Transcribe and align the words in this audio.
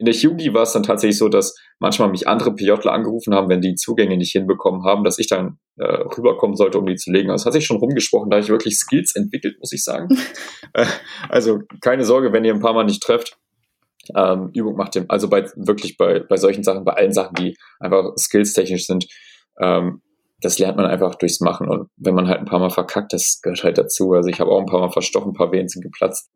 in 0.00 0.06
der 0.06 0.14
Chirurgie 0.14 0.54
war 0.54 0.62
es 0.62 0.72
dann 0.72 0.82
tatsächlich 0.82 1.18
so, 1.18 1.28
dass 1.28 1.54
manchmal 1.78 2.08
mich 2.08 2.26
andere 2.26 2.54
PJler 2.54 2.90
angerufen 2.90 3.34
haben, 3.34 3.50
wenn 3.50 3.60
die 3.60 3.74
Zugänge 3.74 4.16
nicht 4.16 4.32
hinbekommen 4.32 4.82
haben, 4.82 5.04
dass 5.04 5.18
ich 5.18 5.28
dann 5.28 5.58
äh, 5.76 5.84
rüberkommen 5.84 6.56
sollte, 6.56 6.78
um 6.78 6.86
die 6.86 6.96
zu 6.96 7.12
legen. 7.12 7.30
Also 7.30 7.42
es 7.42 7.46
hat 7.46 7.52
sich 7.52 7.66
schon 7.66 7.76
rumgesprochen, 7.76 8.30
da 8.30 8.36
habe 8.36 8.42
ich 8.44 8.48
wirklich 8.48 8.78
Skills 8.78 9.14
entwickelt, 9.14 9.58
muss 9.60 9.72
ich 9.72 9.84
sagen. 9.84 10.08
äh, 10.72 10.86
also 11.28 11.60
keine 11.82 12.04
Sorge, 12.04 12.32
wenn 12.32 12.46
ihr 12.46 12.54
ein 12.54 12.60
paar 12.60 12.72
Mal 12.72 12.84
nicht 12.84 13.02
trefft. 13.02 13.36
Ähm, 14.16 14.50
Übung 14.54 14.74
macht 14.74 14.94
dem, 14.94 15.04
also 15.08 15.28
bei 15.28 15.44
wirklich 15.54 15.98
bei, 15.98 16.20
bei 16.20 16.38
solchen 16.38 16.64
Sachen, 16.64 16.84
bei 16.84 16.94
allen 16.94 17.12
Sachen, 17.12 17.34
die 17.34 17.54
einfach 17.78 18.12
skillstechnisch 18.16 18.86
sind, 18.86 19.06
ähm, 19.60 20.00
das 20.40 20.58
lernt 20.58 20.78
man 20.78 20.86
einfach 20.86 21.16
durchs 21.16 21.40
Machen. 21.40 21.68
Und 21.68 21.90
wenn 21.98 22.14
man 22.14 22.26
halt 22.26 22.38
ein 22.38 22.46
paar 22.46 22.58
Mal 22.58 22.70
verkackt, 22.70 23.12
das 23.12 23.40
gehört 23.42 23.64
halt 23.64 23.76
dazu. 23.76 24.14
Also 24.14 24.30
ich 24.30 24.40
habe 24.40 24.50
auch 24.50 24.60
ein 24.60 24.66
paar 24.66 24.80
Mal 24.80 24.90
verstochen, 24.90 25.32
ein 25.32 25.36
paar 25.36 25.52
Wehen 25.52 25.68
sind 25.68 25.82
geplatzt. 25.82 26.30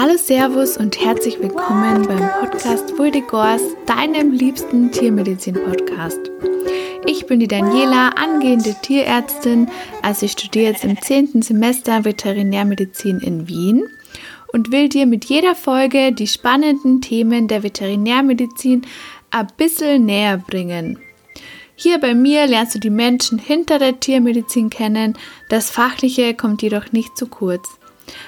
Hallo 0.00 0.16
Servus 0.16 0.76
und 0.76 1.04
herzlich 1.04 1.40
willkommen 1.40 2.06
beim 2.06 2.30
Podcast 2.38 2.96
Vuldigors, 2.96 3.60
deinem 3.84 4.30
liebsten 4.30 4.92
Tiermedizin-Podcast. 4.92 6.20
Ich 7.04 7.26
bin 7.26 7.40
die 7.40 7.48
Daniela, 7.48 8.10
angehende 8.10 8.76
Tierärztin, 8.80 9.68
also 10.00 10.26
ich 10.26 10.32
studiere 10.32 10.66
jetzt 10.66 10.84
im 10.84 11.02
10. 11.02 11.42
Semester 11.42 12.04
Veterinärmedizin 12.04 13.18
in 13.18 13.48
Wien 13.48 13.88
und 14.52 14.70
will 14.70 14.88
dir 14.88 15.04
mit 15.04 15.24
jeder 15.24 15.56
Folge 15.56 16.12
die 16.12 16.28
spannenden 16.28 17.00
Themen 17.00 17.48
der 17.48 17.64
Veterinärmedizin 17.64 18.82
ein 19.32 19.48
bisschen 19.56 20.06
näher 20.06 20.38
bringen. 20.38 21.00
Hier 21.74 21.98
bei 21.98 22.14
mir 22.14 22.46
lernst 22.46 22.76
du 22.76 22.78
die 22.78 22.90
Menschen 22.90 23.40
hinter 23.40 23.80
der 23.80 23.98
Tiermedizin 23.98 24.70
kennen, 24.70 25.18
das 25.48 25.70
Fachliche 25.70 26.34
kommt 26.34 26.62
jedoch 26.62 26.92
nicht 26.92 27.18
zu 27.18 27.26
kurz. 27.26 27.77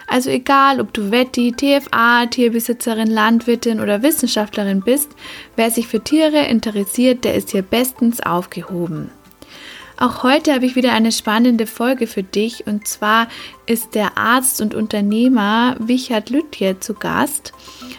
Also 0.06 0.30
egal, 0.30 0.80
ob 0.80 0.92
du 0.92 1.10
Wetti, 1.10 1.52
TFA, 1.52 2.26
Tierbesitzerin, 2.26 3.10
Landwirtin 3.10 3.80
oder 3.80 4.02
Wissenschaftlerin 4.02 4.80
bist, 4.82 5.10
wer 5.56 5.70
sich 5.70 5.86
für 5.86 6.02
Tiere 6.02 6.46
interessiert, 6.46 7.24
der 7.24 7.34
ist 7.34 7.50
hier 7.50 7.62
bestens 7.62 8.20
aufgehoben. 8.20 9.10
Auch 10.00 10.22
heute 10.22 10.54
habe 10.54 10.64
ich 10.64 10.76
wieder 10.76 10.94
eine 10.94 11.12
spannende 11.12 11.66
Folge 11.66 12.06
für 12.06 12.22
dich 12.22 12.66
und 12.66 12.88
zwar 12.88 13.28
ist 13.66 13.94
der 13.94 14.16
Arzt 14.16 14.62
und 14.62 14.74
Unternehmer 14.74 15.76
Wichert 15.78 16.30
Lütje 16.30 16.80
zu 16.80 16.94
Gast. 16.94 17.52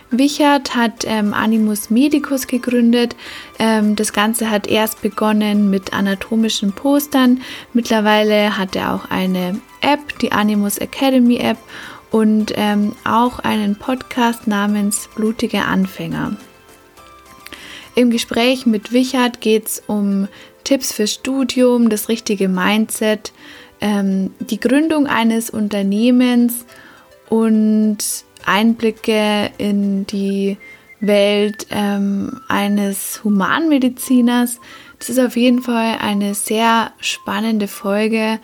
Wichert 0.10 0.76
hat 0.76 1.06
ähm, 1.06 1.36
Animus 1.36 1.92
Medicus 1.92 2.48
gegründet. 2.48 3.16
Ähm, 3.60 3.96
das 3.96 4.14
Ganze 4.14 4.50
hat 4.50 4.66
erst 4.66 5.04
begonnen 5.04 5.70
mit 5.70 5.94
anatomischen 5.94 6.74
Postern. 6.74 7.42
Mittlerweile 7.72 8.58
hat 8.58 8.76
er 8.76 8.96
auch 8.96 9.12
eine 9.12 9.62
App, 9.82 10.18
die 10.22 10.32
Animus 10.32 10.80
Academy 10.80 11.38
App 11.38 11.60
und 12.10 12.52
ähm, 12.56 12.96
auch 13.04 13.38
einen 13.38 13.76
Podcast 13.76 14.48
namens 14.48 15.08
Blutige 15.14 15.66
Anfänger. 15.66 16.36
Im 17.94 18.10
Gespräch 18.10 18.66
mit 18.66 18.94
Wichert 18.94 19.42
geht 19.42 19.68
es 19.68 19.84
um 19.86 20.30
Tipps 20.64 20.94
fürs 20.94 21.14
Studium, 21.14 21.90
das 21.90 22.10
richtige 22.10 22.48
Mindset, 22.48 23.34
ähm, 23.80 24.32
die 24.40 24.60
Gründung 24.60 25.08
eines 25.08 25.50
Unternehmens 25.50 26.66
und 27.30 27.98
Einblicke 28.46 29.52
in 29.58 30.06
die 30.08 30.58
Welt 31.00 31.68
ähm, 31.72 32.42
eines 32.48 33.24
Humanmediziners. 33.24 34.60
Das 35.00 35.10
ist 35.10 35.20
auf 35.20 35.36
jeden 35.36 35.64
Fall 35.64 35.98
eine 36.00 36.36
sehr 36.36 36.92
spannende 37.00 37.68
Folge 37.68 38.40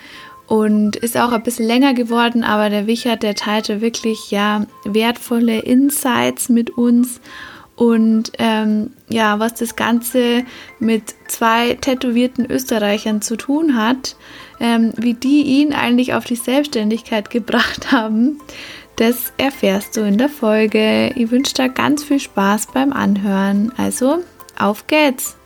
und 0.48 0.95
ist 0.95 1.18
auch 1.18 1.32
ein 1.32 1.44
bisschen 1.44 1.68
länger 1.68 1.94
geworden, 1.94 2.44
aber 2.44 2.70
der 2.70 2.88
Wichert, 2.88 3.22
der 3.22 3.36
teilte 3.36 3.82
wirklich 3.82 4.32
ja 4.32 4.66
wertvolle 4.86 5.60
Insights 5.60 6.50
mit 6.50 6.72
uns 6.72 7.20
und 7.78 8.31
ähm, 8.39 8.89
ja, 9.08 9.39
was 9.39 9.53
das 9.53 9.75
Ganze 9.75 10.44
mit 10.80 11.14
zwei 11.27 11.76
tätowierten 11.76 12.49
Österreichern 12.49 13.21
zu 13.21 13.38
tun 13.38 13.77
hat, 13.77 14.15
ähm, 14.60 14.93
wie 14.98 15.14
die 15.14 15.43
ihn 15.43 15.73
eigentlich 15.73 16.16
auf 16.16 16.26
die 16.26 16.36
Selbstständigkeit 16.36 17.30
gebracht 17.30 17.92
haben, 17.92 18.39
das 18.95 19.32
erfährst 19.37 19.95
du 19.95 20.02
in 20.02 20.17
der 20.17 20.30
Folge. 20.30 21.11
Ich 21.16 21.30
wünsche 21.30 21.54
dir 21.54 21.70
ganz 21.70 22.04
viel 22.04 22.20
Spaß 22.20 22.70
beim 22.73 22.92
Anhören. 22.92 23.71
Also, 23.77 24.23
auf 24.58 24.87
geht's! 24.87 25.36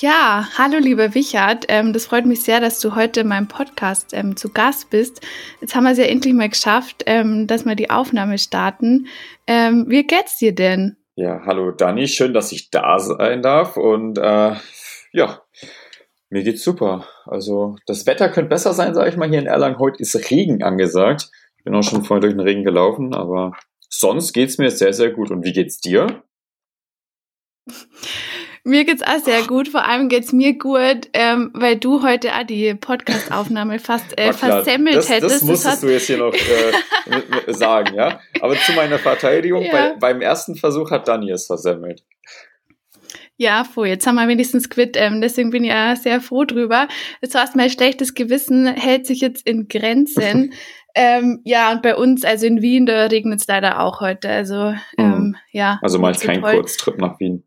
Ja, 0.00 0.48
hallo 0.56 0.78
lieber 0.78 1.14
Wichert. 1.14 1.66
Ähm, 1.68 1.92
das 1.92 2.06
freut 2.06 2.24
mich 2.24 2.42
sehr, 2.42 2.58
dass 2.58 2.80
du 2.80 2.94
heute 2.94 3.20
in 3.20 3.28
meinem 3.28 3.48
Podcast 3.48 4.14
ähm, 4.14 4.34
zu 4.34 4.48
Gast 4.48 4.88
bist. 4.88 5.20
Jetzt 5.60 5.74
haben 5.74 5.84
wir 5.84 5.90
es 5.90 5.98
ja 5.98 6.04
endlich 6.04 6.32
mal 6.32 6.48
geschafft, 6.48 7.02
ähm, 7.04 7.46
dass 7.46 7.66
wir 7.66 7.74
die 7.74 7.90
Aufnahme 7.90 8.38
starten. 8.38 9.08
Ähm, 9.46 9.84
wie 9.88 10.06
geht's 10.06 10.38
dir 10.38 10.54
denn? 10.54 10.96
Ja, 11.16 11.42
hallo 11.44 11.72
Dani, 11.72 12.08
schön, 12.08 12.32
dass 12.32 12.50
ich 12.50 12.70
da 12.70 12.98
sein 12.98 13.42
darf. 13.42 13.76
Und 13.76 14.16
äh, 14.16 14.54
ja, 15.12 15.42
mir 16.30 16.44
geht's 16.44 16.64
super. 16.64 17.06
Also 17.26 17.76
das 17.84 18.06
Wetter 18.06 18.30
könnte 18.30 18.48
besser 18.48 18.72
sein, 18.72 18.94
sage 18.94 19.10
ich 19.10 19.18
mal. 19.18 19.28
Hier 19.28 19.40
in 19.40 19.46
Erlangen 19.46 19.78
heute 19.78 20.00
ist 20.00 20.30
Regen 20.30 20.62
angesagt. 20.62 21.30
Ich 21.58 21.64
bin 21.64 21.74
auch 21.74 21.82
schon 21.82 22.04
vorher 22.04 22.22
durch 22.22 22.32
den 22.32 22.40
Regen 22.40 22.64
gelaufen, 22.64 23.12
aber 23.12 23.52
sonst 23.90 24.32
geht's 24.32 24.56
mir 24.56 24.70
sehr, 24.70 24.94
sehr 24.94 25.10
gut. 25.10 25.30
Und 25.30 25.44
wie 25.44 25.52
geht's 25.52 25.78
dir? 25.78 26.22
Mir 28.64 28.84
geht's 28.84 29.02
auch 29.02 29.18
sehr 29.18 29.42
gut. 29.42 29.68
Vor 29.68 29.84
allem 29.84 30.08
geht's 30.08 30.32
mir 30.32 30.58
gut, 30.58 31.08
ähm, 31.14 31.50
weil 31.54 31.76
du 31.76 32.02
heute 32.02 32.34
auch 32.34 32.44
die 32.44 32.74
Podcast-Aufnahme 32.74 33.78
fast 33.78 34.18
äh, 34.18 34.32
versemmelt 34.32 34.96
das, 34.96 35.08
hättest. 35.08 35.36
Das 35.36 35.42
musstest 35.42 35.74
das 35.74 35.80
du 35.80 35.88
jetzt 35.88 36.06
hier 36.06 36.18
noch 36.18 36.34
äh, 36.34 37.52
sagen, 37.52 37.94
ja. 37.94 38.20
Aber 38.40 38.56
zu 38.56 38.72
meiner 38.72 38.98
Verteidigung, 38.98 39.62
ja. 39.62 39.72
bei, 39.72 39.96
beim 39.98 40.20
ersten 40.20 40.56
Versuch 40.56 40.90
hat 40.90 41.08
Dani 41.08 41.30
es 41.30 41.46
versemmelt. 41.46 42.02
Ja, 43.40 43.64
voll. 43.64 43.88
Jetzt 43.88 44.06
haben 44.06 44.16
wir 44.16 44.28
wenigstens 44.28 44.68
quit. 44.68 44.98
Ähm, 44.98 45.22
deswegen 45.22 45.48
bin 45.48 45.64
ich 45.64 45.70
ja 45.70 45.96
sehr 45.96 46.20
froh 46.20 46.44
drüber. 46.44 46.88
Das 47.22 47.34
heißt, 47.34 47.56
mein 47.56 47.70
schlechtes 47.70 48.12
Gewissen 48.12 48.66
hält 48.66 49.06
sich 49.06 49.22
jetzt 49.22 49.46
in 49.46 49.66
Grenzen. 49.66 50.52
ähm, 50.94 51.40
ja, 51.44 51.72
und 51.72 51.80
bei 51.80 51.96
uns, 51.96 52.22
also 52.22 52.44
in 52.44 52.60
Wien, 52.60 52.84
da 52.84 53.06
regnet 53.06 53.40
es 53.40 53.46
leider 53.46 53.80
auch 53.80 54.02
heute. 54.02 54.28
Also, 54.28 54.74
ähm, 54.98 55.08
mhm. 55.08 55.36
ja. 55.52 55.78
Also 55.80 55.98
mal 55.98 56.14
kein. 56.14 56.42
Kurztrip 56.42 56.98
nach 56.98 57.18
Wien. 57.18 57.42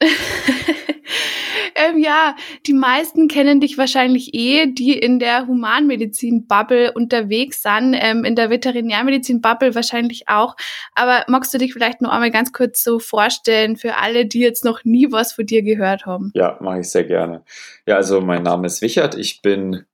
ähm, 1.74 1.98
ja, 1.98 2.36
die 2.66 2.72
meisten 2.72 3.28
kennen 3.28 3.60
dich 3.60 3.78
wahrscheinlich 3.78 4.34
eh, 4.34 4.66
die 4.66 4.98
in 4.98 5.18
der 5.18 5.46
Humanmedizin-Bubble 5.46 6.92
unterwegs 6.92 7.62
sind, 7.62 7.96
ähm, 7.98 8.24
in 8.24 8.34
der 8.34 8.50
Veterinärmedizin-Bubble 8.50 9.74
wahrscheinlich 9.74 10.28
auch. 10.28 10.56
Aber 10.94 11.24
magst 11.28 11.54
du 11.54 11.58
dich 11.58 11.72
vielleicht 11.72 12.00
noch 12.00 12.10
einmal 12.10 12.30
ganz 12.30 12.52
kurz 12.52 12.82
so 12.82 12.98
vorstellen 12.98 13.76
für 13.76 13.96
alle, 13.96 14.26
die 14.26 14.40
jetzt 14.40 14.64
noch 14.64 14.84
nie 14.84 15.10
was 15.10 15.32
von 15.32 15.46
dir 15.46 15.62
gehört 15.62 16.06
haben? 16.06 16.30
Ja, 16.34 16.58
mache 16.60 16.80
ich 16.80 16.90
sehr 16.90 17.04
gerne. 17.04 17.44
Ja, 17.86 17.96
also 17.96 18.20
mein 18.20 18.42
Name 18.42 18.66
ist 18.66 18.82
Wichert, 18.82 19.16
ich 19.16 19.42
bin 19.42 19.84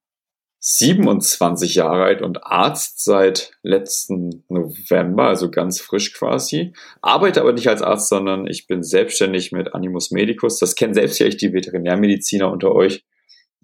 27 0.62 1.74
Jahre 1.74 2.04
alt 2.04 2.20
und 2.20 2.44
Arzt 2.44 3.02
seit 3.02 3.52
letzten 3.62 4.44
November, 4.48 5.28
also 5.28 5.50
ganz 5.50 5.80
frisch 5.80 6.12
quasi. 6.12 6.74
Arbeite 7.00 7.40
aber 7.40 7.54
nicht 7.54 7.68
als 7.68 7.80
Arzt, 7.80 8.10
sondern 8.10 8.46
ich 8.46 8.66
bin 8.66 8.82
selbstständig 8.82 9.52
mit 9.52 9.74
Animus 9.74 10.10
Medicus. 10.10 10.58
Das 10.58 10.74
kennen 10.74 10.92
selbst 10.92 11.18
ja 11.18 11.28
die 11.28 11.54
Veterinärmediziner 11.54 12.52
unter 12.52 12.72
euch. 12.72 13.06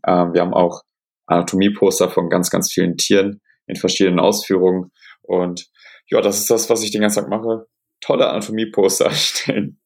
Ähm, 0.07 0.33
wir 0.33 0.41
haben 0.41 0.55
auch 0.55 0.85
Anatomieposter 1.27 2.09
von 2.09 2.31
ganz, 2.31 2.51
ganz 2.51 2.73
vielen 2.73 2.97
Tieren 2.97 3.43
in 3.67 3.77
verschiedenen 3.77 4.19
Ausführungen. 4.19 4.91
Und 5.21 5.67
ja, 6.09 6.23
das 6.23 6.39
ist 6.39 6.51
das, 6.51 6.71
was 6.71 6.83
ich 6.83 6.93
den 6.93 7.03
ganzen 7.03 7.21
Tag 7.21 7.29
mache. 7.29 7.67
Tolle 8.01 8.31
Anatomieposter 8.31 9.05
erstellen. 9.07 9.79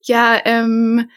ja, 0.00 0.40
ähm, 0.46 1.10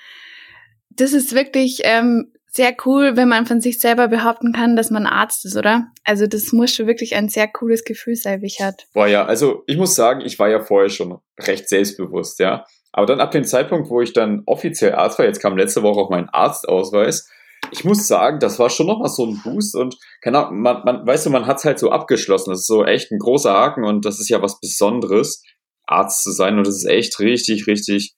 das 0.89 1.13
ist 1.13 1.33
wirklich 1.33 1.79
ähm, 1.83 2.33
sehr 2.55 2.75
cool, 2.85 3.17
wenn 3.17 3.27
man 3.27 3.47
von 3.47 3.61
sich 3.61 3.79
selber 3.79 4.07
behaupten 4.07 4.53
kann, 4.53 4.75
dass 4.75 4.91
man 4.91 5.07
Arzt 5.07 5.43
ist, 5.43 5.57
oder? 5.57 5.87
Also 6.03 6.27
das 6.27 6.51
muss 6.51 6.71
schon 6.71 6.85
wirklich 6.85 7.15
ein 7.15 7.27
sehr 7.27 7.47
cooles 7.47 7.83
Gefühl 7.83 8.15
sein, 8.15 8.43
Wichert. 8.43 8.85
Boah, 8.93 9.07
ja, 9.07 9.25
also 9.25 9.63
ich 9.65 9.77
muss 9.77 9.95
sagen, 9.95 10.21
ich 10.21 10.37
war 10.37 10.49
ja 10.49 10.59
vorher 10.59 10.89
schon 10.89 11.17
recht 11.39 11.67
selbstbewusst, 11.67 12.39
ja. 12.39 12.65
Aber 12.91 13.07
dann 13.07 13.19
ab 13.19 13.31
dem 13.31 13.43
Zeitpunkt, 13.43 13.89
wo 13.89 14.01
ich 14.01 14.13
dann 14.13 14.43
offiziell 14.45 14.93
Arzt 14.93 15.17
war, 15.17 15.25
jetzt 15.25 15.41
kam 15.41 15.57
letzte 15.57 15.81
Woche 15.81 15.99
auch 15.99 16.11
mein 16.11 16.29
Arztausweis, 16.29 17.27
ich 17.71 17.83
muss 17.85 18.07
sagen, 18.07 18.39
das 18.39 18.59
war 18.59 18.69
schon 18.69 18.85
nochmal 18.85 19.09
so 19.09 19.25
ein 19.25 19.41
Boost 19.43 19.75
und 19.75 19.97
keine 20.21 20.45
Ahnung, 20.45 20.61
man, 20.61 20.83
man, 20.83 21.07
weißt 21.07 21.25
du, 21.25 21.29
man 21.31 21.47
hat's 21.47 21.65
halt 21.65 21.79
so 21.79 21.89
abgeschlossen. 21.89 22.51
Das 22.51 22.61
ist 22.61 22.67
so 22.67 22.85
echt 22.85 23.11
ein 23.11 23.17
großer 23.17 23.51
Haken 23.51 23.83
und 23.83 24.05
das 24.05 24.19
ist 24.19 24.29
ja 24.29 24.41
was 24.43 24.59
Besonderes, 24.59 25.43
Arzt 25.85 26.23
zu 26.23 26.31
sein 26.31 26.57
und 26.57 26.67
das 26.67 26.75
ist 26.75 26.85
echt 26.85 27.19
richtig, 27.19 27.65
richtig 27.65 28.13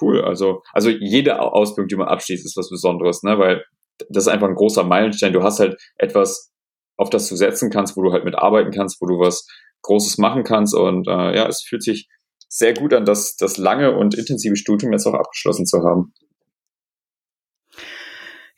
cool. 0.00 0.22
Also, 0.22 0.62
also 0.72 0.90
jede 0.90 1.40
Ausbildung, 1.40 1.88
die 1.88 1.96
man 1.96 2.08
abschließt, 2.08 2.44
ist 2.44 2.56
was 2.56 2.70
Besonderes, 2.70 3.22
ne? 3.22 3.38
Weil 3.38 3.64
das 4.08 4.24
ist 4.24 4.28
einfach 4.28 4.48
ein 4.48 4.54
großer 4.54 4.84
Meilenstein. 4.84 5.32
Du 5.32 5.42
hast 5.42 5.60
halt 5.60 5.80
etwas, 5.96 6.52
auf 6.96 7.10
das 7.10 7.28
du 7.28 7.36
setzen 7.36 7.70
kannst, 7.70 7.96
wo 7.96 8.02
du 8.02 8.12
halt 8.12 8.24
mitarbeiten 8.24 8.72
kannst, 8.72 9.00
wo 9.00 9.06
du 9.06 9.18
was 9.18 9.46
Großes 9.82 10.18
machen 10.18 10.44
kannst. 10.44 10.74
Und 10.74 11.06
äh, 11.08 11.36
ja, 11.36 11.46
es 11.46 11.62
fühlt 11.62 11.82
sich 11.82 12.08
sehr 12.48 12.74
gut 12.74 12.94
an, 12.94 13.04
das, 13.04 13.36
das 13.36 13.56
lange 13.56 13.96
und 13.96 14.14
intensive 14.14 14.56
Studium 14.56 14.92
jetzt 14.92 15.06
auch 15.06 15.14
abgeschlossen 15.14 15.66
zu 15.66 15.82
haben. 15.82 16.12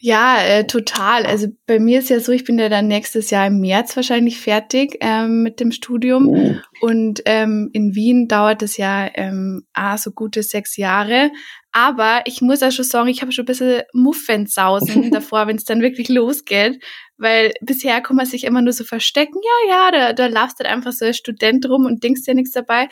Ja, 0.00 0.40
äh, 0.40 0.64
total. 0.64 1.26
Also 1.26 1.48
bei 1.66 1.80
mir 1.80 1.98
ist 1.98 2.08
ja 2.08 2.20
so, 2.20 2.30
ich 2.30 2.44
bin 2.44 2.56
ja 2.56 2.68
dann 2.68 2.86
nächstes 2.86 3.30
Jahr 3.30 3.48
im 3.48 3.58
März 3.58 3.96
wahrscheinlich 3.96 4.40
fertig 4.40 4.96
ähm, 5.00 5.42
mit 5.42 5.58
dem 5.58 5.72
Studium. 5.72 6.28
Oh. 6.28 6.54
Und 6.86 7.22
ähm, 7.24 7.70
in 7.72 7.96
Wien 7.96 8.28
dauert 8.28 8.62
es 8.62 8.76
ja 8.76 9.10
ähm, 9.14 9.66
ah, 9.72 9.98
so 9.98 10.12
gute 10.12 10.44
sechs 10.44 10.76
Jahre. 10.76 11.32
Aber 11.72 12.22
ich 12.26 12.40
muss 12.40 12.62
auch 12.62 12.70
schon 12.70 12.84
sagen, 12.84 13.08
ich 13.08 13.22
habe 13.22 13.32
schon 13.32 13.42
ein 13.42 13.46
bisschen 13.46 13.82
Muffensausen 13.92 15.10
davor, 15.10 15.48
wenn 15.48 15.56
es 15.56 15.64
dann 15.64 15.82
wirklich 15.82 16.08
losgeht. 16.08 16.80
Weil 17.16 17.52
bisher 17.60 18.00
kann 18.00 18.14
man 18.14 18.26
sich 18.26 18.44
immer 18.44 18.62
nur 18.62 18.72
so 18.72 18.84
verstecken, 18.84 19.40
ja, 19.42 19.74
ja, 19.74 19.90
da, 19.90 20.12
da 20.12 20.26
laufst 20.28 20.60
du 20.60 20.64
halt 20.64 20.72
einfach 20.72 20.92
so 20.92 21.06
als 21.06 21.16
Student 21.16 21.68
rum 21.68 21.86
und 21.86 22.04
denkst 22.04 22.22
dir 22.22 22.34
nichts 22.34 22.52
dabei. 22.52 22.88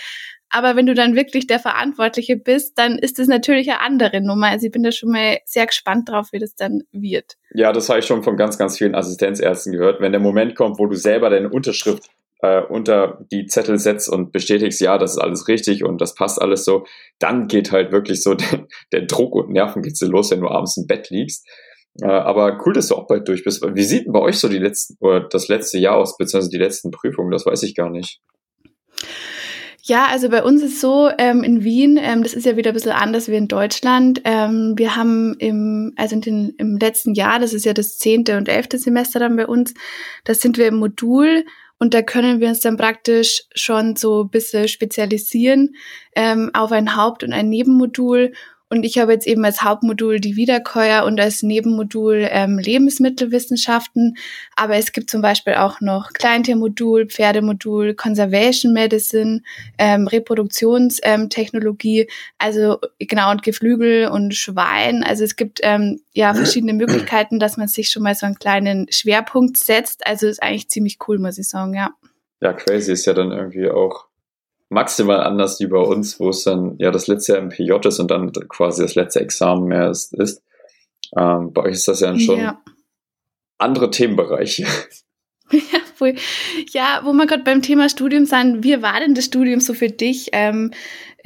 Aber 0.50 0.76
wenn 0.76 0.87
du 0.87 0.94
dann 0.94 1.16
wirklich 1.16 1.46
der 1.46 1.58
Verantwortliche 1.58 2.37
bist, 2.37 2.78
dann 2.78 2.98
ist 2.98 3.19
das 3.19 3.26
natürlich 3.26 3.70
eine 3.70 3.81
andere 3.81 4.20
Nummer. 4.20 4.48
Also 4.48 4.66
ich 4.66 4.72
bin 4.72 4.82
da 4.82 4.93
schon 4.93 5.10
mal 5.10 5.38
sehr 5.44 5.66
gespannt 5.66 6.08
drauf, 6.08 6.28
wie 6.32 6.38
das 6.38 6.54
dann 6.54 6.82
wird. 6.93 7.34
Ja, 7.52 7.72
das 7.72 7.88
habe 7.88 7.98
ich 7.98 8.06
schon 8.06 8.22
von 8.22 8.37
ganz, 8.37 8.56
ganz 8.56 8.78
vielen 8.78 8.94
Assistenzärzten 8.94 9.72
gehört. 9.72 10.00
Wenn 10.00 10.12
der 10.12 10.20
Moment 10.20 10.54
kommt, 10.54 10.78
wo 10.78 10.87
du 10.87 10.96
selber 10.96 11.31
deine 11.31 11.48
Unterschrift 11.48 12.04
äh, 12.40 12.62
unter 12.62 13.25
die 13.32 13.46
Zettel 13.46 13.78
setzt 13.78 14.08
und 14.08 14.32
bestätigst, 14.32 14.81
ja, 14.81 14.98
das 14.98 15.12
ist 15.12 15.19
alles 15.19 15.48
richtig 15.48 15.84
und 15.84 16.00
das 16.00 16.14
passt 16.14 16.40
alles 16.40 16.64
so, 16.64 16.87
dann 17.19 17.48
geht 17.48 17.72
halt 17.72 17.93
wirklich 17.93 18.22
so 18.22 18.34
der, 18.34 18.66
der 18.93 19.02
Druck 19.02 19.34
und 19.34 19.50
Nerven 19.50 19.82
geht's 19.82 19.98
dir 19.98 20.06
los, 20.06 20.31
wenn 20.31 20.40
du 20.40 20.48
abends 20.48 20.76
im 20.76 20.87
Bett 20.87 21.10
liegst. 21.10 21.46
Äh, 22.02 22.06
aber 22.06 22.60
cool, 22.64 22.72
dass 22.72 22.88
du 22.88 22.94
auch 22.94 23.06
bald 23.06 23.26
durch 23.26 23.43
bist. 23.43 23.62
Wie 23.62 23.84
sieht 23.84 24.06
denn 24.06 24.12
bei 24.12 24.20
euch 24.20 24.38
so 24.38 24.48
die 24.48 24.58
letzten, 24.58 24.96
oder 25.00 25.20
das 25.20 25.48
letzte 25.48 25.78
Jahr 25.78 25.96
aus, 25.96 26.16
beziehungsweise 26.16 26.50
die 26.50 26.62
letzten 26.62 26.90
Prüfungen? 26.90 27.31
Das 27.31 27.46
weiß 27.46 27.62
ich 27.62 27.75
gar 27.75 27.90
nicht. 27.90 28.20
Ja, 29.88 30.06
also 30.06 30.28
bei 30.30 30.42
uns 30.42 30.64
ist 30.64 30.80
so 30.80 31.10
ähm, 31.16 31.44
in 31.44 31.62
Wien, 31.62 31.96
ähm, 31.96 32.24
das 32.24 32.34
ist 32.34 32.44
ja 32.44 32.56
wieder 32.56 32.72
ein 32.72 32.74
bisschen 32.74 32.90
anders 32.90 33.28
wie 33.28 33.36
in 33.36 33.46
Deutschland. 33.46 34.20
Ähm, 34.24 34.74
wir 34.76 34.96
haben 34.96 35.36
im, 35.38 35.92
also 35.94 36.16
in 36.16 36.22
den, 36.22 36.48
im 36.58 36.76
letzten 36.76 37.14
Jahr, 37.14 37.38
das 37.38 37.54
ist 37.54 37.64
ja 37.64 37.72
das 37.72 37.96
zehnte 37.96 38.36
und 38.36 38.48
elfte 38.48 38.78
Semester 38.78 39.20
dann 39.20 39.36
bei 39.36 39.46
uns, 39.46 39.74
da 40.24 40.34
sind 40.34 40.58
wir 40.58 40.66
im 40.66 40.78
Modul 40.78 41.44
und 41.78 41.94
da 41.94 42.02
können 42.02 42.40
wir 42.40 42.48
uns 42.48 42.58
dann 42.58 42.76
praktisch 42.76 43.44
schon 43.54 43.94
so 43.94 44.24
ein 44.24 44.30
bisschen 44.30 44.66
spezialisieren 44.66 45.76
ähm, 46.16 46.50
auf 46.52 46.72
ein 46.72 46.96
Haupt- 46.96 47.22
und 47.22 47.32
ein 47.32 47.48
Nebenmodul 47.48 48.32
und 48.68 48.84
ich 48.84 48.98
habe 48.98 49.12
jetzt 49.12 49.28
eben 49.28 49.44
als 49.44 49.62
Hauptmodul 49.62 50.18
die 50.18 50.34
Wiederkäuer 50.34 51.04
und 51.04 51.20
als 51.20 51.44
Nebenmodul 51.44 52.26
ähm, 52.28 52.58
Lebensmittelwissenschaften. 52.58 54.16
Aber 54.56 54.74
es 54.74 54.90
gibt 54.90 55.08
zum 55.08 55.22
Beispiel 55.22 55.54
auch 55.54 55.80
noch 55.80 56.12
Kleintiermodul, 56.12 57.06
Pferdemodul, 57.06 57.94
Conservation 57.94 58.72
Medicine, 58.72 59.42
ähm, 59.78 60.08
Reproduktionstechnologie, 60.08 62.08
also 62.38 62.80
genau 62.98 63.30
und 63.30 63.44
Geflügel 63.44 64.08
und 64.08 64.34
Schwein. 64.34 65.04
Also 65.04 65.22
es 65.22 65.36
gibt 65.36 65.60
ähm, 65.62 66.00
ja 66.12 66.34
verschiedene 66.34 66.72
Möglichkeiten, 66.72 67.38
dass 67.38 67.56
man 67.56 67.69
sich 67.69 67.90
schon 67.90 68.02
mal 68.02 68.16
so 68.16 68.26
einen 68.26 68.40
kleinen 68.40 68.88
Schwerpunkt 68.90 69.58
setzt. 69.58 70.04
Also 70.04 70.26
ist 70.26 70.42
eigentlich 70.42 70.70
ziemlich 70.70 70.98
cool, 71.06 71.19
muss 71.19 71.38
ich 71.38 71.48
sagen, 71.48 71.74
ja. 71.74 71.90
Ja, 72.40 72.52
crazy 72.52 72.92
ist 72.92 73.06
ja 73.06 73.14
dann 73.14 73.30
irgendwie 73.30 73.70
auch 73.70 74.06
maximal 74.68 75.22
anders 75.22 75.60
wie 75.60 75.66
bei 75.66 75.78
uns, 75.78 76.18
wo 76.18 76.30
es 76.30 76.44
dann 76.44 76.76
ja 76.78 76.90
das 76.90 77.06
letzte 77.06 77.32
Jahr 77.32 77.42
im 77.42 77.48
PJ 77.50 77.72
ist 77.86 78.00
und 78.00 78.10
dann 78.10 78.32
quasi 78.32 78.82
das 78.82 78.94
letzte 78.94 79.20
Examen 79.20 79.66
mehr 79.66 79.90
ist. 79.90 80.12
ist. 80.14 80.42
Ähm, 81.16 81.52
bei 81.52 81.62
euch 81.62 81.74
ist 81.74 81.88
das 81.88 82.00
ja 82.00 82.18
schon 82.18 82.40
ja. 82.40 82.60
andere 83.58 83.90
Themenbereiche. 83.90 84.66
Ja, 85.52 85.78
voll. 85.94 86.16
ja, 86.72 87.02
wo 87.04 87.12
wir 87.12 87.24
gerade 87.28 87.44
beim 87.44 87.62
Thema 87.62 87.88
Studium 87.88 88.26
sind, 88.26 88.64
wie 88.64 88.82
war 88.82 88.98
denn 88.98 89.14
das 89.14 89.26
Studium 89.26 89.60
so 89.60 89.74
für 89.74 89.86
dich? 89.86 90.30
Ähm, 90.32 90.72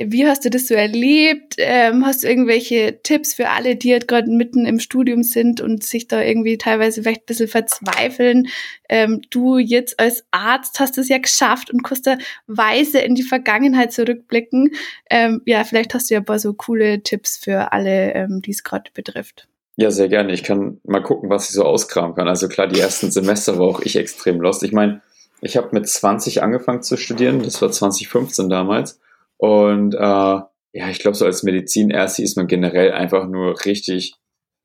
wie 0.02 0.26
hast 0.26 0.44
du 0.44 0.50
das 0.50 0.66
so 0.66 0.74
erlebt? 0.74 1.56
Ähm, 1.58 2.06
hast 2.06 2.22
du 2.22 2.28
irgendwelche 2.28 3.00
Tipps 3.02 3.34
für 3.34 3.50
alle, 3.50 3.76
die 3.76 3.88
jetzt 3.88 4.08
gerade 4.08 4.30
mitten 4.30 4.64
im 4.64 4.80
Studium 4.80 5.22
sind 5.22 5.60
und 5.60 5.84
sich 5.84 6.08
da 6.08 6.22
irgendwie 6.22 6.56
teilweise 6.56 7.02
vielleicht 7.02 7.22
ein 7.22 7.26
bisschen 7.26 7.48
verzweifeln? 7.48 8.48
Ähm, 8.88 9.20
du 9.30 9.58
jetzt 9.58 10.00
als 10.00 10.24
Arzt 10.30 10.80
hast 10.80 10.96
es 10.96 11.08
ja 11.08 11.18
geschafft 11.18 11.70
und 11.70 11.82
kannst 11.82 12.06
da 12.06 12.16
weise 12.46 13.00
in 13.00 13.14
die 13.14 13.22
Vergangenheit 13.22 13.92
zurückblicken. 13.92 14.72
Ähm, 15.10 15.42
ja, 15.44 15.64
vielleicht 15.64 15.92
hast 15.92 16.08
du 16.08 16.14
ja 16.14 16.20
ein 16.20 16.26
paar 16.26 16.38
so 16.38 16.54
coole 16.54 17.02
Tipps 17.02 17.36
für 17.36 17.72
alle, 17.72 18.14
ähm, 18.14 18.40
die 18.42 18.52
es 18.52 18.64
gerade 18.64 18.90
betrifft. 18.94 19.48
Ja, 19.76 19.90
sehr 19.90 20.08
gerne. 20.08 20.32
Ich 20.32 20.42
kann 20.42 20.80
mal 20.84 21.02
gucken, 21.02 21.28
was 21.28 21.48
ich 21.48 21.54
so 21.54 21.64
auskramen 21.64 22.14
kann. 22.14 22.28
Also 22.28 22.48
klar, 22.48 22.66
die 22.66 22.80
ersten 22.80 23.10
Semester 23.10 23.58
war 23.58 23.66
auch 23.66 23.80
ich 23.80 23.96
extrem 23.96 24.40
lost. 24.40 24.62
Ich 24.62 24.72
meine, 24.72 25.02
ich 25.42 25.56
habe 25.56 25.68
mit 25.72 25.88
20 25.88 26.42
angefangen 26.42 26.82
zu 26.82 26.96
studieren. 26.96 27.42
Das 27.42 27.60
war 27.60 27.70
2015 27.70 28.48
damals. 28.48 28.98
Und 29.40 29.94
äh, 29.94 29.98
ja, 29.98 30.88
ich 30.90 30.98
glaube, 30.98 31.16
so 31.16 31.24
als 31.24 31.42
Medizinärzte 31.42 32.22
ist 32.22 32.36
man 32.36 32.46
generell 32.46 32.92
einfach 32.92 33.26
nur 33.26 33.64
richtig 33.64 34.14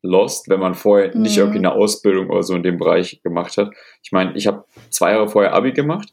lost, 0.02 0.50
wenn 0.50 0.60
man 0.60 0.74
vorher 0.74 1.16
mhm. 1.16 1.22
nicht 1.22 1.38
irgendwie 1.38 1.58
eine 1.58 1.72
Ausbildung 1.72 2.28
oder 2.28 2.42
so 2.42 2.54
in 2.54 2.62
dem 2.62 2.76
Bereich 2.76 3.20
gemacht 3.22 3.56
hat. 3.56 3.70
Ich 4.02 4.12
meine, 4.12 4.36
ich 4.36 4.46
habe 4.46 4.64
zwei 4.90 5.12
Jahre 5.12 5.28
vorher 5.28 5.54
Abi 5.54 5.72
gemacht 5.72 6.12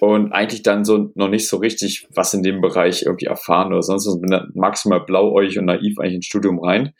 und 0.00 0.32
eigentlich 0.32 0.62
dann 0.62 0.84
so 0.84 1.12
noch 1.14 1.28
nicht 1.28 1.48
so 1.48 1.58
richtig 1.58 2.08
was 2.12 2.34
in 2.34 2.42
dem 2.42 2.60
Bereich 2.60 3.04
irgendwie 3.06 3.26
erfahren 3.26 3.72
oder 3.72 3.82
sonst 3.82 4.08
was. 4.08 4.20
Bin 4.20 4.30
dann 4.32 4.50
maximal 4.54 5.04
blauäugig 5.04 5.58
und 5.58 5.66
naiv 5.66 5.98
eigentlich 6.00 6.16
ins 6.16 6.26
Studium 6.26 6.58
rein. 6.58 6.92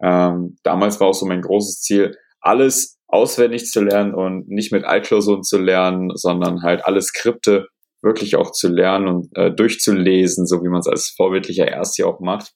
Ähm, 0.00 0.56
damals 0.62 1.00
war 1.00 1.08
auch 1.08 1.14
so 1.14 1.26
mein 1.26 1.42
großes 1.42 1.80
Ziel, 1.80 2.16
alles 2.40 2.98
auswendig 3.08 3.66
zu 3.66 3.82
lernen 3.82 4.14
und 4.14 4.48
nicht 4.48 4.70
mit 4.70 4.84
Altklausuren 4.84 5.42
zu 5.42 5.58
lernen, 5.58 6.10
sondern 6.14 6.62
halt 6.62 6.84
alle 6.84 7.02
Skripte 7.02 7.66
wirklich 8.06 8.36
auch 8.36 8.52
zu 8.52 8.68
lernen 8.68 9.08
und 9.08 9.36
äh, 9.36 9.50
durchzulesen, 9.54 10.46
so 10.46 10.62
wie 10.62 10.68
man 10.68 10.80
es 10.80 10.88
als 10.88 11.12
vorbildlicher 11.14 11.68
Erstjahr 11.68 12.08
auch 12.08 12.20
macht. 12.20 12.54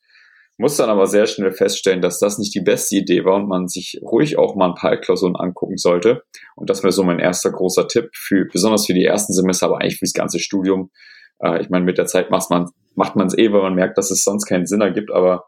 Muss 0.57 0.77
dann 0.77 0.91
aber 0.91 1.07
sehr 1.07 1.27
schnell 1.27 1.53
feststellen, 1.53 2.01
dass 2.03 2.19
das 2.19 2.39
nicht 2.39 2.55
die 2.55 2.63
beste 2.63 2.97
Idee 2.97 3.25
war 3.25 3.37
und 3.37 3.49
man 3.49 3.69
sich 3.69 4.01
ruhig 4.03 4.39
auch 4.39 4.57
mal 4.57 4.69
ein 4.69 4.75
paar 4.75 4.97
Klausuren 4.97 5.37
angucken 5.37 5.77
sollte. 5.77 6.23
Und 6.57 6.71
das 6.71 6.83
wäre 6.83 6.93
so 6.93 7.03
mein 7.03 7.19
erster 7.19 7.51
großer 7.51 7.89
Tipp, 7.89 8.11
für, 8.15 8.47
besonders 8.51 8.87
für 8.87 8.95
die 8.95 9.05
ersten 9.05 9.33
Semester, 9.33 9.67
aber 9.67 9.81
eigentlich 9.81 9.99
fürs 9.99 10.13
ganze 10.13 10.39
Studium. 10.39 10.91
Äh, 11.43 11.61
ich 11.61 11.69
meine, 11.69 11.85
mit 11.85 11.99
der 11.99 12.07
Zeit 12.07 12.31
macht 12.31 12.51
man 12.51 12.71
macht 12.95 13.17
man 13.17 13.27
es 13.27 13.37
eh, 13.37 13.53
weil 13.53 13.63
man 13.63 13.75
merkt, 13.75 13.99
dass 13.99 14.11
es 14.11 14.23
sonst 14.23 14.47
keinen 14.47 14.67
Sinn 14.67 14.81
ergibt, 14.81 15.11
aber 15.11 15.45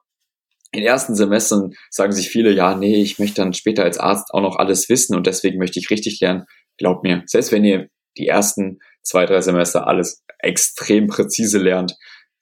in 0.72 0.82
ersten 0.82 1.14
Semestern 1.14 1.72
sagen 1.90 2.12
sich 2.12 2.30
viele, 2.30 2.50
ja, 2.50 2.74
nee, 2.74 3.02
ich 3.02 3.18
möchte 3.18 3.42
dann 3.42 3.52
später 3.52 3.84
als 3.84 3.98
Arzt 3.98 4.32
auch 4.32 4.40
noch 4.40 4.56
alles 4.56 4.88
wissen 4.88 5.14
und 5.14 5.26
deswegen 5.26 5.58
möchte 5.58 5.78
ich 5.78 5.90
richtig 5.90 6.18
lernen. 6.20 6.44
Glaubt 6.78 7.02
mir, 7.02 7.22
selbst 7.26 7.52
wenn 7.52 7.64
ihr 7.64 7.88
die 8.16 8.26
ersten 8.26 8.78
zwei, 9.02 9.26
drei 9.26 9.40
Semester 9.40 9.86
alles 9.86 10.24
extrem 10.38 11.06
präzise 11.06 11.58
lernt, 11.58 11.96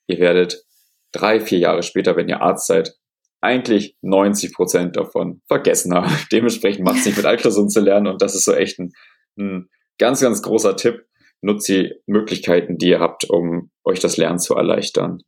ihr 0.07 0.19
werdet 0.19 0.63
drei, 1.11 1.39
vier 1.39 1.59
Jahre 1.59 1.83
später, 1.83 2.15
wenn 2.15 2.29
ihr 2.29 2.41
Arzt 2.41 2.67
seid, 2.67 2.95
eigentlich 3.41 3.97
90 4.01 4.53
Prozent 4.53 4.95
davon 4.95 5.41
vergessen 5.47 5.93
haben. 5.93 6.11
Dementsprechend 6.31 6.85
macht 6.85 6.99
es 6.99 7.05
nicht 7.05 7.17
mit 7.17 7.25
Altklausuren 7.25 7.69
zu 7.69 7.81
lernen 7.81 8.07
und 8.07 8.21
das 8.21 8.35
ist 8.35 8.45
so 8.45 8.53
echt 8.53 8.79
ein, 8.79 8.93
ein 9.37 9.69
ganz, 9.97 10.21
ganz 10.21 10.41
großer 10.41 10.75
Tipp. 10.75 11.05
Nutzt 11.43 11.67
die 11.67 11.95
Möglichkeiten, 12.05 12.77
die 12.77 12.89
ihr 12.89 12.99
habt, 12.99 13.27
um 13.27 13.71
euch 13.83 13.99
das 13.99 14.17
Lernen 14.17 14.37
zu 14.37 14.53
erleichtern. 14.55 15.23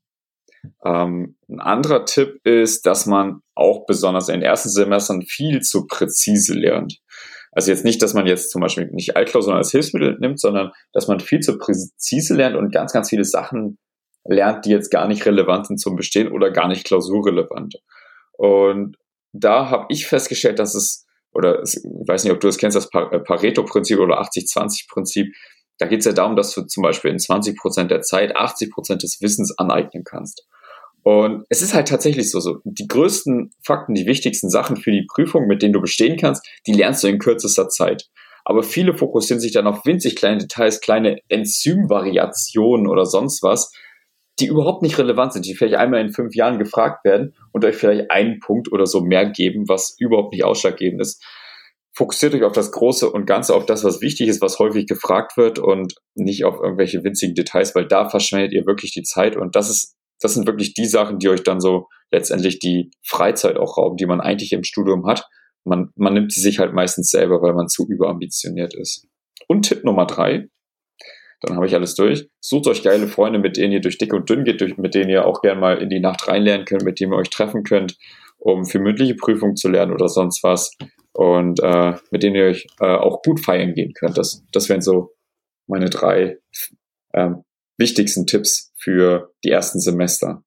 Ähm, 0.86 1.38
ein 1.50 1.60
anderer 1.60 2.06
Tipp 2.06 2.40
ist, 2.44 2.86
dass 2.86 3.08
man 3.08 3.42
auch 3.56 3.86
besonders 3.88 4.30
in 4.30 4.36
den 4.36 4.44
ersten 4.44 4.70
Semestern 4.70 5.24
viel 5.24 5.62
zu 5.62 5.88
präzise 5.88 6.54
lernt. 6.54 7.00
Also 7.56 7.72
jetzt 7.72 7.86
nicht, 7.86 8.02
dass 8.02 8.14
man 8.14 8.26
jetzt 8.26 8.52
zum 8.52 8.62
Beispiel 8.62 8.90
nicht 8.92 9.16
Altklausuren 9.16 9.58
als 9.58 9.72
Hilfsmittel 9.72 10.18
nimmt, 10.20 10.40
sondern 10.40 10.72
dass 10.92 11.08
man 11.08 11.20
viel 11.20 11.40
zu 11.40 11.58
präzise 11.58 12.36
lernt 12.36 12.56
und 12.56 12.74
ganz, 12.74 12.94
ganz 12.94 13.10
viele 13.10 13.26
Sachen 13.26 13.78
lernt, 14.26 14.66
die 14.66 14.72
jetzt 14.72 14.90
gar 14.90 15.08
nicht 15.08 15.26
relevant 15.26 15.68
sind 15.68 15.80
zum 15.80 15.96
Bestehen 15.96 16.32
oder 16.32 16.52
gar 16.52 16.68
nicht 16.68 16.86
klausurrelevant. 16.86 17.76
Und 18.34 18.98
da 19.34 19.70
habe 19.70 19.86
ich 19.90 20.08
festgestellt, 20.08 20.60
dass 20.60 20.76
es, 20.76 21.06
oder 21.32 21.62
ich 21.64 21.78
weiß 21.84 22.24
nicht, 22.24 22.34
ob 22.34 22.40
du 22.40 22.48
das 22.48 22.58
kennst, 22.58 22.78
das 22.78 22.90
äh, 22.94 23.20
Pareto-Prinzip 23.20 24.00
oder 24.00 24.22
80-20-Prinzip, 24.22 25.34
da 25.80 25.88
geht 25.88 26.00
es 26.00 26.06
ja 26.06 26.14
darum, 26.14 26.36
dass 26.36 26.54
du 26.54 26.64
zum 26.64 26.84
Beispiel 26.84 27.12
in 27.12 27.20
20 27.20 27.58
Prozent 27.58 27.92
der 27.92 28.02
Zeit 28.02 28.36
80 28.36 28.72
Prozent 28.72 29.04
des 29.04 29.22
Wissens 29.22 29.58
aneignen 29.58 30.04
kannst. 30.04 30.48
Und 31.04 31.46
es 31.50 31.62
ist 31.62 31.74
halt 31.74 31.90
tatsächlich 31.90 32.32
so, 32.32 32.40
so, 32.40 32.60
die 32.64 32.88
größten 32.88 33.52
Fakten, 33.62 33.94
die 33.94 34.06
wichtigsten 34.06 34.50
Sachen 34.50 34.78
für 34.78 34.92
die 34.92 35.06
Prüfung, 35.06 35.48
mit 35.48 35.62
denen 35.62 35.74
du 35.74 35.82
bestehen 35.82 36.18
kannst, 36.18 36.48
die 36.66 36.74
lernst 36.74 37.04
du 37.04 37.08
in 37.08 37.20
kürzester 37.20 37.68
Zeit. 37.68 38.08
Aber 38.46 38.64
viele 38.64 38.94
fokussieren 38.98 39.40
sich 39.40 39.52
dann 39.52 39.68
auf 39.68 39.86
winzig 39.86 40.16
kleine 40.16 40.40
Details, 40.40 40.82
kleine 40.82 41.18
Enzymvariationen 41.30 42.88
oder 42.88 43.06
sonst 43.06 43.44
was, 43.44 43.72
die 44.40 44.48
überhaupt 44.48 44.82
nicht 44.82 44.98
relevant 44.98 45.34
sind, 45.34 45.46
die 45.46 45.56
vielleicht 45.56 45.76
einmal 45.76 46.02
in 46.02 46.12
fünf 46.12 46.36
Jahren 46.36 46.58
gefragt 46.58 47.06
werden 47.06 47.36
und 47.52 47.64
euch 47.66 47.76
vielleicht 47.76 48.10
einen 48.10 48.40
Punkt 48.40 48.72
oder 48.72 48.86
so 48.86 49.02
mehr 49.02 49.30
geben, 49.30 49.68
was 49.68 49.96
überhaupt 50.00 50.34
nicht 50.34 50.44
ausschlaggebend 50.44 51.02
ist. 51.02 51.24
Fokussiert 51.96 52.34
euch 52.34 52.44
auf 52.44 52.54
das 52.54 52.72
Große 52.72 53.10
und 53.12 53.28
Ganze, 53.28 53.54
auf 53.54 53.68
das, 53.68 53.84
was 53.84 54.02
wichtig 54.02 54.28
ist, 54.28 54.42
was 54.42 54.58
häufig 54.58 54.88
gefragt 54.88 55.38
wird 55.38 55.60
und 55.60 55.94
nicht 56.16 56.44
auf 56.44 56.56
irgendwelche 56.60 57.04
winzigen 57.04 57.36
Details, 57.36 57.76
weil 57.76 57.88
da 57.88 58.10
verschwendet 58.10 58.52
ihr 58.52 58.66
wirklich 58.66 58.92
die 58.94 59.04
Zeit 59.04 59.36
und 59.38 59.56
das 59.56 59.70
ist 59.70 59.96
das 60.24 60.34
sind 60.34 60.48
wirklich 60.48 60.74
die 60.74 60.86
Sachen, 60.86 61.20
die 61.20 61.28
euch 61.28 61.44
dann 61.44 61.60
so 61.60 61.90
letztendlich 62.12 62.60
die 62.60 62.92
Freizeit 63.06 63.58
auch 63.58 63.78
rauben, 63.78 63.98
die 63.98 64.06
man 64.06 64.22
eigentlich 64.22 64.54
im 64.54 64.64
Studium 64.64 65.06
hat. 65.06 65.28
Man, 65.66 65.92
man 65.96 66.14
nimmt 66.14 66.32
sie 66.32 66.40
sich 66.40 66.60
halt 66.60 66.74
meistens 66.74 67.10
selber, 67.10 67.42
weil 67.42 67.54
man 67.54 67.68
zu 67.68 67.86
überambitioniert 67.88 68.74
ist. 68.74 69.08
Und 69.48 69.64
Tipp 69.64 69.84
Nummer 69.84 70.06
drei, 70.06 70.48
dann 71.42 71.58
habe 71.58 71.66
ich 71.66 71.76
alles 71.76 71.96
durch. 71.96 72.30
Sucht 72.40 72.68
euch 72.68 72.84
geile 72.84 73.08
Freunde, 73.08 73.38
mit 73.38 73.58
denen 73.58 73.74
ihr 73.74 73.82
durch 73.82 73.98
dick 73.98 74.14
und 74.14 74.30
dünn 74.30 74.46
geht, 74.46 74.62
durch, 74.62 74.78
mit 74.78 74.96
denen 74.96 75.10
ihr 75.10 75.26
auch 75.26 75.42
gerne 75.42 75.60
mal 75.60 75.82
in 75.82 75.90
die 75.90 76.00
Nacht 76.00 76.26
reinlernen 76.28 76.66
könnt, 76.66 76.84
mit 76.84 77.02
denen 77.02 77.12
ihr 77.12 77.18
euch 77.18 77.30
treffen 77.30 77.64
könnt, 77.64 77.98
um 78.38 78.66
für 78.66 78.80
mündliche 78.80 79.16
Prüfungen 79.16 79.58
zu 79.58 79.70
lernen 79.70 79.92
oder 79.92 80.08
sonst 80.08 80.42
was. 80.44 80.72
und 81.14 81.60
äh, 81.62 81.96
mit 82.12 82.24
denen 82.24 82.36
ihr 82.36 82.46
euch 82.46 82.68
äh, 82.80 82.96
auch 82.96 83.22
gut 83.22 83.40
feiern 83.40 83.74
gehen 83.74 83.94
könnt. 83.94 84.18
Das, 84.18 84.44
das 84.52 84.70
wären 84.70 84.82
so 84.82 85.12
meine 85.68 85.90
drei 85.90 86.38
äh, 87.12 87.30
wichtigsten 87.78 88.26
Tipps 88.26 88.72
für 88.78 89.34
die 89.44 89.50
ersten 89.50 89.80
Semester. 89.80 90.44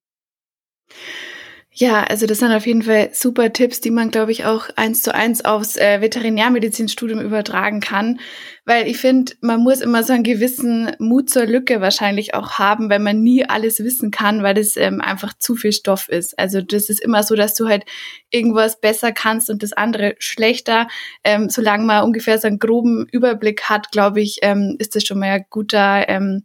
Ja, 1.79 2.05
also 2.05 2.25
das 2.25 2.39
sind 2.39 2.51
auf 2.51 2.65
jeden 2.65 2.81
Fall 2.81 3.11
super 3.13 3.53
Tipps, 3.53 3.81
die 3.81 3.91
man, 3.91 4.09
glaube 4.09 4.31
ich, 4.31 4.45
auch 4.45 4.67
eins 4.75 5.03
zu 5.03 5.13
eins 5.13 5.45
aufs 5.45 5.77
äh, 5.77 6.01
Veterinärmedizinstudium 6.01 7.21
übertragen 7.21 7.81
kann. 7.81 8.19
Weil 8.65 8.87
ich 8.87 8.97
finde, 8.97 9.33
man 9.41 9.61
muss 9.61 9.81
immer 9.81 10.01
so 10.03 10.11
einen 10.11 10.23
gewissen 10.23 10.91
Mut 10.97 11.29
zur 11.29 11.45
Lücke 11.45 11.79
wahrscheinlich 11.79 12.33
auch 12.33 12.53
haben, 12.53 12.89
weil 12.89 12.97
man 12.97 13.21
nie 13.21 13.45
alles 13.47 13.77
wissen 13.83 14.09
kann, 14.09 14.41
weil 14.41 14.55
das 14.55 14.75
ähm, 14.75 15.01
einfach 15.01 15.37
zu 15.37 15.55
viel 15.55 15.71
Stoff 15.71 16.09
ist. 16.09 16.39
Also 16.39 16.63
das 16.63 16.89
ist 16.89 16.99
immer 16.99 17.21
so, 17.21 17.35
dass 17.35 17.53
du 17.53 17.67
halt 17.67 17.83
irgendwas 18.31 18.81
besser 18.81 19.11
kannst 19.11 19.51
und 19.51 19.61
das 19.61 19.73
andere 19.73 20.15
schlechter. 20.17 20.87
Ähm, 21.23 21.47
solange 21.47 21.85
man 21.85 22.05
ungefähr 22.05 22.39
so 22.39 22.47
einen 22.47 22.57
groben 22.57 23.05
Überblick 23.11 23.65
hat, 23.65 23.91
glaube 23.91 24.19
ich, 24.19 24.39
ähm, 24.41 24.77
ist 24.79 24.95
das 24.95 25.03
schon 25.03 25.19
mal 25.19 25.29
ein 25.29 25.45
guter 25.51 26.09
ähm, 26.09 26.43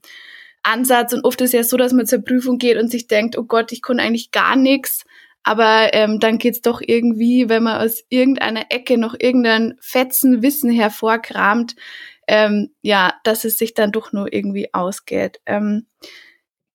Ansatz. 0.63 1.13
Und 1.13 1.25
oft 1.25 1.41
ist 1.41 1.53
ja 1.53 1.65
so, 1.65 1.77
dass 1.77 1.93
man 1.93 2.07
zur 2.07 2.21
Prüfung 2.21 2.59
geht 2.59 2.77
und 2.79 2.91
sich 2.91 3.07
denkt, 3.07 3.37
oh 3.39 3.45
Gott, 3.45 3.73
ich 3.73 3.83
kann 3.83 4.01
eigentlich 4.01 4.31
gar 4.31 4.57
nichts. 4.57 5.05
Aber 5.45 5.93
ähm, 5.93 6.21
dann 6.21 6.39
geht's 6.39 6.61
doch 6.61 6.81
irgendwie, 6.81 7.49
wenn 7.49 7.65
man 7.65 7.81
aus 7.81 8.05
irgendeiner 8.09 8.67
Ecke 8.71 8.97
noch 8.97 9.15
irgendein 9.19 9.75
Fetzen 9.81 10.43
Wissen 10.43 10.71
hervorkramt, 10.71 11.75
ähm, 12.29 12.71
ja, 12.81 13.15
dass 13.25 13.45
es 13.45 13.59
sich 13.59 13.75
dann 13.75 13.91
doch 13.91 14.13
nur 14.13 14.33
irgendwie 14.33 14.73
ausgeht. 14.73 15.41
Ähm, 15.47 15.87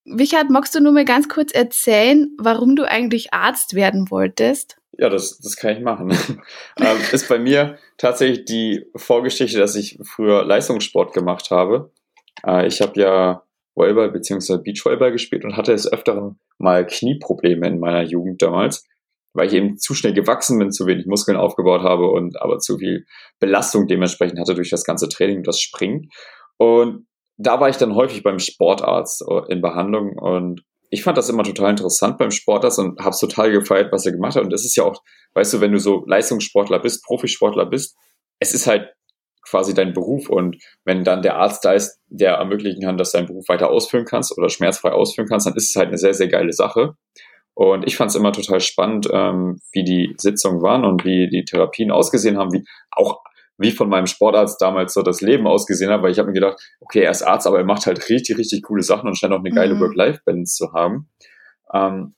Wichert, 0.09 0.49
magst 0.49 0.73
du 0.73 0.79
nur 0.79 0.93
mal 0.93 1.03
ganz 1.03 1.27
kurz 1.27 1.51
erzählen, 1.51 2.29
warum 2.37 2.77
du 2.77 2.85
eigentlich 2.87 3.33
Arzt 3.33 3.73
werden 3.73 4.09
wolltest? 4.09 4.77
Ja, 4.97 5.09
das, 5.09 5.37
das 5.39 5.57
kann 5.57 5.75
ich 5.75 5.81
machen. 5.81 6.11
ähm, 6.79 6.97
ist 7.11 7.27
bei 7.27 7.39
mir 7.39 7.77
tatsächlich 7.97 8.45
die 8.45 8.85
Vorgeschichte, 8.95 9.59
dass 9.59 9.75
ich 9.75 9.99
früher 10.03 10.45
Leistungssport 10.45 11.13
gemacht 11.13 11.51
habe. 11.51 11.91
Äh, 12.45 12.67
ich 12.67 12.81
habe 12.81 12.99
ja 12.99 13.43
Volleyball 13.77 14.11
bzw. 14.11 14.57
Beachvolleyball 14.63 15.11
gespielt 15.11 15.45
und 15.45 15.55
hatte 15.55 15.71
des 15.71 15.91
Öfteren 15.91 16.39
mal 16.57 16.85
Knieprobleme 16.85 17.67
in 17.67 17.79
meiner 17.79 18.03
Jugend 18.03 18.41
damals, 18.41 18.83
weil 19.33 19.47
ich 19.47 19.53
eben 19.53 19.77
zu 19.77 19.93
schnell 19.93 20.13
gewachsen 20.13 20.57
bin, 20.57 20.71
zu 20.71 20.87
wenig 20.87 21.05
Muskeln 21.05 21.37
aufgebaut 21.37 21.81
habe 21.81 22.09
und 22.09 22.41
aber 22.41 22.57
zu 22.57 22.77
viel 22.77 23.05
Belastung 23.39 23.87
dementsprechend 23.87 24.39
hatte 24.39 24.55
durch 24.55 24.71
das 24.71 24.83
ganze 24.83 25.07
Training 25.07 25.37
und 25.37 25.47
das 25.47 25.61
Springen. 25.61 26.09
Und 26.57 27.07
da 27.37 27.59
war 27.59 27.69
ich 27.69 27.77
dann 27.77 27.93
häufig 27.93 28.23
beim 28.23 28.39
Sportarzt 28.39 29.23
in 29.47 29.61
Behandlung 29.61 30.17
und 30.17 30.63
ich 30.89 31.03
fand 31.03 31.17
das 31.17 31.29
immer 31.29 31.43
total 31.43 31.71
interessant 31.71 32.17
beim 32.17 32.31
Sportarzt 32.31 32.79
und 32.79 32.99
habe 32.99 33.15
total 33.15 33.51
gefeiert, 33.51 33.91
was 33.91 34.05
er 34.05 34.13
gemacht 34.13 34.37
hat. 34.37 34.43
Und 34.43 34.53
das 34.53 34.65
ist 34.65 34.75
ja 34.75 34.85
auch, 34.85 35.03
weißt 35.35 35.53
du, 35.53 35.61
wenn 35.61 35.73
du 35.73 35.79
so 35.79 36.03
Leistungssportler 36.07 36.79
bist, 36.79 37.03
Profisportler 37.03 37.65
bist, 37.65 37.95
es 38.39 38.53
ist 38.53 38.67
halt 38.67 38.93
quasi 39.49 39.73
dein 39.73 39.93
Beruf. 39.93 40.29
Und 40.29 40.57
wenn 40.83 41.03
dann 41.03 41.21
der 41.21 41.37
Arzt 41.37 41.63
da 41.65 41.73
ist, 41.73 41.99
der 42.07 42.33
ermöglichen 42.33 42.81
kann, 42.81 42.97
dass 42.97 43.11
du 43.11 43.17
deinen 43.17 43.27
Beruf 43.27 43.47
weiter 43.49 43.69
ausführen 43.69 44.05
kannst 44.05 44.37
oder 44.37 44.49
schmerzfrei 44.49 44.91
ausführen 44.91 45.27
kannst, 45.27 45.47
dann 45.47 45.55
ist 45.55 45.69
es 45.69 45.75
halt 45.75 45.87
eine 45.87 45.97
sehr, 45.97 46.13
sehr 46.13 46.27
geile 46.27 46.53
Sache. 46.53 46.95
Und 47.53 47.87
ich 47.87 47.97
fand 47.97 48.11
es 48.11 48.15
immer 48.15 48.31
total 48.31 48.59
spannend, 48.59 49.09
ähm, 49.11 49.59
wie 49.71 49.83
die 49.83 50.13
Sitzungen 50.17 50.61
waren 50.61 50.85
und 50.85 51.05
wie 51.05 51.27
die 51.27 51.43
Therapien 51.43 51.89
ausgesehen 51.89 52.37
haben, 52.37 52.53
wie 52.53 52.63
auch 52.91 53.21
wie 53.57 53.71
von 53.71 53.89
meinem 53.89 54.05
Sportarzt 54.05 54.61
damals 54.61 54.93
so 54.93 55.01
das 55.01 55.21
Leben 55.21 55.47
ausgesehen 55.47 55.89
hat, 55.91 56.03
weil 56.03 56.11
ich 56.11 56.19
habe 56.19 56.27
mir 56.27 56.35
gedacht, 56.35 56.59
okay, 56.79 57.01
er 57.01 57.11
ist 57.11 57.23
Arzt, 57.23 57.47
aber 57.47 57.57
er 57.57 57.65
macht 57.65 57.87
halt 57.87 58.09
richtig, 58.09 58.37
richtig 58.37 58.61
coole 58.61 58.83
Sachen 58.83 59.07
und 59.07 59.17
scheint 59.17 59.33
auch 59.33 59.39
eine 59.39 59.49
geile 59.49 59.73
mhm. 59.73 59.79
Work-Life-Balance 59.79 60.55
zu 60.55 60.73
haben. 60.73 61.09
Ähm, 61.73 62.13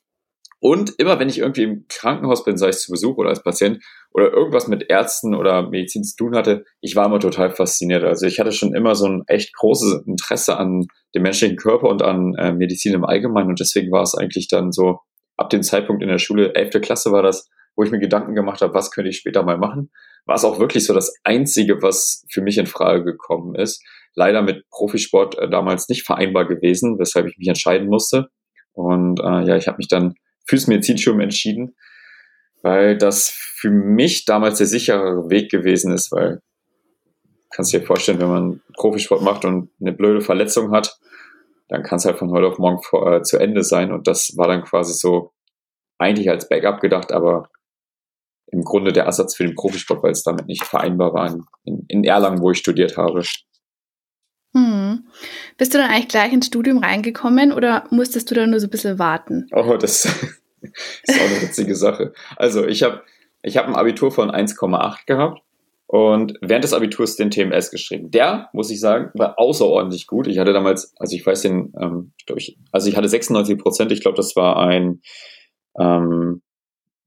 und 0.59 0.93
immer 0.97 1.19
wenn 1.19 1.29
ich 1.29 1.39
irgendwie 1.39 1.63
im 1.63 1.85
Krankenhaus 1.87 2.43
bin, 2.43 2.57
sei 2.57 2.69
es 2.69 2.81
zu 2.81 2.91
Besuch 2.91 3.17
oder 3.17 3.29
als 3.29 3.43
Patient 3.43 3.81
oder 4.13 4.31
irgendwas 4.33 4.67
mit 4.67 4.89
Ärzten 4.89 5.33
oder 5.33 5.69
Medizin 5.69 6.03
zu 6.03 6.17
tun 6.17 6.35
hatte, 6.35 6.65
ich 6.81 6.95
war 6.95 7.05
immer 7.05 7.19
total 7.19 7.51
fasziniert. 7.51 8.03
Also 8.03 8.25
ich 8.25 8.39
hatte 8.39 8.51
schon 8.51 8.75
immer 8.75 8.95
so 8.95 9.05
ein 9.05 9.23
echt 9.27 9.55
großes 9.55 10.03
Interesse 10.05 10.57
an 10.57 10.85
dem 11.15 11.23
menschlichen 11.23 11.55
Körper 11.55 11.87
und 11.87 12.01
an 12.01 12.35
äh, 12.35 12.51
Medizin 12.51 12.93
im 12.93 13.05
Allgemeinen. 13.05 13.49
Und 13.49 13.59
deswegen 13.59 13.91
war 13.91 14.03
es 14.03 14.15
eigentlich 14.15 14.49
dann 14.49 14.73
so, 14.73 14.99
ab 15.37 15.49
dem 15.49 15.63
Zeitpunkt 15.63 16.03
in 16.03 16.09
der 16.09 16.17
Schule, 16.17 16.53
11. 16.53 16.81
Klasse 16.81 17.11
war 17.11 17.23
das, 17.23 17.47
wo 17.75 17.83
ich 17.83 17.91
mir 17.91 17.99
Gedanken 17.99 18.35
gemacht 18.35 18.61
habe, 18.61 18.73
was 18.73 18.91
könnte 18.91 19.09
ich 19.09 19.17
später 19.17 19.43
mal 19.43 19.57
machen. 19.57 19.89
War 20.25 20.35
es 20.35 20.43
auch 20.43 20.59
wirklich 20.59 20.85
so 20.85 20.93
das 20.93 21.13
Einzige, 21.23 21.81
was 21.81 22.25
für 22.29 22.41
mich 22.41 22.57
in 22.57 22.67
Frage 22.67 23.05
gekommen 23.05 23.55
ist. 23.55 23.81
Leider 24.15 24.41
mit 24.41 24.67
Profisport 24.69 25.37
äh, 25.37 25.49
damals 25.49 25.87
nicht 25.87 26.03
vereinbar 26.03 26.45
gewesen, 26.45 26.99
weshalb 26.99 27.27
ich 27.27 27.37
mich 27.37 27.47
entscheiden 27.47 27.87
musste. 27.87 28.27
Und 28.73 29.21
äh, 29.21 29.47
ja, 29.47 29.55
ich 29.55 29.67
habe 29.67 29.77
mich 29.77 29.87
dann 29.87 30.15
fürs 30.49 30.67
Medizinstudium 30.67 31.21
entschieden, 31.21 31.75
weil 32.63 32.97
das 32.97 33.29
für 33.29 33.69
mich 33.69 34.25
damals 34.25 34.57
der 34.57 34.67
sichere 34.67 35.29
Weg 35.29 35.51
gewesen 35.51 35.93
ist, 35.93 36.11
weil 36.11 36.41
kannst 37.51 37.71
dir 37.73 37.81
vorstellen, 37.81 38.19
wenn 38.19 38.29
man 38.29 38.61
Profisport 38.75 39.21
macht 39.21 39.45
und 39.45 39.69
eine 39.79 39.93
blöde 39.93 40.21
Verletzung 40.21 40.71
hat, 40.71 40.97
dann 41.67 41.83
kann 41.83 41.97
es 41.97 42.05
halt 42.05 42.17
von 42.17 42.31
heute 42.31 42.47
auf 42.47 42.57
morgen 42.57 42.81
vor, 42.81 43.11
äh, 43.11 43.21
zu 43.21 43.37
Ende 43.37 43.63
sein. 43.63 43.91
Und 43.91 44.07
das 44.07 44.35
war 44.37 44.47
dann 44.47 44.63
quasi 44.63 44.93
so 44.93 45.33
eigentlich 45.99 46.29
als 46.29 46.49
Backup 46.49 46.81
gedacht, 46.81 47.11
aber 47.11 47.49
im 48.47 48.63
Grunde 48.63 48.91
der 48.91 49.05
Ersatz 49.05 49.35
für 49.35 49.45
den 49.45 49.55
Profisport, 49.55 50.01
weil 50.01 50.11
es 50.11 50.23
damit 50.23 50.47
nicht 50.47 50.63
vereinbar 50.63 51.13
war 51.13 51.35
in, 51.63 51.85
in 51.87 52.03
Erlangen, 52.03 52.41
wo 52.41 52.51
ich 52.51 52.57
studiert 52.57 52.97
habe. 52.97 53.21
Hm. 54.53 55.05
Bist 55.57 55.73
du 55.73 55.77
dann 55.77 55.89
eigentlich 55.89 56.07
gleich 56.07 56.33
ins 56.33 56.47
Studium 56.47 56.79
reingekommen 56.79 57.51
oder 57.51 57.85
musstest 57.91 58.31
du 58.31 58.35
dann 58.35 58.49
nur 58.49 58.59
so 58.59 58.67
ein 58.67 58.71
bisschen 58.71 58.97
warten? 58.97 59.47
Oh, 59.51 59.77
das 59.77 60.05
ist 60.61 61.21
auch 61.21 61.29
eine 61.29 61.41
witzige 61.41 61.75
Sache. 61.75 62.13
Also 62.35 62.65
ich 62.65 62.83
habe 62.83 63.03
ich 63.41 63.57
hab 63.57 63.67
ein 63.67 63.75
Abitur 63.75 64.11
von 64.11 64.31
1,8 64.31 65.05
gehabt 65.05 65.41
und 65.87 66.33
während 66.41 66.63
des 66.63 66.73
Abiturs 66.73 67.15
den 67.15 67.31
TMS 67.31 67.71
geschrieben. 67.71 68.11
Der, 68.11 68.49
muss 68.53 68.69
ich 68.69 68.79
sagen, 68.79 69.11
war 69.13 69.39
außerordentlich 69.39 70.07
gut. 70.07 70.27
Ich 70.27 70.39
hatte 70.39 70.53
damals, 70.53 70.93
also 70.97 71.15
ich 71.15 71.25
weiß 71.25 71.41
den, 71.41 71.73
ähm, 71.79 72.11
ich, 72.35 72.57
also 72.71 72.89
ich 72.89 72.97
hatte 72.97 73.09
96 73.09 73.57
Prozent, 73.57 73.91
ich 73.91 74.01
glaube, 74.01 74.17
das 74.17 74.35
war 74.35 74.57
ein 74.57 75.01
ähm, 75.79 76.41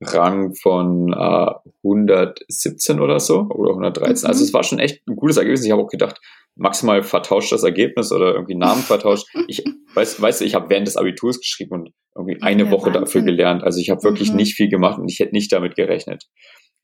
Rang 0.01 0.55
von 0.55 1.13
äh, 1.13 1.51
117 1.85 3.01
oder 3.01 3.21
so 3.21 3.43
oder 3.51 3.71
113. 3.71 4.27
Mhm. 4.27 4.29
Also 4.29 4.45
es 4.45 4.53
war 4.53 4.65
schon 4.65 4.79
echt 4.79 5.07
ein 5.07 5.17
gutes 5.17 5.37
Ergebnis. 5.37 5.65
Ich 5.65 5.71
habe 5.71 5.83
auch 5.83 5.89
gedacht, 5.89 6.21
maximal 6.55 7.03
vertauscht 7.03 7.53
das 7.53 7.63
Ergebnis 7.63 8.13
oder 8.13 8.35
irgendwie 8.35 8.55
Namen 8.55 8.83
vertauscht. 8.83 9.27
Ich 9.49 9.65
weiß, 9.95 10.21
weißt 10.21 10.41
du, 10.41 10.45
ich 10.45 10.55
habe 10.55 10.71
während 10.71 10.87
des 10.87 10.97
Abiturs 10.97 11.41
geschrieben 11.41 11.73
und 11.73 11.91
irgendwie 12.17 12.43
eine 12.43 12.65
ja, 12.65 12.71
Woche 12.71 12.87
Wahnsinn. 12.87 13.03
dafür 13.03 13.23
gelernt. 13.23 13.63
Also 13.63 13.81
ich 13.81 13.91
habe 13.91 14.03
wirklich 14.03 14.31
mhm. 14.31 14.37
nicht 14.37 14.55
viel 14.55 14.69
gemacht 14.69 14.99
und 14.99 15.09
ich 15.11 15.19
hätte 15.19 15.33
nicht 15.33 15.53
damit 15.53 15.77
gerechnet. 15.77 16.25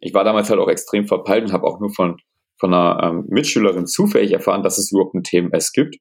Ich 0.00 0.14
war 0.14 0.24
damals 0.24 0.48
halt 0.48 0.60
auch 0.60 0.68
extrem 0.68 1.06
verpeilt 1.06 1.44
und 1.44 1.52
habe 1.52 1.66
auch 1.66 1.80
nur 1.80 1.92
von 1.92 2.16
von 2.60 2.74
einer 2.74 3.02
ähm, 3.02 3.24
Mitschülerin 3.28 3.86
zufällig 3.86 4.32
erfahren, 4.32 4.62
dass 4.62 4.78
es 4.78 4.90
überhaupt 4.90 5.14
ein 5.14 5.22
TMS 5.22 5.72
gibt. 5.72 5.96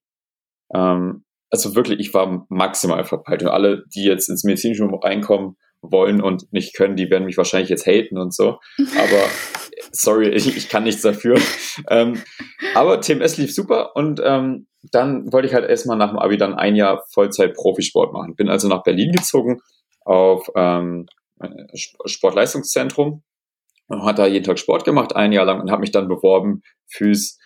Ähm, 0.73 1.23
also 1.49 1.75
wirklich, 1.75 1.99
ich 1.99 2.13
war 2.13 2.45
maximal 2.49 3.05
verpeilt. 3.05 3.43
Und 3.43 3.49
alle, 3.49 3.83
die 3.93 4.03
jetzt 4.03 4.29
ins 4.29 4.43
Medizinstudium 4.43 4.99
reinkommen, 4.99 5.55
wollen 5.81 6.21
und 6.21 6.51
nicht 6.51 6.75
können, 6.75 6.95
die 6.95 7.09
werden 7.09 7.25
mich 7.25 7.37
wahrscheinlich 7.37 7.69
jetzt 7.69 7.85
haten 7.85 8.17
und 8.17 8.33
so. 8.33 8.57
Aber 8.97 9.23
sorry, 9.91 10.29
ich, 10.29 10.55
ich 10.55 10.69
kann 10.69 10.83
nichts 10.83 11.01
dafür. 11.01 11.39
Ähm, 11.89 12.21
aber 12.75 13.01
TMS 13.01 13.37
lief 13.37 13.53
super 13.53 13.95
und 13.95 14.21
ähm, 14.23 14.67
dann 14.91 15.31
wollte 15.31 15.47
ich 15.47 15.53
halt 15.53 15.69
erstmal 15.69 15.97
nach 15.97 16.09
dem 16.09 16.19
Abi 16.19 16.37
dann 16.37 16.55
ein 16.55 16.75
Jahr 16.75 17.03
Vollzeit 17.11 17.53
Profisport 17.53 18.13
machen. 18.13 18.35
Bin 18.35 18.49
also 18.49 18.67
nach 18.67 18.83
Berlin 18.83 19.11
gezogen 19.11 19.61
auf 20.05 20.49
ähm, 20.55 21.07
Sportleistungszentrum 22.05 23.23
und 23.87 24.03
hat 24.03 24.19
da 24.19 24.27
jeden 24.27 24.45
Tag 24.45 24.59
Sport 24.59 24.85
gemacht, 24.85 25.15
ein 25.15 25.31
Jahr 25.31 25.45
lang 25.45 25.61
und 25.61 25.71
habe 25.71 25.81
mich 25.81 25.91
dann 25.91 26.07
beworben 26.07 26.61
fürs, 26.87 27.37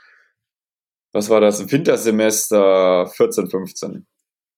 was 1.12 1.30
war 1.30 1.42
das, 1.42 1.72
Wintersemester 1.72 3.08
14, 3.08 3.50
15. 3.50 4.08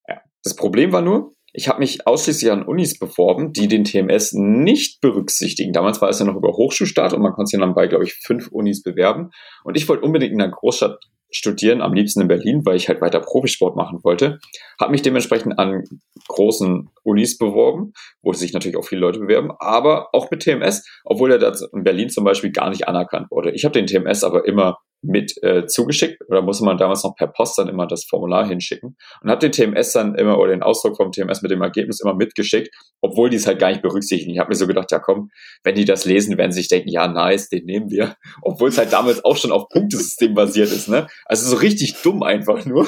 Ja. 0.08 0.22
Das 0.44 0.56
Problem 0.56 0.92
war 0.92 1.02
nur, 1.02 1.33
ich 1.53 1.67
habe 1.67 1.79
mich 1.79 2.07
ausschließlich 2.07 2.51
an 2.51 2.63
Unis 2.63 2.98
beworben, 2.98 3.53
die 3.53 3.67
den 3.67 3.83
TMS 3.83 4.33
nicht 4.33 5.01
berücksichtigen. 5.01 5.72
Damals 5.72 6.01
war 6.01 6.10
es 6.10 6.19
ja 6.19 6.25
noch 6.25 6.36
über 6.36 6.53
Hochschulstart 6.53 7.13
und 7.13 7.22
man 7.22 7.33
konnte 7.33 7.51
sich 7.51 7.60
dann 7.60 7.75
bei, 7.75 7.88
glaube 7.88 8.05
ich, 8.05 8.15
fünf 8.15 8.48
Unis 8.48 8.81
bewerben. 8.81 9.29
Und 9.63 9.77
ich 9.77 9.88
wollte 9.88 10.03
unbedingt 10.03 10.33
in 10.33 10.41
einer 10.41 10.51
Großstadt 10.51 11.00
studieren, 11.29 11.81
am 11.81 11.93
liebsten 11.93 12.22
in 12.22 12.27
Berlin, 12.27 12.65
weil 12.65 12.75
ich 12.75 12.89
halt 12.89 13.01
weiter 13.01 13.19
Profisport 13.19 13.75
machen 13.75 14.00
wollte. 14.03 14.39
Habe 14.79 14.91
mich 14.91 15.01
dementsprechend 15.01 15.57
an 15.60 15.83
großen 16.27 16.89
Unis 17.03 17.38
beworben, 17.38 17.93
wo 18.22 18.33
sich 18.33 18.53
natürlich 18.53 18.77
auch 18.77 18.86
viele 18.86 19.01
Leute 19.01 19.19
bewerben, 19.19 19.51
aber 19.60 20.10
auch 20.13 20.31
mit 20.31 20.41
TMS, 20.41 20.88
obwohl 21.03 21.31
er 21.31 21.39
da 21.39 21.53
in 21.74 21.83
Berlin 21.83 22.10
zum 22.10 22.24
Beispiel 22.24 22.51
gar 22.51 22.69
nicht 22.69 22.88
anerkannt 22.88 23.29
wurde. 23.31 23.51
Ich 23.51 23.65
habe 23.65 23.74
den 23.74 23.88
TMS 23.88 24.24
aber 24.24 24.45
immer 24.48 24.77
mit 25.03 25.33
äh, 25.43 25.67
zugeschickt 25.67 26.22
oder 26.29 26.41
musste 26.41 26.63
man 26.63 26.77
damals 26.77 27.03
noch 27.03 27.15
per 27.15 27.27
Post 27.27 27.57
dann 27.57 27.67
immer 27.67 27.88
das 27.88 28.05
Formular 28.05 28.48
hinschicken 28.48 28.95
und 29.22 29.29
habe 29.29 29.39
den 29.39 29.51
TMS 29.51 29.91
dann 29.91 30.15
immer 30.15 30.39
oder 30.39 30.51
den 30.51 30.63
Ausdruck 30.63 30.95
vom 30.95 31.12
TMS 31.12 31.41
mit 31.41 31.51
dem 31.51 31.62
Ergebnis 31.62 32.00
immer 32.00 32.15
mitgeschickt, 32.15 32.74
obwohl 33.01 33.29
die 33.29 33.36
es 33.36 33.45
halt 33.45 33.60
gar 33.60 33.69
nicht 33.69 33.81
berücksichtigen. 33.81 34.31
Ich 34.31 34.39
habe 34.39 34.50
mir 34.50 34.55
so 34.55 34.65
gedacht, 34.65 34.91
ja 34.91 35.00
komm, 35.00 35.29
wenn 35.63 35.75
die 35.75 35.86
das 35.86 36.05
lesen, 36.05 36.38
werden 36.38 36.51
sie 36.51 36.62
sich 36.62 36.69
denken, 36.69 36.89
ja 36.89 37.07
nice, 37.07 37.50
den 37.50 37.65
nehmen 37.65 37.89
wir, 37.89 38.15
obwohl 38.41 38.69
es 38.69 38.77
halt 38.77 38.93
damals 38.93 39.24
auch 39.25 39.36
schon 39.36 39.51
auf 39.51 39.67
Punktesystem 39.69 40.33
basiert 40.33 40.72
ist, 40.72 40.88
ne? 40.88 41.07
Also 41.25 41.50
so 41.50 41.57
richtig 41.57 42.01
dumm 42.01 42.24
einfach 42.24 42.65
nur. 42.65 42.88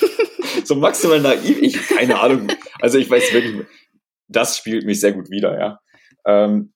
so 0.64 0.74
maximal 0.74 1.20
naiv, 1.20 1.60
ich 1.62 1.88
keine 1.88 2.20
Ahnung. 2.20 2.48
Also 2.80 2.98
ich 2.98 3.10
weiß 3.10 3.32
wirklich, 3.32 3.66
das 4.28 4.58
spielt 4.58 4.84
mich 4.84 5.00
sehr 5.00 5.12
gut 5.12 5.30
wieder, 5.30 5.58
ja. 5.58 5.78
Ähm, 6.26 6.72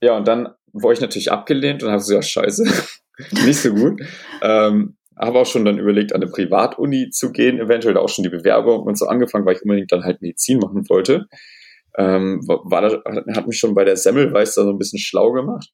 ja, 0.00 0.16
und 0.16 0.26
dann 0.26 0.48
wurde 0.72 0.94
ich 0.94 1.00
natürlich 1.00 1.32
abgelehnt 1.32 1.82
und 1.82 1.90
habe 1.90 2.00
so, 2.00 2.14
ja, 2.14 2.22
scheiße, 2.22 2.64
nicht 3.44 3.58
so 3.58 3.72
gut. 3.72 4.00
Ähm, 4.42 4.96
habe 5.18 5.38
auch 5.38 5.46
schon 5.46 5.64
dann 5.64 5.78
überlegt, 5.78 6.12
an 6.12 6.22
eine 6.22 6.30
Privatuni 6.30 7.10
zu 7.10 7.32
gehen, 7.32 7.58
eventuell 7.58 7.96
auch 7.96 8.08
schon 8.08 8.24
die 8.24 8.30
Bewerbung 8.30 8.82
und 8.82 8.98
so 8.98 9.06
angefangen, 9.06 9.46
weil 9.46 9.56
ich 9.56 9.62
unbedingt 9.62 9.90
dann 9.90 10.04
halt 10.04 10.20
Medizin 10.20 10.58
machen 10.58 10.88
wollte. 10.88 11.26
Ähm, 11.96 12.40
war 12.46 12.82
da, 12.82 13.02
hat 13.34 13.46
mich 13.46 13.58
schon 13.58 13.74
bei 13.74 13.84
der 13.84 13.96
Semmelweis 13.96 14.54
da 14.54 14.64
so 14.64 14.70
ein 14.70 14.78
bisschen 14.78 14.98
schlau 14.98 15.32
gemacht. 15.32 15.70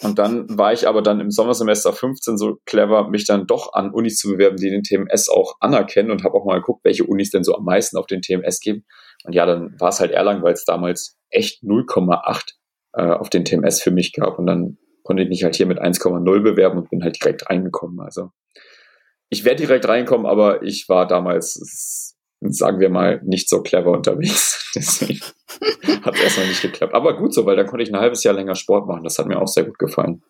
Und 0.00 0.18
dann 0.18 0.46
war 0.56 0.72
ich 0.72 0.86
aber 0.86 1.02
dann 1.02 1.18
im 1.18 1.30
Sommersemester 1.30 1.92
15 1.92 2.38
so 2.38 2.58
clever, 2.66 3.08
mich 3.08 3.26
dann 3.26 3.46
doch 3.46 3.72
an 3.72 3.90
Unis 3.90 4.16
zu 4.16 4.28
bewerben, 4.28 4.56
die 4.56 4.70
den 4.70 4.84
TMS 4.84 5.28
auch 5.28 5.56
anerkennen 5.60 6.10
und 6.10 6.22
habe 6.22 6.34
auch 6.34 6.44
mal 6.44 6.60
geguckt, 6.60 6.84
welche 6.84 7.04
Unis 7.04 7.30
denn 7.30 7.42
so 7.42 7.56
am 7.56 7.64
meisten 7.64 7.96
auf 7.96 8.06
den 8.06 8.22
TMS 8.22 8.60
geben. 8.60 8.84
Und 9.24 9.32
ja, 9.32 9.44
dann 9.44 9.74
war 9.80 9.88
es 9.88 9.98
halt 9.98 10.12
Erlangen, 10.12 10.42
weil 10.42 10.52
es 10.52 10.64
damals 10.64 11.18
echt 11.30 11.64
0,8 11.64 12.52
äh, 12.92 13.02
auf 13.02 13.28
den 13.28 13.44
TMS 13.44 13.82
für 13.82 13.90
mich 13.90 14.12
gab. 14.12 14.38
Und 14.38 14.46
dann 14.46 14.78
konnte 15.08 15.22
ich 15.22 15.30
mich 15.30 15.42
halt 15.42 15.56
hier 15.56 15.64
mit 15.64 15.80
1,0 15.80 16.40
bewerben 16.42 16.80
und 16.80 16.90
bin 16.90 17.02
halt 17.02 17.18
direkt 17.18 17.48
reingekommen. 17.48 17.98
Also 18.00 18.30
ich 19.30 19.46
werde 19.46 19.62
direkt 19.62 19.88
reinkommen, 19.88 20.26
aber 20.26 20.62
ich 20.62 20.86
war 20.90 21.06
damals, 21.06 22.14
sagen 22.40 22.78
wir 22.78 22.90
mal, 22.90 23.22
nicht 23.24 23.48
so 23.48 23.62
clever 23.62 23.90
unterwegs. 23.90 24.70
Deswegen 24.74 25.20
hat 26.02 26.14
es 26.14 26.20
erstmal 26.20 26.48
nicht 26.48 26.60
geklappt. 26.60 26.92
Aber 26.92 27.16
gut 27.16 27.32
so, 27.32 27.46
weil 27.46 27.56
dann 27.56 27.66
konnte 27.66 27.84
ich 27.84 27.88
ein 27.90 27.98
halbes 27.98 28.22
Jahr 28.22 28.34
länger 28.34 28.54
Sport 28.54 28.86
machen. 28.86 29.02
Das 29.02 29.18
hat 29.18 29.26
mir 29.26 29.40
auch 29.40 29.48
sehr 29.48 29.64
gut 29.64 29.78
gefallen. 29.78 30.22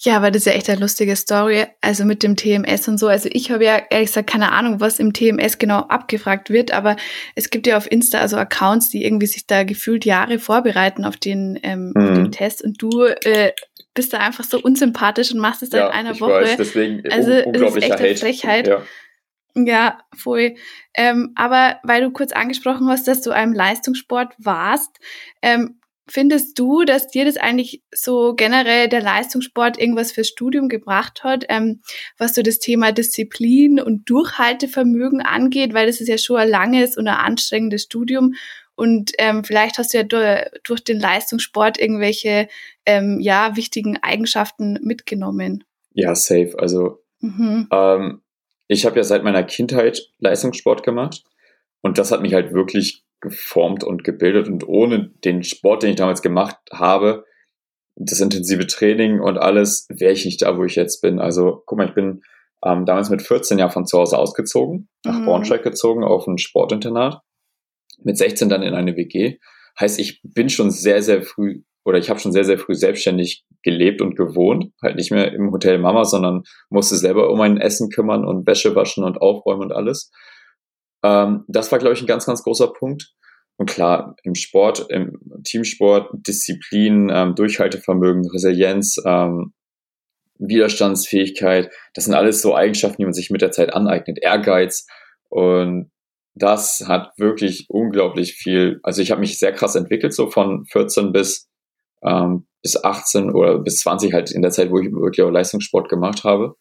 Ja, 0.00 0.16
aber 0.16 0.30
das 0.30 0.42
ist 0.42 0.46
ja 0.46 0.52
echt 0.52 0.70
eine 0.70 0.80
lustige 0.80 1.16
Story, 1.16 1.66
also 1.80 2.04
mit 2.04 2.22
dem 2.22 2.36
TMS 2.36 2.86
und 2.86 2.98
so. 2.98 3.08
Also 3.08 3.28
ich 3.32 3.50
habe 3.50 3.64
ja 3.64 3.82
ehrlich 3.90 4.08
gesagt 4.08 4.30
keine 4.30 4.52
Ahnung, 4.52 4.78
was 4.78 5.00
im 5.00 5.12
TMS 5.12 5.58
genau 5.58 5.80
abgefragt 5.80 6.50
wird, 6.50 6.72
aber 6.72 6.96
es 7.34 7.50
gibt 7.50 7.66
ja 7.66 7.76
auf 7.76 7.90
Insta 7.90 8.20
also 8.20 8.36
Accounts, 8.36 8.90
die 8.90 9.04
irgendwie 9.04 9.26
sich 9.26 9.48
da 9.48 9.64
gefühlt 9.64 10.04
Jahre 10.04 10.38
vorbereiten 10.38 11.04
auf 11.04 11.16
den, 11.16 11.58
ähm, 11.64 11.92
mhm. 11.96 12.02
auf 12.02 12.14
den 12.14 12.32
Test 12.32 12.62
und 12.62 12.80
du 12.80 13.06
äh, 13.06 13.50
bist 13.92 14.12
da 14.12 14.18
einfach 14.18 14.44
so 14.44 14.60
unsympathisch 14.60 15.32
und 15.32 15.40
machst 15.40 15.64
es 15.64 15.72
ja, 15.72 15.88
in 15.88 15.92
einer 15.92 16.12
ich 16.12 16.20
Woche. 16.20 16.42
Weiß, 16.42 16.56
deswegen 16.56 17.02
also 17.10 17.32
es 17.32 17.74
ist 17.74 17.82
echt 17.82 17.92
eine 17.92 18.16
Frechheit. 18.16 18.68
Ja. 18.68 18.82
Ja, 19.56 19.98
voll. 20.16 20.54
Ähm, 20.94 21.32
aber 21.34 21.80
weil 21.82 22.02
du 22.02 22.12
kurz 22.12 22.30
angesprochen 22.30 22.88
hast, 22.88 23.08
dass 23.08 23.22
du 23.22 23.32
einem 23.32 23.52
Leistungssport 23.52 24.34
warst, 24.38 25.00
ähm, 25.42 25.80
Findest 26.10 26.58
du, 26.58 26.84
dass 26.84 27.08
dir 27.08 27.24
das 27.24 27.36
eigentlich 27.36 27.82
so 27.94 28.34
generell 28.34 28.88
der 28.88 29.02
Leistungssport 29.02 29.78
irgendwas 29.78 30.12
fürs 30.12 30.28
Studium 30.28 30.68
gebracht 30.68 31.22
hat, 31.24 31.44
ähm, 31.48 31.80
was 32.16 32.34
so 32.34 32.42
das 32.42 32.58
Thema 32.58 32.92
Disziplin 32.92 33.80
und 33.80 34.08
Durchhaltevermögen 34.08 35.20
angeht, 35.20 35.74
weil 35.74 35.86
das 35.86 36.00
ist 36.00 36.08
ja 36.08 36.18
schon 36.18 36.36
ein 36.36 36.48
langes 36.48 36.96
und 36.96 37.08
ein 37.08 37.16
anstrengendes 37.16 37.82
Studium 37.82 38.34
und 38.78 39.10
ähm, 39.18 39.42
vielleicht 39.42 39.78
hast 39.78 39.92
du 39.92 39.98
ja 39.98 40.04
durch, 40.04 40.46
durch 40.62 40.84
den 40.84 41.00
Leistungssport 41.00 41.80
irgendwelche 41.80 42.46
ähm, 42.86 43.18
ja 43.18 43.56
wichtigen 43.56 43.96
Eigenschaften 44.02 44.78
mitgenommen. 44.82 45.64
Ja, 45.94 46.14
safe. 46.14 46.54
Also 46.56 47.02
mhm. 47.18 47.66
ähm, 47.72 48.22
ich 48.68 48.86
habe 48.86 48.94
ja 48.94 49.02
seit 49.02 49.24
meiner 49.24 49.42
Kindheit 49.42 50.12
Leistungssport 50.20 50.84
gemacht 50.84 51.24
und 51.80 51.98
das 51.98 52.12
hat 52.12 52.22
mich 52.22 52.34
halt 52.34 52.52
wirklich 52.52 53.02
geformt 53.20 53.84
und 53.84 54.04
gebildet 54.04 54.48
und 54.48 54.66
ohne 54.66 55.10
den 55.24 55.42
Sport, 55.42 55.82
den 55.82 55.90
ich 55.90 55.96
damals 55.96 56.22
gemacht 56.22 56.56
habe, 56.72 57.24
das 57.96 58.20
intensive 58.20 58.66
Training 58.66 59.20
und 59.20 59.38
alles, 59.38 59.86
wäre 59.88 60.12
ich 60.12 60.24
nicht 60.24 60.42
da, 60.42 60.56
wo 60.56 60.64
ich 60.64 60.76
jetzt 60.76 61.00
bin. 61.00 61.18
Also 61.18 61.62
guck 61.66 61.78
mal, 61.78 61.88
ich 61.88 61.94
bin 61.94 62.22
ähm, 62.64 62.84
damals 62.86 63.10
mit 63.10 63.22
14 63.22 63.58
Jahren 63.58 63.70
von 63.70 63.86
zu 63.86 63.98
Hause 63.98 64.18
ausgezogen, 64.18 64.88
nach 65.04 65.18
mhm. 65.18 65.24
Braunschweig 65.24 65.62
gezogen, 65.62 66.04
auf 66.04 66.26
ein 66.26 66.38
Sportinternat, 66.38 67.20
mit 68.02 68.16
16 68.16 68.48
dann 68.48 68.62
in 68.62 68.74
eine 68.74 68.96
WG. 68.96 69.38
Heißt, 69.78 69.98
ich 69.98 70.20
bin 70.22 70.48
schon 70.48 70.70
sehr, 70.70 71.02
sehr 71.02 71.22
früh 71.22 71.62
oder 71.84 71.98
ich 71.98 72.10
habe 72.10 72.20
schon 72.20 72.32
sehr, 72.32 72.44
sehr 72.44 72.58
früh 72.58 72.74
selbstständig 72.74 73.44
gelebt 73.62 74.02
und 74.02 74.16
gewohnt. 74.16 74.72
Halt 74.82 74.96
nicht 74.96 75.10
mehr 75.10 75.32
im 75.32 75.52
Hotel 75.52 75.78
Mama, 75.78 76.04
sondern 76.04 76.42
musste 76.68 76.96
selber 76.96 77.30
um 77.30 77.38
mein 77.38 77.58
Essen 77.58 77.88
kümmern 77.88 78.24
und 78.24 78.46
Wäsche 78.46 78.74
waschen 78.74 79.04
und 79.04 79.20
aufräumen 79.20 79.62
und 79.62 79.72
alles. 79.72 80.10
Ähm, 81.02 81.44
das 81.48 81.70
war, 81.72 81.78
glaube 81.78 81.94
ich, 81.94 82.00
ein 82.00 82.06
ganz, 82.06 82.26
ganz 82.26 82.42
großer 82.42 82.72
Punkt. 82.72 83.12
Und 83.56 83.68
klar, 83.68 84.14
im 84.22 84.34
Sport, 84.34 84.86
im 84.90 85.18
Teamsport, 85.44 86.10
Disziplin, 86.12 87.10
ähm, 87.12 87.34
Durchhaltevermögen, 87.34 88.28
Resilienz, 88.30 88.96
ähm, 89.04 89.52
Widerstandsfähigkeit, 90.38 91.72
das 91.94 92.04
sind 92.04 92.14
alles 92.14 92.40
so 92.40 92.54
Eigenschaften, 92.54 92.98
die 93.02 93.04
man 93.04 93.14
sich 93.14 93.30
mit 93.30 93.42
der 93.42 93.50
Zeit 93.50 93.74
aneignet. 93.74 94.18
Ehrgeiz. 94.22 94.86
Und 95.28 95.90
das 96.34 96.84
hat 96.86 97.12
wirklich 97.18 97.66
unglaublich 97.68 98.34
viel, 98.34 98.78
also 98.84 99.02
ich 99.02 99.10
habe 99.10 99.20
mich 99.20 99.38
sehr 99.38 99.52
krass 99.52 99.74
entwickelt, 99.74 100.14
so 100.14 100.30
von 100.30 100.64
14 100.66 101.12
bis, 101.12 101.48
ähm, 102.02 102.46
bis 102.62 102.82
18 102.82 103.32
oder 103.32 103.58
bis 103.58 103.80
20 103.80 104.12
halt 104.12 104.30
in 104.30 104.42
der 104.42 104.52
Zeit, 104.52 104.70
wo 104.70 104.78
ich 104.78 104.92
wirklich 104.92 105.22
auch 105.22 105.30
Leistungssport 105.30 105.88
gemacht 105.88 106.22
habe. 106.24 106.54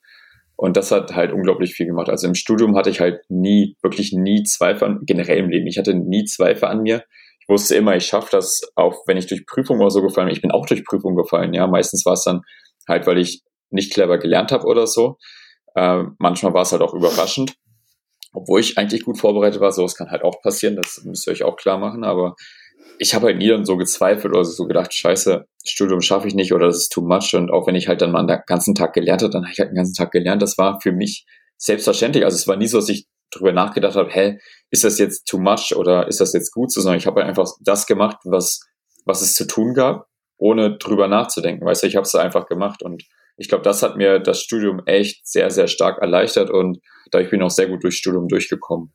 Und 0.58 0.76
das 0.76 0.92
hat 0.92 1.14
halt 1.14 1.32
unglaublich 1.32 1.74
viel 1.74 1.86
gemacht. 1.86 2.10
Also 2.10 2.28
im 2.28 2.34
Studium 2.34 2.76
hatte 2.76 2.90
ich 2.90 3.00
halt 3.00 3.22
nie, 3.30 3.78
wirklich 3.84 4.12
nie 4.12 4.44
Zweifel 4.44 4.86
an, 4.86 5.00
generell 5.06 5.38
im 5.38 5.50
Leben, 5.50 5.68
ich 5.68 5.78
hatte 5.78 5.94
nie 5.94 6.26
Zweifel 6.26 6.66
an 6.66 6.82
mir. 6.82 7.04
Ich 7.40 7.48
wusste 7.48 7.76
immer, 7.76 7.96
ich 7.96 8.08
schaffe 8.08 8.30
das, 8.32 8.62
auch 8.76 9.04
wenn 9.06 9.18
ich 9.18 9.28
durch 9.28 9.46
Prüfung 9.46 9.80
oder 9.80 9.92
so 9.92 10.02
gefallen 10.02 10.28
bin. 10.28 10.36
Ich 10.36 10.42
bin 10.42 10.52
auch 10.52 10.66
durch 10.66 10.84
Prüfung 10.84 11.16
gefallen, 11.16 11.54
ja. 11.54 11.68
Meistens 11.68 12.06
war 12.06 12.14
es 12.14 12.24
dann 12.24 12.42
halt, 12.88 13.06
weil 13.06 13.20
ich 13.20 13.44
nicht 13.70 13.94
clever 13.94 14.18
gelernt 14.18 14.52
habe 14.52 14.66
oder 14.66 14.88
so. 14.88 15.18
Äh, 15.76 16.04
manchmal 16.18 16.54
war 16.56 16.64
es 16.64 16.72
halt 16.72 16.82
auch 16.82 16.96
überraschend. 16.96 17.54
Obwohl 18.34 18.60
ich 18.60 18.78
eigentlich 18.78 19.06
gut 19.06 19.20
vorbereitet 19.20 19.62
war, 19.62 19.72
sowas 19.72 19.96
kann 19.96 20.10
halt 20.10 20.24
auch 20.24 20.42
passieren, 20.42 20.76
das 20.76 21.02
müsst 21.06 21.28
ihr 21.28 21.32
euch 21.32 21.44
auch 21.44 21.56
klar 21.56 21.78
machen, 21.78 22.04
aber 22.04 22.36
ich 23.00 23.14
habe 23.14 23.28
halt 23.28 23.38
nie 23.38 23.50
dann 23.50 23.66
so 23.66 23.78
gezweifelt 23.78 24.34
oder 24.34 24.46
so 24.46 24.66
gedacht, 24.66 24.94
scheiße, 24.94 25.46
Studium 25.66 26.02
schaffe 26.02 26.28
ich 26.28 26.36
nicht 26.36 26.54
oder 26.54 26.68
das 26.68 26.78
ist 26.78 26.92
too 26.92 27.02
much. 27.02 27.34
Und 27.34 27.52
auch 27.52 27.68
wenn 27.68 27.76
ich 27.76 27.88
halt 27.88 28.02
dann 28.02 28.12
mal 28.12 28.26
den 28.26 28.40
ganzen 28.46 28.76
Tag 28.76 28.94
gelernt 28.94 29.22
habe, 29.22 29.32
dann 29.32 29.44
habe 29.44 29.52
ich 29.54 29.60
halt 29.60 29.70
den 29.70 29.76
ganzen 29.76 29.96
Tag 29.96 30.12
gelernt. 30.12 30.42
Das 30.42 30.58
war 30.58 30.80
für 30.82 30.92
mich 30.92 31.26
selbstverständlich. 31.58 32.26
Also 32.26 32.36
es 32.36 32.48
war 32.48 32.56
nie 32.56 32.68
so, 32.68 32.78
dass 32.78 32.90
ich 32.90 33.08
darüber 33.32 33.52
nachgedacht 33.52 33.96
habe, 33.96 34.10
hä, 34.10 34.40
ist 34.72 34.84
das 34.84 35.00
jetzt 35.00 35.28
too 35.28 35.40
much 35.40 35.76
oder 35.76 36.08
ist 36.08 36.22
das 36.22 36.34
jetzt 36.34 36.52
gut 36.52 36.72
so, 36.72 36.82
sondern 36.82 36.98
ich 36.98 37.08
habe 37.08 37.22
halt 37.22 37.30
einfach 37.30 37.50
das 37.62 37.86
gemacht, 37.86 38.18
was, 38.24 38.62
was 39.06 39.22
es 39.22 39.36
zu 39.36 39.46
tun 39.46 39.74
gab, 39.74 40.08
ohne 40.38 40.78
drüber 40.78 41.08
nachzudenken. 41.08 41.66
Weißt 41.66 41.84
du, 41.84 41.88
ich 41.88 41.96
habe 41.96 42.06
es 42.06 42.16
einfach 42.16 42.46
gemacht 42.46 42.84
und 42.84 43.04
ich 43.38 43.50
glaube, 43.50 43.64
das 43.64 43.84
hat 43.84 43.98
mir 43.98 44.20
das 44.20 44.42
Studium 44.42 44.82
echt 44.86 45.28
sehr, 45.28 45.52
sehr 45.52 45.68
stark 45.68 46.00
erleichtert 46.02 46.50
und 46.50 46.80
da 47.12 47.20
ich 47.20 47.30
bin 47.30 47.42
auch 47.42 47.52
sehr 47.52 47.68
gut 47.68 47.84
durchs 47.84 47.98
Studium 47.98 48.28
durchgekommen. 48.28 48.92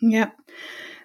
Ja. 0.00 0.32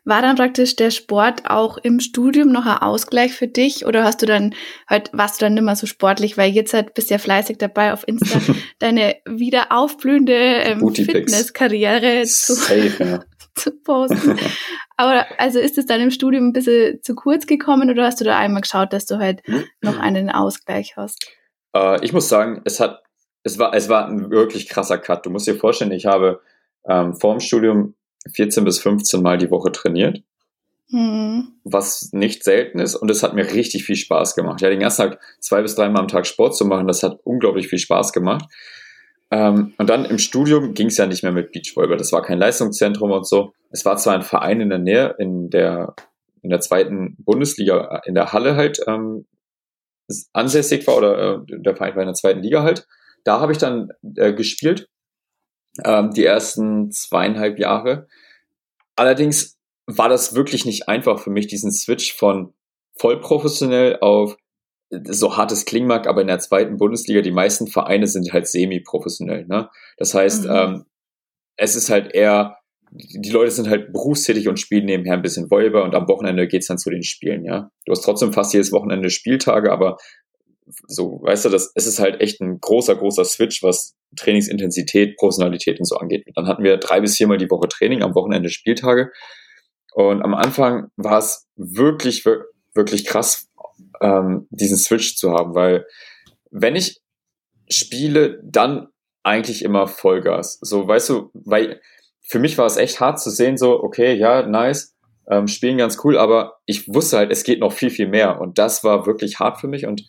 War 0.08 0.22
dann 0.22 0.38
praktisch 0.38 0.78
der 0.78 0.90
Sport 0.90 1.50
auch 1.50 1.78
im 1.78 2.00
Studium 2.00 2.50
noch 2.50 2.66
ein 2.66 2.78
Ausgleich 2.78 3.34
für 3.34 3.50
dich 3.50 3.86
oder 3.86 4.06
hast 4.06 4.22
du 4.22 4.26
dann 4.26 4.56
halt 4.88 5.10
warst 5.12 5.42
du 5.42 5.46
dann 5.46 5.56
nicht 5.56 5.64
mehr 5.64 5.76
so 5.76 5.86
sportlich, 5.86 6.38
weil 6.38 6.52
jetzt 6.52 6.74
halt 6.74 6.94
bist 6.94 7.10
du 7.10 7.16
ja 7.16 7.18
fleißig 7.18 7.58
dabei 7.58 7.92
auf 7.92 8.08
Insta 8.08 8.40
deine 8.80 9.18
wieder 9.26 9.74
aufblühende 9.74 10.34
ähm, 10.34 10.96
Fitnesskarriere 10.96 12.24
zu, 12.24 12.54
ja. 13.00 13.20
zu 13.56 13.72
posten. 13.84 14.40
Aber 14.96 15.26
also 15.38 15.60
ist 15.60 15.78
es 15.78 15.88
dann 15.88 16.00
im 16.00 16.12
Studium 16.12 16.48
ein 16.48 16.54
bisschen 16.54 17.04
zu 17.04 17.14
kurz 17.14 17.46
gekommen 17.46 17.90
oder 17.90 18.06
hast 18.06 18.22
du 18.22 18.24
da 18.24 18.38
einmal 18.38 18.62
geschaut, 18.62 18.94
dass 18.94 19.08
du 19.08 19.18
halt 19.18 19.42
noch 19.82 20.00
einen 20.00 20.30
Ausgleich 20.30 20.96
hast? 20.96 21.30
Äh, 21.76 22.02
ich 22.06 22.14
muss 22.14 22.30
sagen, 22.30 22.62
es 22.64 22.80
hat 22.80 23.04
es 23.44 23.60
war 23.60 23.74
es 23.74 23.90
war 23.90 24.08
ein 24.08 24.32
wirklich 24.32 24.70
krasser 24.70 25.00
Cut. 25.00 25.26
Du 25.26 25.32
musst 25.32 25.48
dir 25.48 25.56
vorstellen, 25.56 25.92
ich 25.92 26.06
habe 26.06 26.40
ähm, 26.88 27.14
vor 27.14 27.34
dem 27.34 27.42
Studium 27.42 27.94
14 28.30 28.64
bis 28.64 28.80
15 28.80 29.22
Mal 29.22 29.38
die 29.38 29.52
Woche 29.52 29.72
trainiert. 29.72 30.24
Mhm. 30.90 31.60
Was 31.64 32.10
nicht 32.14 32.44
selten 32.44 32.80
ist 32.80 32.96
und 32.96 33.12
es 33.12 33.22
hat 33.22 33.34
mir 33.34 33.52
richtig 33.54 33.84
viel 33.84 33.98
Spaß 33.98 34.36
gemacht. 34.36 34.62
Ja, 34.62 34.70
den 34.70 34.80
ganzen 34.80 35.10
Tag 35.10 35.20
zwei 35.40 35.62
bis 35.62 35.76
dreimal 35.76 36.02
am 36.02 36.08
Tag 36.08 36.26
Sport 36.26 36.56
zu 36.56 36.66
machen, 36.66 36.88
das 36.88 37.04
hat 37.04 37.20
unglaublich 37.24 37.68
viel 37.68 37.80
Spaß 37.80 38.14
gemacht. 38.14 38.46
Ähm, 39.30 39.74
und 39.78 39.90
dann 39.90 40.06
im 40.06 40.20
Studium 40.20 40.74
ging 40.74 40.88
es 40.88 40.98
ja 40.98 41.06
nicht 41.06 41.24
mehr 41.24 41.34
mit 41.34 41.52
Beachvolleyball. 41.52 41.98
Das 41.98 42.14
war 42.14 42.22
kein 42.22 42.38
Leistungszentrum 42.38 43.12
und 43.12 43.28
so. 43.28 43.54
Es 43.70 43.84
war 43.84 43.98
zwar 43.98 44.16
ein 44.16 44.22
Verein 44.22 44.62
in 44.62 44.70
der 44.70 44.80
Nähe, 44.80 45.16
in 45.20 45.50
der, 45.50 45.96
in 46.42 46.50
der 46.50 46.62
zweiten 46.62 47.18
Bundesliga, 47.20 48.02
in 48.06 48.16
der 48.16 48.32
Halle 48.32 48.56
halt 48.56 48.80
ähm, 48.88 49.26
ansässig 50.32 50.88
war 50.88 50.98
oder 50.98 51.44
äh, 51.50 51.60
der 51.60 51.76
Verein 51.76 51.96
war 51.96 52.04
in 52.04 52.08
der 52.08 52.16
zweiten 52.16 52.42
Liga 52.42 52.64
halt. 52.64 52.88
Da 53.26 53.42
habe 53.42 53.52
ich 53.52 53.58
dann 53.58 53.92
äh, 54.16 54.34
gespielt 54.34 54.88
ähm, 55.84 56.12
die 56.12 56.26
ersten 56.26 56.92
zweieinhalb 56.92 57.60
Jahre. 57.60 58.08
Allerdings 58.96 59.58
war 59.86 60.10
das 60.10 60.36
wirklich 60.36 60.66
nicht 60.66 60.90
einfach 60.90 61.20
für 61.20 61.30
mich, 61.30 61.48
diesen 61.48 61.72
Switch 61.72 62.14
von 62.14 62.54
vollprofessionell 62.98 64.00
auf 64.02 64.38
so 64.90 65.36
hartes 65.36 65.66
klingen 65.66 65.88
mag, 65.88 66.08
aber 66.08 66.22
in 66.22 66.28
der 66.28 66.40
zweiten 66.40 66.78
Bundesliga, 66.78 67.22
die 67.22 67.32
meisten 67.32 67.68
Vereine 67.68 68.08
sind 68.08 68.32
halt 68.32 68.48
semi-professionell. 68.48 69.46
Ne? 69.46 69.70
Das 69.98 70.14
heißt, 70.14 70.46
mhm. 70.46 70.52
ähm, 70.52 70.86
es 71.58 71.76
ist 71.76 71.90
halt 71.90 72.14
eher, 72.14 72.58
die 72.92 73.32
Leute 73.32 73.52
sind 73.52 73.70
halt 73.70 73.92
berufstätig 73.92 74.48
und 74.48 74.60
spielen 74.60 74.86
nebenher 74.86 75.14
ein 75.14 75.22
bisschen 75.22 75.52
Volleyball 75.52 75.84
und 75.84 75.96
am 75.96 76.08
Wochenende 76.08 76.48
geht's 76.48 76.68
dann 76.68 76.78
zu 76.78 76.90
den 76.90 77.04
Spielen. 77.04 77.44
Ja, 77.44 77.70
Du 77.86 77.92
hast 77.92 78.02
trotzdem 78.02 78.32
fast 78.32 78.54
jedes 78.54 78.72
Wochenende 78.72 79.10
Spieltage, 79.10 79.72
aber 79.72 79.98
so, 80.88 81.20
weißt 81.24 81.46
du, 81.46 81.50
das, 81.50 81.72
es 81.76 81.88
ist 81.88 82.00
halt 82.00 82.22
echt 82.22 82.42
ein 82.42 82.60
großer, 82.60 82.96
großer 82.96 83.26
Switch, 83.26 83.64
was 83.64 83.96
Trainingsintensität, 84.16 85.16
Professionalität 85.18 85.80
und 85.80 85.86
so 85.86 85.98
angeht. 85.98 86.26
Dann 86.36 86.48
hatten 86.48 86.64
wir 86.64 86.78
drei 86.78 87.02
bis 87.02 87.16
viermal 87.16 87.38
die 87.38 87.50
Woche 87.50 87.68
Training, 87.68 88.04
am 88.04 88.16
Wochenende 88.16 88.50
Spieltage. 88.50 89.12
Und 89.94 90.22
am 90.22 90.34
Anfang 90.34 90.88
war 90.96 91.20
es 91.20 91.48
wirklich, 91.56 92.26
wirklich 92.74 93.06
krass, 93.06 93.48
ähm, 94.02 94.48
diesen 94.50 94.78
Switch 94.78 95.16
zu 95.16 95.32
haben, 95.32 95.56
weil 95.56 95.86
wenn 96.52 96.76
ich 96.76 97.02
spiele, 97.70 98.40
dann 98.44 98.88
eigentlich 99.24 99.64
immer 99.64 99.88
Vollgas. 99.88 100.60
So, 100.62 100.88
weißt 100.88 101.10
du, 101.10 101.32
weil 101.34 101.82
für 102.22 102.40
mich 102.40 102.58
war 102.58 102.66
es 102.66 102.78
echt 102.78 103.00
hart 103.00 103.20
zu 103.20 103.30
sehen, 103.30 103.58
so, 103.58 103.82
okay, 103.84 104.14
ja, 104.14 104.46
nice, 104.46 104.96
ähm, 105.30 105.48
spielen 105.48 105.78
ganz 105.78 105.98
cool, 106.04 106.18
aber 106.18 106.60
ich 106.66 106.88
wusste 106.88 107.18
halt, 107.18 107.32
es 107.32 107.44
geht 107.44 107.60
noch 107.60 107.74
viel, 107.74 107.90
viel 107.90 108.08
mehr. 108.08 108.40
Und 108.40 108.58
das 108.58 108.84
war 108.84 109.06
wirklich 109.06 109.40
hart 109.40 109.60
für 109.60 109.68
mich 109.68 109.86
und 109.86 110.04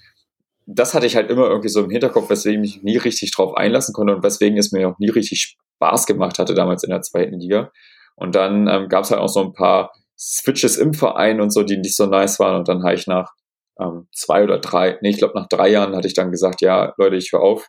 das 0.71 0.93
hatte 0.93 1.07
ich 1.07 1.17
halt 1.17 1.31
immer 1.31 1.49
irgendwie 1.49 1.71
so 1.71 1.83
im 1.83 1.91
Hinterkopf, 1.91 2.29
weswegen 2.29 2.63
ich 2.63 2.77
mich 2.77 2.83
nie 2.83 2.97
richtig 2.99 3.33
drauf 3.33 3.57
einlassen 3.57 3.95
konnte 3.95 4.15
und 4.15 4.23
weswegen 4.23 4.59
es 4.59 4.71
mir 4.71 4.89
auch 4.89 4.99
nie 4.99 5.09
richtig 5.09 5.57
Spaß 5.81 6.07
gemacht 6.07 6.39
hatte 6.39 6.55
damals 6.55 6.85
in 6.85 6.91
der 6.91 7.01
zweiten 7.01 7.41
Liga. 7.41 7.73
Und 8.17 8.35
dann 8.35 8.69
ähm, 8.69 8.89
gab 8.89 9.05
es 9.05 9.11
halt 9.11 9.21
auch 9.21 9.31
so 9.31 9.41
ein 9.41 9.55
paar 9.55 9.93
Switches 10.19 10.77
im 10.77 10.93
Verein 10.93 11.41
und 11.41 11.55
so, 11.55 11.63
die 11.63 11.79
nicht 11.79 11.97
so 11.97 12.05
nice 12.05 12.39
waren. 12.39 12.57
Und 12.57 12.69
dann 12.69 12.83
habe 12.83 12.95
ich 12.95 13.07
nach 13.07 13.33
ähm, 13.81 14.09
zwei 14.13 14.45
oder 14.45 14.59
drei, 14.59 14.99
nee, 15.01 15.09
ich 15.09 15.17
glaube 15.17 15.39
nach 15.39 15.49
drei 15.49 15.69
Jahren 15.69 15.97
hatte 15.97 16.07
ich 16.07 16.15
dann 16.15 16.31
gesagt, 16.31 16.61
ja, 16.61 16.93
Leute, 16.99 17.17
ich 17.17 17.33
höre 17.33 17.41
auf, 17.41 17.69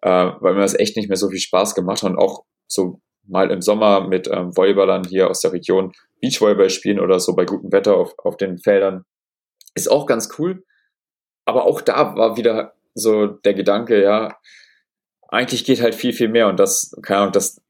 äh, 0.00 0.08
weil 0.08 0.54
mir 0.54 0.62
das 0.62 0.74
echt 0.74 0.96
nicht 0.96 1.08
mehr 1.08 1.18
so 1.18 1.28
viel 1.28 1.38
Spaß 1.38 1.76
gemacht 1.76 2.02
hat 2.02 2.10
und 2.10 2.18
auch 2.18 2.42
so 2.66 3.00
mal 3.24 3.52
im 3.52 3.62
Sommer 3.62 4.08
mit 4.08 4.26
ähm, 4.26 4.56
Volleyballern 4.56 5.04
hier 5.04 5.30
aus 5.30 5.42
der 5.42 5.52
Region 5.52 5.92
Beachvolleyball 6.20 6.70
spielen 6.70 6.98
oder 6.98 7.20
so 7.20 7.36
bei 7.36 7.44
gutem 7.44 7.70
Wetter 7.70 7.96
auf, 7.96 8.14
auf 8.18 8.36
den 8.36 8.58
Feldern 8.58 9.04
ist 9.74 9.88
auch 9.88 10.06
ganz 10.06 10.28
cool 10.40 10.64
aber 11.44 11.64
auch 11.64 11.80
da 11.80 12.16
war 12.16 12.36
wieder 12.36 12.74
so 12.94 13.26
der 13.26 13.54
Gedanke, 13.54 14.02
ja, 14.02 14.36
eigentlich 15.28 15.64
geht 15.64 15.80
halt 15.80 15.94
viel, 15.94 16.12
viel 16.12 16.28
mehr 16.28 16.48
und 16.48 16.60
das, 16.60 16.94
keine 17.02 17.20
Ahnung, 17.20 17.32
das 17.32 17.60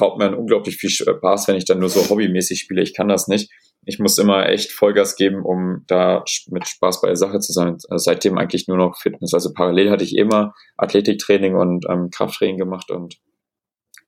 raubt 0.00 0.18
mir 0.18 0.36
unglaublich 0.36 0.76
viel 0.76 0.90
Spaß, 0.90 1.48
wenn 1.48 1.56
ich 1.56 1.64
dann 1.64 1.78
nur 1.78 1.88
so 1.88 2.08
hobbymäßig 2.08 2.60
spiele. 2.60 2.82
Ich 2.82 2.94
kann 2.94 3.08
das 3.08 3.28
nicht. 3.28 3.50
Ich 3.84 3.98
muss 3.98 4.18
immer 4.18 4.48
echt 4.48 4.70
Vollgas 4.70 5.16
geben, 5.16 5.44
um 5.44 5.84
da 5.86 6.24
mit 6.48 6.68
Spaß 6.68 7.00
bei 7.00 7.08
der 7.08 7.16
Sache 7.16 7.40
zu 7.40 7.52
sein. 7.52 7.78
Also 7.88 8.04
seitdem 8.04 8.38
eigentlich 8.38 8.68
nur 8.68 8.76
noch 8.76 8.98
Fitness. 8.98 9.34
Also 9.34 9.52
parallel 9.52 9.90
hatte 9.90 10.04
ich 10.04 10.16
immer 10.16 10.54
Athletiktraining 10.76 11.56
und 11.56 11.86
ähm, 11.88 12.10
Krafttraining 12.10 12.58
gemacht 12.58 12.90
und 12.90 13.16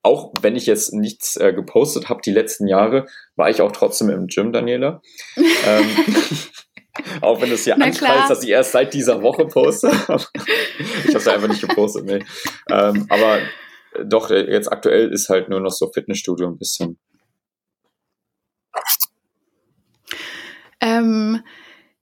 auch 0.02 0.34
wenn 0.42 0.54
ich 0.54 0.66
jetzt 0.66 0.92
nichts 0.92 1.36
äh, 1.36 1.54
gepostet 1.54 2.10
habe 2.10 2.20
die 2.22 2.30
letzten 2.30 2.68
Jahre, 2.68 3.06
war 3.36 3.48
ich 3.48 3.62
auch 3.62 3.72
trotzdem 3.72 4.10
im 4.10 4.26
Gym, 4.26 4.52
Daniela. 4.52 5.00
ähm, 5.36 5.86
Auch 7.20 7.40
wenn 7.40 7.50
es 7.50 7.64
hier 7.64 7.74
anschreist, 7.74 8.30
dass 8.30 8.42
ich 8.42 8.50
erst 8.50 8.72
seit 8.72 8.94
dieser 8.94 9.22
Woche 9.22 9.46
poste. 9.46 9.88
ich 9.88 10.08
habe 10.08 11.18
es 11.18 11.28
einfach 11.28 11.48
nicht 11.48 11.60
gepostet, 11.60 12.04
nee. 12.04 12.24
Ähm, 12.70 13.06
aber 13.08 13.40
doch, 14.04 14.30
jetzt 14.30 14.70
aktuell 14.70 15.12
ist 15.12 15.28
halt 15.28 15.48
nur 15.48 15.60
noch 15.60 15.72
so 15.72 15.90
Fitnessstudio 15.92 16.48
ein 16.48 16.58
bisschen. 16.58 16.98
Ähm, 20.80 21.42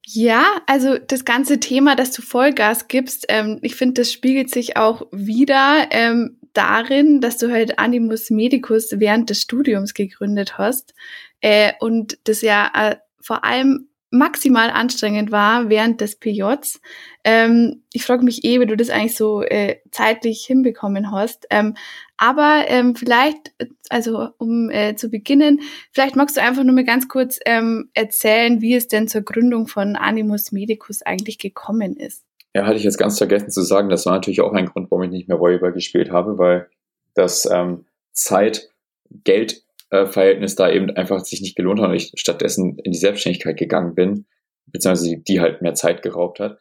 ja, 0.05 0.61
also 0.67 0.99
das 0.99 1.25
ganze 1.25 1.61
Thema, 1.61 1.95
dass 1.95 2.13
du 2.13 2.23
Vollgas 2.23 2.89
gibst, 2.89 3.27
ähm, 3.29 3.59
ich 3.63 3.77
finde, 3.77 4.01
das 4.03 4.13
spiegelt 4.13 4.51
sich 4.51 4.77
auch 4.77 5.07
wieder 5.13 5.87
ähm, 5.91 6.39
darin, 6.53 7.21
dass 7.21 7.39
du 7.39 7.51
halt 7.51 7.79
Animus 7.79 8.31
Medicus 8.31 8.89
während 8.93 9.31
des 9.31 9.41
Studiums 9.41 9.95
gegründet 9.95 10.59
hast 10.59 10.95
äh, 11.41 11.73
und 11.81 12.19
das 12.25 12.43
ja 12.43 12.71
äh, 12.75 12.97
vor 13.21 13.45
allem 13.45 13.89
maximal 14.13 14.71
anstrengend 14.71 15.33
war 15.33 15.71
während 15.71 16.01
des 16.01 16.17
PJs. 16.17 16.81
Ähm, 17.25 17.83
ich 17.93 18.05
frage 18.05 18.25
mich 18.25 18.45
eh, 18.45 18.61
wie 18.61 18.67
du 18.67 18.77
das 18.77 18.91
eigentlich 18.91 19.17
so 19.17 19.43
äh, 19.43 19.79
zeitlich 19.91 20.45
hinbekommen 20.45 21.11
hast. 21.11 21.47
Ähm, 21.51 21.75
aber 22.19 22.65
ähm, 22.69 22.95
vielleicht, 22.95 23.53
also 23.89 24.29
um 24.39 24.71
äh, 24.71 24.95
zu 24.95 25.09
beginnen, 25.09 25.61
vielleicht 25.93 26.15
magst 26.15 26.37
du 26.37 26.43
einfach 26.43 26.63
nur 26.63 26.75
mal 26.75 26.85
ganz 26.85 27.09
kurz 27.09 27.41
ähm, 27.47 27.91
erzählen, 27.95 28.61
wie 28.61 28.75
es 28.75 28.87
denn 28.87 29.09
zur 29.09 29.23
Gründung 29.23 29.67
von 29.67 29.97
Animus 29.97 30.53
Medicus 30.53 31.03
eigentlich 31.03 31.39
gekommen 31.39 31.97
ist. 31.97 32.25
Ja, 32.55 32.67
hatte 32.67 32.77
ich 32.77 32.85
jetzt 32.85 32.99
ganz 32.99 33.17
vergessen 33.17 33.51
zu 33.51 33.63
sagen, 33.63 33.89
das 33.89 34.05
war 34.05 34.13
natürlich 34.13 34.43
auch 34.43 34.53
ein 34.53 34.67
Grund, 34.67 34.91
warum 34.91 35.05
ich 35.05 35.11
nicht 35.11 35.29
mehr 35.29 35.41
Volleyball 35.41 35.73
gespielt 35.73 36.11
habe, 36.11 36.37
weil 36.37 36.69
das 37.15 37.49
ähm, 37.51 37.87
Zeit, 38.13 38.69
Geld 39.25 39.63
äh, 39.93 40.07
Verhältnis 40.07 40.57
da 40.57 40.71
eben 40.71 40.91
einfach 40.91 41.21
sich 41.21 41.43
nicht 41.43 41.55
gelohnt 41.55 41.81
hat 41.81 41.91
und 41.91 41.95
ich 41.95 42.13
stattdessen 42.17 42.79
in 42.83 42.93
die 42.93 42.99
Selbstständigkeit 42.99 43.59
gegangen 43.59 43.95
bin, 43.95 44.27
beziehungsweise 44.67 45.19
die 45.19 45.41
halt 45.41 45.61
mehr 45.61 45.75
Zeit 45.75 46.03
geraubt 46.03 46.41
hat. 46.41 46.59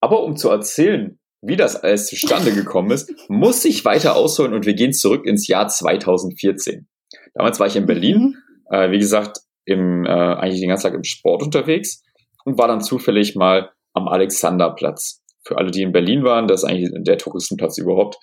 Aber 0.00 0.22
um 0.22 0.36
zu 0.36 0.48
erzählen, 0.48 1.18
wie 1.42 1.56
das 1.56 1.74
alles 1.74 2.06
zustande 2.06 2.52
gekommen 2.52 2.92
ist, 2.92 3.12
muss 3.28 3.64
ich 3.64 3.84
weiter 3.84 4.14
ausholen 4.14 4.54
und 4.54 4.64
wir 4.64 4.74
gehen 4.74 4.92
zurück 4.92 5.26
ins 5.26 5.48
Jahr 5.48 5.66
2014. 5.66 6.88
Damals 7.34 7.58
war 7.58 7.66
ich 7.66 7.74
in 7.74 7.86
Berlin, 7.86 8.36
mhm. 8.70 8.74
äh, 8.76 8.92
wie 8.92 8.98
gesagt, 8.98 9.40
im, 9.64 10.06
äh, 10.06 10.08
eigentlich 10.08 10.60
den 10.60 10.68
ganzen 10.68 10.84
Tag 10.84 10.94
im 10.94 11.04
Sport 11.04 11.42
unterwegs 11.42 12.04
und 12.44 12.58
war 12.58 12.68
dann 12.68 12.80
zufällig 12.80 13.34
mal 13.34 13.72
am 13.92 14.06
Alexanderplatz. 14.06 15.24
Für 15.44 15.58
alle, 15.58 15.72
die 15.72 15.82
in 15.82 15.92
Berlin 15.92 16.22
waren, 16.22 16.46
das 16.46 16.62
ist 16.62 16.68
eigentlich 16.68 16.90
der 16.94 17.18
Touristenplatz 17.18 17.76
überhaupt, 17.78 18.18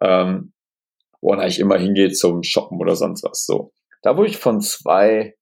ähm, 0.00 0.54
wo 1.20 1.30
man 1.30 1.40
eigentlich 1.40 1.60
immer 1.60 1.78
hingeht 1.78 2.16
zum 2.16 2.42
Shoppen 2.42 2.80
oder 2.80 2.96
sonst 2.96 3.22
was. 3.22 3.44
So. 3.44 3.72
Da 4.02 4.16
wurde 4.16 4.28
ich 4.28 4.38
von 4.38 4.60
zwei 4.60 5.34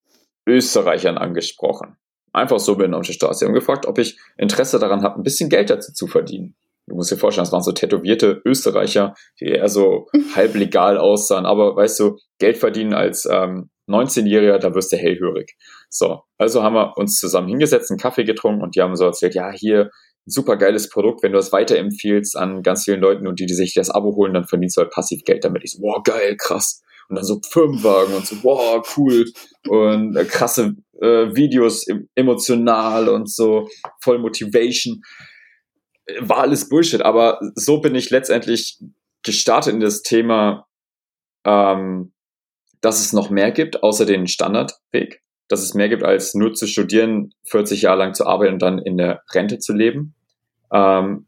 Österreichern 0.46 1.18
angesprochen. 1.18 1.96
Einfach 2.32 2.58
so 2.58 2.76
bin 2.76 2.94
auf 2.94 3.06
der 3.06 3.12
Straße. 3.12 3.40
Sie 3.40 3.44
haben 3.46 3.54
gefragt, 3.54 3.86
ob 3.86 3.98
ich 3.98 4.18
Interesse 4.36 4.78
daran 4.78 5.02
habe, 5.02 5.18
ein 5.18 5.22
bisschen 5.22 5.48
Geld 5.48 5.70
dazu 5.70 5.92
zu 5.92 6.06
verdienen. 6.06 6.54
Du 6.86 6.94
musst 6.94 7.10
dir 7.10 7.16
vorstellen, 7.16 7.44
das 7.44 7.52
waren 7.52 7.62
so 7.62 7.72
tätowierte 7.72 8.42
Österreicher, 8.44 9.14
die 9.40 9.46
eher 9.46 9.68
so 9.68 10.06
halb 10.36 10.54
legal 10.54 10.98
aussahen. 10.98 11.46
Aber 11.46 11.74
weißt 11.74 11.98
du, 11.98 12.18
Geld 12.38 12.58
verdienen 12.58 12.94
als 12.94 13.26
ähm, 13.30 13.70
19-Jähriger, 13.88 14.58
da 14.58 14.74
wirst 14.74 14.92
du 14.92 14.96
hellhörig. 14.96 15.56
So, 15.88 16.20
also 16.38 16.62
haben 16.62 16.74
wir 16.74 16.96
uns 16.96 17.18
zusammen 17.18 17.48
hingesetzt, 17.48 17.90
einen 17.90 17.98
Kaffee 17.98 18.24
getrunken 18.24 18.62
und 18.62 18.76
die 18.76 18.82
haben 18.82 18.96
so 18.96 19.04
erzählt, 19.04 19.34
ja, 19.34 19.50
hier, 19.50 19.90
super 20.26 20.56
geiles 20.56 20.90
Produkt, 20.90 21.22
wenn 21.22 21.32
du 21.32 21.38
das 21.38 21.52
weiterempfiehlst 21.52 22.36
an 22.36 22.62
ganz 22.62 22.84
vielen 22.84 23.00
Leuten 23.00 23.26
und 23.28 23.38
die, 23.38 23.46
die 23.46 23.54
sich 23.54 23.74
das 23.74 23.90
Abo 23.90 24.14
holen, 24.16 24.34
dann 24.34 24.44
verdienst 24.44 24.76
du 24.76 24.82
halt 24.82 24.90
passiv 24.90 25.22
Geld 25.24 25.44
damit. 25.44 25.62
Ich 25.64 25.72
so, 25.72 25.82
wow, 25.82 26.02
geil, 26.02 26.36
krass 26.36 26.82
und 27.08 27.16
dann 27.16 27.24
so 27.24 27.40
Firmenwagen 27.48 28.14
und 28.14 28.26
so, 28.26 28.36
wow, 28.42 28.86
cool 28.96 29.24
und 29.68 30.16
äh, 30.16 30.24
krasse 30.24 30.74
äh, 31.00 31.34
Videos 31.34 31.86
emotional 32.14 33.08
und 33.08 33.30
so 33.30 33.68
voll 34.00 34.18
Motivation. 34.18 35.02
War 36.20 36.38
alles 36.38 36.68
Bullshit, 36.68 37.02
aber 37.02 37.40
so 37.54 37.80
bin 37.80 37.94
ich 37.94 38.10
letztendlich 38.10 38.78
gestartet 39.24 39.74
in 39.74 39.80
das 39.80 40.02
Thema, 40.02 40.66
ähm, 41.44 42.12
dass 42.80 43.00
es 43.00 43.12
noch 43.12 43.30
mehr 43.30 43.50
gibt, 43.50 43.82
außer 43.82 44.06
den 44.06 44.26
Standardweg, 44.26 45.22
dass 45.48 45.62
es 45.62 45.74
mehr 45.74 45.88
gibt, 45.88 46.04
als 46.04 46.34
nur 46.34 46.54
zu 46.54 46.66
studieren, 46.66 47.32
40 47.50 47.82
Jahre 47.82 47.98
lang 47.98 48.14
zu 48.14 48.26
arbeiten 48.26 48.54
und 48.54 48.62
dann 48.62 48.78
in 48.78 48.96
der 48.96 49.22
Rente 49.32 49.58
zu 49.58 49.72
leben. 49.72 50.14
Ähm, 50.72 51.26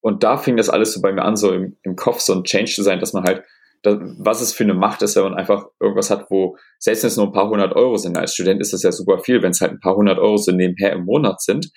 und 0.00 0.22
da 0.22 0.36
fing 0.36 0.56
das 0.56 0.68
alles 0.68 0.92
so 0.92 1.00
bei 1.00 1.12
mir 1.12 1.24
an, 1.24 1.36
so 1.36 1.52
im, 1.52 1.76
im 1.82 1.96
Kopf 1.96 2.20
so 2.20 2.34
ein 2.34 2.44
Change 2.44 2.72
zu 2.72 2.82
sein, 2.82 3.00
dass 3.00 3.14
man 3.14 3.24
halt 3.24 3.42
was 3.84 4.40
es 4.40 4.52
für 4.52 4.64
eine 4.64 4.74
Macht 4.74 5.02
ist, 5.02 5.16
wenn 5.16 5.24
man 5.24 5.34
einfach 5.34 5.66
irgendwas 5.80 6.10
hat, 6.10 6.30
wo, 6.30 6.56
selbst 6.78 7.02
wenn 7.02 7.08
es 7.08 7.16
nur 7.16 7.26
ein 7.26 7.32
paar 7.32 7.48
hundert 7.48 7.74
Euro 7.76 7.96
sind, 7.96 8.16
als 8.16 8.34
Student 8.34 8.60
ist 8.60 8.72
das 8.72 8.82
ja 8.82 8.92
super 8.92 9.18
viel, 9.18 9.42
wenn 9.42 9.50
es 9.50 9.60
halt 9.60 9.72
ein 9.72 9.80
paar 9.80 9.96
hundert 9.96 10.18
Euro 10.18 10.36
so 10.36 10.52
nebenher 10.52 10.92
im 10.92 11.04
Monat 11.04 11.42
sind, 11.42 11.70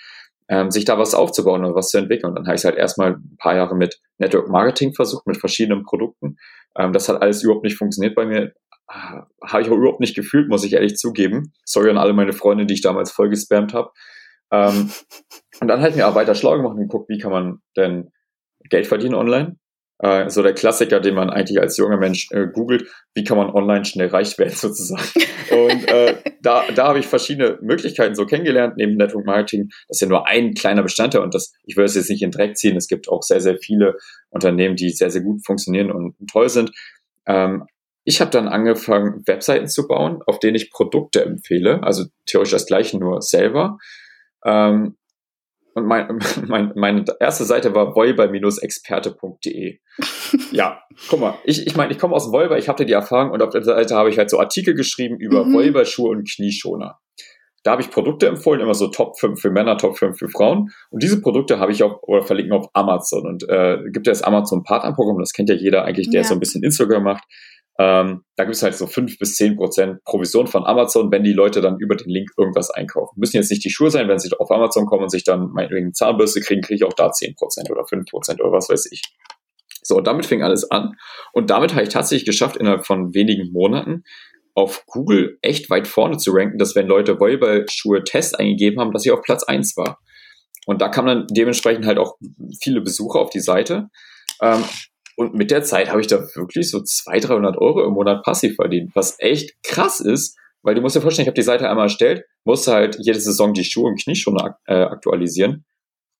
ähm, 0.49 0.71
sich 0.71 0.85
da 0.85 0.97
was 0.97 1.13
aufzubauen 1.13 1.65
oder 1.65 1.75
was 1.75 1.89
zu 1.89 1.97
entwickeln. 1.97 2.29
Und 2.29 2.35
dann 2.35 2.47
habe 2.47 2.55
ich 2.55 2.63
halt 2.63 2.77
erstmal 2.77 3.15
ein 3.15 3.35
paar 3.37 3.55
Jahre 3.55 3.75
mit 3.75 3.99
Network 4.17 4.49
Marketing 4.49 4.93
versucht, 4.93 5.27
mit 5.27 5.37
verschiedenen 5.37 5.83
Produkten. 5.83 6.37
Ähm, 6.77 6.93
das 6.93 7.09
hat 7.09 7.21
alles 7.21 7.43
überhaupt 7.43 7.63
nicht 7.63 7.77
funktioniert 7.77 8.15
bei 8.15 8.25
mir. 8.25 8.53
Ah, 8.87 9.25
habe 9.45 9.61
ich 9.61 9.69
auch 9.69 9.75
überhaupt 9.75 9.99
nicht 9.99 10.15
gefühlt, 10.15 10.47
muss 10.47 10.63
ich 10.63 10.73
ehrlich 10.73 10.95
zugeben. 10.95 11.51
Sorry 11.65 11.89
an 11.89 11.97
alle 11.97 12.13
meine 12.13 12.31
Freunde, 12.31 12.65
die 12.65 12.75
ich 12.75 12.81
damals 12.81 13.11
voll 13.11 13.29
gespammt 13.29 13.73
habe. 13.73 13.91
Ähm, 14.51 14.89
und 15.59 15.67
dann 15.67 15.81
halt 15.81 15.97
mir 15.97 16.07
auch 16.07 16.15
weiter 16.15 16.35
schlau 16.35 16.55
gemacht 16.55 16.75
und 16.75 16.81
geguckt, 16.81 17.09
wie 17.09 17.17
kann 17.17 17.31
man 17.31 17.59
denn 17.75 18.11
Geld 18.69 18.87
verdienen 18.87 19.15
online 19.15 19.57
äh, 19.99 20.29
so 20.29 20.43
der 20.43 20.53
Klassiker, 20.53 20.99
den 20.99 21.15
man 21.15 21.29
eigentlich 21.29 21.59
als 21.59 21.77
junger 21.77 21.97
Mensch 21.97 22.27
äh, 22.31 22.47
googelt, 22.47 22.87
wie 23.13 23.23
kann 23.23 23.37
man 23.37 23.49
online 23.49 23.85
schnell 23.85 24.07
reich 24.07 24.37
werden 24.37 24.53
sozusagen. 24.55 25.07
Und 25.51 25.89
äh, 25.89 26.17
da, 26.41 26.63
da 26.73 26.87
habe 26.87 26.99
ich 26.99 27.07
verschiedene 27.07 27.57
Möglichkeiten 27.61 28.15
so 28.15 28.25
kennengelernt, 28.25 28.75
neben 28.77 28.95
Network 28.95 29.25
Marketing. 29.25 29.69
Das 29.87 29.97
ist 29.97 30.01
ja 30.01 30.07
nur 30.07 30.27
ein 30.27 30.53
kleiner 30.53 30.83
Bestandteil 30.83 31.21
und 31.21 31.33
das, 31.33 31.53
ich 31.63 31.77
will 31.77 31.85
es 31.85 31.95
jetzt 31.95 32.09
nicht 32.09 32.21
in 32.21 32.31
Dreck 32.31 32.57
ziehen. 32.57 32.77
Es 32.77 32.87
gibt 32.87 33.09
auch 33.09 33.23
sehr, 33.23 33.41
sehr 33.41 33.57
viele 33.57 33.95
Unternehmen, 34.29 34.75
die 34.75 34.89
sehr, 34.91 35.09
sehr 35.09 35.21
gut 35.21 35.45
funktionieren 35.45 35.91
und 35.91 36.15
toll 36.31 36.49
sind. 36.49 36.71
Ähm, 37.25 37.65
ich 38.03 38.21
habe 38.21 38.31
dann 38.31 38.47
angefangen, 38.47 39.23
Webseiten 39.25 39.67
zu 39.67 39.85
bauen, 39.85 40.21
auf 40.25 40.39
denen 40.39 40.55
ich 40.55 40.71
Produkte 40.71 41.25
empfehle, 41.25 41.83
also 41.83 42.05
theoretisch 42.25 42.53
das 42.53 42.65
gleiche 42.65 42.97
nur 42.97 43.21
selber. 43.21 43.79
Ähm, 44.45 44.95
und 45.77 45.85
mein, 45.85 46.19
mein, 46.47 46.71
meine 46.75 47.05
erste 47.19 47.45
Seite 47.45 47.73
war 47.73 47.95
volleyball-experte.de. 47.95 49.79
ja, 50.51 50.81
guck 51.09 51.19
mal, 51.19 51.35
ich, 51.43 51.65
ich 51.65 51.75
meine, 51.75 51.91
ich 51.91 51.99
komme 51.99 52.15
aus 52.15 52.31
Volleyball, 52.31 52.59
ich 52.59 52.67
hatte 52.67 52.85
die 52.85 52.93
Erfahrung 52.93 53.31
und 53.31 53.41
auf 53.41 53.51
der 53.51 53.63
Seite 53.63 53.95
habe 53.95 54.09
ich 54.09 54.17
halt 54.17 54.29
so 54.29 54.39
Artikel 54.39 54.73
geschrieben 54.73 55.17
über 55.17 55.45
mhm. 55.45 55.53
Volleyballschuhe 55.53 56.09
und 56.09 56.29
Knieschoner. 56.29 56.99
Da 57.63 57.71
habe 57.71 57.81
ich 57.81 57.91
Produkte 57.91 58.27
empfohlen, 58.27 58.61
immer 58.61 58.73
so 58.73 58.87
Top 58.87 59.19
5 59.19 59.41
für 59.41 59.51
Männer, 59.51 59.77
Top 59.77 59.97
5 59.97 60.17
für 60.17 60.29
Frauen. 60.29 60.69
Und 60.89 61.03
diese 61.03 61.19
Produkte 61.21 61.59
habe 61.59 61.73
ich 61.73 61.83
auch 61.83 62.01
oder 62.03 62.23
verlinken 62.23 62.53
auf 62.53 62.67
Amazon. 62.73 63.27
Und 63.27 63.43
äh, 63.49 63.79
gibt 63.91 64.07
ja 64.07 64.13
das 64.13 64.21
Amazon 64.21 64.63
Partnerprogramm, 64.63 65.19
das 65.19 65.33
kennt 65.33 65.49
ja 65.49 65.55
jeder 65.55 65.83
eigentlich, 65.83 66.09
der 66.09 66.21
ja. 66.21 66.27
so 66.27 66.33
ein 66.33 66.39
bisschen 66.39 66.63
Instagram 66.63 67.03
macht. 67.03 67.25
Ähm, 67.79 68.23
da 68.35 68.43
gibt 68.43 68.55
es 68.55 68.63
halt 68.63 68.75
so 68.75 68.87
fünf 68.87 69.19
bis 69.19 69.35
zehn 69.35 69.55
Prozent 69.55 70.03
Provision 70.03 70.47
von 70.47 70.65
Amazon, 70.65 71.11
wenn 71.11 71.23
die 71.23 71.33
Leute 71.33 71.61
dann 71.61 71.77
über 71.79 71.95
den 71.95 72.09
Link 72.09 72.31
irgendwas 72.35 72.71
einkaufen. 72.71 73.19
Müssen 73.19 73.37
jetzt 73.37 73.51
nicht 73.51 73.63
die 73.63 73.69
Schuhe 73.69 73.91
sein, 73.91 74.07
wenn 74.07 74.17
sie 74.17 74.31
auf 74.37 74.49
Amazon 74.49 74.87
kommen 74.87 75.03
und 75.03 75.09
sich 75.09 75.23
dann 75.23 75.51
meinetwegen 75.51 75.93
Zahnbürste 75.93 76.41
kriegen, 76.41 76.61
kriege 76.61 76.75
ich 76.75 76.83
auch 76.83 76.93
da 76.93 77.11
zehn 77.11 77.35
Prozent 77.35 77.69
oder 77.69 77.85
fünf 77.85 78.09
Prozent 78.09 78.41
oder 78.41 78.51
was 78.51 78.69
weiß 78.69 78.91
ich. 78.91 79.03
So, 79.83 80.01
damit 80.01 80.25
fing 80.25 80.43
alles 80.43 80.69
an. 80.69 80.95
Und 81.33 81.49
damit 81.49 81.73
habe 81.73 81.83
ich 81.83 81.89
tatsächlich 81.89 82.25
geschafft, 82.25 82.57
innerhalb 82.57 82.85
von 82.85 83.13
wenigen 83.13 83.51
Monaten 83.51 84.03
auf 84.55 84.83
Google 84.87 85.37
echt 85.43 85.69
weit 85.69 85.87
vorne 85.87 86.17
zu 86.17 86.31
ranken, 86.31 86.57
dass 86.57 86.75
wenn 86.75 86.87
Leute 86.87 87.19
Volleyball-Schuhe 87.19 88.03
Test 88.03 88.39
eingegeben 88.39 88.79
haben, 88.79 88.91
dass 88.91 89.05
ich 89.05 89.11
auf 89.11 89.21
Platz 89.21 89.43
eins 89.43 89.77
war. 89.77 89.99
Und 90.65 90.81
da 90.81 90.89
kamen 90.89 91.07
dann 91.07 91.27
dementsprechend 91.29 91.85
halt 91.85 91.99
auch 91.99 92.17
viele 92.61 92.81
Besucher 92.81 93.19
auf 93.19 93.29
die 93.29 93.39
Seite. 93.39 93.87
Ähm, 94.41 94.63
und 95.17 95.33
mit 95.33 95.49
der 95.49 95.63
Zeit 95.63 95.89
habe 95.89 95.99
ich 95.99 96.07
da 96.07 96.19
wirklich 96.35 96.69
so 96.69 96.81
200, 96.81 97.29
300 97.29 97.57
Euro 97.57 97.83
im 97.83 97.93
Monat 97.93 98.23
passiv 98.23 98.55
verdient, 98.55 98.91
was 98.93 99.15
echt 99.19 99.51
krass 99.63 99.99
ist, 99.99 100.37
weil 100.61 100.75
du 100.75 100.81
musst 100.81 100.95
dir 100.95 101.01
vorstellen, 101.01 101.23
ich 101.23 101.27
habe 101.27 101.35
die 101.35 101.41
Seite 101.41 101.67
einmal 101.67 101.85
erstellt, 101.85 102.23
musste 102.45 102.71
halt 102.71 102.97
jede 102.99 103.19
Saison 103.19 103.53
die 103.53 103.63
Schuhe 103.63 103.89
und 103.89 103.99
Knieschuhe 103.99 104.55
äh, 104.67 104.75
aktualisieren. 104.75 105.65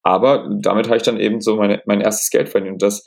Aber 0.02 0.50
damit 0.62 0.88
habe 0.88 0.98
ich 0.98 1.04
dann 1.04 1.20
eben 1.20 1.42
so 1.42 1.58
meine, 1.58 1.84
mein 1.86 2.02
erstes 2.02 2.32
Geld 2.32 2.50
verdient. 2.50 2.74
Und 2.74 2.82
das 2.82 3.06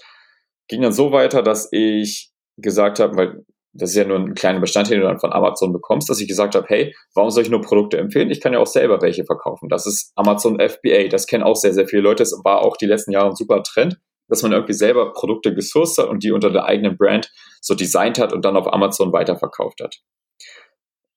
ging 0.69 0.81
dann 0.83 0.93
so 0.93 1.11
weiter, 1.11 1.43
dass 1.43 1.69
ich 1.73 2.31
gesagt 2.57 3.01
habe, 3.01 3.17
weil 3.17 3.45
das 3.73 3.91
ist 3.91 3.97
ja 3.97 4.05
nur 4.05 4.19
ein 4.19 4.35
kleiner 4.35 4.61
Bestandteil, 4.61 4.97
den 4.97 5.03
du 5.03 5.09
dann 5.09 5.19
von 5.19 5.33
Amazon 5.33 5.73
bekommst, 5.73 6.09
dass 6.09 6.21
ich 6.21 6.29
gesagt 6.29 6.55
habe, 6.55 6.67
hey, 6.69 6.95
warum 7.15 7.31
soll 7.31 7.43
ich 7.43 7.51
nur 7.51 7.63
Produkte 7.63 7.99
empfehlen? 7.99 8.31
Ich 8.31 8.41
kann 8.41 8.53
ja 8.53 8.61
auch 8.61 8.67
selber 8.67 9.03
welche 9.03 9.25
verkaufen. 9.25 9.69
Das 9.69 9.87
ist 9.87 10.13
Amazon 10.15 10.61
FBA. 10.61 11.09
Das 11.09 11.27
kennen 11.27 11.43
auch 11.43 11.57
sehr, 11.57 11.73
sehr 11.73 11.89
viele 11.89 12.03
Leute. 12.03 12.23
Das 12.23 12.33
war 12.45 12.63
auch 12.63 12.77
die 12.77 12.87
letzten 12.87 13.11
Jahre 13.11 13.31
ein 13.31 13.37
super 13.37 13.63
Trend 13.65 13.99
dass 14.31 14.43
man 14.43 14.53
irgendwie 14.53 14.73
selber 14.73 15.13
Produkte 15.13 15.55
gesourced 15.55 15.99
hat 15.99 16.09
und 16.09 16.23
die 16.25 16.33
unter 16.33 16.51
der 16.51 16.65
eigenen 16.65 16.97
Brand 16.97 17.31
so 17.61 17.75
designt 17.75 18.19
hat 18.19 18.33
und 18.33 18.45
dann 18.45 18.57
auf 18.57 18.73
Amazon 18.73 19.13
weiterverkauft 19.13 19.81
hat. 19.83 19.97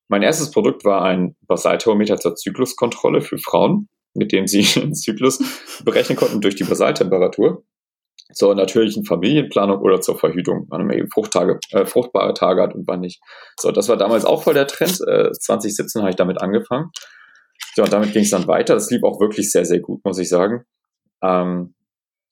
Mein 0.09 0.21
erstes 0.21 0.51
Produkt 0.51 0.83
war 0.83 1.03
ein 1.03 1.35
Basalthermometer 1.47 2.17
zur 2.17 2.35
Zykluskontrolle 2.35 3.21
für 3.21 3.37
Frauen, 3.37 3.87
mit 4.13 4.31
dem 4.31 4.47
sie 4.47 4.63
den 4.79 4.93
Zyklus 4.93 5.41
berechnen 5.85 6.17
konnten 6.17 6.41
durch 6.41 6.55
die 6.55 6.65
Basaltemperatur 6.65 7.63
zur 8.33 8.55
natürlichen 8.55 9.05
Familienplanung 9.05 9.79
oder 9.79 10.01
zur 10.01 10.17
Verhütung, 10.17 10.65
wann 10.69 10.87
man 10.87 10.97
eben 10.97 11.09
Fruchttage, 11.09 11.59
äh, 11.71 11.85
fruchtbare 11.85 12.33
Tage 12.33 12.61
hat 12.61 12.73
und 12.73 12.87
wann 12.87 13.01
nicht. 13.01 13.21
So, 13.59 13.71
das 13.71 13.89
war 13.89 13.97
damals 13.97 14.25
auch 14.25 14.43
voll 14.43 14.53
der 14.53 14.67
Trend. 14.67 14.99
Äh, 15.07 15.31
2017 15.31 16.01
habe 16.01 16.09
ich 16.09 16.15
damit 16.15 16.41
angefangen. 16.41 16.89
So, 17.75 17.83
und 17.83 17.93
damit 17.93 18.13
ging 18.13 18.23
es 18.23 18.31
dann 18.31 18.47
weiter. 18.47 18.73
Das 18.75 18.89
lief 18.89 19.03
auch 19.03 19.19
wirklich 19.19 19.51
sehr, 19.51 19.65
sehr 19.65 19.79
gut, 19.79 20.03
muss 20.03 20.19
ich 20.19 20.29
sagen. 20.29 20.65
Ähm, 21.21 21.75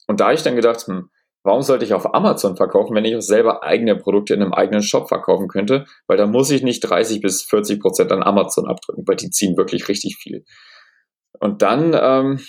und 0.08 0.20
da 0.20 0.26
habe 0.26 0.36
ich 0.36 0.44
dann 0.44 0.56
gedacht, 0.56 0.88
hm, 0.88 1.10
warum 1.44 1.62
sollte 1.62 1.86
ich 1.86 1.94
auf 1.94 2.14
Amazon 2.14 2.56
verkaufen, 2.56 2.96
wenn 2.96 3.06
ich 3.06 3.16
auch 3.16 3.22
selber 3.22 3.64
eigene 3.64 3.96
Produkte 3.96 4.34
in 4.34 4.42
einem 4.42 4.54
eigenen 4.54 4.84
Shop 4.84 5.08
verkaufen 5.08 5.48
könnte? 5.48 5.86
Weil 6.08 6.18
da 6.18 6.28
muss 6.28 6.52
ich 6.52 6.64
nicht 6.64 6.82
30 6.82 7.22
bis 7.22 7.44
40 7.44 7.80
Prozent 7.80 8.12
an 8.12 8.24
Amazon 8.24 8.68
abdrücken, 8.68 9.04
weil 9.08 9.16
die 9.16 9.30
ziehen 9.30 9.58
wirklich 9.58 9.88
richtig 9.88 10.18
viel. 10.18 10.44
Und 11.40 11.62
dann 11.62 11.98
ähm, 12.00 12.40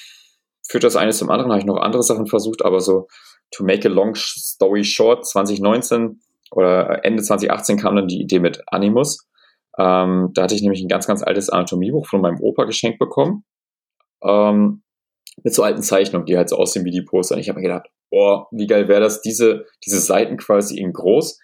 führt 0.68 0.84
das 0.84 0.96
eine 0.96 1.12
zum 1.12 1.30
anderen, 1.30 1.50
habe 1.50 1.60
ich 1.60 1.66
noch 1.66 1.80
andere 1.80 2.02
Sachen 2.02 2.26
versucht, 2.26 2.64
aber 2.64 2.80
so 2.80 3.06
to 3.50 3.64
make 3.64 3.88
a 3.88 3.92
long 3.92 4.14
story 4.14 4.84
short, 4.84 5.26
2019 5.26 6.20
oder 6.50 7.04
Ende 7.04 7.22
2018 7.22 7.78
kam 7.78 7.96
dann 7.96 8.08
die 8.08 8.20
Idee 8.20 8.40
mit 8.40 8.62
Animus. 8.66 9.26
Ähm, 9.78 10.30
da 10.34 10.42
hatte 10.42 10.54
ich 10.54 10.62
nämlich 10.62 10.82
ein 10.82 10.88
ganz, 10.88 11.06
ganz 11.06 11.22
altes 11.22 11.48
Anatomiebuch 11.48 12.06
von 12.06 12.20
meinem 12.20 12.40
Opa 12.40 12.64
geschenkt 12.64 12.98
bekommen. 12.98 13.44
Ähm, 14.22 14.81
mit 15.42 15.54
so 15.54 15.62
alten 15.62 15.82
Zeichnungen, 15.82 16.26
die 16.26 16.36
halt 16.36 16.48
so 16.48 16.56
aussehen 16.56 16.84
wie 16.84 16.90
die 16.90 17.02
Poster. 17.02 17.34
Und 17.34 17.40
ich 17.40 17.48
habe 17.48 17.60
mir 17.60 17.66
gedacht, 17.66 17.88
boah, 18.10 18.48
wie 18.50 18.66
geil 18.66 18.88
wäre 18.88 19.00
das, 19.00 19.22
diese, 19.22 19.66
diese 19.84 19.98
Seiten 19.98 20.36
quasi 20.36 20.78
in 20.78 20.92
groß 20.92 21.38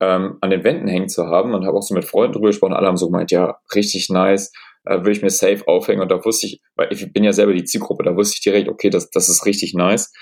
ähm, 0.00 0.38
an 0.40 0.50
den 0.50 0.64
Wänden 0.64 0.88
hängen 0.88 1.08
zu 1.08 1.26
haben. 1.26 1.54
Und 1.54 1.66
habe 1.66 1.76
auch 1.76 1.82
so 1.82 1.94
mit 1.94 2.04
Freunden 2.04 2.32
drüber 2.32 2.48
gesprochen. 2.48 2.72
Alle 2.72 2.86
haben 2.86 2.96
so 2.96 3.06
gemeint, 3.06 3.30
ja, 3.30 3.58
richtig 3.74 4.08
nice, 4.08 4.52
äh, 4.84 4.98
würde 4.98 5.12
ich 5.12 5.22
mir 5.22 5.30
safe 5.30 5.66
aufhängen. 5.66 6.02
Und 6.02 6.10
da 6.10 6.24
wusste 6.24 6.46
ich, 6.46 6.60
weil 6.76 6.88
ich 6.92 7.12
bin 7.12 7.24
ja 7.24 7.32
selber 7.32 7.52
die 7.52 7.64
Zielgruppe, 7.64 8.04
da 8.04 8.16
wusste 8.16 8.34
ich 8.36 8.42
direkt, 8.42 8.68
okay, 8.68 8.90
das, 8.90 9.10
das 9.10 9.28
ist 9.28 9.44
richtig 9.46 9.74
nice. 9.74 10.12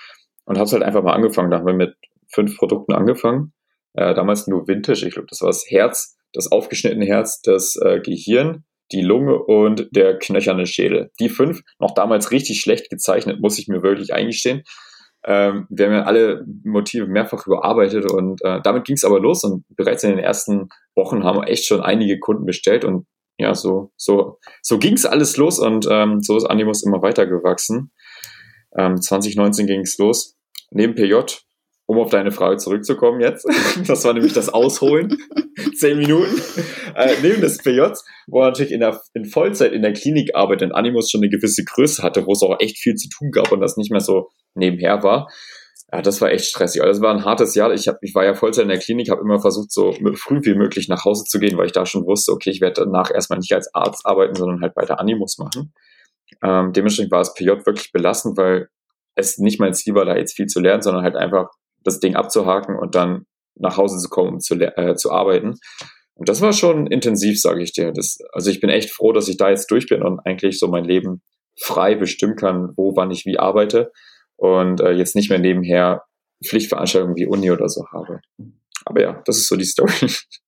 Und 0.45 0.57
habe 0.57 0.67
es 0.67 0.73
halt 0.73 0.83
einfach 0.83 1.03
mal 1.03 1.13
angefangen. 1.13 1.51
Da 1.51 1.59
haben 1.59 1.67
wir 1.67 1.75
mit 1.75 1.95
fünf 2.33 2.57
Produkten 2.57 2.93
angefangen. 2.93 3.53
Äh, 3.95 4.15
damals 4.15 4.47
nur 4.47 4.67
Vintage. 4.67 5.07
Ich 5.07 5.15
glaube, 5.15 5.29
das 5.29 5.41
war 5.41 5.49
das 5.49 5.65
Herz, 5.69 6.17
das 6.33 6.51
aufgeschnittene 6.51 7.07
Herz, 7.07 7.41
das 7.43 7.77
äh, 7.77 8.01
Gehirn, 8.01 8.65
die 8.93 9.03
Lunge 9.03 9.39
und 9.39 9.89
der 9.93 10.19
knöcherne 10.19 10.67
Schädel. 10.67 11.11
Die 11.21 11.29
fünf, 11.29 11.63
noch 11.79 11.93
damals 11.95 12.31
richtig 12.31 12.61
schlecht 12.61 12.91
gezeichnet, 12.91 13.41
muss 13.41 13.59
ich 13.59 13.69
mir 13.69 13.83
wirklich 13.83 14.15
eingestehen. 14.15 14.63
Ähm, 15.25 15.67
wir 15.69 15.87
haben 15.87 15.93
ja 15.93 16.03
alle 16.05 16.45
Motive 16.65 17.07
mehrfach 17.07 17.47
überarbeitet 17.47 18.11
und 18.11 18.43
äh, 18.45 18.61
damit 18.63 18.85
ging 18.85 18.95
es 18.97 19.05
aber 19.05 19.21
los 19.21 19.45
und 19.45 19.65
bereits 19.77 20.05
in 20.05 20.11
den 20.11 20.19
ersten 20.21 20.69
Wochen 20.95 21.25
haben 21.25 21.43
echt 21.43 21.67
schon 21.67 21.81
einige 21.81 22.19
Kunden 22.19 22.47
bestellt 22.47 22.85
und 22.85 23.07
ja, 23.37 23.55
so, 23.55 23.93
so, 23.97 24.39
so 24.63 24.79
ging 24.79 24.95
es 24.95 25.07
alles 25.07 25.37
los 25.37 25.59
und 25.59 25.87
ähm, 25.91 26.21
so 26.21 26.37
ist 26.37 26.45
Animus 26.45 26.83
immer 26.83 27.03
weiter 27.03 27.27
gewachsen. 27.27 27.93
Ähm, 28.77 29.01
2019 29.01 29.67
ging 29.67 29.81
es 29.83 29.97
los. 29.99 30.37
Neben 30.71 30.95
PJ 30.95 31.15
um 31.89 31.99
auf 31.99 32.11
deine 32.11 32.31
Frage 32.31 32.59
zurückzukommen 32.59 33.21
jetzt, 33.21 33.47
das 33.87 34.05
war 34.05 34.13
nämlich 34.13 34.35
das 34.35 34.51
Ausholen, 34.51 35.17
zehn 35.75 35.99
Minuten, 35.99 36.41
äh, 36.95 37.15
neben 37.23 37.41
des 37.41 37.59
PJs, 37.59 38.05
wo 38.27 38.43
er 38.43 38.49
natürlich 38.49 38.73
in, 38.73 38.81
der, 38.81 39.01
in 39.15 39.25
Vollzeit 39.25 39.73
in 39.73 39.81
der 39.81 39.95
Klinik 39.95 40.35
arbeitet 40.35 40.69
und 40.69 40.77
Animus 40.77 41.11
schon 41.11 41.23
eine 41.23 41.31
gewisse 41.31 41.65
Größe 41.65 42.03
hatte, 42.03 42.27
wo 42.27 42.33
es 42.33 42.43
auch 42.43 42.61
echt 42.61 42.77
viel 42.79 42.95
zu 42.95 43.09
tun 43.09 43.31
gab 43.31 43.51
und 43.53 43.61
das 43.61 43.79
nicht 43.79 43.91
mehr 43.91 44.03
so 44.03 44.29
nebenher 44.55 45.03
war. 45.03 45.29
Ja, 45.91 46.03
das 46.03 46.21
war 46.21 46.31
echt 46.31 46.45
stressig. 46.45 46.83
Also 46.83 46.93
das 46.93 47.01
war 47.01 47.15
ein 47.15 47.25
hartes 47.25 47.55
Jahr. 47.55 47.73
Ich, 47.73 47.89
hab, 47.89 47.97
ich 48.03 48.15
war 48.15 48.23
ja 48.23 48.35
Vollzeit 48.35 48.65
in 48.65 48.69
der 48.69 48.79
Klinik, 48.79 49.09
habe 49.09 49.23
immer 49.23 49.41
versucht, 49.41 49.73
so 49.73 49.93
früh 50.17 50.41
wie 50.43 50.55
möglich 50.55 50.89
nach 50.89 51.07
Hause 51.07 51.25
zu 51.25 51.39
gehen, 51.39 51.57
weil 51.57 51.65
ich 51.65 51.73
da 51.73 51.87
schon 51.87 52.05
wusste, 52.05 52.33
okay, 52.33 52.51
ich 52.51 52.61
werde 52.61 52.85
danach 52.85 53.11
erstmal 53.11 53.39
nicht 53.39 53.55
als 53.55 53.75
Arzt 53.75 54.05
arbeiten, 54.05 54.35
sondern 54.35 54.61
halt 54.61 54.77
weiter 54.77 55.01
Animus 55.01 55.39
machen. 55.39 55.73
Ähm, 56.43 56.75
dementsprechend 56.75 57.13
war 57.13 57.21
das 57.21 57.33
PJ 57.33 57.49
wirklich 57.65 57.93
belastend, 57.93 58.37
weil 58.37 58.69
es 59.15 59.39
nicht 59.39 59.59
mein 59.59 59.73
Ziel 59.73 59.95
war, 59.95 60.05
da 60.05 60.15
jetzt 60.15 60.37
viel 60.37 60.47
zu 60.47 60.61
lernen, 60.61 60.83
sondern 60.83 61.03
halt 61.03 61.17
einfach 61.17 61.49
das 61.85 62.01
Ding 62.01 62.17
abzuhaken 62.17 62.77
und 62.77 62.95
dann 62.95 63.25
nach 63.57 63.77
Hause 63.77 63.99
zu 63.99 64.09
kommen, 64.09 64.35
um 64.35 64.41
zu, 64.41 64.55
äh, 64.55 64.95
zu 64.95 65.11
arbeiten. 65.11 65.55
Und 66.15 66.29
das 66.29 66.41
war 66.41 66.53
schon 66.53 66.87
intensiv, 66.87 67.41
sage 67.41 67.63
ich 67.63 67.73
dir. 67.73 67.93
Das, 67.93 68.19
also 68.33 68.51
ich 68.51 68.61
bin 68.61 68.71
echt 68.71 68.91
froh, 68.91 69.13
dass 69.13 69.29
ich 69.29 69.37
da 69.37 69.51
jetzt 69.51 69.71
durch 69.71 69.89
bin 69.89 70.03
und 70.03 70.21
eigentlich 70.21 70.59
so 70.59 70.69
mein 70.69 70.85
Leben 70.85 71.23
frei 71.61 71.95
bestimmen 71.95 72.37
kann, 72.37 72.73
wo, 72.77 72.97
wann 72.97 73.11
ich 73.11 73.25
wie 73.25 73.39
arbeite 73.39 73.93
und 74.37 74.81
äh, 74.81 74.93
jetzt 74.93 75.17
nicht 75.17 75.31
mehr 75.31 75.39
nebenher 75.39 76.05
Pflichtveranstaltungen 76.45 77.17
wie 77.17 77.27
Uni 77.27 77.51
oder 77.51 77.69
so 77.69 77.85
habe. 77.93 78.21
Aber 78.85 79.01
ja, 79.01 79.23
das 79.27 79.39
ist 79.39 79.49
so 79.49 79.57
die 79.57 79.65
Story. 79.65 79.93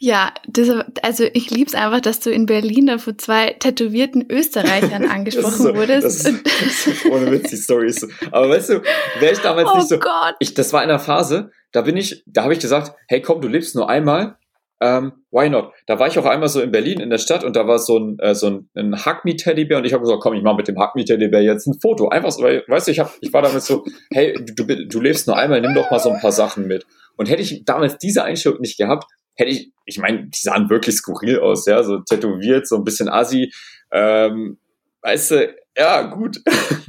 Ja, 0.00 0.32
das, 0.46 0.68
also 1.02 1.24
ich 1.32 1.50
lieb's 1.50 1.74
einfach, 1.74 2.00
dass 2.00 2.20
du 2.20 2.30
in 2.30 2.46
Berlin 2.46 2.86
da 2.86 2.98
von 2.98 3.18
zwei 3.18 3.56
tätowierten 3.58 4.30
Österreichern 4.30 5.04
angesprochen 5.10 5.50
so, 5.50 5.74
wurdest. 5.74 6.04
Das 6.04 6.24
ist, 6.24 6.46
das 6.46 6.86
ist 6.86 7.06
ohne 7.06 7.30
Witz, 7.32 7.50
die 7.50 7.56
Story 7.56 7.88
ist 7.88 8.00
so. 8.00 8.06
Aber 8.30 8.48
weißt 8.48 8.70
du, 8.70 8.82
wäre 9.18 9.32
ich 9.32 9.40
damals 9.40 9.68
oh 9.72 9.76
nicht 9.76 9.88
so. 9.88 9.98
Gott. 9.98 10.36
Ich, 10.38 10.54
das 10.54 10.72
war 10.72 10.84
in 10.84 10.90
einer 10.90 11.00
Phase, 11.00 11.50
da 11.72 11.82
bin 11.82 11.96
ich, 11.96 12.22
da 12.26 12.44
habe 12.44 12.52
ich 12.52 12.60
gesagt, 12.60 12.92
hey 13.08 13.20
komm, 13.20 13.40
du 13.40 13.48
lebst 13.48 13.74
nur 13.74 13.90
einmal. 13.90 14.36
Ähm, 14.80 15.24
why 15.32 15.50
not? 15.50 15.72
Da 15.86 15.98
war 15.98 16.06
ich 16.06 16.16
auch 16.16 16.24
einmal 16.24 16.48
so 16.48 16.60
in 16.60 16.70
Berlin 16.70 17.00
in 17.00 17.10
der 17.10 17.18
Stadt 17.18 17.42
und 17.42 17.56
da 17.56 17.66
war 17.66 17.80
so 17.80 17.98
ein, 17.98 18.16
äh, 18.20 18.36
so 18.36 18.46
ein, 18.46 18.70
ein 18.76 19.04
Hack 19.04 19.24
Me 19.24 19.34
Teddybär 19.34 19.78
und 19.78 19.84
ich 19.84 19.92
habe 19.92 20.02
gesagt, 20.02 20.20
komm, 20.20 20.34
ich 20.34 20.44
mache 20.44 20.54
mit 20.54 20.68
dem 20.68 20.78
Hack 20.78 20.94
Me 20.94 21.04
Teddybär 21.04 21.42
jetzt 21.42 21.66
ein 21.66 21.80
Foto. 21.80 22.10
Einfach 22.10 22.30
so, 22.30 22.44
weil, 22.44 22.62
weißt 22.68 22.86
du, 22.86 22.92
ich, 22.92 23.00
hab, 23.00 23.12
ich 23.20 23.32
war 23.32 23.42
damit 23.42 23.62
so, 23.62 23.84
hey, 24.12 24.34
du, 24.34 24.64
du, 24.64 24.86
du 24.86 25.00
lebst 25.00 25.26
nur 25.26 25.36
einmal, 25.36 25.60
nimm 25.60 25.74
doch 25.74 25.90
mal 25.90 25.98
so 25.98 26.10
ein 26.10 26.20
paar 26.20 26.30
Sachen 26.30 26.68
mit. 26.68 26.86
Und 27.16 27.28
hätte 27.28 27.42
ich 27.42 27.64
damals 27.64 27.98
diese 27.98 28.22
Einstellung 28.22 28.60
nicht 28.60 28.78
gehabt, 28.78 29.06
hätte 29.38 29.50
ich, 29.50 29.72
ich 29.84 29.98
meine, 29.98 30.26
die 30.26 30.38
sahen 30.38 30.68
wirklich 30.68 30.96
skurril 30.96 31.38
aus, 31.38 31.64
ja, 31.66 31.82
so 31.82 32.00
tätowiert, 32.00 32.66
so 32.66 32.76
ein 32.76 32.84
bisschen 32.84 33.08
assi. 33.08 33.52
Ähm, 33.90 34.58
weißt 35.02 35.30
du, 35.30 35.56
ja, 35.76 36.02
gut. 36.02 36.42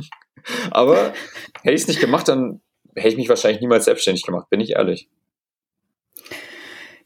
Aber 0.71 1.13
hätte 1.61 1.75
ich 1.75 1.81
es 1.81 1.87
nicht 1.87 1.99
gemacht, 1.99 2.27
dann 2.27 2.61
hätte 2.95 3.09
ich 3.09 3.17
mich 3.17 3.29
wahrscheinlich 3.29 3.61
niemals 3.61 3.85
selbstständig 3.85 4.25
gemacht, 4.25 4.49
bin 4.49 4.59
ich 4.59 4.71
ehrlich. 4.71 5.07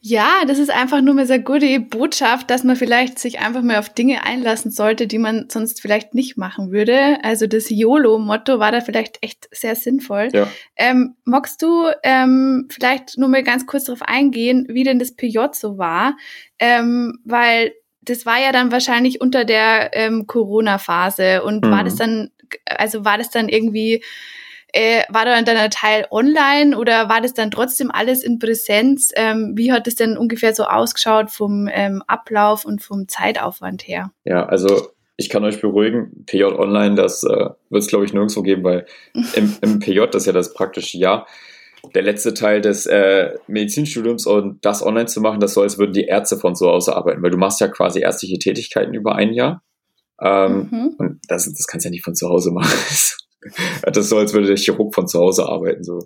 Ja, 0.05 0.43
das 0.45 0.59
ist 0.59 0.69
einfach 0.69 0.99
nur 0.99 1.13
eine 1.13 1.25
sehr 1.25 1.39
gute 1.39 1.79
Botschaft, 1.79 2.49
dass 2.49 2.65
man 2.65 2.75
vielleicht 2.75 3.19
sich 3.19 3.39
einfach 3.39 3.61
mal 3.61 3.77
auf 3.77 3.87
Dinge 3.87 4.25
einlassen 4.25 4.69
sollte, 4.69 5.07
die 5.07 5.17
man 5.17 5.45
sonst 5.49 5.81
vielleicht 5.81 6.13
nicht 6.13 6.35
machen 6.35 6.73
würde. 6.73 7.19
Also 7.23 7.47
das 7.47 7.69
YOLO-Motto 7.69 8.59
war 8.59 8.73
da 8.73 8.81
vielleicht 8.81 9.19
echt 9.21 9.47
sehr 9.51 9.77
sinnvoll. 9.77 10.27
Ja. 10.33 10.49
Ähm, 10.75 11.15
magst 11.23 11.61
du 11.61 11.85
ähm, 12.03 12.67
vielleicht 12.69 13.17
nur 13.17 13.29
mal 13.29 13.43
ganz 13.43 13.65
kurz 13.65 13.85
darauf 13.85 14.01
eingehen, 14.01 14.67
wie 14.67 14.83
denn 14.83 14.99
das 14.99 15.15
PJ 15.15 15.39
so 15.53 15.77
war? 15.77 16.17
Ähm, 16.59 17.19
weil 17.23 17.71
das 18.01 18.25
war 18.25 18.41
ja 18.41 18.51
dann 18.51 18.73
wahrscheinlich 18.73 19.21
unter 19.21 19.45
der 19.45 19.91
ähm, 19.93 20.27
Corona-Phase 20.27 21.43
und 21.43 21.65
mhm. 21.65 21.71
war 21.71 21.85
das 21.85 21.95
dann, 21.95 22.29
also 22.65 23.05
war 23.05 23.17
das 23.17 23.29
dann 23.29 23.47
irgendwie 23.47 24.03
äh, 24.73 25.03
war 25.09 25.23
dann 25.25 25.45
dein 25.45 25.71
Teil 25.71 26.07
online 26.11 26.77
oder 26.77 27.07
war 27.07 27.21
das 27.21 27.33
dann 27.33 27.51
trotzdem 27.51 27.91
alles 27.91 28.23
in 28.23 28.39
Präsenz? 28.39 29.11
Ähm, 29.15 29.53
wie 29.55 29.71
hat 29.71 29.87
es 29.87 29.95
denn 29.95 30.17
ungefähr 30.17 30.53
so 30.53 30.63
ausgeschaut 30.63 31.31
vom 31.31 31.69
ähm, 31.71 32.03
Ablauf 32.07 32.65
und 32.65 32.81
vom 32.81 33.07
Zeitaufwand 33.07 33.87
her? 33.87 34.11
Ja, 34.25 34.45
also 34.45 34.89
ich 35.15 35.29
kann 35.29 35.43
euch 35.43 35.61
beruhigen, 35.61 36.25
PJ 36.25 36.43
Online, 36.43 36.95
das 36.95 37.23
äh, 37.23 37.49
wird 37.69 37.83
es 37.83 37.87
glaube 37.87 38.05
ich 38.05 38.13
nirgendwo 38.13 38.41
geben, 38.41 38.63
weil 38.63 38.85
im, 39.35 39.55
im 39.61 39.79
PJ, 39.79 39.99
das 40.07 40.23
ist 40.23 40.25
ja 40.25 40.33
das 40.33 40.53
praktische 40.53 40.97
Jahr, 40.97 41.27
der 41.93 42.01
letzte 42.01 42.33
Teil 42.33 42.61
des 42.61 42.85
äh, 42.87 43.35
Medizinstudiums 43.47 44.25
und 44.25 44.65
das 44.65 44.83
online 44.83 45.05
zu 45.05 45.21
machen, 45.21 45.39
das 45.39 45.53
so, 45.53 45.61
als 45.61 45.77
würden 45.77 45.93
die 45.93 46.05
Ärzte 46.05 46.37
von 46.37 46.55
zu 46.55 46.67
Hause 46.67 46.95
arbeiten, 46.95 47.21
weil 47.21 47.31
du 47.31 47.37
machst 47.37 47.61
ja 47.61 47.67
quasi 47.67 47.99
ärztliche 47.99 48.39
Tätigkeiten 48.39 48.93
über 48.93 49.15
ein 49.15 49.33
Jahr. 49.33 49.61
Ähm, 50.21 50.69
mhm. 50.71 50.95
Und 50.97 51.19
das, 51.27 51.45
das 51.45 51.67
kannst 51.67 51.85
du 51.85 51.89
ja 51.89 51.91
nicht 51.91 52.05
von 52.05 52.15
zu 52.15 52.29
Hause 52.29 52.51
machen. 52.51 52.71
das 53.83 53.97
ist 53.97 54.09
so, 54.09 54.17
als 54.17 54.33
würde 54.33 54.47
der 54.47 54.57
Chirurg 54.57 54.93
von 54.93 55.07
zu 55.07 55.19
Hause 55.19 55.45
arbeiten. 55.45 55.83
So. 55.83 55.99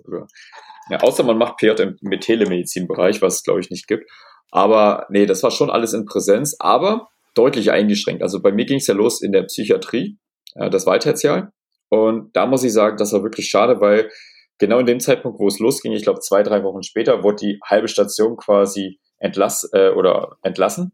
Ja, 0.90 1.00
außer 1.00 1.22
man 1.22 1.38
macht 1.38 1.58
PJ 1.58 1.70
im, 1.82 2.20
Telemedizinbereich, 2.20 3.20
was 3.22 3.36
es 3.36 3.42
glaube 3.42 3.60
ich 3.60 3.70
nicht 3.70 3.86
gibt. 3.86 4.10
Aber 4.50 5.06
nee, 5.10 5.26
das 5.26 5.42
war 5.42 5.50
schon 5.50 5.70
alles 5.70 5.92
in 5.92 6.06
Präsenz, 6.06 6.56
aber 6.58 7.08
deutlich 7.34 7.70
eingeschränkt. 7.70 8.22
Also 8.22 8.40
bei 8.40 8.52
mir 8.52 8.64
ging 8.64 8.78
es 8.78 8.86
ja 8.86 8.94
los 8.94 9.20
in 9.22 9.32
der 9.32 9.42
Psychiatrie, 9.42 10.18
äh, 10.54 10.70
das 10.70 10.86
Weiterzial. 10.86 11.52
Und 11.90 12.34
da 12.34 12.46
muss 12.46 12.64
ich 12.64 12.72
sagen, 12.72 12.96
das 12.96 13.12
war 13.12 13.22
wirklich 13.22 13.48
schade, 13.48 13.80
weil 13.80 14.10
genau 14.58 14.78
in 14.78 14.86
dem 14.86 15.00
Zeitpunkt, 15.00 15.38
wo 15.38 15.46
es 15.46 15.58
losging, 15.58 15.92
ich 15.92 16.02
glaube 16.02 16.20
zwei, 16.20 16.42
drei 16.42 16.62
Wochen 16.64 16.82
später, 16.82 17.22
wurde 17.22 17.36
die 17.36 17.60
halbe 17.64 17.88
Station 17.88 18.36
quasi 18.36 18.98
entlass, 19.18 19.68
äh, 19.72 19.90
oder 19.90 20.36
entlassen. 20.42 20.92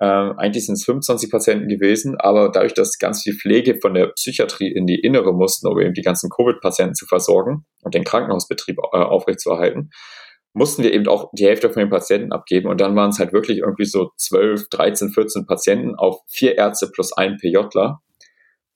Ähm, 0.00 0.34
eigentlich 0.38 0.66
sind 0.66 0.74
es 0.74 0.84
25 0.84 1.30
Patienten 1.30 1.68
gewesen, 1.68 2.16
aber 2.18 2.50
dadurch, 2.50 2.74
dass 2.74 2.98
ganz 2.98 3.22
viel 3.22 3.34
Pflege 3.34 3.78
von 3.80 3.94
der 3.94 4.08
Psychiatrie 4.08 4.70
in 4.70 4.86
die 4.86 5.00
Innere 5.00 5.32
mussten, 5.32 5.68
um 5.68 5.80
eben 5.80 5.94
die 5.94 6.02
ganzen 6.02 6.28
Covid-Patienten 6.28 6.94
zu 6.94 7.06
versorgen 7.06 7.64
und 7.82 7.94
den 7.94 8.04
Krankenhausbetrieb 8.04 8.78
äh, 8.92 8.98
aufrechtzuerhalten, 8.98 9.90
mussten 10.52 10.82
wir 10.82 10.92
eben 10.92 11.06
auch 11.06 11.30
die 11.32 11.46
Hälfte 11.46 11.70
von 11.70 11.80
den 11.80 11.90
Patienten 11.90 12.32
abgeben. 12.32 12.68
Und 12.68 12.80
dann 12.80 12.96
waren 12.96 13.10
es 13.10 13.18
halt 13.18 13.32
wirklich 13.32 13.58
irgendwie 13.58 13.84
so 13.84 14.10
12, 14.16 14.68
13, 14.70 15.10
14 15.10 15.46
Patienten 15.46 15.94
auf 15.94 16.20
vier 16.28 16.56
Ärzte 16.56 16.90
plus 16.90 17.12
ein 17.12 17.36
PJler. 17.36 18.00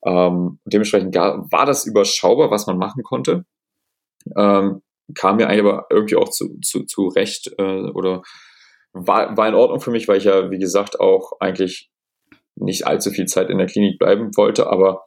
Ähm, 0.05 0.59
dementsprechend 0.65 1.15
war 1.15 1.67
das 1.67 1.87
überschaubar, 1.87 2.51
was 2.51 2.67
man 2.67 2.77
machen 2.79 3.03
konnte. 3.03 3.45
Ähm, 4.37 4.83
kam 5.15 5.37
mir 5.37 5.49
eigentlich 5.49 5.65
aber 5.65 5.87
irgendwie 5.91 6.17
auch 6.17 6.31
zu, 6.31 6.59
zu, 6.61 6.85
zu 6.85 7.09
Recht 7.09 7.51
äh, 7.59 7.91
oder 7.91 8.23
war, 8.93 9.37
war 9.37 9.49
in 9.49 9.55
Ordnung 9.55 9.81
für 9.81 9.91
mich, 9.91 10.09
weil 10.09 10.19
ich 10.19 10.25
ja, 10.25 10.51
wie 10.51 10.59
gesagt, 10.59 11.01
auch 11.01 11.33
eigentlich 11.41 11.91
nicht 12.57 12.87
allzu 12.87 13.11
viel 13.11 13.27
Zeit 13.27 13.51
in 13.51 13.59
der 13.59 13.67
Klinik 13.67 13.99
bleiben 13.99 14.31
wollte, 14.37 14.67
aber 14.67 15.07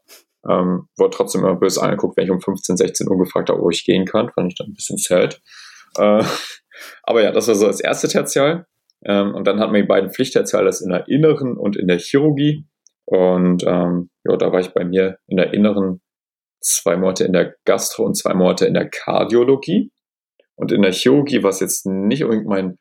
ähm, 0.50 0.88
wurde 0.98 1.16
trotzdem 1.16 1.42
immer 1.42 1.56
böse 1.56 1.82
angeguckt, 1.82 2.18
wenn 2.18 2.26
ich 2.26 2.32
um 2.32 2.42
15, 2.42 2.78
16 2.78 3.10
Uhr 3.10 3.18
gefragt 3.18 3.50
habe, 3.50 3.62
wo 3.62 3.70
ich 3.70 3.86
gehen 3.86 4.06
kann. 4.06 4.32
Fand 4.32 4.52
ich 4.52 4.58
dann 4.58 4.68
ein 4.68 4.74
bisschen 4.74 4.98
sad. 4.98 5.42
Äh, 5.98 6.24
aber 7.04 7.24
ja, 7.24 7.32
das 7.32 7.48
war 7.48 7.56
so 7.56 7.68
das 7.68 7.80
erste 7.80 8.08
Tertial. 8.08 8.66
Ähm, 9.06 9.34
und 9.36 9.46
dann 9.48 9.60
hatten 9.60 9.74
wir 9.74 9.82
die 9.82 9.88
beiden 9.88 10.12
Pflichttertial, 10.12 10.66
das 10.66 10.82
in 10.82 10.90
der 10.90 11.08
Inneren 11.08 11.58
und 11.58 11.78
in 11.78 11.88
der 11.88 12.00
Chirurgie. 12.00 12.66
Und 13.06 13.64
ähm, 13.66 14.10
ja, 14.24 14.38
da 14.38 14.52
war 14.52 14.60
ich 14.60 14.74
bei 14.74 14.86
mir 14.86 15.18
in 15.28 15.38
der 15.38 15.54
Inneren 15.54 16.02
zwei 16.62 16.96
Monate 16.96 17.26
in 17.26 17.34
der 17.34 17.56
Gastro 17.66 18.06
und 18.06 18.16
zwei 18.16 18.34
Monate 18.34 18.66
in 18.66 18.74
der 18.74 18.90
Kardiologie. 18.90 19.92
Und 20.56 20.72
in 20.72 20.82
der 20.82 20.94
Chirurgie, 20.94 21.44
was 21.44 21.60
jetzt 21.60 21.86
nicht 21.86 22.24
unbedingt 22.24 22.48
mein 22.48 22.78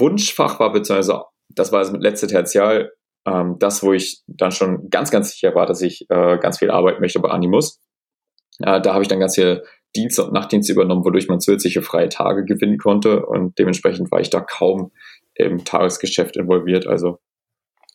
Wunschfach 0.00 0.60
war, 0.60 0.72
beziehungsweise 0.72 1.22
das 1.48 1.72
war 1.72 1.80
das 1.80 1.92
letzte 1.92 2.26
Tertial, 2.26 2.92
ähm, 3.26 3.56
das, 3.58 3.82
wo 3.82 3.92
ich 3.92 4.22
dann 4.26 4.52
schon 4.52 4.90
ganz, 4.90 5.10
ganz 5.10 5.30
sicher 5.30 5.54
war, 5.54 5.66
dass 5.66 5.82
ich 5.82 6.06
äh, 6.10 6.38
ganz 6.38 6.58
viel 6.58 6.70
arbeiten 6.70 7.00
möchte 7.00 7.20
bei 7.20 7.30
Animus. 7.30 7.80
Äh, 8.60 8.80
da 8.80 8.94
habe 8.94 9.02
ich 9.02 9.08
dann 9.08 9.20
ganz 9.20 9.34
viel 9.34 9.62
Dienst- 9.96 10.18
und 10.18 10.32
Nachtdienst 10.32 10.70
übernommen, 10.70 11.04
wodurch 11.04 11.28
man 11.28 11.40
zusätzliche 11.40 11.82
freie 11.82 12.08
Tage 12.08 12.44
gewinnen 12.44 12.78
konnte 12.78 13.24
und 13.24 13.58
dementsprechend 13.58 14.10
war 14.10 14.20
ich 14.20 14.30
da 14.30 14.40
kaum 14.40 14.92
im 15.34 15.64
Tagesgeschäft 15.64 16.36
involviert. 16.36 16.86
Also 16.86 17.18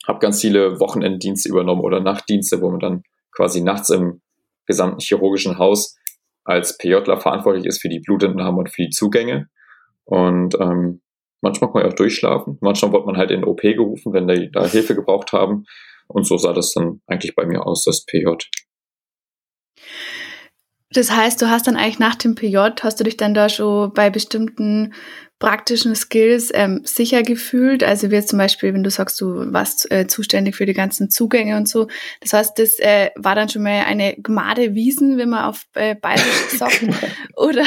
habe 0.07 0.19
ganz 0.19 0.41
viele 0.41 0.79
Wochenenddienste 0.79 1.49
übernommen 1.49 1.81
oder 1.81 1.99
Nachtdienste, 1.99 2.61
wo 2.61 2.69
man 2.69 2.79
dann 2.79 3.03
quasi 3.31 3.61
nachts 3.61 3.89
im 3.89 4.21
gesamten 4.65 4.99
chirurgischen 4.99 5.57
Haus 5.57 5.97
als 6.43 6.77
PJler 6.77 7.17
verantwortlich 7.17 7.65
ist 7.65 7.81
für 7.81 7.89
die 7.89 7.99
Blutentnahme 7.99 8.57
und 8.57 8.69
für 8.69 8.83
die 8.83 8.89
Zugänge. 8.89 9.47
Und 10.05 10.55
ähm, 10.59 11.01
manchmal 11.41 11.71
kann 11.71 11.81
man 11.81 11.91
auch 11.91 11.95
durchschlafen. 11.95 12.57
Manchmal 12.61 12.93
wird 12.93 13.05
man 13.05 13.17
halt 13.17 13.31
in 13.31 13.43
OP 13.43 13.61
gerufen, 13.61 14.13
wenn 14.13 14.27
die 14.27 14.51
da 14.51 14.65
Hilfe 14.65 14.95
gebraucht 14.95 15.31
haben. 15.33 15.65
Und 16.07 16.25
so 16.25 16.37
sah 16.37 16.53
das 16.53 16.73
dann 16.73 17.01
eigentlich 17.07 17.35
bei 17.35 17.45
mir 17.45 17.65
aus, 17.65 17.83
das 17.83 18.05
PJ. 18.05 18.27
Das 20.91 21.11
heißt, 21.11 21.39
du 21.41 21.49
hast 21.49 21.67
dann 21.67 21.75
eigentlich 21.75 21.99
nach 21.99 22.15
dem 22.15 22.33
PJ, 22.33 22.57
hast 22.81 22.99
du 22.99 23.03
dich 23.03 23.15
dann 23.15 23.35
da 23.35 23.47
schon 23.47 23.93
bei 23.93 24.09
bestimmten 24.09 24.93
praktischen 25.39 25.95
Skills 25.95 26.51
ähm, 26.53 26.81
sicher 26.83 27.23
gefühlt? 27.23 27.83
Also 27.83 28.11
wie 28.11 28.15
jetzt 28.15 28.29
zum 28.29 28.39
Beispiel, 28.39 28.73
wenn 28.73 28.83
du 28.83 28.89
sagst, 28.89 29.19
du 29.21 29.51
warst 29.53 29.89
äh, 29.91 30.05
zuständig 30.07 30.55
für 30.55 30.65
die 30.65 30.73
ganzen 30.73 31.09
Zugänge 31.09 31.57
und 31.57 31.67
so. 31.67 31.87
Das 32.21 32.33
heißt, 32.33 32.59
das 32.59 32.77
äh, 32.79 33.09
war 33.15 33.35
dann 33.35 33.49
schon 33.49 33.63
mal 33.63 33.83
eine 33.85 34.15
Gmade 34.15 34.75
Wiesen, 34.75 35.17
wenn 35.17 35.29
man 35.29 35.45
auf 35.45 35.65
äh, 35.73 35.95
Bayerisch 35.95 36.49
sagt. 36.57 36.83
oder 37.35 37.63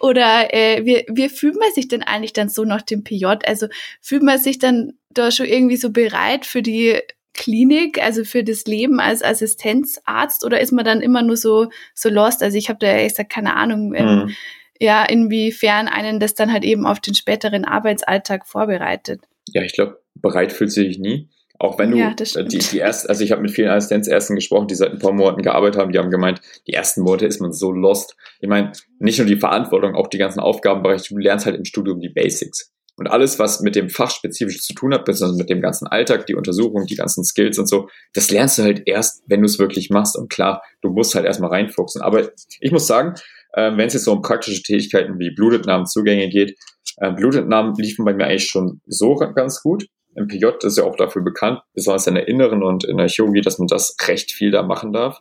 oder 0.00 0.52
äh, 0.52 0.84
wie, 0.84 1.04
wie 1.08 1.28
fühlt 1.28 1.56
man 1.56 1.70
sich 1.72 1.88
denn 1.88 2.02
eigentlich 2.02 2.32
dann 2.32 2.48
so 2.48 2.64
nach 2.64 2.82
dem 2.82 3.04
PJ? 3.04 3.26
Also 3.46 3.68
fühlt 4.00 4.22
man 4.22 4.38
sich 4.38 4.58
dann 4.58 4.94
da 5.10 5.30
schon 5.30 5.46
irgendwie 5.46 5.76
so 5.76 5.90
bereit 5.90 6.46
für 6.46 6.62
die 6.62 6.98
Klinik, 7.34 8.02
also 8.02 8.24
für 8.24 8.44
das 8.44 8.64
Leben 8.64 9.00
als 9.00 9.22
Assistenzarzt 9.22 10.44
oder 10.44 10.60
ist 10.60 10.72
man 10.72 10.84
dann 10.84 11.00
immer 11.00 11.22
nur 11.22 11.36
so, 11.36 11.68
so 11.94 12.08
lost? 12.08 12.42
Also 12.42 12.58
ich 12.58 12.68
habe 12.68 12.78
da 12.80 12.88
ehrlich 12.88 13.12
gesagt 13.12 13.30
keine 13.30 13.56
Ahnung, 13.56 13.94
ähm, 13.94 14.06
mhm. 14.06 14.34
Ja, 14.82 15.04
inwiefern 15.04 15.86
einen 15.86 16.18
das 16.18 16.34
dann 16.34 16.52
halt 16.52 16.64
eben 16.64 16.86
auf 16.86 16.98
den 16.98 17.14
späteren 17.14 17.64
Arbeitsalltag 17.64 18.48
vorbereitet. 18.48 19.20
Ja, 19.46 19.62
ich 19.62 19.74
glaube, 19.74 20.00
bereit 20.16 20.52
fühlst 20.52 20.76
du 20.76 20.82
dich 20.82 20.98
nie. 20.98 21.28
Auch 21.60 21.78
wenn 21.78 21.92
du 21.92 21.98
ja, 21.98 22.12
die, 22.12 22.58
die 22.58 22.78
erst, 22.78 23.08
also 23.08 23.22
ich 23.22 23.30
habe 23.30 23.42
mit 23.42 23.52
vielen 23.52 23.68
Assistenzärzten 23.68 24.34
gesprochen, 24.34 24.66
die 24.66 24.74
seit 24.74 24.90
ein 24.90 24.98
paar 24.98 25.12
Monaten 25.12 25.42
gearbeitet 25.42 25.80
haben, 25.80 25.92
die 25.92 26.00
haben 26.00 26.10
gemeint, 26.10 26.40
die 26.66 26.72
ersten 26.72 27.02
Monate 27.02 27.26
ist 27.26 27.40
man 27.40 27.52
so 27.52 27.70
lost. 27.70 28.16
Ich 28.40 28.48
meine, 28.48 28.72
nicht 28.98 29.18
nur 29.18 29.28
die 29.28 29.36
Verantwortung, 29.36 29.94
auch 29.94 30.08
die 30.08 30.18
ganzen 30.18 30.40
Aufgabenbereiche, 30.40 31.14
du 31.14 31.18
lernst 31.18 31.46
halt 31.46 31.54
im 31.54 31.64
Studium 31.64 32.00
die 32.00 32.08
Basics. 32.08 32.72
Und 32.96 33.06
alles, 33.06 33.38
was 33.38 33.60
mit 33.60 33.76
dem 33.76 33.88
Fach 33.88 34.10
spezifisch 34.10 34.60
zu 34.62 34.74
tun 34.74 34.92
hat, 34.92 35.04
besonders 35.04 35.38
mit 35.38 35.48
dem 35.48 35.62
ganzen 35.62 35.86
Alltag, 35.86 36.26
die 36.26 36.34
Untersuchung, 36.34 36.86
die 36.86 36.96
ganzen 36.96 37.24
Skills 37.24 37.58
und 37.58 37.68
so, 37.68 37.88
das 38.12 38.32
lernst 38.32 38.58
du 38.58 38.64
halt 38.64 38.82
erst, 38.86 39.22
wenn 39.28 39.40
du 39.40 39.46
es 39.46 39.60
wirklich 39.60 39.90
machst. 39.90 40.16
Und 40.18 40.30
klar, 40.30 40.62
du 40.80 40.90
musst 40.90 41.14
halt 41.14 41.24
erstmal 41.24 41.50
reinfuchsen. 41.50 42.02
Aber 42.02 42.28
ich 42.60 42.72
muss 42.72 42.88
sagen, 42.88 43.14
äh, 43.52 43.76
wenn 43.76 43.86
es 43.86 43.94
jetzt 43.94 44.04
so 44.04 44.12
um 44.12 44.22
praktische 44.22 44.62
Tätigkeiten 44.62 45.18
wie 45.18 45.34
Blutentnahmenzugänge 45.34 46.28
geht, 46.28 46.58
äh, 46.98 47.12
Blutentnahmen 47.12 47.74
liefen 47.76 48.04
bei 48.04 48.14
mir 48.14 48.26
eigentlich 48.26 48.46
schon 48.46 48.80
so 48.86 49.14
ganz 49.14 49.62
gut. 49.62 49.86
Im 50.14 50.28
PJ 50.28 50.46
ist 50.62 50.76
ja 50.76 50.84
auch 50.84 50.96
dafür 50.96 51.22
bekannt, 51.22 51.60
besonders 51.74 52.06
in 52.06 52.14
der 52.14 52.28
Inneren 52.28 52.62
und 52.62 52.84
in 52.84 52.98
der 52.98 53.08
Chirurgie, 53.08 53.40
dass 53.40 53.58
man 53.58 53.68
das 53.68 53.96
recht 54.06 54.32
viel 54.32 54.50
da 54.50 54.62
machen 54.62 54.92
darf. 54.92 55.20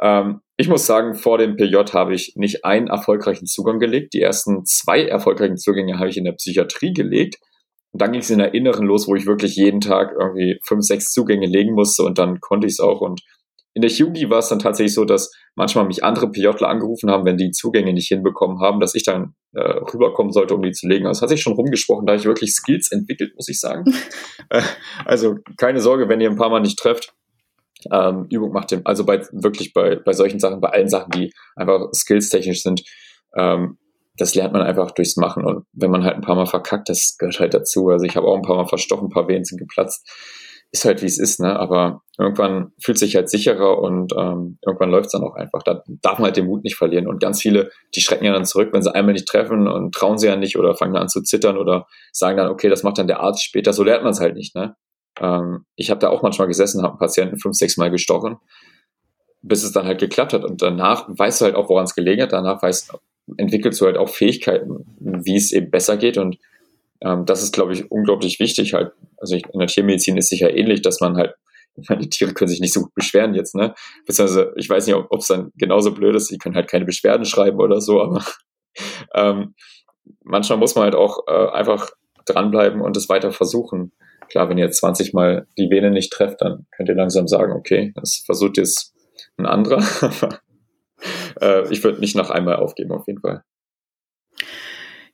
Ähm, 0.00 0.40
ich 0.56 0.68
muss 0.68 0.86
sagen, 0.86 1.14
vor 1.14 1.38
dem 1.38 1.56
PJ 1.56 1.76
habe 1.92 2.14
ich 2.14 2.34
nicht 2.36 2.64
einen 2.64 2.88
erfolgreichen 2.88 3.46
Zugang 3.46 3.78
gelegt. 3.78 4.12
Die 4.12 4.20
ersten 4.20 4.64
zwei 4.66 5.06
erfolgreichen 5.06 5.56
Zugänge 5.56 5.98
habe 5.98 6.10
ich 6.10 6.18
in 6.18 6.24
der 6.24 6.32
Psychiatrie 6.32 6.92
gelegt. 6.92 7.38
Und 7.92 8.02
dann 8.02 8.12
ging 8.12 8.20
es 8.20 8.30
in 8.30 8.38
der 8.38 8.54
Inneren 8.54 8.86
los, 8.86 9.08
wo 9.08 9.14
ich 9.14 9.26
wirklich 9.26 9.56
jeden 9.56 9.80
Tag 9.80 10.12
irgendwie 10.18 10.60
fünf, 10.64 10.84
sechs 10.84 11.12
Zugänge 11.12 11.46
legen 11.46 11.72
musste 11.72 12.04
und 12.04 12.18
dann 12.18 12.40
konnte 12.40 12.66
ich 12.66 12.74
es 12.74 12.80
auch. 12.80 13.00
Und 13.00 13.22
in 13.72 13.82
der 13.82 13.90
Chirurgie 13.90 14.28
war 14.30 14.38
es 14.38 14.48
dann 14.48 14.58
tatsächlich 14.58 14.94
so, 14.94 15.04
dass 15.04 15.30
manchmal 15.54 15.86
mich 15.86 16.02
andere 16.02 16.30
PJler 16.30 16.68
angerufen 16.68 17.10
haben, 17.10 17.24
wenn 17.24 17.36
die 17.36 17.52
Zugänge 17.52 17.92
nicht 17.92 18.08
hinbekommen 18.08 18.60
haben, 18.60 18.80
dass 18.80 18.94
ich 18.94 19.04
dann 19.04 19.34
äh, 19.54 19.60
rüberkommen 19.60 20.32
sollte, 20.32 20.54
um 20.54 20.62
die 20.62 20.72
zu 20.72 20.88
legen. 20.88 21.06
Also 21.06 21.22
hat 21.22 21.28
sich 21.28 21.42
schon 21.42 21.52
rumgesprochen, 21.52 22.06
da 22.06 22.12
habe 22.12 22.20
ich 22.20 22.26
wirklich 22.26 22.52
Skills 22.52 22.90
entwickelt, 22.90 23.32
muss 23.36 23.48
ich 23.48 23.60
sagen. 23.60 23.84
Äh, 24.52 24.62
also 25.04 25.36
keine 25.58 25.80
Sorge, 25.80 26.08
wenn 26.08 26.20
ihr 26.20 26.28
ein 26.28 26.36
paar 26.36 26.50
Mal 26.50 26.58
nicht 26.58 26.76
trefft 26.76 27.14
ähm, 27.90 28.26
Übung 28.30 28.52
macht 28.52 28.70
dem, 28.70 28.82
also 28.84 29.04
bei 29.04 29.20
wirklich 29.32 29.72
bei, 29.72 29.96
bei 29.96 30.12
solchen 30.12 30.38
Sachen, 30.38 30.60
bei 30.60 30.68
allen 30.68 30.88
Sachen, 30.88 31.10
die 31.12 31.32
einfach 31.56 31.88
skillstechnisch 31.94 32.62
sind, 32.62 32.82
ähm, 33.36 33.78
das 34.16 34.34
lernt 34.34 34.52
man 34.52 34.62
einfach 34.62 34.90
durchs 34.90 35.16
Machen. 35.16 35.44
Und 35.44 35.64
wenn 35.72 35.90
man 35.90 36.04
halt 36.04 36.16
ein 36.16 36.20
paar 36.20 36.34
Mal 36.34 36.46
verkackt, 36.46 36.88
das 36.88 37.16
gehört 37.18 37.40
halt 37.40 37.54
dazu. 37.54 37.88
Also 37.88 38.04
ich 38.04 38.16
habe 38.16 38.26
auch 38.26 38.36
ein 38.36 38.42
paar 38.42 38.56
Mal 38.56 38.66
verstochen, 38.66 39.06
ein 39.06 39.12
paar 39.12 39.28
Venen 39.28 39.44
sind 39.44 39.58
geplatzt. 39.58 40.06
Ist 40.72 40.84
halt 40.84 41.02
wie 41.02 41.06
es 41.06 41.18
ist, 41.18 41.40
ne? 41.40 41.58
Aber 41.58 42.02
irgendwann 42.16 42.72
fühlt 42.80 42.98
sich 42.98 43.16
halt 43.16 43.28
sicherer 43.28 43.78
und 43.80 44.12
ähm, 44.16 44.58
irgendwann 44.64 44.90
läuft 44.90 45.06
es 45.06 45.12
dann 45.12 45.24
auch 45.24 45.34
einfach. 45.34 45.62
Da 45.64 45.82
darf 46.02 46.18
man 46.18 46.26
halt 46.26 46.36
den 46.36 46.46
Mut 46.46 46.62
nicht 46.62 46.76
verlieren. 46.76 47.08
Und 47.08 47.20
ganz 47.20 47.40
viele, 47.40 47.70
die 47.96 48.00
schrecken 48.00 48.24
ja 48.24 48.32
dann 48.32 48.44
zurück, 48.44 48.68
wenn 48.72 48.82
sie 48.82 48.94
einmal 48.94 49.14
nicht 49.14 49.26
treffen 49.26 49.66
und 49.66 49.94
trauen 49.94 50.18
sie 50.18 50.28
ja 50.28 50.36
nicht 50.36 50.56
oder 50.56 50.76
fangen 50.76 50.96
an 50.96 51.08
zu 51.08 51.22
zittern 51.22 51.58
oder 51.58 51.86
sagen 52.12 52.36
dann, 52.36 52.50
okay, 52.50 52.68
das 52.68 52.84
macht 52.84 52.98
dann 52.98 53.08
der 53.08 53.20
Arzt 53.20 53.42
später. 53.42 53.72
So 53.72 53.82
lernt 53.82 54.04
man 54.04 54.12
es 54.12 54.20
halt 54.20 54.36
nicht, 54.36 54.54
ne? 54.54 54.76
Ähm, 55.18 55.64
ich 55.74 55.90
habe 55.90 55.98
da 55.98 56.08
auch 56.10 56.22
manchmal 56.22 56.46
gesessen, 56.46 56.82
habe 56.82 56.92
einen 56.92 56.98
Patienten 56.98 57.38
fünf, 57.38 57.56
sechs 57.56 57.76
Mal 57.76 57.90
gestochen, 57.90 58.36
bis 59.42 59.64
es 59.64 59.72
dann 59.72 59.86
halt 59.86 59.98
geklappt 59.98 60.32
hat. 60.34 60.44
Und 60.44 60.62
danach 60.62 61.06
weißt 61.08 61.40
du 61.40 61.46
halt 61.46 61.56
auch, 61.56 61.68
woran 61.68 61.84
es 61.84 61.96
gelegen 61.96 62.22
hat. 62.22 62.32
Danach 62.32 62.62
weißt, 62.62 62.92
entwickelst 63.38 63.80
du 63.80 63.86
halt 63.86 63.96
auch 63.96 64.08
Fähigkeiten, 64.08 64.84
wie 65.00 65.36
es 65.36 65.52
eben 65.52 65.70
besser 65.70 65.96
geht. 65.96 66.16
Und 66.16 66.36
ähm, 67.02 67.24
das 67.26 67.42
ist, 67.42 67.52
glaube 67.52 67.72
ich, 67.72 67.90
unglaublich 67.90 68.40
wichtig 68.40 68.74
halt. 68.74 68.92
Also 69.16 69.36
ich, 69.36 69.44
in 69.52 69.58
der 69.58 69.68
Tiermedizin 69.68 70.16
ist 70.16 70.28
sicher 70.28 70.54
ähnlich, 70.54 70.82
dass 70.82 71.00
man 71.00 71.16
halt 71.16 71.34
die 72.00 72.10
Tiere 72.10 72.34
können 72.34 72.48
sich 72.48 72.60
nicht 72.60 72.74
so 72.74 72.82
gut 72.82 72.94
beschweren 72.94 73.34
jetzt, 73.34 73.54
ne? 73.54 73.74
Beziehungsweise, 74.06 74.52
ich 74.56 74.68
weiß 74.68 74.86
nicht, 74.86 74.96
ob 74.96 75.20
es 75.20 75.28
dann 75.28 75.52
genauso 75.56 75.92
blöd 75.92 76.14
ist, 76.14 76.30
die 76.30 76.38
können 76.38 76.56
halt 76.56 76.68
keine 76.68 76.84
Beschwerden 76.84 77.24
schreiben 77.24 77.58
oder 77.58 77.80
so, 77.80 78.02
aber 78.02 78.24
ähm, 79.14 79.54
manchmal 80.24 80.58
muss 80.58 80.74
man 80.74 80.84
halt 80.84 80.94
auch 80.94 81.26
äh, 81.26 81.50
einfach 81.50 81.90
dranbleiben 82.26 82.80
und 82.80 82.96
es 82.96 83.08
weiter 83.08 83.32
versuchen. 83.32 83.92
Klar, 84.28 84.48
wenn 84.48 84.58
ihr 84.58 84.64
jetzt 84.64 84.78
20 84.78 85.12
Mal 85.12 85.46
die 85.58 85.70
Vene 85.70 85.90
nicht 85.90 86.12
trefft, 86.12 86.40
dann 86.40 86.66
könnt 86.76 86.88
ihr 86.88 86.94
langsam 86.94 87.26
sagen, 87.26 87.52
okay, 87.52 87.92
das 87.96 88.22
versucht 88.24 88.58
jetzt 88.58 88.94
ein 89.36 89.46
anderer. 89.46 89.82
äh, 91.40 91.68
ich 91.72 91.82
würde 91.82 92.00
nicht 92.00 92.14
nach 92.14 92.30
einmal 92.30 92.56
aufgeben, 92.56 92.92
auf 92.92 93.06
jeden 93.08 93.20
Fall. 93.20 93.42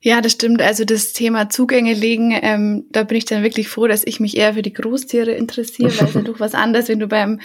Ja, 0.07 0.21
das 0.21 0.31
stimmt. 0.31 0.61
Also 0.61 0.85
das 0.85 1.11
Thema 1.11 1.49
Zugänge 1.49 1.93
legen, 1.93 2.31
ähm, 2.41 2.85
da 2.91 3.03
bin 3.03 3.17
ich 3.17 3.25
dann 3.25 3.43
wirklich 3.43 3.67
froh, 3.67 3.87
dass 3.87 4.07
ich 4.07 4.21
mich 4.21 4.37
eher 4.37 4.53
für 4.53 4.61
die 4.61 4.71
Großtiere 4.71 5.31
interessiere, 5.31 5.91
weil 5.99 6.07
es 6.07 6.13
ja 6.13 6.21
doch 6.23 6.39
was 6.39 6.53
anderes, 6.53 6.87
wenn 6.87 7.01
du 7.01 7.07
beim 7.07 7.41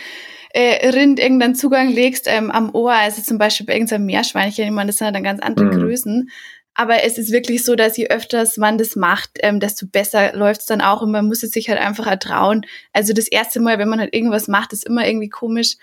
äh, 0.55 0.91
Rind 0.91 1.19
irgendeinen 1.19 1.57
Zugang 1.57 1.91
legst 1.91 2.29
ähm, 2.29 2.53
am 2.53 2.73
Ohr, 2.73 2.93
also 2.93 3.21
zum 3.21 3.37
Beispiel 3.37 3.67
bei 3.67 3.73
irgendeinem 3.73 4.07
Meerschweinchen, 4.07 4.65
ich 4.65 4.71
meine, 4.71 4.91
das 4.91 4.99
sind 4.99 5.13
dann 5.13 5.25
ganz 5.25 5.43
andere 5.43 5.75
mhm. 5.75 5.81
Größen. 5.81 6.31
Aber 6.75 7.03
es 7.03 7.19
ist 7.19 7.33
wirklich 7.33 7.65
so, 7.65 7.75
dass 7.75 7.97
je 7.97 8.07
öfters 8.11 8.57
man 8.59 8.79
das 8.79 8.95
macht, 8.95 9.31
ähm, 9.41 9.59
desto 9.59 9.89
besser 9.89 10.33
läuft 10.37 10.61
es 10.61 10.67
dann 10.69 10.83
auch 10.83 11.03
und 11.03 11.11
man 11.11 11.27
muss 11.27 11.43
es 11.43 11.51
sich 11.51 11.69
halt 11.69 11.81
einfach 11.81 12.07
ertrauen. 12.07 12.65
Also 12.93 13.13
das 13.13 13.27
erste 13.27 13.59
Mal, 13.59 13.81
wenn 13.81 13.89
man 13.89 13.99
halt 13.99 14.15
irgendwas 14.15 14.47
macht, 14.47 14.73
ist 14.73 14.87
immer 14.87 15.05
irgendwie 15.05 15.31
komisch. 15.31 15.75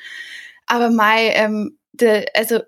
Aber 0.66 0.92
Mai, 0.92 1.34
ähm, 1.36 1.78
de, 1.92 2.26
also 2.34 2.62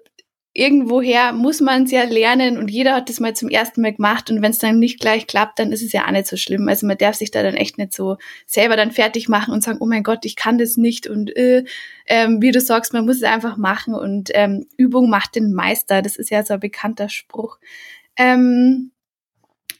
irgendwoher 0.54 1.32
muss 1.32 1.62
man 1.62 1.84
es 1.84 1.92
ja 1.92 2.04
lernen 2.04 2.58
und 2.58 2.70
jeder 2.70 2.96
hat 2.96 3.10
das 3.10 3.22
mal 3.22 3.34
zum 3.34 3.48
ersten 3.48 3.82
Mal 3.82 3.94
gemacht 3.94 4.30
und 4.30 4.42
wenn 4.42 4.52
es 4.52 4.58
dann 4.58 4.80
nicht 4.80 5.00
gleich 5.00 5.26
klappt, 5.26 5.60
dann 5.60 5.72
ist 5.72 5.82
es 5.82 5.94
ja 5.94 6.06
auch 6.06 6.12
nicht 6.12 6.28
so 6.28 6.36
schlimm. 6.36 6.68
Also 6.68 6.86
man 6.86 6.98
darf 6.98 7.16
sich 7.16 7.32
da 7.32 7.42
dann 7.42 7.56
echt 7.56 7.78
nicht 7.78 7.94
so 7.94 8.18
selber 8.46 8.76
dann 8.76 8.92
fertig 8.92 9.30
machen 9.30 9.54
und 9.54 9.64
sagen, 9.64 9.78
oh 9.80 9.86
mein 9.86 10.04
Gott, 10.04 10.26
ich 10.26 10.36
kann 10.36 10.58
das 10.58 10.76
nicht 10.76 11.08
und 11.08 11.36
äh, 11.38 11.64
ähm, 12.06 12.42
wie 12.42 12.52
du 12.52 12.60
sagst, 12.60 12.92
man 12.92 13.06
muss 13.06 13.18
es 13.18 13.24
einfach 13.24 13.56
machen 13.56 13.94
und 13.94 14.30
ähm, 14.34 14.68
Übung 14.76 15.10
macht 15.10 15.36
den 15.36 15.54
Meister. 15.54 16.02
Das 16.02 16.18
ist 16.18 16.30
ja 16.30 16.44
so 16.44 16.56
ein 16.56 16.60
bekannter 16.60 17.08
Spruch. 17.08 17.58
Ähm, 18.18 18.91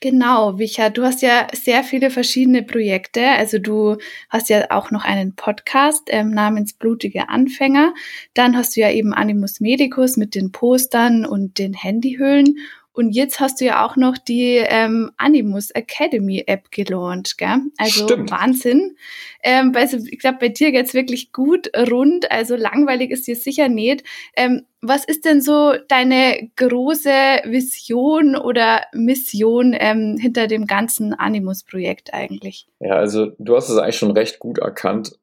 Genau, 0.02 0.58
Wicha, 0.58 0.90
du 0.90 1.04
hast 1.04 1.22
ja 1.22 1.46
sehr 1.52 1.84
viele 1.84 2.10
verschiedene 2.10 2.64
Projekte. 2.64 3.24
Also 3.24 3.60
du 3.60 3.98
hast 4.30 4.48
ja 4.48 4.68
auch 4.72 4.90
noch 4.90 5.04
einen 5.04 5.36
Podcast 5.36 6.02
ähm, 6.08 6.30
namens 6.30 6.72
Blutige 6.72 7.28
Anfänger. 7.28 7.94
Dann 8.34 8.56
hast 8.56 8.74
du 8.74 8.80
ja 8.80 8.90
eben 8.90 9.14
Animus 9.14 9.60
Medicus 9.60 10.16
mit 10.16 10.34
den 10.34 10.50
Postern 10.50 11.24
und 11.24 11.56
den 11.60 11.72
Handyhüllen 11.72 12.56
und 12.94 13.12
jetzt 13.12 13.40
hast 13.40 13.60
du 13.60 13.64
ja 13.64 13.86
auch 13.86 13.96
noch 13.96 14.18
die 14.18 14.56
ähm, 14.56 15.12
Animus 15.16 15.70
Academy 15.70 16.44
App 16.46 16.70
gelauncht, 16.70 17.38
gell? 17.38 17.58
Also 17.78 18.04
Stimmt. 18.04 18.30
Wahnsinn. 18.30 18.96
Ähm, 19.42 19.72
also 19.74 19.96
ich 19.96 20.18
glaube, 20.18 20.38
bei 20.40 20.48
dir 20.48 20.72
geht's 20.72 20.92
wirklich 20.92 21.32
gut 21.32 21.70
rund, 21.74 22.30
also 22.30 22.54
langweilig 22.54 23.10
ist 23.10 23.26
dir 23.26 23.36
sicher 23.36 23.68
nicht. 23.68 24.04
Ähm, 24.36 24.66
was 24.82 25.04
ist 25.04 25.24
denn 25.24 25.40
so 25.40 25.74
deine 25.88 26.50
große 26.56 27.10
Vision 27.44 28.36
oder 28.36 28.82
Mission 28.92 29.74
ähm, 29.78 30.18
hinter 30.20 30.46
dem 30.46 30.66
ganzen 30.66 31.14
Animus-Projekt 31.14 32.12
eigentlich? 32.12 32.66
Ja, 32.80 32.96
also 32.96 33.32
du 33.38 33.56
hast 33.56 33.70
es 33.70 33.78
eigentlich 33.78 33.96
schon 33.96 34.10
recht 34.10 34.38
gut 34.38 34.58
erkannt. 34.58 35.18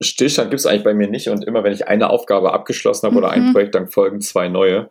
Stillstand 0.00 0.50
gibt's 0.50 0.66
eigentlich 0.66 0.84
bei 0.84 0.94
mir 0.94 1.08
nicht 1.08 1.28
und 1.28 1.44
immer 1.44 1.64
wenn 1.64 1.72
ich 1.72 1.86
eine 1.86 2.08
Aufgabe 2.10 2.52
abgeschlossen 2.52 3.06
habe 3.06 3.12
mhm. 3.12 3.18
oder 3.18 3.30
ein 3.30 3.48
mhm. 3.48 3.52
Projekt, 3.52 3.74
dann 3.74 3.88
folgen 3.88 4.20
zwei 4.20 4.48
neue. 4.48 4.90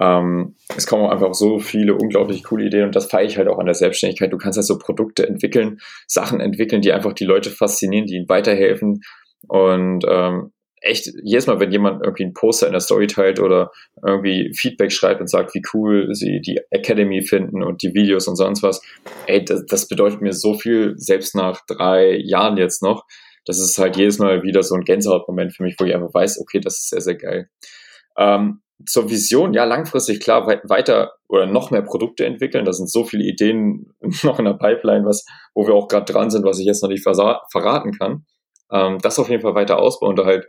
Ähm, 0.00 0.56
es 0.76 0.86
kommen 0.86 1.08
einfach 1.08 1.34
so 1.34 1.58
viele 1.58 1.94
unglaublich 1.94 2.42
coole 2.42 2.66
Ideen 2.66 2.86
und 2.86 2.96
das 2.96 3.06
feiere 3.06 3.26
ich 3.26 3.38
halt 3.38 3.48
auch 3.48 3.58
an 3.58 3.66
der 3.66 3.74
Selbstständigkeit. 3.74 4.32
Du 4.32 4.38
kannst 4.38 4.56
halt 4.56 4.66
so 4.66 4.78
Produkte 4.78 5.26
entwickeln, 5.26 5.78
Sachen 6.06 6.40
entwickeln, 6.40 6.82
die 6.82 6.92
einfach 6.92 7.12
die 7.12 7.24
Leute 7.24 7.50
faszinieren, 7.50 8.06
die 8.06 8.16
ihnen 8.16 8.28
weiterhelfen 8.28 9.02
und 9.46 10.04
ähm, 10.08 10.52
echt 10.84 11.10
jedes 11.22 11.46
Mal, 11.46 11.60
wenn 11.60 11.72
jemand 11.72 12.02
irgendwie 12.04 12.24
einen 12.24 12.34
Poster 12.34 12.66
in 12.66 12.72
der 12.72 12.80
Story 12.80 13.06
teilt 13.06 13.40
oder 13.40 13.70
irgendwie 14.04 14.52
Feedback 14.54 14.92
schreibt 14.92 15.20
und 15.20 15.30
sagt, 15.30 15.54
wie 15.54 15.62
cool 15.72 16.08
sie 16.12 16.40
die 16.40 16.60
Academy 16.70 17.22
finden 17.22 17.62
und 17.62 17.82
die 17.82 17.94
Videos 17.94 18.28
und 18.28 18.36
sonst 18.36 18.62
was, 18.62 18.82
ey, 19.26 19.44
das, 19.44 19.64
das 19.66 19.88
bedeutet 19.88 20.20
mir 20.20 20.32
so 20.32 20.54
viel, 20.54 20.94
selbst 20.96 21.34
nach 21.34 21.60
drei 21.66 22.18
Jahren 22.22 22.56
jetzt 22.58 22.82
noch. 22.82 23.04
Das 23.46 23.58
ist 23.58 23.78
halt 23.78 23.96
jedes 23.96 24.18
Mal 24.18 24.42
wieder 24.42 24.62
so 24.62 24.74
ein 24.74 24.84
Gänsehautmoment 24.84 25.54
für 25.54 25.62
mich, 25.62 25.76
wo 25.78 25.84
ich 25.84 25.94
einfach 25.94 26.12
weiß, 26.12 26.40
okay, 26.40 26.60
das 26.60 26.78
ist 26.78 26.90
sehr, 26.90 27.00
sehr 27.00 27.16
geil. 27.16 27.48
Ähm, 28.18 28.60
zur 28.86 29.10
Vision, 29.10 29.54
ja, 29.54 29.64
langfristig 29.64 30.20
klar, 30.20 30.46
weiter 30.46 31.12
oder 31.28 31.46
noch 31.46 31.70
mehr 31.70 31.82
Produkte 31.82 32.24
entwickeln. 32.24 32.64
Da 32.64 32.72
sind 32.72 32.90
so 32.90 33.04
viele 33.04 33.24
Ideen 33.24 33.94
noch 34.22 34.38
in 34.38 34.44
der 34.44 34.54
Pipeline, 34.54 35.04
was, 35.04 35.24
wo 35.54 35.66
wir 35.66 35.74
auch 35.74 35.88
gerade 35.88 36.10
dran 36.10 36.30
sind, 36.30 36.44
was 36.44 36.58
ich 36.58 36.66
jetzt 36.66 36.82
noch 36.82 36.90
nicht 36.90 37.02
verraten 37.02 37.92
kann. 37.92 38.24
Ähm, 38.70 38.98
das 39.00 39.18
auf 39.18 39.28
jeden 39.28 39.42
Fall 39.42 39.54
weiter 39.54 39.78
ausbauen, 39.78 40.16
da 40.16 40.24
halt 40.24 40.46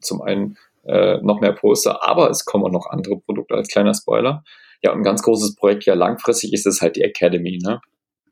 zum 0.00 0.22
einen 0.22 0.56
äh, 0.84 1.18
noch 1.22 1.40
mehr 1.40 1.52
Poster, 1.52 2.02
aber 2.06 2.30
es 2.30 2.44
kommen 2.44 2.64
auch 2.64 2.70
noch 2.70 2.86
andere 2.86 3.18
Produkte 3.18 3.54
als 3.54 3.68
kleiner 3.68 3.94
Spoiler. 3.94 4.44
Ja, 4.82 4.92
und 4.92 4.98
ein 4.98 5.04
ganz 5.04 5.22
großes 5.22 5.56
Projekt, 5.56 5.84
ja, 5.84 5.94
langfristig 5.94 6.52
ist 6.52 6.66
es 6.66 6.80
halt 6.80 6.96
die 6.96 7.02
Academy, 7.02 7.58
ne? 7.62 7.80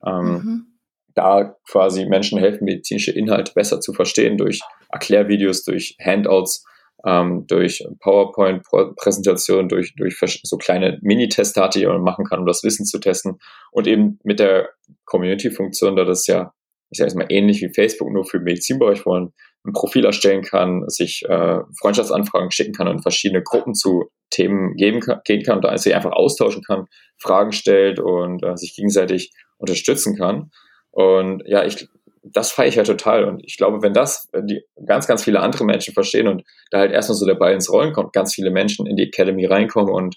Ähm, 0.07 0.33
mhm. 0.33 0.67
Da 1.15 1.57
quasi 1.69 2.07
Menschen 2.07 2.39
helfen, 2.39 2.65
medizinische 2.65 3.13
Inhalte 3.13 3.53
besser 3.55 3.81
zu 3.81 3.93
verstehen 3.93 4.37
durch 4.37 4.61
Erklärvideos, 4.91 5.65
durch 5.65 5.97
Handouts, 6.05 6.65
ähm, 7.07 7.47
durch 7.47 7.85
PowerPoint-Präsentationen, 8.01 9.69
durch, 9.69 9.95
durch 9.97 10.19
so 10.43 10.57
kleine 10.57 10.99
Mini-Testate, 11.03 11.79
die 11.79 11.87
man 11.87 12.03
machen 12.03 12.25
kann, 12.25 12.41
um 12.41 12.47
das 12.47 12.63
Wissen 12.63 12.87
zu 12.87 12.99
testen. 12.99 13.39
Und 13.73 13.87
eben 13.87 14.19
mit 14.25 14.41
der 14.41 14.71
Community-Funktion, 15.05 15.97
da 15.97 16.05
das 16.05 16.27
ja, 16.27 16.53
ich 16.91 16.99
sage 16.99 17.09
jetzt 17.09 17.17
mal, 17.17 17.27
ähnlich 17.29 17.61
wie 17.61 17.73
Facebook, 17.75 18.11
nur 18.13 18.25
für 18.25 18.41
Medizinbereich, 18.41 19.05
wo 19.05 19.11
man 19.11 19.33
ein 19.67 19.73
Profil 19.73 20.05
erstellen 20.05 20.43
kann, 20.43 20.89
sich 20.89 21.23
äh, 21.29 21.59
Freundschaftsanfragen 21.81 22.51
schicken 22.51 22.75
kann 22.75 22.89
und 22.89 23.03
verschiedene 23.03 23.43
Gruppen 23.43 23.75
zu 23.75 24.11
Themen 24.31 24.75
geben 24.77 25.01
kann, 25.01 25.21
gehen 25.25 25.43
kann 25.43 25.61
da 25.61 25.77
sich 25.79 25.95
einfach 25.95 26.13
austauschen 26.13 26.63
kann, 26.63 26.87
Fragen 27.19 27.53
stellt 27.53 27.99
und 27.99 28.43
äh, 28.45 28.57
sich 28.57 28.75
gegenseitig 28.75 29.33
unterstützen 29.57 30.17
kann. 30.17 30.51
Und 30.91 31.43
ja, 31.47 31.65
ich 31.65 31.89
das 32.33 32.51
feiere 32.51 32.69
ich 32.69 32.75
ja 32.77 32.83
total. 32.85 33.25
Und 33.25 33.43
ich 33.45 33.57
glaube, 33.57 33.83
wenn 33.83 33.93
das 33.93 34.29
die 34.35 34.63
ganz, 34.87 35.07
ganz 35.07 35.25
viele 35.25 35.41
andere 35.41 35.65
Menschen 35.65 35.95
verstehen 35.95 36.29
und 36.29 36.43
da 36.71 36.79
halt 36.79 36.93
erstmal 36.93 37.17
so 37.17 37.27
der 37.27 37.35
Ball 37.35 37.53
ins 37.53 37.71
Rollen 37.71 37.93
kommt, 37.93 38.13
ganz 38.13 38.35
viele 38.35 38.51
Menschen 38.51 38.87
in 38.87 38.97
die 38.97 39.05
Academy 39.05 39.47
reinkommen 39.47 39.93
und 39.93 40.17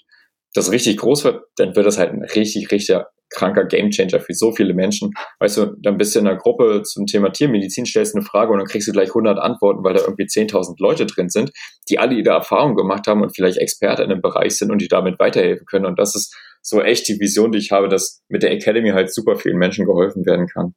das 0.54 0.72
richtig 0.72 0.96
groß 0.96 1.24
wird, 1.24 1.44
dann 1.56 1.76
wird 1.76 1.86
das 1.86 1.98
halt 1.98 2.12
ein 2.12 2.24
richtig, 2.24 2.70
richtig 2.70 2.98
kranker 3.30 3.66
Gamechanger 3.66 4.20
für 4.20 4.32
so 4.32 4.52
viele 4.52 4.72
Menschen. 4.72 5.10
Weißt 5.38 5.58
du, 5.58 5.76
dann 5.82 5.98
bist 5.98 6.14
du 6.14 6.20
in 6.20 6.26
einer 6.26 6.38
Gruppe 6.38 6.82
zum 6.82 7.04
Thema 7.06 7.30
Tiermedizin, 7.30 7.84
stellst 7.84 8.16
eine 8.16 8.24
Frage 8.24 8.52
und 8.52 8.58
dann 8.58 8.66
kriegst 8.66 8.88
du 8.88 8.92
gleich 8.92 9.10
100 9.10 9.38
Antworten, 9.38 9.84
weil 9.84 9.94
da 9.94 10.00
irgendwie 10.00 10.24
10.000 10.24 10.76
Leute 10.78 11.04
drin 11.04 11.28
sind, 11.28 11.52
die 11.90 11.98
alle 11.98 12.14
ihre 12.14 12.30
Erfahrungen 12.30 12.76
gemacht 12.76 13.06
haben 13.06 13.20
und 13.20 13.34
vielleicht 13.36 13.58
Experte 13.58 14.02
in 14.02 14.08
dem 14.08 14.22
Bereich 14.22 14.56
sind 14.56 14.70
und 14.70 14.80
die 14.80 14.88
damit 14.88 15.18
weiterhelfen 15.18 15.66
können. 15.66 15.84
Und 15.84 15.98
das 15.98 16.14
ist 16.14 16.34
so 16.62 16.80
echt 16.80 17.06
die 17.08 17.20
Vision, 17.20 17.52
die 17.52 17.58
ich 17.58 17.70
habe, 17.70 17.88
dass 17.88 18.22
mit 18.28 18.42
der 18.42 18.52
Academy 18.52 18.90
halt 18.90 19.12
super 19.12 19.36
vielen 19.36 19.58
Menschen 19.58 19.84
geholfen 19.84 20.24
werden 20.24 20.46
kann. 20.46 20.74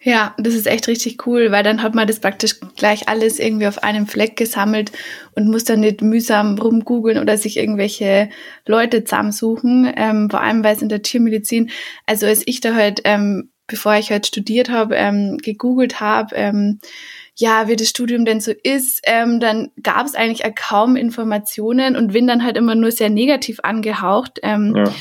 Ja, 0.00 0.34
das 0.38 0.54
ist 0.54 0.68
echt 0.68 0.86
richtig 0.86 1.26
cool, 1.26 1.50
weil 1.50 1.64
dann 1.64 1.82
hat 1.82 1.94
man 1.94 2.06
das 2.06 2.20
praktisch 2.20 2.54
gleich 2.76 3.08
alles 3.08 3.40
irgendwie 3.40 3.66
auf 3.66 3.82
einem 3.82 4.06
Fleck 4.06 4.36
gesammelt 4.36 4.92
und 5.34 5.48
muss 5.48 5.64
dann 5.64 5.80
nicht 5.80 6.02
mühsam 6.02 6.56
rumgoogeln 6.56 7.18
oder 7.18 7.36
sich 7.36 7.56
irgendwelche 7.56 8.28
Leute 8.64 9.02
zusammensuchen. 9.02 9.92
Ähm, 9.96 10.30
vor 10.30 10.40
allem, 10.40 10.62
weil 10.62 10.76
es 10.76 10.82
in 10.82 10.88
der 10.88 11.02
Tiermedizin, 11.02 11.70
also 12.06 12.26
als 12.26 12.42
ich 12.46 12.60
da 12.60 12.74
halt, 12.74 13.00
ähm, 13.04 13.50
bevor 13.66 13.96
ich 13.96 14.12
halt 14.12 14.26
studiert 14.26 14.70
habe, 14.70 14.94
ähm, 14.94 15.36
gegoogelt 15.38 15.98
habe, 15.98 16.34
ähm, 16.36 16.78
ja, 17.34 17.66
wie 17.66 17.76
das 17.76 17.88
Studium 17.88 18.24
denn 18.24 18.40
so 18.40 18.52
ist, 18.62 19.00
ähm, 19.04 19.40
dann 19.40 19.70
gab 19.82 20.06
es 20.06 20.14
eigentlich 20.14 20.42
kaum 20.54 20.94
Informationen 20.94 21.96
und 21.96 22.12
bin 22.12 22.28
dann 22.28 22.44
halt 22.44 22.56
immer 22.56 22.76
nur 22.76 22.92
sehr 22.92 23.10
negativ 23.10 23.58
angehaucht. 23.62 24.38
Ähm, 24.42 24.74
ja 24.76 24.92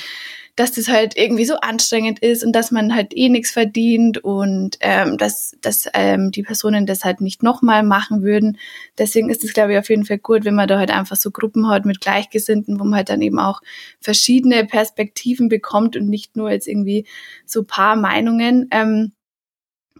dass 0.58 0.72
das 0.72 0.88
halt 0.90 1.16
irgendwie 1.16 1.46
so 1.46 1.58
anstrengend 1.58 2.18
ist 2.20 2.44
und 2.44 2.52
dass 2.52 2.72
man 2.72 2.96
halt 2.96 3.16
eh 3.16 3.30
nichts 3.30 3.52
verdient 3.52 4.18
und 4.18 4.78
ähm, 4.80 5.18
dass, 5.18 5.56
dass 5.62 5.88
ähm, 5.94 6.32
die 6.32 6.42
Personen 6.42 6.88
das 6.88 7.06
halt 7.06 7.22
nicht 7.22 7.44
nochmal 7.44 7.84
machen 7.84 8.24
würden. 8.24 8.58
Deswegen 8.98 9.30
ist 9.30 9.44
es, 9.44 9.54
glaube 9.54 9.74
ich, 9.74 9.80
auf 9.80 9.90
jeden 9.90 10.06
Fall 10.06 10.18
gut, 10.18 10.46
wenn 10.46 10.56
man 10.56 10.68
da 10.68 10.80
halt 10.80 10.90
einfach 10.90 11.16
so 11.16 11.30
Gruppen 11.30 11.70
hat 11.70 11.86
mit 11.86 12.02
Gleichgesinnten, 12.02 12.80
wo 12.80 12.86
man 12.86 12.96
halt 12.96 13.10
dann 13.10 13.22
eben 13.22 13.38
auch 13.38 13.62
verschiedene 14.02 14.66
Perspektiven 14.66 15.48
bekommt 15.48 15.96
und 15.96 16.10
nicht 16.10 16.36
nur 16.36 16.50
jetzt 16.50 16.68
irgendwie 16.68 17.06
so 17.46 17.64
paar 17.64 17.96
Meinungen. 17.96 18.68
Ähm, 18.72 19.12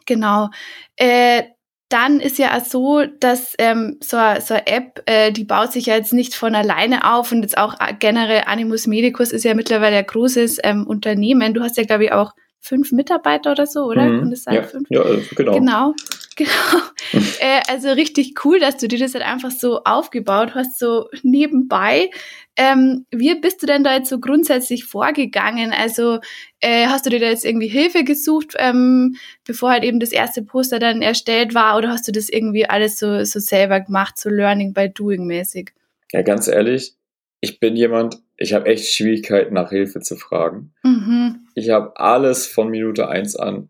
genau. 0.08 0.50
Äh, 0.96 1.44
dann 1.90 2.20
ist 2.20 2.38
ja 2.38 2.58
auch 2.58 2.66
so, 2.66 3.06
dass 3.06 3.54
ähm, 3.60 3.98
so, 4.02 4.18
so 4.42 4.56
eine 4.56 4.68
App, 4.68 5.04
äh, 5.06 5.32
die 5.32 5.46
baut 5.46 5.72
sich 5.72 5.86
ja 5.86 5.96
jetzt 5.96 6.14
nicht 6.14 6.36
von 6.36 6.54
alleine 6.54 7.14
auf 7.14 7.32
und 7.32 7.44
jetzt 7.44 7.58
auch 7.58 7.76
generell 8.00 8.44
Animus 8.46 8.88
Medicus 8.88 9.32
ist 9.32 9.46
ja 9.46 9.54
mittlerweile 9.54 9.98
ein 9.98 10.06
großes 10.06 10.60
ähm, 10.64 10.86
Unternehmen. 10.86 11.54
Du 11.54 11.62
hast 11.62 11.78
ja, 11.78 11.84
glaube 11.84 12.06
ich, 12.06 12.12
auch 12.12 12.34
fünf 12.60 12.92
Mitarbeiter 12.92 13.52
oder 13.52 13.66
so, 13.66 13.86
oder? 13.86 14.04
Mhm. 14.04 14.20
Kann 14.20 14.32
das 14.32 14.44
sein? 14.44 14.56
Ja, 14.56 14.64
fünf? 14.64 14.88
ja 14.90 15.04
genau. 15.36 15.54
Genau, 15.54 15.94
genau. 16.36 17.24
äh, 17.40 17.62
also 17.70 17.90
richtig 17.92 18.44
cool, 18.44 18.60
dass 18.60 18.78
du 18.78 18.88
dir 18.88 19.00
das 19.00 19.14
halt 19.14 19.26
einfach 19.26 19.52
so 19.52 19.84
aufgebaut 19.86 20.56
hast, 20.56 20.78
so 20.78 21.08
nebenbei. 21.24 22.10
Ähm, 22.58 23.06
wie 23.12 23.40
bist 23.40 23.62
du 23.62 23.68
denn 23.68 23.84
da 23.84 23.96
jetzt 23.96 24.10
so 24.10 24.20
grundsätzlich 24.20 24.86
vorgegangen? 24.86 25.72
Also 25.72 26.20
äh, 26.60 26.88
hast 26.88 27.06
du 27.06 27.12
dir 27.12 27.20
da 27.20 27.28
jetzt 27.28 27.46
irgendwie 27.46 27.68
Hilfe 27.68 28.04
gesucht, 28.04 28.56
ähm, 28.58 29.16
bevor 29.46 29.70
halt 29.70 29.84
eben 29.84 30.00
das 30.00 30.12
erste 30.12 30.42
Poster 30.42 30.80
dann 30.80 31.04
erstellt 31.04 31.54
war, 31.54 31.78
oder 31.78 31.90
hast 31.90 32.08
du 32.08 32.12
das 32.12 32.30
irgendwie 32.30 32.68
alles 32.68 32.98
so, 32.98 33.24
so 33.24 33.40
selber 33.40 33.80
gemacht, 33.80 34.20
so 34.20 34.30
Learning 34.30 34.74
by 34.74 34.90
Doing 34.90 35.28
mäßig? 35.28 35.72
Ja, 36.12 36.24
ganz 36.24 36.48
ehrlich, 36.48 36.96
ich 37.42 37.60
bin 37.60 37.76
jemand, 37.76 38.18
ich 38.38 38.54
habe 38.54 38.66
echt 38.66 38.92
Schwierigkeiten 38.92 39.54
nach 39.54 39.70
Hilfe 39.70 40.00
zu 40.00 40.16
fragen. 40.16 40.74
Mhm. 40.84 41.48
Ich 41.54 41.70
habe 41.70 41.96
alles 42.00 42.48
von 42.48 42.70
Minute 42.70 43.08
eins 43.08 43.36
an 43.36 43.70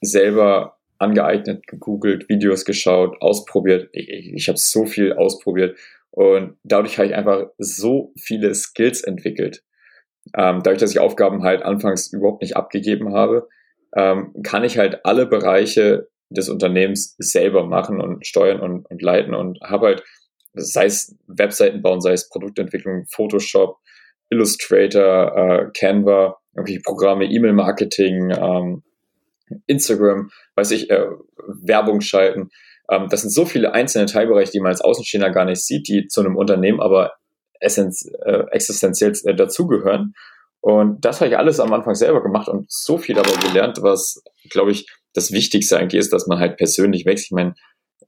selber 0.00 0.78
angeeignet, 0.98 1.66
gegoogelt, 1.68 2.28
Videos 2.28 2.64
geschaut, 2.64 3.20
ausprobiert. 3.20 3.90
Ich, 3.92 4.08
ich, 4.08 4.32
ich 4.32 4.48
habe 4.48 4.58
so 4.58 4.86
viel 4.86 5.12
ausprobiert 5.12 5.76
und 6.12 6.58
dadurch 6.62 6.98
habe 6.98 7.08
ich 7.08 7.14
einfach 7.14 7.46
so 7.58 8.12
viele 8.18 8.54
Skills 8.54 9.02
entwickelt. 9.02 9.64
ähm, 10.36 10.62
dadurch, 10.62 10.78
dass 10.78 10.92
ich 10.92 11.00
Aufgaben 11.00 11.42
halt 11.42 11.62
anfangs 11.62 12.12
überhaupt 12.12 12.42
nicht 12.42 12.56
abgegeben 12.56 13.12
habe, 13.12 13.48
ähm, 13.96 14.32
kann 14.44 14.62
ich 14.62 14.78
halt 14.78 15.04
alle 15.04 15.26
Bereiche 15.26 16.08
des 16.30 16.48
Unternehmens 16.48 17.16
selber 17.18 17.66
machen 17.66 18.00
und 18.00 18.26
steuern 18.26 18.60
und, 18.60 18.88
und 18.90 19.02
leiten 19.02 19.34
und 19.34 19.60
habe 19.62 19.86
halt, 19.86 20.04
sei 20.54 20.86
es 20.86 21.16
Webseiten 21.26 21.82
bauen, 21.82 22.00
sei 22.00 22.12
es 22.12 22.28
Produktentwicklung, 22.28 23.06
Photoshop, 23.10 23.78
Illustrator, 24.30 25.36
äh, 25.36 25.70
Canva, 25.76 26.38
irgendwelche 26.54 26.82
Programme, 26.82 27.24
E-Mail-Marketing, 27.24 28.30
ähm, 28.30 28.82
Instagram, 29.66 30.30
weiß 30.54 30.70
ich, 30.70 30.90
äh, 30.90 31.06
Werbung 31.62 32.00
schalten. 32.00 32.50
Ähm, 32.92 33.08
das 33.08 33.22
sind 33.22 33.30
so 33.30 33.46
viele 33.46 33.72
einzelne 33.72 34.06
Teilbereiche, 34.06 34.52
die 34.52 34.60
man 34.60 34.70
als 34.70 34.82
Außenstehender 34.82 35.30
gar 35.30 35.46
nicht 35.46 35.64
sieht, 35.64 35.88
die 35.88 36.06
zu 36.08 36.20
einem 36.20 36.36
Unternehmen 36.36 36.80
aber 36.80 37.12
essenz, 37.58 38.08
äh, 38.24 38.44
existenziell 38.50 39.12
äh, 39.24 39.34
dazugehören. 39.34 40.14
Und 40.60 41.04
das 41.04 41.20
habe 41.20 41.30
ich 41.30 41.38
alles 41.38 41.58
am 41.58 41.72
Anfang 41.72 41.94
selber 41.94 42.22
gemacht 42.22 42.48
und 42.48 42.70
so 42.70 42.98
viel 42.98 43.16
dabei 43.16 43.32
gelernt, 43.48 43.78
was, 43.82 44.22
glaube 44.50 44.70
ich, 44.70 44.86
das 45.12 45.32
Wichtigste 45.32 45.78
eigentlich 45.78 45.98
ist, 45.98 46.12
dass 46.12 46.26
man 46.26 46.38
halt 46.38 46.56
persönlich 46.56 47.04
wächst. 47.04 47.26
Ich 47.26 47.30
meine, 47.32 47.54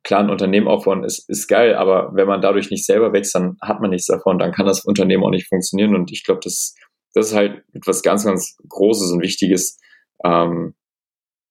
klar, 0.05 0.21
ein 0.21 0.31
Unternehmen 0.31 0.69
aufbauen 0.69 1.03
ist, 1.03 1.29
ist 1.29 1.49
geil, 1.49 1.75
aber 1.75 2.11
wenn 2.15 2.29
man 2.29 2.43
dadurch 2.43 2.71
nicht 2.71 2.87
selber 2.87 3.13
wächst, 3.13 3.35
dann 3.35 3.57
hat 3.61 3.81
man 3.81 3.91
nichts 3.91 4.07
davon, 4.07 4.39
dann 4.39 4.53
kann 4.53 4.67
das 4.67 4.85
Unternehmen 4.85 5.25
auch 5.25 5.31
nicht 5.31 5.49
funktionieren. 5.49 5.95
Und 5.95 6.13
ich 6.13 6.25
glaube, 6.25 6.41
das, 6.45 6.75
das 7.13 7.29
ist 7.29 7.35
halt 7.35 7.65
etwas 7.73 8.03
ganz, 8.03 8.25
ganz 8.25 8.57
Großes 8.69 9.11
und 9.11 9.23
Wichtiges, 9.23 9.79
ähm, 10.25 10.75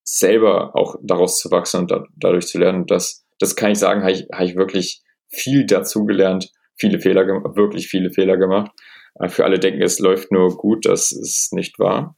selber 0.06 0.76
auch 0.76 0.96
daraus 1.02 1.40
zu 1.40 1.52
wachsen 1.52 1.82
und 1.82 1.92
da, 1.92 2.06
dadurch 2.16 2.48
zu 2.48 2.60
lernen. 2.60 2.86
Das, 2.86 3.23
das 3.40 3.56
kann 3.56 3.72
ich 3.72 3.80
sagen, 3.80 4.02
habe 4.02 4.12
ich, 4.12 4.28
habe 4.34 4.46
ich 4.46 4.56
wirklich 4.56 5.02
viel 5.30 5.66
dazu 5.66 6.06
gelernt, 6.06 6.50
viele 6.76 7.00
Fehler, 7.00 7.26
wirklich 7.56 7.88
viele 7.88 8.12
Fehler 8.12 8.38
gemacht. 8.38 8.72
Äh, 9.20 9.30
für 9.30 9.46
alle 9.46 9.60
denken, 9.60 9.82
es 9.82 10.00
läuft 10.00 10.32
nur 10.32 10.56
gut, 10.58 10.86
das 10.86 11.12
ist 11.12 11.54
nicht 11.54 11.80
wahr. 11.80 12.16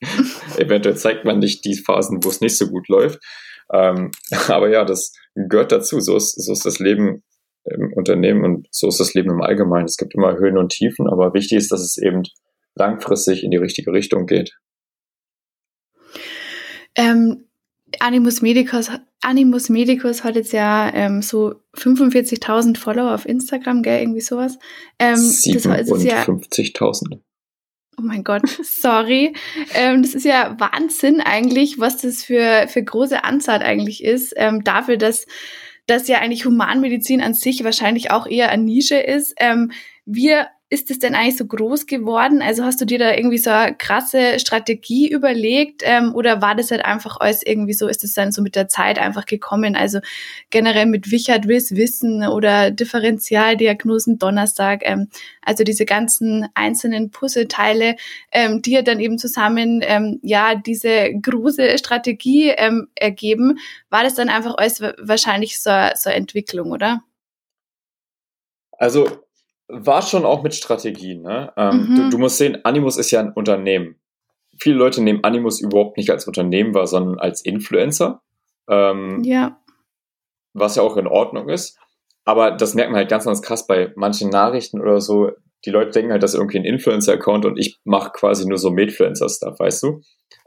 Eventuell 0.58 0.96
zeigt 0.96 1.24
man 1.24 1.38
nicht 1.38 1.64
die 1.64 1.76
Phasen, 1.76 2.22
wo 2.22 2.28
es 2.28 2.40
nicht 2.40 2.56
so 2.56 2.68
gut 2.68 2.88
läuft. 2.88 3.18
Ähm, 3.72 4.10
aber 4.48 4.70
ja, 4.70 4.84
das 4.84 5.12
gehört 5.34 5.72
dazu. 5.72 6.00
So 6.00 6.16
ist, 6.16 6.32
so 6.42 6.52
ist 6.52 6.64
das 6.64 6.78
Leben 6.78 7.22
im 7.64 7.92
Unternehmen 7.94 8.44
und 8.44 8.68
so 8.70 8.88
ist 8.88 9.00
das 9.00 9.14
Leben 9.14 9.30
im 9.30 9.42
Allgemeinen. 9.42 9.86
Es 9.86 9.96
gibt 9.96 10.14
immer 10.14 10.36
Höhen 10.36 10.58
und 10.58 10.70
Tiefen, 10.70 11.08
aber 11.08 11.34
wichtig 11.34 11.58
ist, 11.58 11.72
dass 11.72 11.80
es 11.80 11.98
eben 11.98 12.22
langfristig 12.76 13.42
in 13.42 13.50
die 13.50 13.56
richtige 13.56 13.92
Richtung 13.92 14.26
geht. 14.26 14.56
Ähm, 16.94 17.46
Animus 18.00 18.42
Medicus, 18.42 18.90
Animus 19.20 19.68
Medicus 19.68 20.24
hat 20.24 20.36
jetzt 20.36 20.52
ja 20.52 20.92
ähm, 20.92 21.22
so 21.22 21.54
45.000 21.76 22.76
Follower 22.76 23.14
auf 23.14 23.26
Instagram, 23.26 23.82
gell, 23.82 24.00
irgendwie 24.00 24.20
sowas. 24.20 24.58
Ähm, 24.98 25.16
57.000. 25.16 26.04
Ja, 26.04 27.18
oh 27.98 28.02
mein 28.02 28.24
Gott, 28.24 28.42
sorry. 28.62 29.34
ähm, 29.74 30.02
das 30.02 30.14
ist 30.14 30.24
ja 30.24 30.56
Wahnsinn 30.58 31.20
eigentlich, 31.20 31.78
was 31.78 31.98
das 31.98 32.22
für, 32.22 32.66
für 32.68 32.82
große 32.82 33.24
Anzahl 33.24 33.62
eigentlich 33.62 34.02
ist, 34.02 34.34
ähm, 34.36 34.64
dafür, 34.64 34.96
dass, 34.96 35.26
dass 35.86 36.08
ja 36.08 36.18
eigentlich 36.18 36.44
Humanmedizin 36.44 37.20
an 37.20 37.34
sich 37.34 37.64
wahrscheinlich 37.64 38.10
auch 38.10 38.26
eher 38.26 38.50
eine 38.50 38.64
Nische 38.64 38.96
ist. 38.96 39.34
Ähm, 39.38 39.72
wir 40.04 40.48
ist 40.68 40.90
es 40.90 40.98
denn 40.98 41.14
eigentlich 41.14 41.36
so 41.36 41.46
groß 41.46 41.86
geworden? 41.86 42.42
Also 42.42 42.64
hast 42.64 42.80
du 42.80 42.86
dir 42.86 42.98
da 42.98 43.14
irgendwie 43.14 43.38
so 43.38 43.50
eine 43.50 43.76
krasse 43.76 44.40
Strategie 44.40 45.08
überlegt 45.08 45.82
ähm, 45.84 46.12
oder 46.12 46.42
war 46.42 46.56
das 46.56 46.72
halt 46.72 46.84
einfach 46.84 47.18
alles 47.20 47.44
irgendwie 47.46 47.72
so, 47.72 47.86
ist 47.86 48.02
es 48.02 48.14
dann 48.14 48.32
so 48.32 48.42
mit 48.42 48.56
der 48.56 48.66
Zeit 48.66 48.98
einfach 48.98 49.26
gekommen? 49.26 49.76
Also 49.76 50.00
generell 50.50 50.86
mit 50.86 51.12
Wichert 51.12 51.46
Wiss 51.46 51.76
Wissen 51.76 52.26
oder 52.26 52.72
Differentialdiagnosen 52.72 54.18
Donnerstag, 54.18 54.80
ähm, 54.82 55.08
also 55.40 55.62
diese 55.62 55.84
ganzen 55.84 56.48
einzelnen 56.54 57.12
Puzzleteile, 57.12 57.94
ähm, 58.32 58.60
die 58.60 58.72
ja 58.72 58.82
dann 58.82 58.98
eben 58.98 59.18
zusammen 59.18 59.82
ähm, 59.84 60.18
ja 60.22 60.56
diese 60.56 61.12
große 61.14 61.78
Strategie 61.78 62.48
ähm, 62.48 62.88
ergeben, 62.96 63.58
war 63.88 64.02
das 64.02 64.14
dann 64.16 64.28
einfach 64.28 64.56
alles 64.56 64.80
wahrscheinlich 64.80 65.60
so, 65.60 65.70
so 65.94 66.10
eine 66.10 66.16
Entwicklung, 66.16 66.72
oder? 66.72 67.04
Also 68.78 69.25
war 69.68 70.02
schon 70.02 70.24
auch 70.24 70.42
mit 70.42 70.54
Strategien. 70.54 71.22
Ne? 71.22 71.52
Ähm, 71.56 71.88
mhm. 71.88 71.96
du, 71.96 72.10
du, 72.10 72.18
musst 72.18 72.38
sehen, 72.38 72.58
Animus 72.64 72.96
ist 72.96 73.10
ja 73.10 73.20
ein 73.20 73.32
Unternehmen. 73.32 73.96
Viele 74.58 74.76
Leute 74.76 75.02
nehmen 75.02 75.24
Animus 75.24 75.60
überhaupt 75.60 75.96
nicht 75.96 76.10
als 76.10 76.26
Unternehmen 76.26 76.74
wahr, 76.74 76.86
sondern 76.86 77.18
als 77.18 77.44
Influencer. 77.44 78.22
Ähm, 78.68 79.22
ja. 79.24 79.60
Was 80.54 80.76
ja 80.76 80.82
auch 80.82 80.96
in 80.96 81.06
Ordnung 81.06 81.48
ist. 81.48 81.78
Aber 82.24 82.52
das 82.52 82.74
merkt 82.74 82.90
man 82.90 82.98
halt 82.98 83.10
ganz, 83.10 83.24
ganz 83.24 83.42
krass 83.42 83.66
bei 83.66 83.92
manchen 83.96 84.30
Nachrichten 84.30 84.80
oder 84.80 85.00
so. 85.00 85.30
Die 85.64 85.70
Leute 85.70 85.90
denken 85.90 86.12
halt, 86.12 86.22
das 86.22 86.32
ist 86.32 86.38
irgendwie 86.38 86.58
ein 86.58 86.64
Influencer-Account 86.64 87.44
und 87.44 87.58
ich 87.58 87.78
mache 87.84 88.12
quasi 88.12 88.46
nur 88.46 88.58
so 88.58 88.70
Medfluencer-Stuff, 88.70 89.58
weißt 89.58 89.82
du? 89.82 90.00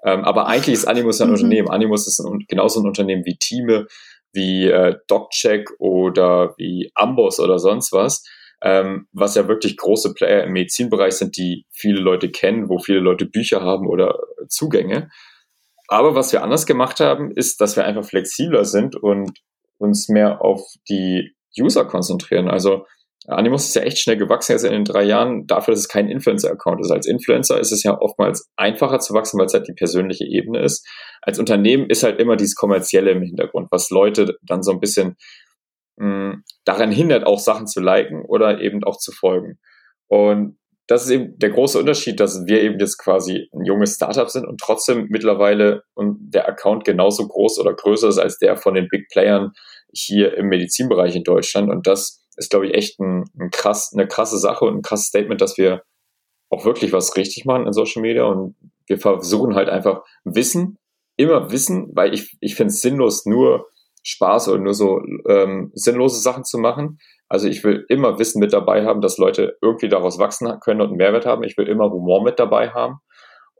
Ähm, 0.03 0.23
aber 0.23 0.47
eigentlich 0.47 0.73
ist 0.73 0.87
Animus 0.87 1.19
ja 1.19 1.25
ein 1.25 1.29
mhm. 1.29 1.35
Unternehmen. 1.35 1.69
Animus 1.69 2.07
ist 2.07 2.19
ein, 2.19 2.45
genauso 2.47 2.79
ein 2.79 2.87
Unternehmen 2.87 3.25
wie 3.25 3.37
Teame, 3.37 3.87
wie 4.33 4.67
äh, 4.67 4.95
DocCheck 5.07 5.69
oder 5.79 6.53
wie 6.57 6.91
Amboss 6.95 7.39
oder 7.39 7.59
sonst 7.59 7.91
was 7.91 8.23
ähm, 8.61 9.07
was 9.13 9.35
ja 9.35 9.47
wirklich 9.47 9.77
große 9.77 10.13
Player 10.13 10.43
im 10.43 10.53
Medizinbereich 10.53 11.13
sind, 11.13 11.37
die 11.37 11.65
viele 11.71 12.01
Leute 12.01 12.29
kennen, 12.29 12.69
wo 12.69 12.79
viele 12.79 12.99
Leute 12.99 13.25
Bücher 13.25 13.61
haben 13.61 13.87
oder 13.87 14.19
Zugänge. 14.47 15.09
Aber 15.87 16.13
was 16.15 16.33
wir 16.33 16.43
anders 16.43 16.65
gemacht 16.65 16.99
haben, 16.99 17.31
ist, 17.31 17.61
dass 17.61 17.75
wir 17.75 17.85
einfach 17.85 18.05
flexibler 18.05 18.65
sind 18.65 18.95
und 18.95 19.39
uns 19.77 20.09
mehr 20.09 20.41
auf 20.41 20.61
die 20.87 21.33
User 21.57 21.85
konzentrieren. 21.85 22.49
Also 22.49 22.85
Animus 23.27 23.67
ist 23.67 23.75
ja 23.75 23.83
echt 23.83 23.99
schnell 23.99 24.17
gewachsen 24.17 24.53
jetzt 24.53 24.63
in 24.63 24.71
den 24.71 24.85
drei 24.85 25.03
Jahren, 25.03 25.45
dafür, 25.45 25.73
dass 25.73 25.81
es 25.81 25.87
kein 25.87 26.09
Influencer-Account 26.09 26.81
ist. 26.81 26.91
Als 26.91 27.05
Influencer 27.05 27.59
ist 27.59 27.71
es 27.71 27.83
ja 27.83 27.99
oftmals 27.99 28.49
einfacher 28.55 28.99
zu 28.99 29.13
wachsen, 29.13 29.39
weil 29.39 29.45
es 29.45 29.53
halt 29.53 29.67
die 29.67 29.73
persönliche 29.73 30.25
Ebene 30.25 30.59
ist. 30.59 30.87
Als 31.21 31.37
Unternehmen 31.37 31.89
ist 31.89 32.03
halt 32.03 32.19
immer 32.19 32.37
dieses 32.37 32.55
Kommerzielle 32.55 33.11
im 33.11 33.21
Hintergrund, 33.21 33.67
was 33.71 33.89
Leute 33.89 34.37
dann 34.41 34.63
so 34.63 34.71
ein 34.71 34.79
bisschen 34.79 35.15
daran 36.65 36.91
hindert, 36.91 37.25
auch 37.25 37.39
Sachen 37.39 37.67
zu 37.67 37.81
liken 37.81 38.23
oder 38.25 38.61
eben 38.61 38.83
auch 38.83 38.97
zu 38.97 39.11
folgen. 39.11 39.59
Und 40.07 40.57
das 40.87 41.05
ist 41.05 41.11
eben 41.11 41.37
der 41.37 41.51
große 41.51 41.77
Unterschied, 41.77 42.19
dass 42.19 42.47
wir 42.47 42.61
eben 42.63 42.79
jetzt 42.79 42.97
quasi 42.97 43.47
ein 43.53 43.63
junges 43.63 43.95
Startup 43.95 44.27
sind 44.27 44.47
und 44.47 44.59
trotzdem 44.59 45.07
mittlerweile 45.09 45.83
und 45.93 46.17
der 46.33 46.47
Account 46.47 46.83
genauso 46.83 47.27
groß 47.27 47.59
oder 47.59 47.75
größer 47.75 48.07
ist 48.07 48.17
als 48.17 48.39
der 48.39 48.57
von 48.57 48.73
den 48.73 48.87
Big 48.89 49.07
Playern 49.09 49.51
hier 49.93 50.35
im 50.35 50.47
Medizinbereich 50.47 51.15
in 51.15 51.23
Deutschland. 51.23 51.69
Und 51.69 51.85
das 51.85 52.25
ist, 52.37 52.49
glaube 52.49 52.67
ich, 52.67 52.73
echt 52.73 52.99
ein, 52.99 53.25
ein 53.39 53.51
krass, 53.51 53.91
eine 53.93 54.07
krasse 54.07 54.39
Sache 54.39 54.65
und 54.65 54.77
ein 54.77 54.81
krasses 54.81 55.07
Statement, 55.07 55.41
dass 55.41 55.57
wir 55.57 55.83
auch 56.49 56.65
wirklich 56.65 56.91
was 56.91 57.15
richtig 57.15 57.45
machen 57.45 57.67
in 57.67 57.73
Social 57.73 58.01
Media 58.01 58.23
und 58.23 58.55
wir 58.87 58.97
versuchen 58.97 59.53
halt 59.53 59.69
einfach 59.69 60.01
Wissen, 60.23 60.79
immer 61.17 61.51
Wissen, 61.51 61.91
weil 61.93 62.15
ich, 62.15 62.35
ich 62.39 62.55
finde 62.55 62.73
es 62.73 62.81
sinnlos, 62.81 63.27
nur 63.27 63.67
Spaß 64.03 64.49
oder 64.49 64.59
nur 64.59 64.73
so 64.73 65.01
ähm, 65.27 65.71
sinnlose 65.73 66.19
Sachen 66.21 66.43
zu 66.43 66.57
machen. 66.57 66.99
Also 67.27 67.47
ich 67.47 67.63
will 67.63 67.85
immer 67.89 68.17
Wissen 68.17 68.39
mit 68.39 68.53
dabei 68.53 68.85
haben, 68.85 69.01
dass 69.01 69.17
Leute 69.17 69.57
irgendwie 69.61 69.89
daraus 69.89 70.17
wachsen 70.17 70.51
können 70.61 70.81
und 70.81 70.87
einen 70.87 70.97
Mehrwert 70.97 71.25
haben. 71.25 71.43
Ich 71.43 71.57
will 71.57 71.67
immer 71.67 71.89
Humor 71.91 72.23
mit 72.23 72.39
dabei 72.39 72.69
haben. 72.71 72.99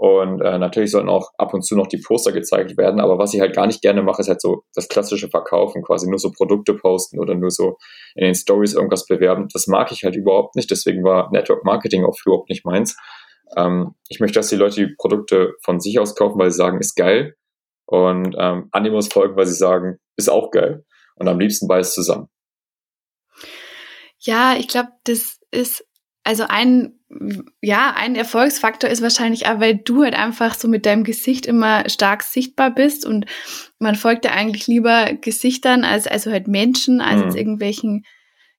Und 0.01 0.39
äh, 0.39 0.57
natürlich 0.57 0.91
sollen 0.91 1.09
auch 1.09 1.31
ab 1.37 1.53
und 1.53 1.61
zu 1.61 1.75
noch 1.75 1.87
die 1.87 2.01
Poster 2.01 2.31
gezeigt 2.31 2.77
werden. 2.77 3.01
Aber 3.01 3.17
was 3.17 3.33
ich 3.33 3.41
halt 3.41 3.53
gar 3.53 3.67
nicht 3.67 3.81
gerne 3.81 4.01
mache, 4.01 4.21
ist 4.21 4.29
halt 4.29 4.41
so 4.41 4.63
das 4.73 4.87
klassische 4.87 5.27
Verkaufen, 5.27 5.83
quasi 5.83 6.09
nur 6.09 6.19
so 6.19 6.31
Produkte 6.31 6.73
posten 6.73 7.19
oder 7.19 7.35
nur 7.35 7.51
so 7.51 7.75
in 8.15 8.23
den 8.23 8.33
Stories 8.33 8.75
irgendwas 8.75 9.05
bewerben. 9.05 9.49
Das 9.51 9.67
mag 9.67 9.91
ich 9.91 10.05
halt 10.05 10.15
überhaupt 10.15 10.55
nicht. 10.55 10.71
Deswegen 10.71 11.03
war 11.03 11.29
Network 11.31 11.65
Marketing 11.65 12.05
auch 12.05 12.15
überhaupt 12.25 12.49
nicht 12.49 12.65
meins. 12.65 12.95
Ähm, 13.57 13.93
ich 14.07 14.21
möchte, 14.21 14.39
dass 14.39 14.47
die 14.47 14.55
Leute 14.55 14.87
die 14.87 14.95
Produkte 14.97 15.51
von 15.65 15.81
sich 15.81 15.99
aus 15.99 16.15
kaufen, 16.15 16.39
weil 16.39 16.49
sie 16.49 16.57
sagen, 16.57 16.79
ist 16.79 16.95
geil. 16.95 17.35
Und 17.85 18.37
ähm, 18.39 18.69
Animus 18.71 19.09
folgen, 19.09 19.35
weil 19.35 19.47
sie 19.47 19.55
sagen, 19.55 19.97
ist 20.20 20.30
auch 20.30 20.51
geil. 20.51 20.86
Und 21.15 21.28
am 21.28 21.39
liebsten 21.39 21.67
beides 21.67 21.93
zusammen. 21.93 22.30
Ja, 24.20 24.55
ich 24.57 24.67
glaube, 24.67 24.89
das 25.05 25.39
ist 25.51 25.86
also 26.24 26.45
ein, 26.47 26.99
ja, 27.61 27.93
ein 27.95 28.15
Erfolgsfaktor 28.15 28.89
ist 28.89 29.01
wahrscheinlich 29.01 29.47
auch, 29.47 29.59
weil 29.59 29.78
du 29.78 30.03
halt 30.03 30.13
einfach 30.13 30.53
so 30.53 30.67
mit 30.67 30.86
deinem 30.86 31.03
Gesicht 31.03 31.45
immer 31.45 31.89
stark 31.89 32.24
sichtbar 32.24 32.70
bist 32.70 33.05
und 33.05 33.26
man 33.80 33.95
folgt 33.95 34.26
ja 34.26 34.32
eigentlich 34.32 34.67
lieber 34.67 35.13
Gesichtern 35.13 35.84
als 35.84 36.05
also 36.05 36.32
halt 36.32 36.47
Menschen, 36.47 37.01
als 37.01 37.20
mhm. 37.20 37.26
jetzt 37.26 37.36
irgendwelchen 37.36 38.05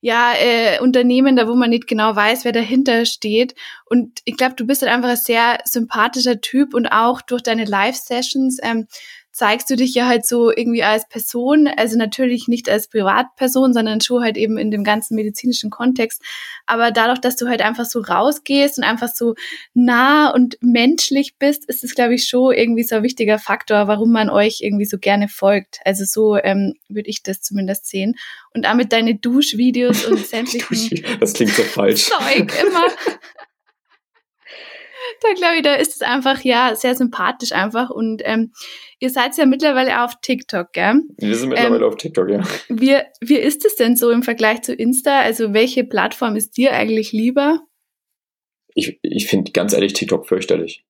ja, 0.03 0.33
äh, 0.33 0.81
Unternehmen, 0.81 1.37
da 1.37 1.47
wo 1.47 1.55
man 1.55 1.71
nicht 1.71 1.87
genau 1.87 2.17
weiß, 2.17 2.45
wer 2.45 2.53
dahinter 2.53 3.05
steht. 3.05 3.55
Und 3.85 4.21
ich 4.25 4.37
glaube, 4.37 4.55
du 4.55 4.67
bist 4.67 4.81
halt 4.81 4.91
einfach 4.91 5.11
ein 5.11 5.17
sehr 5.17 5.59
sympathischer 5.65 6.41
Typ 6.41 6.73
und 6.73 6.87
auch 6.87 7.21
durch 7.21 7.43
deine 7.43 7.67
Live-Sessions 7.67 8.59
ähm, 8.63 8.87
zeigst 9.33 9.71
du 9.71 9.77
dich 9.77 9.95
ja 9.95 10.07
halt 10.07 10.27
so 10.27 10.51
irgendwie 10.51 10.83
als 10.83 11.09
Person, 11.09 11.69
also 11.69 11.97
natürlich 11.97 12.49
nicht 12.49 12.69
als 12.69 12.89
Privatperson, 12.89 13.73
sondern 13.73 14.01
schon 14.01 14.23
halt 14.23 14.37
eben 14.37 14.59
in 14.59 14.71
dem 14.71 14.85
ganzen 14.85 15.15
medizinischen 15.15 15.71
Kontext. 15.71 16.23
Aber 16.67 16.91
dadurch, 16.91 17.21
dass 17.21 17.37
du 17.37 17.49
halt 17.49 17.63
einfach 17.63 17.85
so 17.85 18.01
rausgehst 18.01 18.79
und 18.79 18.85
einfach 18.85 19.09
so 19.09 19.35
nah 19.73 20.31
und 20.31 20.57
menschlich 20.61 21.37
bist, 21.39 21.65
ist 21.69 21.85
es, 21.85 21.95
glaube 21.95 22.15
ich, 22.15 22.29
schon 22.29 22.55
irgendwie 22.55 22.83
so 22.83 22.97
ein 22.97 23.03
wichtiger 23.03 23.39
Faktor, 23.39 23.89
warum 23.89 24.11
man 24.13 24.31
euch 24.31 24.61
irgendwie 24.61 24.87
so 24.87 24.99
gerne 24.99 25.29
folgt. 25.29 25.81
Also 25.85 26.05
so 26.05 26.37
ähm, 26.37 26.75
würde 26.89 27.09
ich 27.09 27.23
das 27.23 27.41
zumindest 27.41 27.87
sehen. 27.87 28.17
Und 28.53 28.65
damit 28.65 28.93
deine 28.93 29.15
Duschvideos 29.15 30.07
und 30.07 30.19
sämtlichen 30.27 31.05
das 31.21 31.33
klingt 31.35 31.53
so 31.53 31.63
falsch. 31.63 32.07
Zeug 32.07 32.53
immer. 32.61 32.85
da 35.23 35.33
glaube 35.35 35.57
ich, 35.57 35.63
da 35.63 35.75
ist 35.75 35.97
es 35.97 36.03
einfach, 36.03 36.43
ja, 36.43 36.75
sehr 36.75 36.95
sympathisch 36.95 37.53
einfach. 37.53 37.91
Und 37.91 38.23
ähm, 38.25 38.53
ihr 38.99 39.11
seid 39.11 39.37
ja 39.37 39.47
mittlerweile 39.47 40.05
auf 40.05 40.21
TikTok, 40.21 40.73
gell? 40.73 41.03
Wir 41.19 41.35
sind 41.37 41.51
mittlerweile 41.51 41.85
ähm, 41.85 41.91
auf 41.91 41.97
TikTok, 41.97 42.31
ja. 42.31 42.43
Wie, 42.69 42.97
wie 43.21 43.39
ist 43.39 43.65
es 43.65 43.77
denn 43.77 43.97
so 43.97 44.11
im 44.11 44.23
Vergleich 44.23 44.63
zu 44.63 44.75
Insta? 44.75 45.21
Also 45.21 45.53
welche 45.53 45.85
Plattform 45.85 46.37
ist 46.37 46.57
dir 46.57 46.73
eigentlich 46.73 47.13
lieber? 47.13 47.61
Ich, 48.75 48.99
ich 49.03 49.27
finde 49.27 49.53
ganz 49.53 49.73
ehrlich 49.73 49.93
TikTok 49.93 50.27
fürchterlich. 50.29 50.85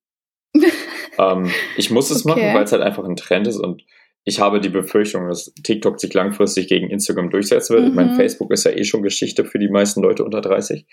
ähm, 1.18 1.51
ich 1.77 1.91
muss 1.91 2.11
es 2.11 2.27
okay. 2.27 2.41
machen, 2.41 2.55
weil 2.55 2.64
es 2.64 2.73
halt 2.73 2.83
einfach 2.83 3.05
ein 3.05 3.16
Trend 3.16 3.47
ist 3.47 3.59
und 3.59 3.83
ich 4.25 4.39
habe 4.39 4.61
die 4.61 4.68
Befürchtung, 4.68 5.29
dass 5.29 5.53
TikTok 5.62 5.99
sich 5.99 6.12
langfristig 6.12 6.68
gegen 6.68 6.91
Instagram 6.91 7.31
durchsetzen 7.31 7.75
wird. 7.75 7.85
Mhm. 7.85 7.89
Ich 7.91 7.95
meine, 7.95 8.16
Facebook 8.16 8.53
ist 8.53 8.64
ja 8.64 8.73
eh 8.73 8.85
schon 8.85 9.03
Geschichte 9.03 9.45
für 9.45 9.59
die 9.59 9.68
meisten 9.68 10.03
Leute 10.03 10.25
unter 10.25 10.41
30. 10.41 10.87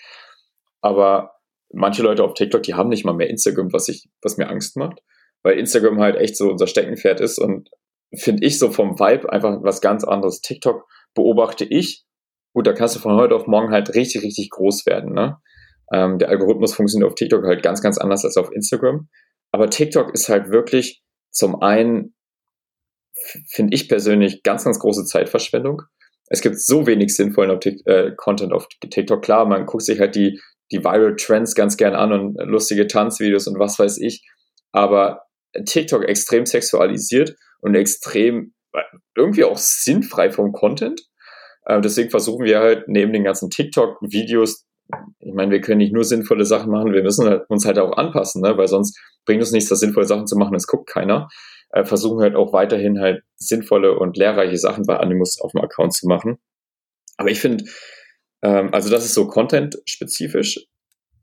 Aber 0.80 1.37
manche 1.72 2.02
Leute 2.02 2.24
auf 2.24 2.34
TikTok, 2.34 2.62
die 2.62 2.74
haben 2.74 2.88
nicht 2.88 3.04
mal 3.04 3.14
mehr 3.14 3.30
Instagram, 3.30 3.72
was 3.72 3.88
ich, 3.88 4.08
was 4.22 4.36
mir 4.36 4.48
Angst 4.48 4.76
macht, 4.76 5.02
weil 5.42 5.58
Instagram 5.58 6.00
halt 6.00 6.16
echt 6.16 6.36
so 6.36 6.50
unser 6.50 6.66
Steckenpferd 6.66 7.20
ist 7.20 7.38
und 7.38 7.70
finde 8.14 8.46
ich 8.46 8.58
so 8.58 8.70
vom 8.70 8.98
Vibe 8.98 9.30
einfach 9.30 9.62
was 9.62 9.80
ganz 9.80 10.04
anderes. 10.04 10.40
TikTok 10.40 10.86
beobachte 11.14 11.64
ich, 11.64 12.04
gut, 12.54 12.66
da 12.66 12.72
kannst 12.72 12.96
du 12.96 13.00
von 13.00 13.14
heute 13.16 13.34
auf 13.34 13.46
morgen 13.46 13.70
halt 13.70 13.94
richtig, 13.94 14.22
richtig 14.22 14.50
groß 14.50 14.86
werden, 14.86 15.12
ne? 15.12 15.38
Ähm, 15.92 16.18
der 16.18 16.28
Algorithmus 16.28 16.74
funktioniert 16.74 17.10
auf 17.10 17.14
TikTok 17.14 17.44
halt 17.44 17.62
ganz, 17.62 17.80
ganz 17.80 17.98
anders 17.98 18.24
als 18.24 18.36
auf 18.36 18.52
Instagram. 18.52 19.08
Aber 19.52 19.70
TikTok 19.70 20.12
ist 20.12 20.28
halt 20.28 20.50
wirklich 20.50 21.02
zum 21.30 21.62
einen, 21.62 22.14
finde 23.48 23.74
ich 23.74 23.88
persönlich, 23.88 24.42
ganz, 24.42 24.64
ganz 24.64 24.78
große 24.78 25.04
Zeitverschwendung. 25.04 25.82
Es 26.26 26.42
gibt 26.42 26.58
so 26.60 26.86
wenig 26.86 27.14
sinnvollen 27.14 27.50
auf 27.50 27.64
äh, 27.64 28.12
Content 28.16 28.52
auf 28.52 28.68
TikTok. 28.68 29.22
Klar, 29.22 29.46
man 29.46 29.64
guckt 29.64 29.84
sich 29.84 29.98
halt 29.98 30.14
die 30.14 30.40
die 30.72 30.84
Viral 30.84 31.16
Trends 31.16 31.54
ganz 31.54 31.76
gern 31.76 31.94
an 31.94 32.12
und 32.12 32.36
lustige 32.46 32.86
Tanzvideos 32.86 33.46
und 33.46 33.58
was 33.58 33.78
weiß 33.78 33.98
ich. 33.98 34.26
Aber 34.72 35.22
TikTok 35.64 36.04
extrem 36.04 36.46
sexualisiert 36.46 37.34
und 37.60 37.74
extrem 37.74 38.52
irgendwie 39.16 39.44
auch 39.44 39.58
sinnfrei 39.58 40.30
vom 40.30 40.52
Content. 40.52 41.00
Äh, 41.64 41.80
deswegen 41.80 42.10
versuchen 42.10 42.44
wir 42.44 42.60
halt 42.60 42.88
neben 42.88 43.12
den 43.12 43.24
ganzen 43.24 43.50
TikTok-Videos, 43.50 44.66
ich 45.18 45.34
meine, 45.34 45.50
wir 45.50 45.60
können 45.60 45.78
nicht 45.78 45.92
nur 45.92 46.04
sinnvolle 46.04 46.44
Sachen 46.44 46.70
machen, 46.70 46.92
wir 46.92 47.02
müssen 47.02 47.28
halt 47.28 47.42
uns 47.48 47.66
halt 47.66 47.78
auch 47.78 47.96
anpassen, 47.96 48.42
ne? 48.42 48.56
weil 48.56 48.68
sonst 48.68 48.98
bringt 49.26 49.42
es 49.42 49.52
nichts, 49.52 49.68
da 49.68 49.76
sinnvolle 49.76 50.06
Sachen 50.06 50.26
zu 50.26 50.36
machen, 50.36 50.54
es 50.54 50.66
guckt 50.66 50.88
keiner. 50.88 51.28
Äh, 51.70 51.84
versuchen 51.84 52.22
halt 52.22 52.34
auch 52.34 52.54
weiterhin 52.54 53.00
halt 53.00 53.22
sinnvolle 53.36 53.98
und 53.98 54.16
lehrreiche 54.16 54.56
Sachen 54.56 54.84
bei 54.86 54.96
Animus 54.96 55.38
auf 55.40 55.52
dem 55.52 55.60
Account 55.60 55.92
zu 55.92 56.06
machen. 56.06 56.38
Aber 57.18 57.30
ich 57.30 57.40
finde, 57.40 57.64
ähm, 58.42 58.72
also 58.72 58.90
das 58.90 59.04
ist 59.04 59.14
so 59.14 59.26
content-spezifisch. 59.26 60.66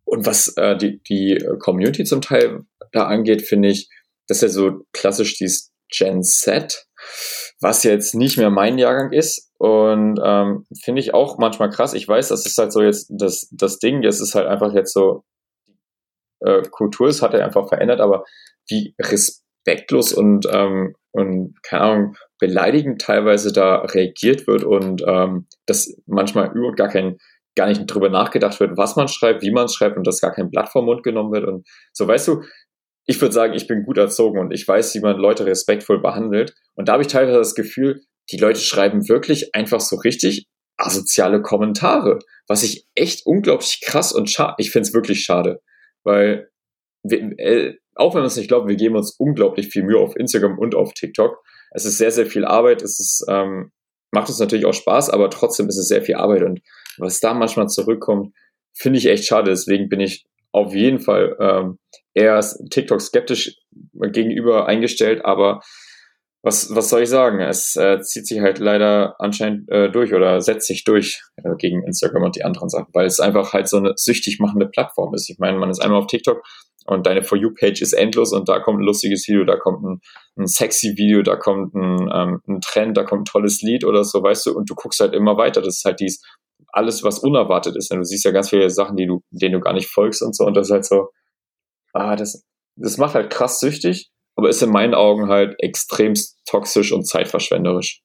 Und 0.06 0.26
was 0.26 0.56
äh, 0.58 0.78
die, 0.78 1.02
die 1.04 1.44
Community 1.60 2.04
zum 2.04 2.22
Teil 2.22 2.62
da 2.92 3.08
angeht, 3.08 3.42
finde 3.42 3.70
ich, 3.70 3.90
das 4.28 4.38
ist 4.38 4.42
ja 4.44 4.50
so 4.50 4.86
klassisch 4.94 5.38
dieses 5.38 5.72
Gen 5.90 6.24
Z, 6.24 6.88
was 7.60 7.84
jetzt 7.84 8.16
nicht 8.16 8.38
mehr 8.38 8.50
mein 8.50 8.78
Jahrgang 8.78 9.12
ist. 9.12 9.52
Und 9.58 10.20
ähm, 10.24 10.66
finde 10.84 11.02
ich 11.02 11.14
auch 11.14 11.38
manchmal 11.38 11.70
krass. 11.70 11.94
Ich 11.94 12.08
weiß, 12.08 12.28
das 12.30 12.46
ist 12.46 12.58
halt 12.58 12.72
so 12.72 12.82
jetzt 12.82 13.08
das, 13.10 13.48
das 13.52 13.80
Ding, 13.80 14.02
das 14.02 14.20
ist 14.20 14.36
halt 14.36 14.48
einfach 14.48 14.74
jetzt 14.74 14.94
so, 14.94 15.24
äh, 16.42 16.62
Kultur, 16.70 17.08
es 17.08 17.22
hat 17.22 17.34
er 17.34 17.46
einfach 17.46 17.68
verändert, 17.68 18.02
aber 18.02 18.26
wie 18.68 18.96
respektlos 19.00 20.14
und, 20.14 20.48
ähm, 20.52 20.96
und 21.12 21.56
keine 21.64 21.84
Ahnung, 21.84 22.18
beleidigend 22.40 23.02
teilweise 23.02 23.54
da 23.54 23.78
reagiert 23.82 24.48
wird 24.48 24.64
und 24.64 25.04
ähm, 25.08 25.48
dass 25.66 25.96
manchmal 26.06 26.52
überhaupt 26.56 26.78
gar 26.78 26.90
kein 26.90 27.18
gar 27.56 27.68
nicht 27.68 27.86
drüber 27.86 28.10
nachgedacht 28.10 28.60
wird, 28.60 28.78
was 28.78 28.98
man 28.98 29.08
schreibt, 29.08 29.42
wie 29.42 29.52
man 29.52 29.70
schreibt 29.70 29.96
und 29.96 30.06
dass 30.06 30.20
gar 30.20 30.34
kein 30.34 30.50
Blatt 30.50 30.70
vom 30.70 30.86
Mund 30.86 31.04
genommen 31.04 31.32
wird 31.32 31.46
und 31.46 31.66
so. 31.94 32.06
Weißt 32.06 32.28
du, 32.28 32.42
ich 33.06 33.22
würde 33.22 33.34
sagen, 33.34 33.54
ich 33.54 33.68
bin 33.68 33.84
gut 33.84 33.98
erzogen 33.98 34.40
und 34.40 34.52
ich 34.52 34.68
weiß, 34.68 34.94
wie 34.96 35.00
man 35.00 35.18
Leute 35.18 35.46
respektvoll 35.46 36.02
behandelt 36.02 36.54
und 36.76 36.90
da 36.90 36.94
habe 36.94 37.04
ich 37.04 37.08
teilweise 37.08 37.38
das 37.38 37.56
Gefühl, 37.56 38.02
die 38.32 38.38
Leute 38.38 38.60
schreiben 38.60 39.08
wirklich 39.08 39.56
einfach 39.56 39.80
so 39.80 39.96
richtig 39.98 40.48
asoziale 40.78 41.42
Kommentare, 41.42 42.20
was 42.48 42.64
ich 42.64 42.86
echt 42.96 43.26
unglaublich 43.26 43.80
krass 43.82 44.12
und 44.12 44.30
schade, 44.30 44.56
ich 44.58 44.72
finde 44.72 44.88
es 44.88 44.94
wirklich 44.94 45.24
schade, 45.24 45.62
weil 46.04 46.50
wir, 47.04 47.20
äh, 47.38 47.76
auch 47.96 48.14
wenn 48.14 48.22
man 48.22 48.28
es 48.28 48.36
nicht 48.36 48.50
glaubt, 48.50 48.68
wir 48.68 48.76
geben 48.76 48.96
uns 48.96 49.16
unglaublich 49.18 49.68
viel 49.68 49.84
Mühe 49.84 50.00
auf 50.00 50.18
Instagram 50.18 50.60
und 50.60 50.76
auf 50.76 50.94
TikTok 50.94 51.42
es 51.76 51.86
ist 51.86 51.98
sehr, 51.98 52.12
sehr 52.12 52.26
viel 52.26 52.46
Arbeit. 52.46 52.82
Es 52.82 53.00
ist, 53.00 53.26
ähm, 53.30 53.72
macht 54.12 54.30
uns 54.30 54.40
natürlich 54.40 54.66
auch 54.66 54.74
Spaß, 54.74 55.10
aber 55.10 55.30
trotzdem 55.30 55.68
ist 55.68 55.78
es 55.78 55.88
sehr 55.88 56.02
viel 56.02 56.16
Arbeit. 56.16 56.44
Und 56.44 56.62
was 56.98 57.20
da 57.20 57.34
manchmal 57.34 57.68
zurückkommt, 57.68 58.34
finde 58.74 58.98
ich 58.98 59.08
echt 59.08 59.26
schade. 59.26 59.52
Deswegen 59.52 59.90
bin 59.90 60.00
ich 60.00 60.26
auf 60.52 60.74
jeden 60.74 61.00
Fall 61.00 61.36
ähm, 61.40 61.80
eher 62.14 62.40
TikTok 62.70 63.02
skeptisch 63.02 63.58
gegenüber 63.94 64.68
eingestellt, 64.68 65.26
aber 65.26 65.60
was, 66.44 66.74
was 66.74 66.90
soll 66.90 67.02
ich 67.02 67.10
sagen? 67.10 67.42
Es 67.42 67.76
äh, 67.76 68.00
zieht 68.02 68.28
sich 68.28 68.40
halt 68.40 68.60
leider 68.60 69.16
anscheinend 69.20 69.68
äh, 69.70 69.92
durch 69.92 70.14
oder 70.14 70.40
setzt 70.42 70.68
sich 70.68 70.84
durch 70.84 71.24
äh, 71.38 71.56
gegen 71.58 71.84
Instagram 71.84 72.24
und 72.24 72.36
die 72.36 72.46
anderen 72.46 72.70
Sachen, 72.70 72.94
weil 72.94 73.08
es 73.08 73.20
einfach 73.20 73.52
halt 73.52 73.68
so 73.68 73.78
eine 73.78 73.94
süchtig 73.96 74.40
machende 74.40 74.68
Plattform 74.68 75.14
ist. 75.16 75.30
Ich 75.30 75.40
meine, 75.40 75.58
man 75.58 75.72
ist 75.72 75.82
einmal 75.82 76.00
auf 76.00 76.08
TikTok 76.08 76.44
und 76.86 77.06
deine 77.06 77.24
For 77.24 77.38
You-Page 77.38 77.82
ist 77.82 77.94
endlos 77.94 78.32
und 78.32 78.48
da 78.48 78.60
kommt 78.60 78.80
ein 78.80 78.86
lustiges 78.86 79.28
Video, 79.28 79.44
da 79.44 79.58
kommt 79.58 79.84
ein, 79.84 80.02
ein 80.38 80.48
sexy 80.48 80.94
Video, 80.98 81.22
da 81.22 81.36
kommt 81.36 81.74
ein, 81.74 82.10
ähm, 82.14 82.42
ein 82.48 82.62
Trend, 82.62 82.96
da 82.96 83.04
kommt 83.04 83.24
ein 83.24 83.26
tolles 83.26 83.62
Lied 83.62 83.84
oder 83.84 84.04
so, 84.04 84.22
weißt 84.22 84.46
du, 84.46 84.56
und 84.56 84.70
du 84.70 84.76
guckst 84.76 85.00
halt 85.00 85.14
immer 85.14 85.38
weiter. 85.38 85.62
Das 85.62 85.78
ist 85.78 85.86
halt 85.86 86.00
dies, 86.00 86.24
alles, 86.70 87.04
was 87.04 87.20
unerwartet 87.20 87.76
ist. 87.76 87.92
Und 87.92 88.00
du 88.00 88.06
siehst 88.06 88.26
ja 88.26 88.32
ganz 88.32 88.50
viele 88.50 88.70
Sachen, 88.70 88.96
die 88.96 89.08
du, 89.08 89.22
denen 89.32 89.54
du 89.54 89.60
gar 89.60 89.74
nicht 89.74 89.90
folgst 89.90 90.22
und 90.22 90.36
so, 90.36 90.46
und 90.46 90.56
das 90.56 90.68
ist 90.68 90.72
halt 90.72 90.86
so, 90.86 91.10
ah, 91.94 92.16
das, 92.16 92.44
das 92.76 92.98
macht 92.98 93.16
halt 93.16 93.30
krass 93.30 93.60
süchtig 93.60 94.12
aber 94.36 94.50
ist 94.50 94.62
in 94.62 94.70
meinen 94.70 94.94
Augen 94.94 95.30
halt 95.30 95.56
extremst 95.60 96.38
toxisch 96.46 96.92
und 96.92 97.08
zeitverschwenderisch. 97.08 98.02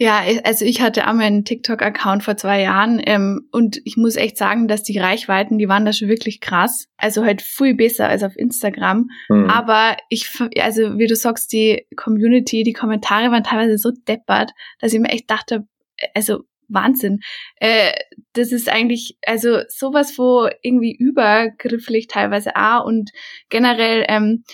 Ja, 0.00 0.22
also 0.44 0.64
ich 0.64 0.80
hatte 0.80 1.08
auch 1.08 1.12
meinen 1.12 1.44
TikTok-Account 1.44 2.22
vor 2.22 2.36
zwei 2.36 2.62
Jahren 2.62 3.02
ähm, 3.04 3.48
und 3.50 3.80
ich 3.84 3.96
muss 3.96 4.14
echt 4.14 4.36
sagen, 4.36 4.68
dass 4.68 4.84
die 4.84 4.98
Reichweiten, 4.98 5.58
die 5.58 5.68
waren 5.68 5.84
da 5.84 5.92
schon 5.92 6.08
wirklich 6.08 6.40
krass. 6.40 6.86
Also 6.96 7.24
halt 7.24 7.42
viel 7.42 7.74
besser 7.74 8.08
als 8.08 8.22
auf 8.22 8.36
Instagram. 8.36 9.10
Mhm. 9.28 9.50
Aber 9.50 9.96
ich, 10.08 10.30
also 10.60 10.98
wie 10.98 11.08
du 11.08 11.16
sagst, 11.16 11.52
die 11.52 11.84
Community, 11.96 12.62
die 12.62 12.72
Kommentare 12.72 13.32
waren 13.32 13.42
teilweise 13.42 13.76
so 13.76 13.90
deppert, 13.90 14.52
dass 14.80 14.92
ich 14.92 15.00
mir 15.00 15.08
echt 15.08 15.28
dachte, 15.28 15.66
also 16.14 16.44
Wahnsinn. 16.68 17.20
Äh, 17.56 17.92
das 18.34 18.52
ist 18.52 18.68
eigentlich, 18.68 19.16
also 19.26 19.62
sowas, 19.68 20.16
wo 20.16 20.48
irgendwie 20.62 20.94
übergrifflich 20.94 22.06
teilweise 22.06 22.54
auch 22.54 22.84
und 22.84 23.10
generell, 23.48 24.04
ähm, 24.08 24.44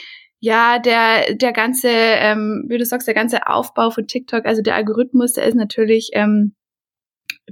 ja, 0.44 0.78
der, 0.78 1.34
der 1.36 1.54
ganze, 1.54 1.88
ähm, 1.88 2.66
wie 2.68 2.76
du 2.76 2.84
sagst, 2.84 3.08
der 3.08 3.14
ganze 3.14 3.46
Aufbau 3.46 3.88
von 3.88 4.06
TikTok, 4.06 4.44
also 4.44 4.60
der 4.60 4.74
Algorithmus, 4.74 5.32
der 5.32 5.44
ist 5.44 5.54
natürlich 5.54 6.10
ähm, 6.12 6.54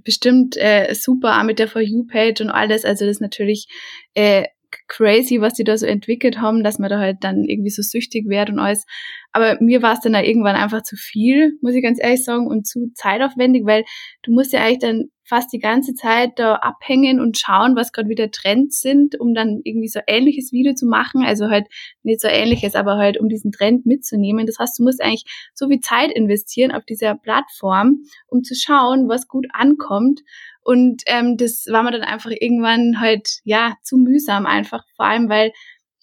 bestimmt 0.04 0.58
äh, 0.58 0.94
super, 0.94 1.42
mit 1.44 1.58
der 1.58 1.68
For 1.68 1.80
You-Page 1.80 2.42
und 2.42 2.50
alles. 2.50 2.84
Also 2.84 3.06
das 3.06 3.16
ist 3.16 3.20
natürlich 3.22 3.66
äh, 4.12 4.44
crazy, 4.88 5.40
was 5.40 5.54
die 5.54 5.64
da 5.64 5.76
so 5.76 5.86
entwickelt 5.86 6.40
haben, 6.40 6.62
dass 6.64 6.78
man 6.78 6.90
da 6.90 6.98
halt 6.98 7.18
dann 7.20 7.44
irgendwie 7.44 7.70
so 7.70 7.82
süchtig 7.82 8.28
wird 8.28 8.50
und 8.50 8.58
alles. 8.58 8.86
Aber 9.32 9.56
mir 9.60 9.82
war 9.82 9.94
es 9.94 10.00
dann 10.00 10.12
da 10.12 10.22
irgendwann 10.22 10.56
einfach 10.56 10.82
zu 10.82 10.96
viel, 10.96 11.58
muss 11.62 11.74
ich 11.74 11.82
ganz 11.82 11.98
ehrlich 12.00 12.24
sagen, 12.24 12.46
und 12.46 12.66
zu 12.66 12.92
zeitaufwendig, 12.94 13.64
weil 13.64 13.84
du 14.22 14.32
musst 14.32 14.52
ja 14.52 14.60
eigentlich 14.60 14.78
dann 14.80 15.04
fast 15.24 15.52
die 15.52 15.60
ganze 15.60 15.94
Zeit 15.94 16.32
da 16.36 16.56
abhängen 16.56 17.18
und 17.20 17.38
schauen, 17.38 17.74
was 17.74 17.92
gerade 17.92 18.10
wieder 18.10 18.30
Trends 18.30 18.80
sind, 18.80 19.18
um 19.18 19.34
dann 19.34 19.60
irgendwie 19.64 19.88
so 19.88 20.00
ähnliches 20.06 20.52
Video 20.52 20.74
zu 20.74 20.84
machen. 20.84 21.24
Also 21.24 21.48
halt 21.48 21.68
nicht 22.02 22.20
so 22.20 22.28
ähnliches, 22.28 22.74
aber 22.74 22.96
halt 22.96 23.18
um 23.18 23.30
diesen 23.30 23.52
Trend 23.52 23.86
mitzunehmen. 23.86 24.46
Das 24.46 24.58
heißt, 24.58 24.78
du 24.78 24.82
musst 24.82 25.00
eigentlich 25.00 25.24
so 25.54 25.68
viel 25.68 25.80
Zeit 25.80 26.12
investieren 26.12 26.70
auf 26.70 26.84
dieser 26.84 27.14
Plattform, 27.14 28.02
um 28.26 28.42
zu 28.42 28.54
schauen, 28.54 29.08
was 29.08 29.26
gut 29.26 29.46
ankommt. 29.52 30.20
Und 30.64 31.02
ähm, 31.06 31.36
das 31.36 31.66
war 31.68 31.82
mir 31.82 31.90
dann 31.90 32.02
einfach 32.02 32.30
irgendwann 32.30 33.00
halt, 33.00 33.40
ja, 33.44 33.74
zu 33.82 33.96
mühsam 33.96 34.46
einfach, 34.46 34.84
vor 34.96 35.06
allem 35.06 35.28
weil 35.28 35.52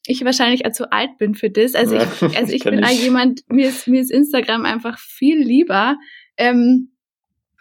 ich 0.05 0.25
wahrscheinlich 0.25 0.65
auch 0.65 0.71
zu 0.71 0.91
alt 0.91 1.17
bin 1.17 1.35
für 1.35 1.49
das. 1.49 1.75
Also 1.75 1.95
ich, 1.95 2.37
also 2.37 2.53
ich 2.53 2.63
bin 2.63 2.79
ich. 2.79 3.03
jemand, 3.03 3.41
mir 3.49 3.69
ist, 3.69 3.87
mir 3.87 4.01
ist 4.01 4.11
Instagram 4.11 4.65
einfach 4.65 4.97
viel 4.97 5.37
lieber 5.39 5.97
ähm, 6.37 6.91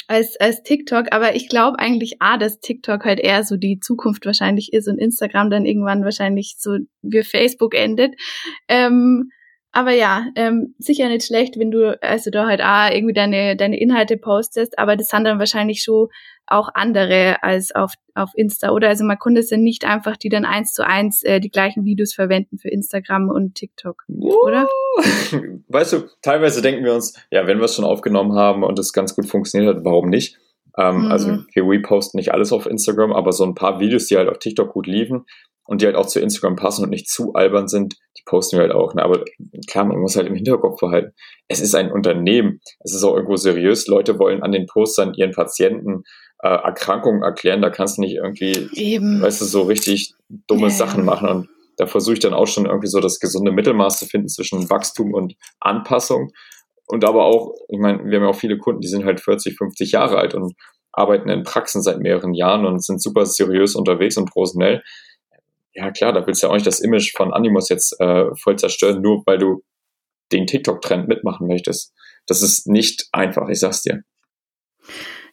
als, 0.06 0.36
als 0.40 0.62
TikTok. 0.62 1.12
Aber 1.12 1.36
ich 1.36 1.48
glaube 1.48 1.78
eigentlich 1.78 2.20
A, 2.20 2.38
dass 2.38 2.60
TikTok 2.60 3.04
halt 3.04 3.20
eher 3.20 3.44
so 3.44 3.56
die 3.56 3.80
Zukunft 3.80 4.24
wahrscheinlich 4.24 4.72
ist 4.72 4.88
und 4.88 4.98
Instagram 4.98 5.50
dann 5.50 5.66
irgendwann 5.66 6.04
wahrscheinlich 6.04 6.56
so 6.58 6.78
wie 7.02 7.22
Facebook 7.22 7.74
endet. 7.74 8.14
Ähm, 8.68 9.30
aber 9.72 9.92
ja, 9.92 10.26
ähm, 10.34 10.74
sicher 10.78 11.08
nicht 11.08 11.26
schlecht, 11.26 11.58
wenn 11.58 11.70
du 11.70 12.00
also 12.02 12.30
da 12.30 12.46
halt 12.46 12.62
auch 12.62 12.90
irgendwie 12.90 13.12
deine, 13.12 13.56
deine 13.56 13.78
Inhalte 13.78 14.16
postest, 14.16 14.78
aber 14.78 14.96
das 14.96 15.08
sind 15.08 15.24
dann 15.24 15.38
wahrscheinlich 15.38 15.82
schon 15.82 16.08
auch 16.46 16.70
andere 16.72 17.42
als 17.42 17.74
auf, 17.74 17.92
auf 18.14 18.30
Insta, 18.34 18.70
oder? 18.70 18.88
Also 18.88 19.04
man 19.04 19.18
konnte 19.18 19.40
es 19.40 19.50
ja 19.50 19.58
nicht 19.58 19.84
einfach 19.84 20.16
die 20.16 20.30
dann 20.30 20.46
eins 20.46 20.72
zu 20.72 20.86
eins 20.86 21.22
äh, 21.22 21.40
die 21.40 21.50
gleichen 21.50 21.84
Videos 21.84 22.14
verwenden 22.14 22.58
für 22.58 22.68
Instagram 22.70 23.28
und 23.28 23.54
TikTok, 23.54 24.04
oder? 24.08 24.66
Weißt 25.68 25.92
du, 25.92 26.08
teilweise 26.22 26.62
denken 26.62 26.84
wir 26.84 26.94
uns, 26.94 27.14
ja, 27.30 27.46
wenn 27.46 27.58
wir 27.58 27.64
es 27.64 27.74
schon 27.74 27.84
aufgenommen 27.84 28.32
haben 28.32 28.62
und 28.62 28.78
es 28.78 28.94
ganz 28.94 29.14
gut 29.14 29.26
funktioniert 29.26 29.76
hat, 29.76 29.84
warum 29.84 30.08
nicht? 30.08 30.38
Ähm, 30.78 31.04
mhm. 31.04 31.12
Also 31.12 31.38
wir 31.52 31.64
reposten 31.64 32.16
nicht 32.16 32.32
alles 32.32 32.52
auf 32.52 32.66
Instagram, 32.66 33.12
aber 33.12 33.32
so 33.32 33.44
ein 33.44 33.54
paar 33.54 33.80
Videos, 33.80 34.06
die 34.06 34.16
halt 34.16 34.30
auf 34.30 34.38
TikTok 34.38 34.72
gut 34.72 34.86
liefen, 34.86 35.26
und 35.68 35.82
die 35.82 35.86
halt 35.86 35.96
auch 35.96 36.06
zu 36.06 36.18
Instagram 36.18 36.56
passen 36.56 36.82
und 36.82 36.88
nicht 36.90 37.10
zu 37.10 37.34
albern 37.34 37.68
sind, 37.68 37.96
posten 38.28 38.56
wir 38.56 38.62
halt 38.62 38.72
auch. 38.72 38.94
Ne? 38.94 39.02
Aber 39.02 39.24
klar, 39.68 39.84
man 39.84 39.98
muss 39.98 40.16
halt 40.16 40.28
im 40.28 40.34
Hinterkopf 40.34 40.78
verhalten. 40.78 41.12
Es 41.48 41.60
ist 41.60 41.74
ein 41.74 41.90
Unternehmen. 41.90 42.60
Es 42.80 42.94
ist 42.94 43.02
auch 43.02 43.14
irgendwo 43.14 43.36
seriös. 43.36 43.86
Leute 43.88 44.18
wollen 44.18 44.42
an 44.42 44.52
den 44.52 44.66
Postern 44.66 45.14
ihren 45.14 45.32
Patienten 45.32 46.04
äh, 46.42 46.48
Erkrankungen 46.48 47.22
erklären. 47.22 47.62
Da 47.62 47.70
kannst 47.70 47.96
du 47.96 48.02
nicht 48.02 48.14
irgendwie, 48.14 48.68
Eben. 48.74 49.22
weißt 49.22 49.40
du, 49.40 49.44
so 49.46 49.62
richtig 49.62 50.14
dumme 50.28 50.68
ja, 50.68 50.70
Sachen 50.70 51.04
machen. 51.04 51.28
Und 51.28 51.48
da 51.78 51.86
versuche 51.86 52.14
ich 52.14 52.20
dann 52.20 52.34
auch 52.34 52.46
schon 52.46 52.66
irgendwie 52.66 52.88
so 52.88 53.00
das 53.00 53.18
gesunde 53.18 53.50
Mittelmaß 53.50 53.98
zu 53.98 54.06
finden 54.06 54.28
zwischen 54.28 54.68
Wachstum 54.70 55.14
und 55.14 55.34
Anpassung. 55.60 56.30
Und 56.86 57.04
aber 57.04 57.24
auch, 57.24 57.54
ich 57.68 57.78
meine, 57.78 58.04
wir 58.04 58.16
haben 58.16 58.24
ja 58.24 58.30
auch 58.30 58.36
viele 58.36 58.58
Kunden, 58.58 58.80
die 58.80 58.88
sind 58.88 59.04
halt 59.04 59.20
40, 59.20 59.56
50 59.56 59.92
Jahre 59.92 60.18
alt 60.18 60.34
und 60.34 60.54
arbeiten 60.92 61.28
in 61.28 61.44
Praxen 61.44 61.82
seit 61.82 61.98
mehreren 62.00 62.34
Jahren 62.34 62.66
und 62.66 62.82
sind 62.82 63.02
super 63.02 63.26
seriös 63.26 63.74
unterwegs 63.74 64.16
und 64.16 64.30
professionell 64.30 64.82
ja 65.72 65.90
klar, 65.90 66.12
da 66.12 66.26
willst 66.26 66.42
du 66.42 66.46
ja 66.46 66.50
auch 66.50 66.54
nicht 66.54 66.66
das 66.66 66.80
Image 66.80 67.14
von 67.16 67.32
Animus 67.32 67.68
jetzt 67.68 67.98
äh, 68.00 68.26
voll 68.36 68.56
zerstören, 68.56 69.00
nur 69.00 69.22
weil 69.26 69.38
du 69.38 69.62
den 70.32 70.46
TikTok-Trend 70.46 71.08
mitmachen 71.08 71.46
möchtest. 71.46 71.94
Das 72.26 72.42
ist 72.42 72.66
nicht 72.66 73.08
einfach, 73.12 73.48
ich 73.48 73.60
sag's 73.60 73.82
dir. 73.82 74.02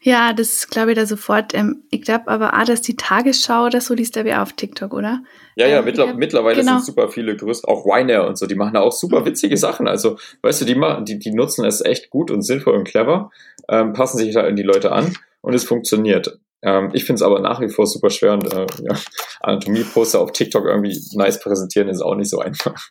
Ja, 0.02 0.34
das 0.34 0.68
glaube 0.68 0.92
ich 0.92 0.98
da 0.98 1.08
sofort. 1.08 1.56
Ähm, 1.56 1.84
ich 1.90 2.04
glaube 2.04 2.28
aber 2.28 2.54
auch, 2.54 2.66
dass 2.66 2.82
die 2.82 2.96
Tagesschau 2.96 3.66
oder 3.66 3.82
so, 3.82 3.96
die 3.96 4.04
ist 4.04 4.16
da 4.16 4.24
wie 4.24 4.36
auf 4.36 4.54
TikTok, 4.54 4.94
oder? 4.94 5.24
Ja, 5.56 5.68
ja, 5.68 5.80
ähm, 5.80 5.86
mittler 5.86 6.10
hab, 6.10 6.18
mittlerweile 6.18 6.60
genau. 6.60 6.74
sind 6.74 6.86
super 6.86 7.10
viele 7.10 7.36
größte, 7.36 7.68
auch 7.68 7.86
Ryanair 7.86 8.28
und 8.28 8.38
so, 8.38 8.46
die 8.46 8.54
machen 8.54 8.76
da 8.76 8.82
auch 8.82 8.92
super 8.92 9.22
mhm. 9.22 9.26
witzige 9.26 9.58
Sachen. 9.58 9.88
Also, 9.88 10.18
weißt 10.44 10.62
du, 10.62 10.66
die, 10.66 10.76
machen, 10.76 11.06
die, 11.06 11.18
die 11.18 11.32
nutzen 11.32 11.66
es 11.66 11.82
echt 11.82 12.12
gut 12.12 12.30
und 12.30 12.44
sinnvoll 12.44 12.76
und 12.76 12.88
clever, 12.88 13.32
ähm, 13.68 13.94
passen 13.94 14.20
sich 14.20 14.34
da 14.34 14.46
in 14.46 14.56
die 14.56 14.64
Leute 14.64 14.92
an 14.92 15.18
und 15.42 15.56
es 15.56 15.64
funktioniert. 15.64 16.40
Ähm, 16.66 16.90
ich 16.94 17.06
finde 17.06 17.18
es 17.20 17.22
aber 17.22 17.40
nach 17.40 17.62
wie 17.62 17.70
vor 17.70 17.86
super 17.86 18.10
schwer 18.10 18.34
und 18.34 18.52
äh, 18.52 18.66
ja, 18.82 18.98
Anatomie-Poster 19.42 20.20
auf 20.20 20.32
TikTok 20.32 20.66
irgendwie 20.66 21.00
nice 21.14 21.40
präsentieren 21.40 21.88
ist 21.90 22.02
auch 22.02 22.16
nicht 22.16 22.30
so 22.30 22.40
einfach. 22.40 22.90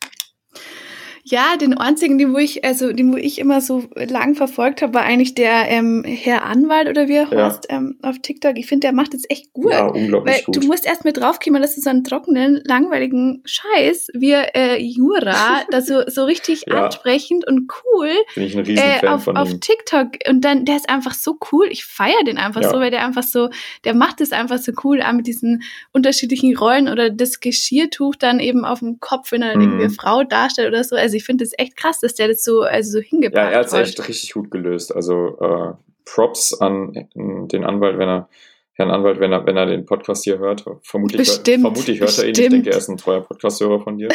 Ja, 1.27 1.57
den 1.57 1.73
einzigen, 1.73 2.19
den 2.19 2.35
wo 2.35 2.39
ich, 2.39 2.67
also 2.67 2.93
den 2.93 3.11
wo 3.11 3.17
ich 3.17 3.39
immer 3.39 3.63
so 3.63 3.85
lang 3.97 4.35
verfolgt 4.35 4.83
habe, 4.83 4.93
war 4.93 5.05
eigentlich 5.05 5.35
der 5.35 5.71
ähm, 5.71 6.05
Herr 6.07 6.45
Anwalt 6.45 6.87
oder 6.87 7.09
wie 7.09 7.15
er 7.15 7.33
ja. 7.33 7.47
heißt 7.47 7.67
ähm, 7.71 7.97
auf 8.03 8.19
TikTok. 8.19 8.59
Ich 8.59 8.67
finde, 8.67 8.89
der 8.89 8.93
macht 8.93 9.15
das 9.15 9.23
echt 9.31 9.51
gut. 9.55 9.73
Ja, 9.73 9.87
unglaublich 9.87 10.35
weil 10.35 10.43
gut. 10.45 10.57
Du 10.57 10.67
musst 10.67 10.85
erst 10.85 11.07
mit 11.07 11.17
draufkommen, 11.17 11.63
dass 11.63 11.77
du 11.77 11.81
so 11.81 11.89
einen 11.89 12.05
trockenen, 12.05 12.61
langweiligen 12.67 13.43
Scheiß 13.47 14.09
wie 14.13 14.33
äh, 14.33 14.77
Jura, 14.77 15.63
da 15.71 15.81
so, 15.81 16.03
so 16.07 16.25
richtig 16.25 16.65
ja. 16.67 16.85
ansprechend 16.85 17.47
und 17.47 17.73
cool 17.85 18.11
Bin 18.35 18.45
ich 18.45 18.59
ein 18.59 18.67
äh, 18.77 19.09
auf, 19.09 19.25
von 19.25 19.39
auf 19.39 19.51
ihm. 19.51 19.61
TikTok. 19.61 20.19
Und 20.29 20.43
dann, 20.45 20.67
der 20.67 20.77
ist 20.77 20.91
einfach 20.91 21.15
so 21.15 21.39
cool. 21.51 21.69
Ich 21.71 21.87
feiere 21.87 22.25
den 22.27 22.37
einfach 22.37 22.61
ja. 22.61 22.69
so, 22.69 22.77
weil 22.81 22.91
der 22.91 23.03
einfach 23.03 23.23
so, 23.23 23.49
der 23.85 23.95
macht 23.95 24.21
es 24.21 24.33
einfach 24.33 24.59
so 24.59 24.73
cool, 24.85 25.01
auch 25.01 25.13
mit 25.13 25.27
diesen 25.27 25.63
unterschiedlichen 25.93 26.55
Rollen 26.55 26.87
oder 26.87 27.09
das 27.09 27.41
Geschirrtuch 27.41 28.15
dann 28.15 28.41
eben 28.41 28.67
auf 28.67 28.81
dem 28.81 29.01
Kopf, 29.01 29.33
wenn 29.33 29.41
er 29.41 29.57
mhm. 29.57 29.63
irgendwie 29.63 29.85
eine 29.85 29.95
Frau 29.95 30.23
darstellt 30.23 30.69
oder 30.69 30.85
so. 30.85 30.97
Also 30.97 31.14
also 31.15 31.19
ich 31.19 31.25
finde 31.25 31.45
es 31.45 31.53
echt 31.57 31.77
krass, 31.77 32.01
dass 32.01 32.15
der 32.15 32.27
das 32.27 32.43
so, 32.43 32.63
also 32.63 32.99
so 32.99 33.01
hingebracht 33.01 33.41
hat. 33.41 33.53
Ja, 33.53 33.59
er 33.59 33.61
hat 33.61 33.67
es 33.67 33.73
echt 33.73 34.09
richtig 34.09 34.33
gut 34.33 34.51
gelöst. 34.51 34.95
Also 34.95 35.39
äh, 35.39 35.73
Props 36.05 36.53
an 36.61 37.09
den 37.15 37.65
Anwalt, 37.65 37.99
wenn 37.99 38.09
er 38.09 38.29
Herrn 38.73 38.91
Anwalt, 38.91 39.21
wenn 39.21 39.31
er, 39.31 39.47
wenn 39.47 39.57
er 39.57 39.67
den 39.67 39.87
Podcast 39.87 40.25
hier 40.25 40.39
hört. 40.39 40.65
Vermutlich, 40.83 41.19
bestimmt, 41.19 41.63
vermutlich 41.63 42.01
hört 42.01 42.19
er 42.19 42.25
ihn. 42.25 42.31
Ich 42.31 42.49
denke, 42.49 42.71
er 42.71 42.79
ist 42.79 42.89
ein 42.89 42.97
treuer 42.97 43.21
Podcast-Hörer 43.21 43.81
von 43.81 43.97
dir. 43.97 44.09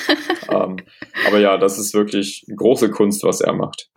ähm, 0.48 0.76
aber 1.26 1.38
ja, 1.38 1.58
das 1.58 1.78
ist 1.78 1.92
wirklich 1.92 2.46
große 2.56 2.90
Kunst, 2.90 3.22
was 3.24 3.42
er 3.42 3.52
macht. 3.52 3.90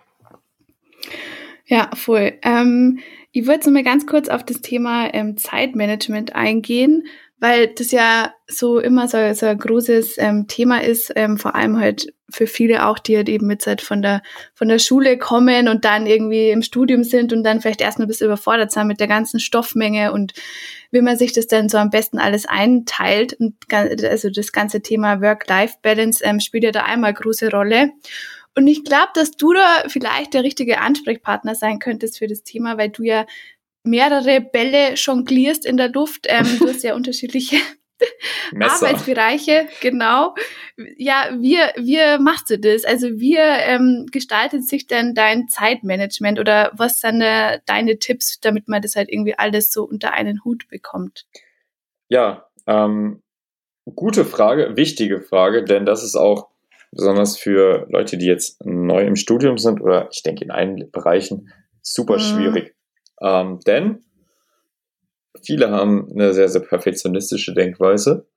Ja, 1.65 1.89
voll. 1.95 2.33
Ähm, 2.41 2.99
ich 3.31 3.47
würde 3.47 3.63
so 3.63 3.71
mal 3.71 3.83
ganz 3.83 4.05
kurz 4.05 4.27
auf 4.27 4.43
das 4.43 4.59
Thema 4.59 5.13
ähm, 5.13 5.37
Zeitmanagement 5.37 6.35
eingehen 6.35 7.07
weil 7.39 7.67
das 7.67 7.91
ja 7.91 8.33
so 8.47 8.79
immer 8.79 9.07
so, 9.07 9.17
so 9.33 9.45
ein 9.45 9.57
großes 9.57 10.17
ähm, 10.17 10.47
Thema 10.47 10.83
ist, 10.83 11.11
ähm, 11.15 11.37
vor 11.37 11.55
allem 11.55 11.79
halt 11.79 12.13
für 12.31 12.47
viele 12.47 12.85
auch, 12.85 12.99
die 12.99 13.15
halt 13.15 13.29
eben 13.29 13.49
jetzt 13.49 13.65
halt 13.65 13.81
von 13.81 14.01
der, 14.01 14.21
von 14.53 14.67
der 14.67 14.79
Schule 14.79 15.17
kommen 15.17 15.67
und 15.67 15.85
dann 15.85 16.05
irgendwie 16.05 16.49
im 16.49 16.61
Studium 16.61 17.03
sind 17.03 17.33
und 17.33 17.43
dann 17.43 17.61
vielleicht 17.61 17.81
erstmal 17.81 18.05
ein 18.05 18.09
bisschen 18.09 18.27
überfordert 18.27 18.71
sind 18.71 18.87
mit 18.87 18.99
der 18.99 19.07
ganzen 19.07 19.39
Stoffmenge 19.39 20.11
und 20.11 20.33
wie 20.91 21.01
man 21.01 21.17
sich 21.17 21.33
das 21.33 21.47
dann 21.47 21.69
so 21.69 21.77
am 21.77 21.89
besten 21.89 22.19
alles 22.19 22.45
einteilt. 22.45 23.33
Und 23.33 23.55
also 23.71 24.29
das 24.29 24.51
ganze 24.51 24.81
Thema 24.81 25.21
Work-Life-Balance 25.21 26.23
ähm, 26.23 26.39
spielt 26.39 26.65
ja 26.65 26.71
da 26.71 26.83
einmal 26.83 27.13
große 27.13 27.49
Rolle. 27.49 27.91
Und 28.55 28.67
ich 28.67 28.83
glaube, 28.83 29.09
dass 29.13 29.31
du 29.31 29.53
da 29.53 29.83
vielleicht 29.87 30.33
der 30.33 30.43
richtige 30.43 30.81
Ansprechpartner 30.81 31.55
sein 31.55 31.79
könntest 31.79 32.17
für 32.17 32.27
das 32.27 32.43
Thema, 32.43 32.77
weil 32.77 32.89
du 32.89 33.03
ja 33.03 33.25
mehrere 33.83 34.41
Bälle 34.41 34.93
jonglierst 34.93 35.65
in 35.65 35.77
der 35.77 35.89
Luft. 35.89 36.25
Ähm, 36.27 36.45
du 36.59 36.67
hast 36.67 36.83
ja 36.83 36.95
unterschiedliche 36.95 37.57
Arbeitsbereiche, 38.59 39.67
genau. 39.81 40.35
Ja, 40.97 41.29
wie, 41.37 41.57
wie 41.77 42.21
machst 42.21 42.49
du 42.49 42.57
das? 42.57 42.85
Also 42.85 43.07
wie 43.19 43.35
ähm, 43.37 44.05
gestaltet 44.11 44.67
sich 44.67 44.87
denn 44.87 45.13
dein 45.13 45.47
Zeitmanagement 45.47 46.39
oder 46.39 46.71
was 46.75 46.99
sind 46.99 47.21
äh, 47.21 47.59
deine 47.65 47.99
Tipps, 47.99 48.39
damit 48.39 48.67
man 48.67 48.81
das 48.81 48.95
halt 48.95 49.09
irgendwie 49.09 49.37
alles 49.37 49.71
so 49.71 49.83
unter 49.83 50.13
einen 50.13 50.43
Hut 50.43 50.67
bekommt? 50.69 51.25
Ja, 52.07 52.49
ähm, 52.67 53.21
gute 53.95 54.25
Frage, 54.25 54.75
wichtige 54.75 55.21
Frage, 55.21 55.63
denn 55.63 55.85
das 55.85 56.03
ist 56.03 56.15
auch 56.15 56.49
besonders 56.91 57.37
für 57.37 57.87
Leute, 57.89 58.17
die 58.17 58.25
jetzt 58.25 58.65
neu 58.65 59.05
im 59.05 59.15
Studium 59.15 59.57
sind 59.57 59.81
oder 59.81 60.09
ich 60.11 60.23
denke 60.23 60.43
in 60.43 60.51
allen 60.51 60.89
Bereichen 60.91 61.51
super 61.81 62.15
mhm. 62.15 62.21
schwierig. 62.21 62.75
Ähm, 63.21 63.59
denn 63.65 64.03
viele 65.43 65.71
haben 65.71 66.09
eine 66.11 66.33
sehr, 66.33 66.49
sehr 66.49 66.61
perfektionistische 66.61 67.53
Denkweise 67.53 68.27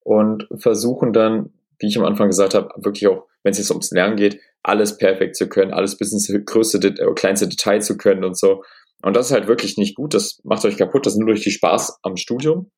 und 0.00 0.46
versuchen 0.56 1.12
dann, 1.12 1.52
wie 1.78 1.88
ich 1.88 1.98
am 1.98 2.04
Anfang 2.04 2.28
gesagt 2.28 2.54
habe, 2.54 2.70
wirklich 2.76 3.08
auch, 3.08 3.26
wenn 3.42 3.52
es 3.52 3.58
jetzt 3.58 3.70
ums 3.70 3.90
Lernen 3.90 4.16
geht, 4.16 4.40
alles 4.62 4.96
perfekt 4.96 5.36
zu 5.36 5.48
können, 5.48 5.72
alles 5.72 5.96
bis 5.96 6.12
ins 6.12 6.32
größte, 6.46 6.78
äh, 6.78 7.14
kleinste 7.14 7.48
Detail 7.48 7.80
zu 7.80 7.96
können 7.96 8.24
und 8.24 8.38
so. 8.38 8.62
Und 9.02 9.14
das 9.14 9.26
ist 9.26 9.32
halt 9.32 9.48
wirklich 9.48 9.76
nicht 9.76 9.96
gut, 9.96 10.14
das 10.14 10.40
macht 10.44 10.64
euch 10.64 10.78
kaputt, 10.78 11.04
das 11.06 11.16
nur 11.16 11.26
durch 11.26 11.42
die 11.42 11.50
Spaß 11.50 11.98
am 12.02 12.16
Studium. 12.16 12.70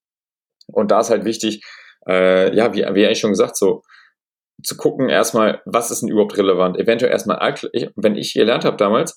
Und 0.66 0.90
da 0.90 1.00
ist 1.00 1.10
halt 1.10 1.24
wichtig, 1.24 1.64
äh, 2.08 2.54
ja, 2.54 2.74
wie, 2.74 2.80
wie 2.80 3.06
eigentlich 3.06 3.20
schon 3.20 3.30
gesagt, 3.30 3.56
so 3.56 3.82
zu 4.62 4.76
gucken 4.76 5.08
erstmal, 5.08 5.62
was 5.66 5.90
ist 5.90 6.02
denn 6.02 6.08
überhaupt 6.08 6.36
relevant. 6.36 6.76
Eventuell 6.78 7.12
erstmal, 7.12 7.54
wenn 7.94 8.16
ich 8.16 8.32
gelernt 8.32 8.64
habe 8.64 8.76
damals, 8.76 9.14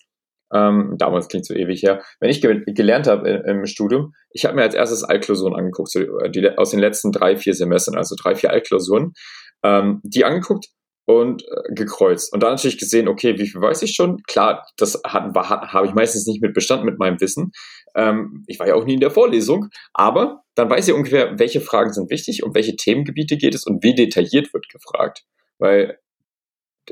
ähm, 0.54 0.96
damals 0.98 1.28
klingt 1.28 1.46
so 1.46 1.54
ewig 1.54 1.84
her, 1.84 2.02
wenn 2.20 2.30
ich 2.30 2.42
ge 2.42 2.64
gelernt 2.66 3.08
habe 3.08 3.30
im 3.30 3.66
Studium, 3.66 4.14
ich 4.32 4.46
habe 4.46 4.56
mir 4.56 4.64
als 4.64 4.76
erstes 4.76 5.04
Altklausuren 5.04 5.56
angeguckt, 5.56 5.92
so 5.92 6.00
äh, 6.00 6.30
die, 6.30 6.58
aus 6.58 6.72
den 6.72 6.80
letzten 6.80 7.12
drei, 7.12 7.38
vier 7.38 7.54
Semestern, 7.54 7.96
also 7.96 8.16
drei, 8.20 8.36
vier 8.36 8.52
Altklausuren, 8.52 9.14
ähm, 9.64 10.02
die 10.04 10.26
angeguckt 10.26 10.68
und 11.06 11.44
äh, 11.44 11.74
gekreuzt. 11.74 12.32
Und 12.34 12.44
dann 12.44 12.52
natürlich 12.52 12.78
gesehen, 12.78 13.08
okay, 13.08 13.38
wie 13.40 13.48
viel 13.48 13.62
weiß 13.62 13.82
ich 13.82 13.94
schon? 13.96 14.22
Klar, 14.28 14.68
das 14.78 15.02
hat, 15.06 15.36
hat, 15.36 15.74
habe 15.74 15.88
ich 15.88 15.94
meistens 15.94 16.28
nicht 16.28 16.42
mit 16.42 16.54
Bestand 16.54 16.86
mit 16.86 17.00
meinem 17.00 17.20
Wissen. 17.20 17.52
Ähm, 17.96 18.44
ich 18.48 18.60
war 18.60 18.68
ja 18.68 18.76
auch 18.76 18.86
nie 18.86 18.94
in 18.94 19.00
der 19.00 19.12
Vorlesung, 19.12 19.70
aber 19.94 20.44
dann 20.56 20.70
weiß 20.70 20.88
ich 20.88 20.94
ungefähr, 20.94 21.40
welche 21.40 21.62
Fragen 21.62 21.94
sind 21.94 22.12
wichtig, 22.12 22.44
um 22.44 22.54
welche 22.54 22.76
Themengebiete 22.76 23.38
geht 23.38 23.56
es 23.56 23.66
und 23.66 23.84
wie 23.84 23.96
detailliert 23.96 24.54
wird 24.54 24.70
gefragt. 24.70 25.24
Weil 25.58 25.98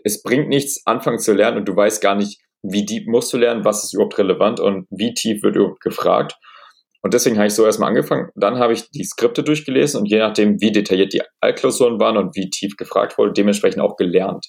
es 0.03 0.23
bringt 0.23 0.49
nichts, 0.49 0.81
anfangen 0.85 1.19
zu 1.19 1.33
lernen 1.33 1.57
und 1.57 1.65
du 1.67 1.75
weißt 1.75 2.01
gar 2.01 2.15
nicht, 2.15 2.39
wie 2.71 2.85
deep 2.85 3.07
musst 3.07 3.31
du 3.33 3.37
lernen, 3.37 3.65
was 3.65 3.83
ist 3.83 3.93
überhaupt 3.93 4.17
relevant 4.17 4.59
und 4.59 4.87
wie 4.89 5.13
tief 5.13 5.43
wird 5.43 5.55
überhaupt 5.55 5.81
gefragt. 5.81 6.35
Und 7.01 7.13
deswegen 7.13 7.37
habe 7.37 7.47
ich 7.47 7.53
so 7.53 7.65
erstmal 7.65 7.89
angefangen. 7.89 8.29
Dann 8.35 8.59
habe 8.59 8.73
ich 8.73 8.89
die 8.91 9.03
Skripte 9.03 9.43
durchgelesen 9.43 10.01
und 10.01 10.07
je 10.07 10.19
nachdem, 10.19 10.59
wie 10.59 10.71
detailliert 10.71 11.13
die 11.13 11.21
Altklausuren 11.39 11.99
waren 11.99 12.17
und 12.17 12.35
wie 12.35 12.49
tief 12.49 12.75
gefragt 12.75 13.17
wurde, 13.17 13.33
dementsprechend 13.33 13.81
auch 13.81 13.95
gelernt. 13.95 14.47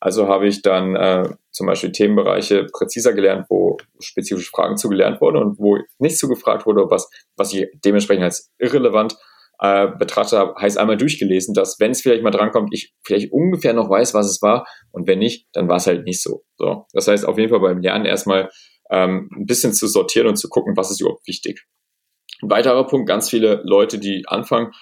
Also 0.00 0.28
habe 0.28 0.46
ich 0.46 0.60
dann 0.60 0.96
äh, 0.96 1.28
zum 1.50 1.66
Beispiel 1.66 1.92
Themenbereiche 1.92 2.66
präziser 2.72 3.14
gelernt, 3.14 3.46
wo 3.48 3.78
spezifische 4.00 4.50
Fragen 4.50 4.76
zugelernt 4.76 5.20
wurden 5.20 5.38
und 5.38 5.58
wo 5.58 5.78
nicht 5.98 6.18
zugefragt 6.18 6.66
wurde, 6.66 6.90
was, 6.90 7.08
was 7.36 7.54
ich 7.54 7.68
dementsprechend 7.84 8.24
als 8.24 8.52
irrelevant 8.58 9.16
äh, 9.60 9.88
betrachtet 9.98 10.38
habe, 10.38 10.54
heißt 10.60 10.78
einmal 10.78 10.96
durchgelesen, 10.96 11.54
dass 11.54 11.78
wenn 11.80 11.92
es 11.92 12.02
vielleicht 12.02 12.22
mal 12.22 12.30
drankommt, 12.30 12.70
ich 12.72 12.94
vielleicht 13.04 13.32
ungefähr 13.32 13.72
noch 13.72 13.88
weiß, 13.88 14.14
was 14.14 14.26
es 14.26 14.42
war 14.42 14.66
und 14.90 15.06
wenn 15.06 15.18
nicht, 15.18 15.46
dann 15.52 15.68
war 15.68 15.76
es 15.76 15.86
halt 15.86 16.04
nicht 16.04 16.22
so. 16.22 16.44
so. 16.56 16.86
Das 16.92 17.08
heißt 17.08 17.26
auf 17.26 17.38
jeden 17.38 17.50
Fall 17.50 17.60
beim 17.60 17.80
Lernen 17.80 18.04
erstmal 18.04 18.50
ähm, 18.90 19.28
ein 19.36 19.46
bisschen 19.46 19.72
zu 19.72 19.86
sortieren 19.86 20.26
und 20.26 20.36
zu 20.36 20.48
gucken, 20.48 20.76
was 20.76 20.90
ist 20.90 21.00
überhaupt 21.00 21.26
wichtig. 21.26 21.64
Ein 22.42 22.50
weiterer 22.50 22.86
Punkt, 22.86 23.08
ganz 23.08 23.30
viele 23.30 23.62
Leute, 23.64 23.98
die 23.98 24.24
anfangen, 24.26 24.72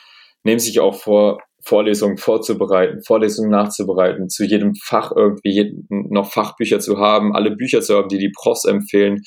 nehmen 0.42 0.58
sich 0.58 0.80
auch 0.80 0.94
vor, 0.94 1.38
Vorlesungen 1.64 2.16
vorzubereiten, 2.16 3.02
Vorlesungen 3.06 3.50
nachzubereiten, 3.50 4.28
zu 4.28 4.44
jedem 4.44 4.74
Fach 4.74 5.12
irgendwie 5.14 5.72
noch 5.88 6.30
Fachbücher 6.30 6.80
zu 6.80 6.98
haben, 6.98 7.34
alle 7.34 7.54
Bücher 7.54 7.80
zu 7.80 7.96
haben, 7.96 8.08
die 8.08 8.18
die 8.18 8.32
Profs 8.34 8.64
empfehlen. 8.64 9.22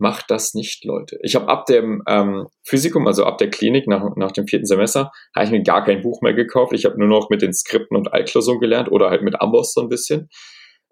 Macht 0.00 0.30
das 0.30 0.54
nicht, 0.54 0.86
Leute. 0.86 1.18
Ich 1.22 1.34
habe 1.34 1.48
ab 1.48 1.66
dem 1.66 2.02
ähm, 2.08 2.46
Physikum, 2.64 3.06
also 3.06 3.24
ab 3.24 3.36
der 3.36 3.50
Klinik 3.50 3.86
nach, 3.86 4.16
nach 4.16 4.32
dem 4.32 4.46
vierten 4.46 4.64
Semester, 4.64 5.12
habe 5.36 5.44
ich 5.44 5.52
mir 5.52 5.62
gar 5.62 5.84
kein 5.84 6.00
Buch 6.00 6.22
mehr 6.22 6.32
gekauft. 6.32 6.72
Ich 6.72 6.86
habe 6.86 6.98
nur 6.98 7.06
noch 7.06 7.28
mit 7.28 7.42
den 7.42 7.52
Skripten 7.52 7.98
und 7.98 8.10
Altklausuren 8.10 8.60
gelernt 8.60 8.90
oder 8.90 9.10
halt 9.10 9.20
mit 9.20 9.38
Amboss 9.42 9.74
so 9.74 9.82
ein 9.82 9.90
bisschen. 9.90 10.30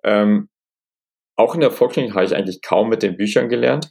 Ähm, 0.05 0.51
auch 1.37 1.55
in 1.55 1.63
der 1.63 1.71
Vorklinik 1.71 2.15
habe 2.15 2.27
ich 2.27 2.37
eigentlich 2.37 2.61
kaum 2.61 2.91
mit 2.91 3.03
den 3.03 3.17
Büchern 3.17 3.49
gelernt. 3.49 3.91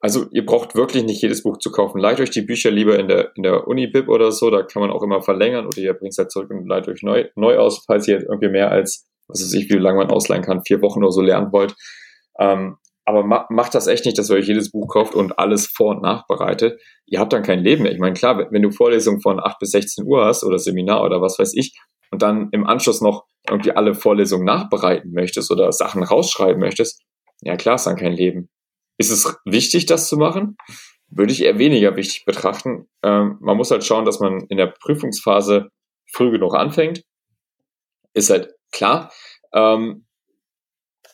Also 0.00 0.26
ihr 0.32 0.44
braucht 0.44 0.74
wirklich 0.74 1.04
nicht 1.04 1.22
jedes 1.22 1.42
Buch 1.42 1.56
zu 1.56 1.72
kaufen. 1.72 1.98
Leiht 1.98 2.20
euch 2.20 2.28
die 2.28 2.42
Bücher 2.42 2.70
lieber 2.70 2.98
in 2.98 3.08
der, 3.08 3.32
in 3.36 3.42
der 3.42 3.66
Uni-Bib 3.66 4.06
oder 4.10 4.32
so, 4.32 4.50
da 4.50 4.64
kann 4.64 4.82
man 4.82 4.90
auch 4.90 5.02
immer 5.02 5.22
verlängern 5.22 5.66
oder 5.66 5.78
ihr 5.78 5.94
bringt 5.94 6.12
es 6.12 6.18
halt 6.18 6.30
zurück 6.30 6.50
und 6.50 6.68
leiht 6.68 6.88
euch 6.88 7.02
neu, 7.02 7.24
neu 7.36 7.56
aus, 7.56 7.84
falls 7.86 8.06
ihr 8.06 8.20
irgendwie 8.20 8.50
mehr 8.50 8.70
als, 8.70 9.08
was 9.28 9.40
weiß 9.40 9.54
ich, 9.54 9.70
wie 9.70 9.78
lange 9.78 9.96
man 9.96 10.10
ausleihen 10.10 10.44
kann, 10.44 10.62
vier 10.62 10.82
Wochen 10.82 11.02
oder 11.02 11.12
so 11.12 11.22
lernen 11.22 11.52
wollt. 11.52 11.74
Ähm, 12.38 12.76
aber 13.06 13.22
ma 13.22 13.46
macht 13.50 13.74
das 13.74 13.86
echt 13.86 14.04
nicht, 14.04 14.18
dass 14.18 14.30
ihr 14.30 14.36
euch 14.36 14.48
jedes 14.48 14.72
Buch 14.72 14.88
kauft 14.88 15.14
und 15.14 15.38
alles 15.38 15.66
vor- 15.68 15.94
und 15.94 16.02
nachbereitet. 16.02 16.80
Ihr 17.06 17.20
habt 17.20 17.32
dann 17.32 17.44
kein 17.44 17.60
Leben 17.60 17.84
mehr. 17.84 17.92
Ich 17.92 18.00
meine, 18.00 18.14
klar, 18.14 18.50
wenn 18.50 18.62
du 18.62 18.72
Vorlesungen 18.72 19.20
von 19.20 19.40
8 19.40 19.60
bis 19.60 19.70
16 19.70 20.04
Uhr 20.04 20.24
hast 20.24 20.42
oder 20.42 20.58
Seminar 20.58 21.02
oder 21.04 21.22
was 21.22 21.38
weiß 21.38 21.54
ich 21.54 21.78
und 22.10 22.20
dann 22.20 22.48
im 22.50 22.66
Anschluss 22.66 23.00
noch 23.00 23.24
irgendwie 23.48 23.72
alle 23.72 23.94
Vorlesungen 23.94 24.44
nachbereiten 24.44 25.12
möchtest 25.12 25.52
oder 25.52 25.70
Sachen 25.70 26.02
rausschreiben 26.02 26.60
möchtest, 26.60 27.00
ja 27.42 27.56
klar 27.56 27.76
ist 27.76 27.86
dann 27.86 27.96
kein 27.96 28.12
Leben. 28.12 28.50
Ist 28.98 29.10
es 29.10 29.36
wichtig, 29.44 29.86
das 29.86 30.08
zu 30.08 30.16
machen? 30.16 30.56
Würde 31.08 31.32
ich 31.32 31.44
eher 31.44 31.58
weniger 31.58 31.94
wichtig 31.94 32.24
betrachten. 32.24 32.88
Ähm, 33.04 33.38
man 33.40 33.56
muss 33.56 33.70
halt 33.70 33.84
schauen, 33.84 34.04
dass 34.04 34.18
man 34.18 34.46
in 34.48 34.56
der 34.56 34.66
Prüfungsphase 34.66 35.68
früh 36.10 36.32
genug 36.32 36.56
anfängt. 36.56 37.04
Ist 38.14 38.30
halt 38.30 38.52
klar. 38.72 39.12
Ähm, 39.52 40.06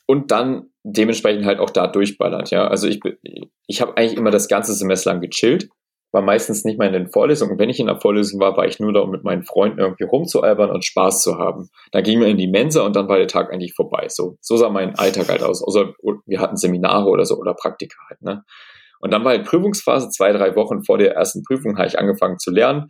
und 0.06 0.30
dann 0.30 0.71
dementsprechend 0.84 1.44
halt 1.44 1.60
auch 1.60 1.70
da 1.70 1.86
durchballert. 1.86 2.50
Ja, 2.50 2.66
also 2.66 2.88
ich, 2.88 3.00
ich 3.66 3.80
habe 3.80 3.96
eigentlich 3.96 4.16
immer 4.16 4.30
das 4.30 4.48
ganze 4.48 4.74
Semester 4.74 5.12
lang 5.12 5.20
gechillt 5.20 5.68
war 6.12 6.22
meistens 6.22 6.64
nicht 6.64 6.78
mal 6.78 6.86
in 6.86 6.92
den 6.92 7.08
Vorlesungen. 7.08 7.58
Wenn 7.58 7.70
ich 7.70 7.80
in 7.80 7.86
der 7.86 7.98
Vorlesung 7.98 8.38
war, 8.38 8.56
war 8.56 8.66
ich 8.66 8.78
nur 8.78 8.92
da, 8.92 9.00
um 9.00 9.10
mit 9.10 9.24
meinen 9.24 9.44
Freunden 9.44 9.78
irgendwie 9.78 10.04
rumzualbern 10.04 10.70
und 10.70 10.84
Spaß 10.84 11.22
zu 11.22 11.38
haben. 11.38 11.70
Da 11.90 12.02
ging 12.02 12.20
wir 12.20 12.28
in 12.28 12.36
die 12.36 12.48
Mensa 12.48 12.84
und 12.84 12.94
dann 12.94 13.08
war 13.08 13.16
der 13.16 13.28
Tag 13.28 13.50
eigentlich 13.50 13.74
vorbei. 13.74 14.06
So, 14.08 14.36
so 14.40 14.56
sah 14.56 14.68
mein 14.68 14.94
Alltag 14.94 15.28
halt 15.30 15.42
aus. 15.42 15.64
Außer 15.64 15.94
wir 16.26 16.40
hatten 16.40 16.56
Seminare 16.56 17.08
oder 17.08 17.24
so 17.24 17.36
oder 17.36 17.54
Praktika 17.54 17.96
halt, 18.08 18.20
ne? 18.22 18.44
Und 19.00 19.10
dann 19.10 19.24
war 19.24 19.32
halt 19.32 19.46
Prüfungsphase, 19.46 20.10
zwei, 20.10 20.30
drei 20.32 20.54
Wochen 20.54 20.84
vor 20.84 20.96
der 20.96 21.14
ersten 21.14 21.42
Prüfung 21.42 21.76
habe 21.76 21.88
ich 21.88 21.98
angefangen 21.98 22.38
zu 22.38 22.52
lernen. 22.52 22.88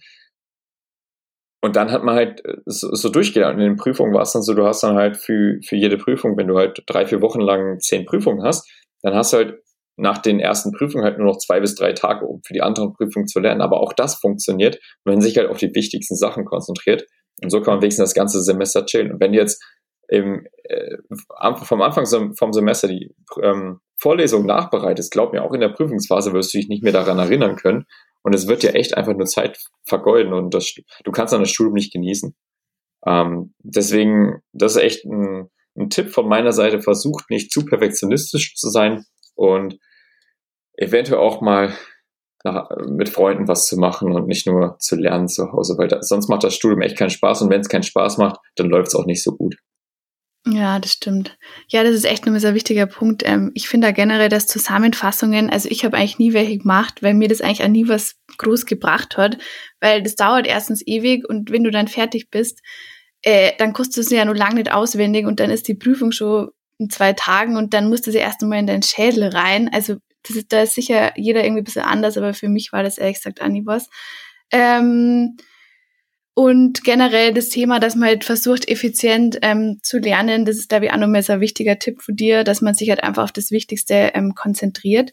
Und 1.65 1.77
dann 1.77 1.93
hat 1.93 2.03
man 2.03 2.17
halt 2.17 2.45
äh, 2.45 2.57
so, 2.67 2.93
so 2.95 3.09
durchgelernt. 3.09 3.59
In 3.59 3.65
den 3.65 3.77
Prüfungen 3.77 4.13
war 4.13 4.23
es 4.23 4.33
dann 4.33 4.43
so, 4.43 4.53
du 4.53 4.67
hast 4.67 4.83
dann 4.83 4.97
halt 4.97 5.17
für, 5.17 5.59
für 5.65 5.77
jede 5.77 5.97
Prüfung, 5.97 6.37
wenn 6.37 6.49
du 6.49 6.59
halt 6.59 6.83
drei, 6.87 7.07
vier 7.07 7.23
Wochen 7.23 7.41
lang 7.41 7.79
zehn 7.79 8.05
Prüfungen 8.05 8.43
hast, 8.43 8.69
dann 9.03 9.15
hast 9.15 9.33
du 9.33 9.39
halt 9.39 9.63
nach 9.97 10.19
den 10.19 10.41
ersten 10.41 10.73
Prüfungen 10.73 11.05
halt 11.05 11.19
nur 11.19 11.29
noch 11.29 11.39
zwei 11.39 11.61
bis 11.61 11.75
drei 11.75 11.93
Tage, 11.93 12.27
um 12.27 12.41
für 12.45 12.55
die 12.55 12.63
anderen 12.63 12.93
Prüfungen 12.93 13.29
zu 13.29 13.39
lernen. 13.41 13.61
Aber 13.61 13.81
auch 13.81 13.93
das 13.93 14.17
funktioniert, 14.17 14.81
wenn 15.05 15.15
man 15.15 15.21
sich 15.21 15.37
halt 15.39 15.49
auf 15.49 15.59
die 15.59 15.75
wichtigsten 15.75 16.17
Sachen 16.17 16.45
konzentriert. 16.45 17.07
Und 17.43 17.51
so 17.51 17.61
kann 17.61 17.75
man 17.75 17.83
wenigstens 17.83 18.11
das 18.11 18.15
ganze 18.15 18.43
Semester 18.43 18.85
chillen. 18.85 19.13
Und 19.13 19.21
wenn 19.21 19.33
jetzt 19.33 19.63
im, 20.09 20.47
äh, 20.65 20.97
vom 21.63 21.81
Anfang 21.81 22.07
vom 22.07 22.53
Semester 22.53 22.89
die 22.89 23.15
ähm, 23.41 23.81
Vorlesung 23.99 24.47
nachbereitest, 24.47 25.13
glaub 25.13 25.33
mir, 25.33 25.45
auch 25.45 25.53
in 25.53 25.61
der 25.61 25.69
Prüfungsphase 25.69 26.33
wirst 26.33 26.53
du 26.53 26.59
dich 26.59 26.69
nicht 26.69 26.83
mehr 26.83 26.93
daran 26.93 27.19
erinnern 27.19 27.57
können. 27.57 27.87
Und 28.23 28.35
es 28.35 28.47
wird 28.47 28.63
dir 28.63 28.75
echt 28.75 28.97
einfach 28.97 29.15
nur 29.15 29.27
Zeit 29.27 29.59
vergeuden 29.85 30.33
und 30.33 30.55
das, 30.55 30.75
du 31.05 31.11
kannst 31.11 31.33
dann 31.33 31.41
das 31.41 31.51
Studium 31.51 31.75
nicht 31.75 31.93
genießen. 31.93 32.35
Ähm, 33.07 33.55
deswegen, 33.59 34.43
das 34.53 34.77
ist 34.77 34.83
echt 34.83 35.05
ein, 35.05 35.51
ein 35.77 35.91
Tipp 35.91 36.11
von 36.11 36.29
meiner 36.29 36.53
Seite. 36.53 36.81
Versucht 36.81 37.31
nicht 37.31 37.51
zu 37.51 37.65
perfektionistisch 37.65 38.55
zu 38.55 38.71
sein, 38.71 39.05
und 39.35 39.79
eventuell 40.77 41.21
auch 41.21 41.41
mal 41.41 41.73
nach, 42.45 42.69
mit 42.89 43.09
Freunden 43.09 43.49
was 43.49 43.67
zu 43.67 43.77
machen 43.77 44.13
und 44.13 44.27
nicht 44.27 44.47
nur 44.47 44.77
zu 44.79 44.97
lernen 44.97 45.29
zu 45.29 45.53
Hause, 45.53 45.77
weil 45.79 45.89
da, 45.89 46.03
sonst 46.03 46.29
macht 46.29 46.45
das 46.45 46.55
Studium 46.55 46.83
echt 46.83 46.99
keinen 46.99 47.11
Spaß 47.11 47.43
und 47.43 47.51
wenn 47.51 47.61
es 47.61 47.69
keinen 47.69 47.85
Spaß 47.85 48.19
macht, 48.19 48.41
dann 48.57 48.69
läuft 48.69 48.89
es 48.89 48.95
auch 48.95 49.07
nicht 49.07 49.23
so 49.23 49.37
gut. 49.37 49.57
Ja, 50.45 50.81
das 50.81 50.93
stimmt. 50.93 51.39
Ja, 51.69 51.85
das 51.85 51.95
ist 51.95 52.05
echt 52.05 52.27
ein 52.27 52.39
sehr 52.41 52.55
wichtiger 52.55 52.87
Punkt. 52.87 53.23
Ähm, 53.25 53.53
ich 53.55 53.69
finde 53.69 53.87
da 53.87 53.93
generell, 53.93 54.29
dass 54.29 54.49
Zusammenfassungen, 54.49 55.51
also 55.51 55.69
ich 55.71 55.85
habe 55.85 55.97
eigentlich 55.97 56.19
nie 56.19 56.33
welche 56.33 56.59
gemacht, 56.59 57.01
weil 57.01 57.15
mir 57.15 57.29
das 57.29 57.41
eigentlich 57.41 57.63
auch 57.63 57.69
nie 57.69 57.87
was 57.87 58.17
groß 58.39 58.67
gebracht 58.67 59.17
hat, 59.17 59.39
weil 59.81 60.03
das 60.03 60.17
dauert 60.17 60.49
erstens 60.49 60.85
ewig 60.85 61.29
und 61.29 61.53
wenn 61.53 61.63
du 61.63 61.71
dann 61.71 61.87
fertig 61.87 62.29
bist, 62.31 62.61
äh, 63.23 63.53
dann 63.59 63.73
kostet 63.73 64.05
es 64.05 64.11
ja 64.11 64.25
nur 64.25 64.35
lange 64.35 64.57
nicht 64.57 64.73
auswendig 64.73 65.27
und 65.27 65.39
dann 65.39 65.51
ist 65.51 65.69
die 65.69 65.75
Prüfung 65.77 66.11
schon 66.11 66.49
in 66.79 66.91
zwei 66.91 67.13
Tagen 67.13 67.57
und 67.57 67.73
dann 67.73 67.89
musste 67.89 68.11
sie 68.11 68.19
erst 68.19 68.43
einmal 68.43 68.59
in 68.59 68.67
deinen 68.67 68.83
Schädel 68.83 69.29
rein. 69.29 69.71
Also 69.73 69.97
das 70.25 70.37
ist, 70.37 70.53
da 70.53 70.63
ist 70.63 70.75
sicher 70.75 71.13
jeder 71.17 71.45
irgendwie 71.45 71.61
ein 71.61 71.65
bisschen 71.65 71.83
anders, 71.83 72.17
aber 72.17 72.35
für 72.35 72.49
mich 72.49 72.73
war 72.73 72.83
das 72.83 72.99
ehrlich 72.99 73.19
gesagt 73.19 73.41
auch 73.41 73.49
nie 73.49 73.63
was. 73.65 73.89
Ähm, 74.51 75.37
und 76.35 76.83
generell 76.83 77.35
das 77.35 77.51
Thema, 77.51 77.79
dass 77.79 77.95
man 77.95 78.09
halt 78.09 78.25
versucht, 78.25 78.69
effizient 78.69 79.39
ähm, 79.43 79.81
zu 79.83 79.99
lernen, 79.99 80.45
das 80.45 80.57
ist, 80.57 80.71
glaube 80.71 80.87
ich, 80.87 80.93
auch 80.93 80.97
nochmal 80.97 81.23
so 81.23 81.35
ein 81.35 81.41
wichtiger 81.41 81.79
Tipp 81.79 82.01
von 82.01 82.17
dir, 82.17 82.43
dass 82.43 82.63
man 82.63 82.75
sich 82.75 82.89
halt 82.89 83.03
einfach 83.03 83.25
auf 83.25 83.33
das 83.33 83.51
Wichtigste 83.51 84.13
ähm, 84.15 84.35
konzentriert. 84.35 85.13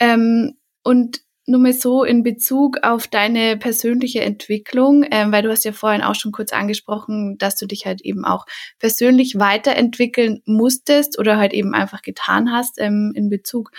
Ähm, 0.00 0.54
und 0.82 1.20
nur 1.48 1.60
mal 1.60 1.72
so 1.72 2.04
in 2.04 2.22
Bezug 2.22 2.78
auf 2.82 3.06
deine 3.06 3.56
persönliche 3.56 4.20
Entwicklung, 4.20 5.04
ähm, 5.10 5.32
weil 5.32 5.42
du 5.42 5.50
hast 5.50 5.64
ja 5.64 5.72
vorhin 5.72 6.02
auch 6.02 6.14
schon 6.14 6.30
kurz 6.30 6.52
angesprochen, 6.52 7.38
dass 7.38 7.56
du 7.56 7.66
dich 7.66 7.86
halt 7.86 8.02
eben 8.02 8.24
auch 8.24 8.44
persönlich 8.78 9.38
weiterentwickeln 9.38 10.42
musstest 10.44 11.18
oder 11.18 11.38
halt 11.38 11.54
eben 11.54 11.72
einfach 11.72 12.02
getan 12.02 12.52
hast 12.52 12.78
ähm, 12.78 13.12
in 13.14 13.30
Bezug 13.30 13.70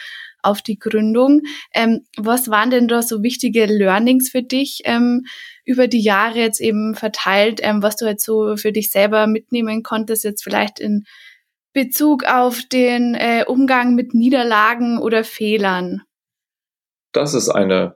auf 0.41 0.61
die 0.61 0.79
Gründung. 0.79 1.41
Ähm, 1.73 2.05
was 2.17 2.49
waren 2.49 2.71
denn 2.71 2.87
da 2.87 3.01
so 3.01 3.21
wichtige 3.21 3.65
Learnings 3.65 4.29
für 4.29 4.41
dich 4.41 4.81
ähm, 4.85 5.25
über 5.69 5.87
die 5.87 6.01
Jahre 6.01 6.39
jetzt 6.39 6.59
eben 6.59 6.95
verteilt, 6.95 7.59
ähm, 7.61 7.83
was 7.83 7.95
du 7.95 8.07
halt 8.07 8.19
so 8.19 8.57
für 8.57 8.71
dich 8.71 8.89
selber 8.89 9.27
mitnehmen 9.27 9.83
konntest, 9.83 10.23
jetzt 10.23 10.43
vielleicht 10.43 10.79
in 10.79 11.05
Bezug 11.73 12.23
auf 12.25 12.63
den 12.71 13.13
äh, 13.13 13.45
Umgang 13.45 13.93
mit 13.93 14.15
Niederlagen 14.15 14.97
oder 14.97 15.23
Fehlern? 15.23 16.01
Das 17.11 17.35
ist 17.35 17.49
eine 17.49 17.95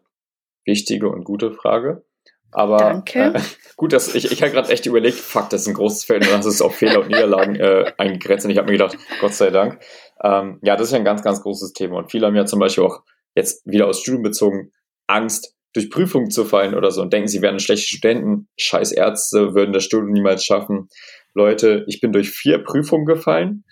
wichtige 0.65 1.09
und 1.09 1.23
gute 1.23 1.51
Frage. 1.51 2.05
Aber 2.51 2.77
Danke. 2.77 3.33
Äh, 3.33 3.41
gut, 3.75 3.91
dass 3.91 4.13
ich, 4.13 4.31
ich 4.31 4.43
habe 4.43 4.51
gerade 4.51 4.69
echt 4.69 4.85
überlegt, 4.85 5.17
fuck, 5.17 5.49
das 5.49 5.61
ist 5.61 5.67
ein 5.67 5.73
großes 5.73 6.03
Feld 6.03 6.31
und 6.31 6.43
du 6.43 6.49
es 6.49 6.61
auf 6.61 6.75
Fehler 6.75 6.99
und 6.99 7.07
Niederlagen 7.07 7.55
äh, 7.55 7.91
eingegrenzt. 7.97 8.45
Und 8.45 8.51
ich 8.51 8.59
habe 8.59 8.67
mir 8.67 8.77
gedacht, 8.77 8.99
Gott 9.19 9.33
sei 9.33 9.49
Dank. 9.49 9.79
Ähm, 10.23 10.59
ja, 10.61 10.75
das 10.75 10.89
ist 10.89 10.91
ja 10.91 10.99
ein 10.99 11.05
ganz, 11.05 11.23
ganz 11.23 11.41
großes 11.41 11.73
Thema. 11.73 11.97
Und 11.97 12.11
viele 12.11 12.27
haben 12.27 12.35
ja 12.35 12.45
zum 12.45 12.59
Beispiel 12.59 12.83
auch 12.83 13.01
jetzt 13.33 13.65
wieder 13.65 13.87
aus 13.87 13.99
Studium 13.99 14.21
bezogen 14.21 14.71
Angst, 15.07 15.55
durch 15.73 15.89
Prüfungen 15.89 16.29
zu 16.29 16.45
fallen 16.45 16.75
oder 16.75 16.91
so 16.91 17.01
und 17.01 17.11
denken, 17.11 17.27
sie 17.27 17.41
wären 17.41 17.59
schlechte 17.59 17.87
Studenten, 17.87 18.47
scheiß 18.57 18.91
Ärzte, 18.91 19.55
würden 19.55 19.73
das 19.73 19.83
Studium 19.83 20.11
niemals 20.11 20.45
schaffen. 20.45 20.87
Leute, 21.33 21.83
ich 21.87 21.99
bin 21.99 22.11
durch 22.11 22.29
vier 22.29 22.63
Prüfungen 22.63 23.05
gefallen 23.05 23.63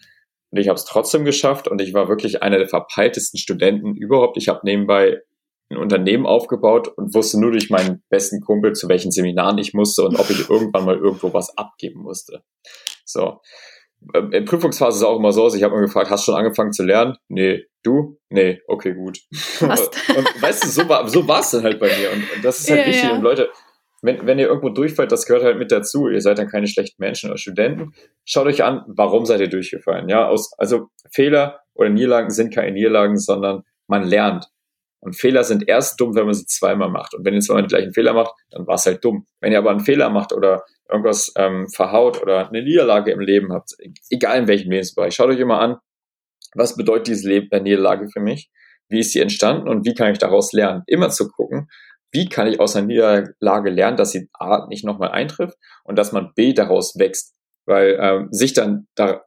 und 0.49 0.59
ich 0.59 0.67
habe 0.67 0.77
es 0.77 0.85
trotzdem 0.85 1.25
geschafft 1.25 1.67
und 1.67 1.79
ich 1.79 1.93
war 1.93 2.09
wirklich 2.09 2.41
einer 2.41 2.57
der 2.57 2.67
verpeiltesten 2.67 3.39
Studenten 3.39 3.95
überhaupt. 3.95 4.37
Ich 4.37 4.47
habe 4.47 4.61
nebenbei 4.63 5.21
ein 5.69 5.77
Unternehmen 5.77 6.25
aufgebaut 6.25 6.89
und 6.89 7.13
wusste 7.13 7.39
nur 7.39 7.51
durch 7.51 7.69
meinen 7.69 8.03
besten 8.09 8.41
Kumpel, 8.41 8.73
zu 8.73 8.89
welchen 8.89 9.11
Seminaren 9.11 9.57
ich 9.57 9.73
musste 9.73 10.03
und 10.03 10.17
ob 10.19 10.29
ich 10.29 10.39
irgendwann 10.49 10.85
mal 10.85 10.97
irgendwo 10.97 11.33
was 11.33 11.57
abgeben 11.57 12.01
musste. 12.01 12.43
So. 13.05 13.39
Ähm, 14.13 14.31
in 14.31 14.45
Prüfungsphase 14.45 14.97
ist 14.97 15.01
es 15.01 15.07
auch 15.07 15.17
immer 15.17 15.31
so, 15.31 15.53
ich 15.53 15.63
habe 15.63 15.73
immer 15.75 15.85
gefragt, 15.85 16.09
hast 16.09 16.27
du 16.27 16.31
schon 16.31 16.39
angefangen 16.39 16.71
zu 16.71 16.83
lernen? 16.83 17.17
Nee. 17.27 17.65
Du? 17.83 18.19
Nee. 18.29 18.61
Okay, 18.67 18.93
gut. 18.93 19.19
Und 19.61 19.69
weißt 20.41 20.63
du, 20.63 20.67
so 20.67 20.87
war 20.89 21.07
so 21.07 21.27
war 21.27 21.41
es 21.41 21.51
dann 21.51 21.63
halt 21.63 21.79
bei 21.79 21.87
mir. 21.87 22.11
Und, 22.11 22.23
und 22.35 22.45
das 22.45 22.59
ist 22.59 22.69
halt 22.69 22.81
ja, 22.81 22.87
wichtig. 22.87 23.03
Ja. 23.03 23.15
Und 23.15 23.21
Leute, 23.21 23.49
wenn, 24.01 24.25
wenn 24.25 24.39
ihr 24.39 24.47
irgendwo 24.47 24.69
durchfällt, 24.69 25.11
das 25.11 25.25
gehört 25.25 25.43
halt 25.43 25.57
mit 25.57 25.71
dazu. 25.71 26.07
Ihr 26.07 26.21
seid 26.21 26.37
dann 26.37 26.47
keine 26.47 26.67
schlechten 26.67 27.01
Menschen 27.01 27.29
oder 27.29 27.37
Studenten. 27.37 27.93
Schaut 28.25 28.47
euch 28.47 28.63
an, 28.63 28.83
warum 28.87 29.25
seid 29.25 29.41
ihr 29.41 29.49
durchgefallen? 29.49 30.09
Ja, 30.09 30.27
aus, 30.27 30.53
also 30.57 30.89
Fehler 31.11 31.61
oder 31.73 31.89
Niederlagen 31.89 32.29
sind 32.29 32.53
keine 32.53 32.71
Niederlagen, 32.71 33.17
sondern 33.17 33.63
man 33.87 34.03
lernt. 34.03 34.47
Und 34.99 35.15
Fehler 35.15 35.43
sind 35.43 35.67
erst 35.67 35.99
dumm, 35.99 36.15
wenn 36.15 36.25
man 36.25 36.35
sie 36.35 36.45
zweimal 36.45 36.89
macht. 36.89 37.15
Und 37.15 37.25
wenn 37.25 37.33
ihr 37.33 37.41
zweimal 37.41 37.63
den 37.63 37.69
gleichen 37.69 37.93
Fehler 37.93 38.13
macht, 38.13 38.33
dann 38.51 38.67
war 38.67 38.75
es 38.75 38.85
halt 38.85 39.03
dumm. 39.03 39.25
Wenn 39.39 39.51
ihr 39.51 39.57
aber 39.57 39.71
einen 39.71 39.79
Fehler 39.79 40.09
macht 40.09 40.31
oder 40.31 40.63
irgendwas 40.91 41.31
ähm, 41.37 41.67
verhaut 41.69 42.21
oder 42.21 42.49
eine 42.49 42.63
Niederlage 42.63 43.11
im 43.11 43.19
Leben 43.19 43.53
habt, 43.53 43.71
egal 44.09 44.39
in 44.39 44.47
welchem 44.47 44.71
Lebensbereich, 44.71 45.15
schaut 45.15 45.29
euch 45.29 45.39
immer 45.39 45.59
an, 45.59 45.77
was 46.53 46.75
bedeutet 46.75 47.07
diese 47.07 47.29
Leb 47.29 47.51
äh, 47.53 47.61
Niederlage 47.61 48.09
für 48.09 48.19
mich? 48.19 48.49
Wie 48.89 48.99
ist 48.99 49.13
sie 49.13 49.21
entstanden 49.21 49.69
und 49.69 49.85
wie 49.85 49.93
kann 49.93 50.11
ich 50.11 50.17
daraus 50.17 50.51
lernen? 50.51 50.83
Immer 50.85 51.09
zu 51.09 51.29
gucken, 51.29 51.69
wie 52.11 52.27
kann 52.27 52.47
ich 52.47 52.59
aus 52.59 52.75
einer 52.75 52.87
Niederlage 52.87 53.69
lernen, 53.69 53.97
dass 53.97 54.11
sie 54.11 54.27
A 54.33 54.67
nicht 54.67 54.83
nochmal 54.83 55.11
eintrifft 55.11 55.57
und 55.85 55.97
dass 55.97 56.11
man 56.11 56.33
B 56.35 56.53
daraus 56.53 56.95
wächst. 56.97 57.33
Weil 57.65 57.97
ähm, 58.01 58.27
sich 58.31 58.53
dann 58.53 58.87
da 58.95 59.23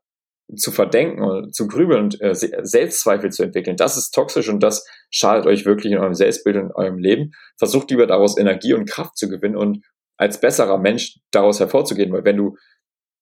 zu 0.55 0.71
verdenken 0.71 1.23
und 1.23 1.55
zu 1.55 1.67
grübeln 1.67 2.05
und 2.05 2.21
äh, 2.21 2.35
Selbstzweifel 2.35 3.31
zu 3.31 3.45
entwickeln, 3.45 3.77
das 3.77 3.97
ist 3.97 4.11
toxisch 4.11 4.51
und 4.51 4.62
das 4.62 4.87
schadet 5.11 5.47
euch 5.47 5.65
wirklich 5.65 5.93
in 5.93 5.99
eurem 5.99 6.15
Selbstbild 6.15 6.57
und 6.57 6.67
in 6.67 6.73
eurem 6.73 6.99
Leben. 6.99 7.33
Versucht 7.57 7.91
lieber 7.91 8.07
daraus 8.07 8.37
Energie 8.37 8.75
und 8.75 8.89
Kraft 8.89 9.17
zu 9.17 9.31
gewinnen 9.31 9.57
und 9.57 9.83
als 10.17 10.41
besserer 10.41 10.79
Mensch 10.79 11.19
daraus 11.31 11.61
hervorzugehen, 11.61 12.12
weil 12.12 12.25
wenn 12.25 12.37
du 12.37 12.57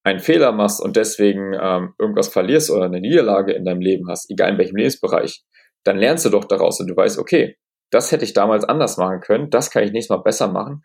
einen 0.05 0.21
Fehler 0.21 0.53
machst 0.53 0.81
und 0.81 0.97
deswegen 0.97 1.55
ähm, 1.55 1.95
irgendwas 1.99 2.29
verlierst 2.29 2.71
oder 2.71 2.87
eine 2.87 3.01
Niederlage 3.01 3.53
in 3.53 3.65
deinem 3.65 3.81
Leben 3.81 4.09
hast, 4.09 4.31
egal 4.31 4.51
in 4.51 4.59
welchem 4.59 4.77
Lebensbereich, 4.77 5.45
dann 5.85 5.97
lernst 5.97 6.25
du 6.25 6.31
doch 6.31 6.45
daraus 6.45 6.81
und 6.81 6.89
du 6.89 6.97
weißt, 6.97 7.19
okay, 7.19 7.57
das 7.91 8.11
hätte 8.11 8.25
ich 8.25 8.33
damals 8.33 8.65
anders 8.65 8.97
machen 8.97 9.21
können, 9.21 9.51
das 9.51 9.71
kann 9.71 9.85
ich 9.85 9.93
nächstes 9.93 10.17
Mal 10.17 10.23
besser 10.23 10.49
machen 10.49 10.83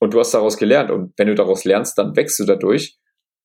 und 0.00 0.14
du 0.14 0.20
hast 0.20 0.32
daraus 0.32 0.56
gelernt 0.56 0.90
und 0.90 1.12
wenn 1.16 1.26
du 1.26 1.34
daraus 1.34 1.64
lernst, 1.64 1.98
dann 1.98 2.16
wächst 2.16 2.38
du 2.38 2.44
dadurch 2.44 2.98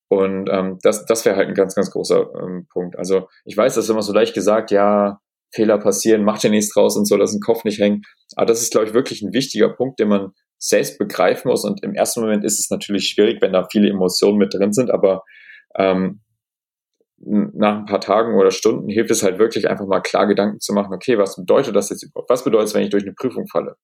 und 0.08 0.48
ähm, 0.50 0.78
das, 0.82 1.04
das 1.06 1.24
wäre 1.24 1.36
halt 1.36 1.48
ein 1.48 1.54
ganz, 1.54 1.74
ganz 1.74 1.90
großer 1.90 2.30
ähm, 2.40 2.66
Punkt. 2.72 2.96
Also 2.96 3.28
ich 3.44 3.56
weiß, 3.56 3.74
das 3.74 3.84
ist 3.84 3.90
immer 3.90 4.02
so 4.02 4.12
leicht 4.12 4.34
gesagt, 4.34 4.70
ja, 4.70 5.20
Fehler 5.52 5.78
passieren, 5.78 6.24
mach 6.24 6.38
dir 6.38 6.50
nichts 6.50 6.72
draus 6.72 6.96
und 6.96 7.06
so, 7.06 7.16
lass 7.16 7.32
den 7.32 7.40
Kopf 7.40 7.64
nicht 7.64 7.80
hängen. 7.80 8.02
Aber 8.36 8.46
das 8.46 8.62
ist, 8.62 8.72
glaube 8.72 8.86
ich, 8.86 8.94
wirklich 8.94 9.22
ein 9.22 9.32
wichtiger 9.32 9.70
Punkt, 9.70 9.98
den 9.98 10.08
man 10.08 10.32
selbst 10.58 10.98
begreifen 10.98 11.48
muss. 11.48 11.64
Und 11.64 11.82
im 11.82 11.94
ersten 11.94 12.20
Moment 12.20 12.44
ist 12.44 12.58
es 12.58 12.70
natürlich 12.70 13.08
schwierig, 13.08 13.40
wenn 13.42 13.52
da 13.52 13.66
viele 13.70 13.88
Emotionen 13.88 14.38
mit 14.38 14.54
drin 14.54 14.72
sind, 14.72 14.90
aber 14.90 15.22
ähm, 15.76 16.20
nach 17.18 17.78
ein 17.78 17.86
paar 17.86 18.00
Tagen 18.00 18.38
oder 18.38 18.50
Stunden 18.50 18.88
hilft 18.88 19.10
es 19.10 19.22
halt 19.22 19.38
wirklich 19.38 19.68
einfach 19.68 19.86
mal 19.86 20.00
klar 20.00 20.26
Gedanken 20.26 20.60
zu 20.60 20.74
machen, 20.74 20.92
okay, 20.92 21.18
was 21.18 21.36
bedeutet 21.36 21.74
das 21.74 21.88
jetzt 21.88 22.02
überhaupt? 22.02 22.28
Was 22.28 22.44
bedeutet 22.44 22.68
es, 22.68 22.74
wenn 22.74 22.82
ich 22.82 22.90
durch 22.90 23.04
eine 23.04 23.14
Prüfung 23.14 23.46
falle? 23.46 23.76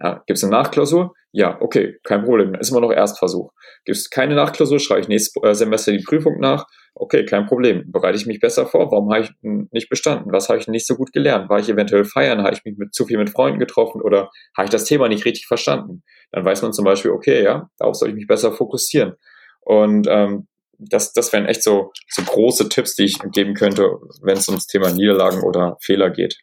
Ja, 0.00 0.22
Gibt 0.26 0.36
es 0.36 0.44
eine 0.44 0.52
Nachklausur? 0.52 1.14
Ja, 1.32 1.60
okay, 1.60 1.98
kein 2.04 2.24
Problem, 2.24 2.54
ist 2.54 2.70
immer 2.70 2.80
noch 2.80 2.92
Erstversuch. 2.92 3.52
Gibt 3.84 3.98
es 3.98 4.10
keine 4.10 4.34
Nachklausur, 4.34 4.78
schreibe 4.78 5.00
ich 5.00 5.08
nächstes 5.08 5.42
äh, 5.42 5.54
Semester 5.54 5.92
die 5.92 6.02
Prüfung 6.02 6.38
nach? 6.38 6.66
Okay, 6.94 7.24
kein 7.24 7.46
Problem. 7.46 7.84
Bereite 7.90 8.16
ich 8.16 8.26
mich 8.26 8.40
besser 8.40 8.66
vor? 8.66 8.90
Warum 8.90 9.12
habe 9.12 9.24
ich 9.24 9.30
nicht 9.42 9.88
bestanden? 9.88 10.32
Was 10.32 10.48
habe 10.48 10.58
ich 10.58 10.68
nicht 10.68 10.86
so 10.86 10.96
gut 10.96 11.12
gelernt? 11.12 11.48
War 11.48 11.58
ich 11.58 11.68
eventuell 11.68 12.04
feiern? 12.04 12.42
Habe 12.42 12.54
ich 12.54 12.64
mich 12.64 12.76
mit, 12.76 12.94
zu 12.94 13.06
viel 13.06 13.18
mit 13.18 13.30
Freunden 13.30 13.58
getroffen 13.58 14.00
oder 14.00 14.30
habe 14.56 14.64
ich 14.64 14.70
das 14.70 14.84
Thema 14.84 15.08
nicht 15.08 15.24
richtig 15.24 15.46
verstanden? 15.46 16.02
Dann 16.32 16.44
weiß 16.44 16.62
man 16.62 16.72
zum 16.72 16.84
Beispiel, 16.84 17.10
okay, 17.10 17.42
ja, 17.42 17.68
darauf 17.78 17.94
soll 17.94 18.08
ich 18.08 18.14
mich 18.14 18.26
besser 18.26 18.52
fokussieren. 18.52 19.14
Und 19.60 20.06
ähm, 20.08 20.48
das, 20.78 21.12
das 21.12 21.32
wären 21.32 21.46
echt 21.46 21.62
so, 21.62 21.92
so 22.08 22.22
große 22.22 22.68
Tipps, 22.68 22.94
die 22.94 23.04
ich 23.04 23.18
geben 23.32 23.54
könnte, 23.54 23.98
wenn 24.22 24.36
es 24.36 24.48
ums 24.48 24.66
Thema 24.66 24.92
Niederlagen 24.92 25.42
oder 25.42 25.76
Fehler 25.80 26.10
geht. 26.10 26.38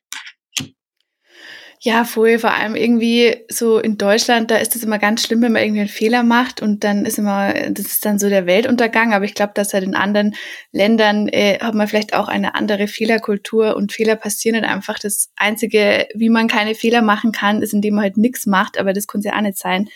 Ja, 1.86 2.04
voll. 2.04 2.40
Vor 2.40 2.52
allem 2.52 2.76
irgendwie 2.76 3.46
so 3.48 3.78
in 3.78 4.00
Deutschland, 4.00 4.50
da 4.50 4.58
ist 4.58 4.76
es 4.76 4.82
immer 4.82 4.98
ganz 4.98 5.22
schlimm, 5.22 5.44
wenn 5.44 5.52
man 5.52 5.62
irgendwie 5.62 5.82
einen 5.82 5.88
Fehler 5.88 6.24
macht 6.24 6.60
und 6.60 6.84
dann 6.84 7.06
ist 7.06 7.20
immer, 7.20 7.54
das 7.54 7.86
ist 7.86 8.04
dann 8.04 8.18
so 8.18 8.28
der 8.28 8.48
Weltuntergang. 8.48 9.14
Aber 9.14 9.24
ich 9.24 9.36
glaube, 9.36 9.52
dass 9.54 9.72
halt 9.72 9.84
in 9.84 9.94
anderen 9.94 10.34
Ländern 10.72 11.28
äh, 11.28 11.60
hat 11.60 11.76
man 11.76 11.88
vielleicht 11.88 12.16
auch 12.16 12.28
eine 12.28 12.56
andere 12.56 12.88
Fehlerkultur 12.88 13.76
und 13.76 13.94
Fehler 13.94 14.16
passieren 14.16 14.56
halt 14.56 14.66
einfach. 14.68 14.98
Das 14.98 15.32
Einzige, 15.36 16.08
wie 16.16 16.30
man 16.30 16.48
keine 16.48 16.74
Fehler 16.74 17.04
machen 17.04 17.32
kann, 17.32 17.62
ist, 17.62 17.72
indem 17.72 17.94
man 17.94 18.06
halt 18.06 18.18
nichts 18.18 18.48
macht. 18.48 18.80
Aber 18.80 18.92
das 18.92 19.06
kann 19.06 19.22
ja 19.22 19.36
auch 19.36 19.42
nicht 19.42 19.60
sein. 19.60 19.88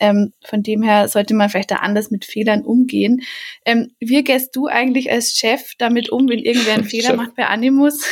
Ähm, 0.00 0.32
von 0.44 0.64
dem 0.64 0.82
her 0.82 1.06
sollte 1.06 1.34
man 1.34 1.48
vielleicht 1.48 1.70
da 1.70 1.76
anders 1.76 2.10
mit 2.10 2.24
Fehlern 2.24 2.62
umgehen. 2.62 3.22
Ähm, 3.64 3.92
wie 4.00 4.24
gehst 4.24 4.56
du 4.56 4.66
eigentlich 4.66 5.12
als 5.12 5.38
Chef 5.38 5.74
damit 5.78 6.10
um, 6.10 6.28
wenn 6.28 6.40
irgendwer 6.40 6.74
einen 6.74 6.84
Fehler 6.90 7.10
Chef. 7.10 7.16
macht 7.16 7.36
bei 7.36 7.46
Animus? 7.46 8.04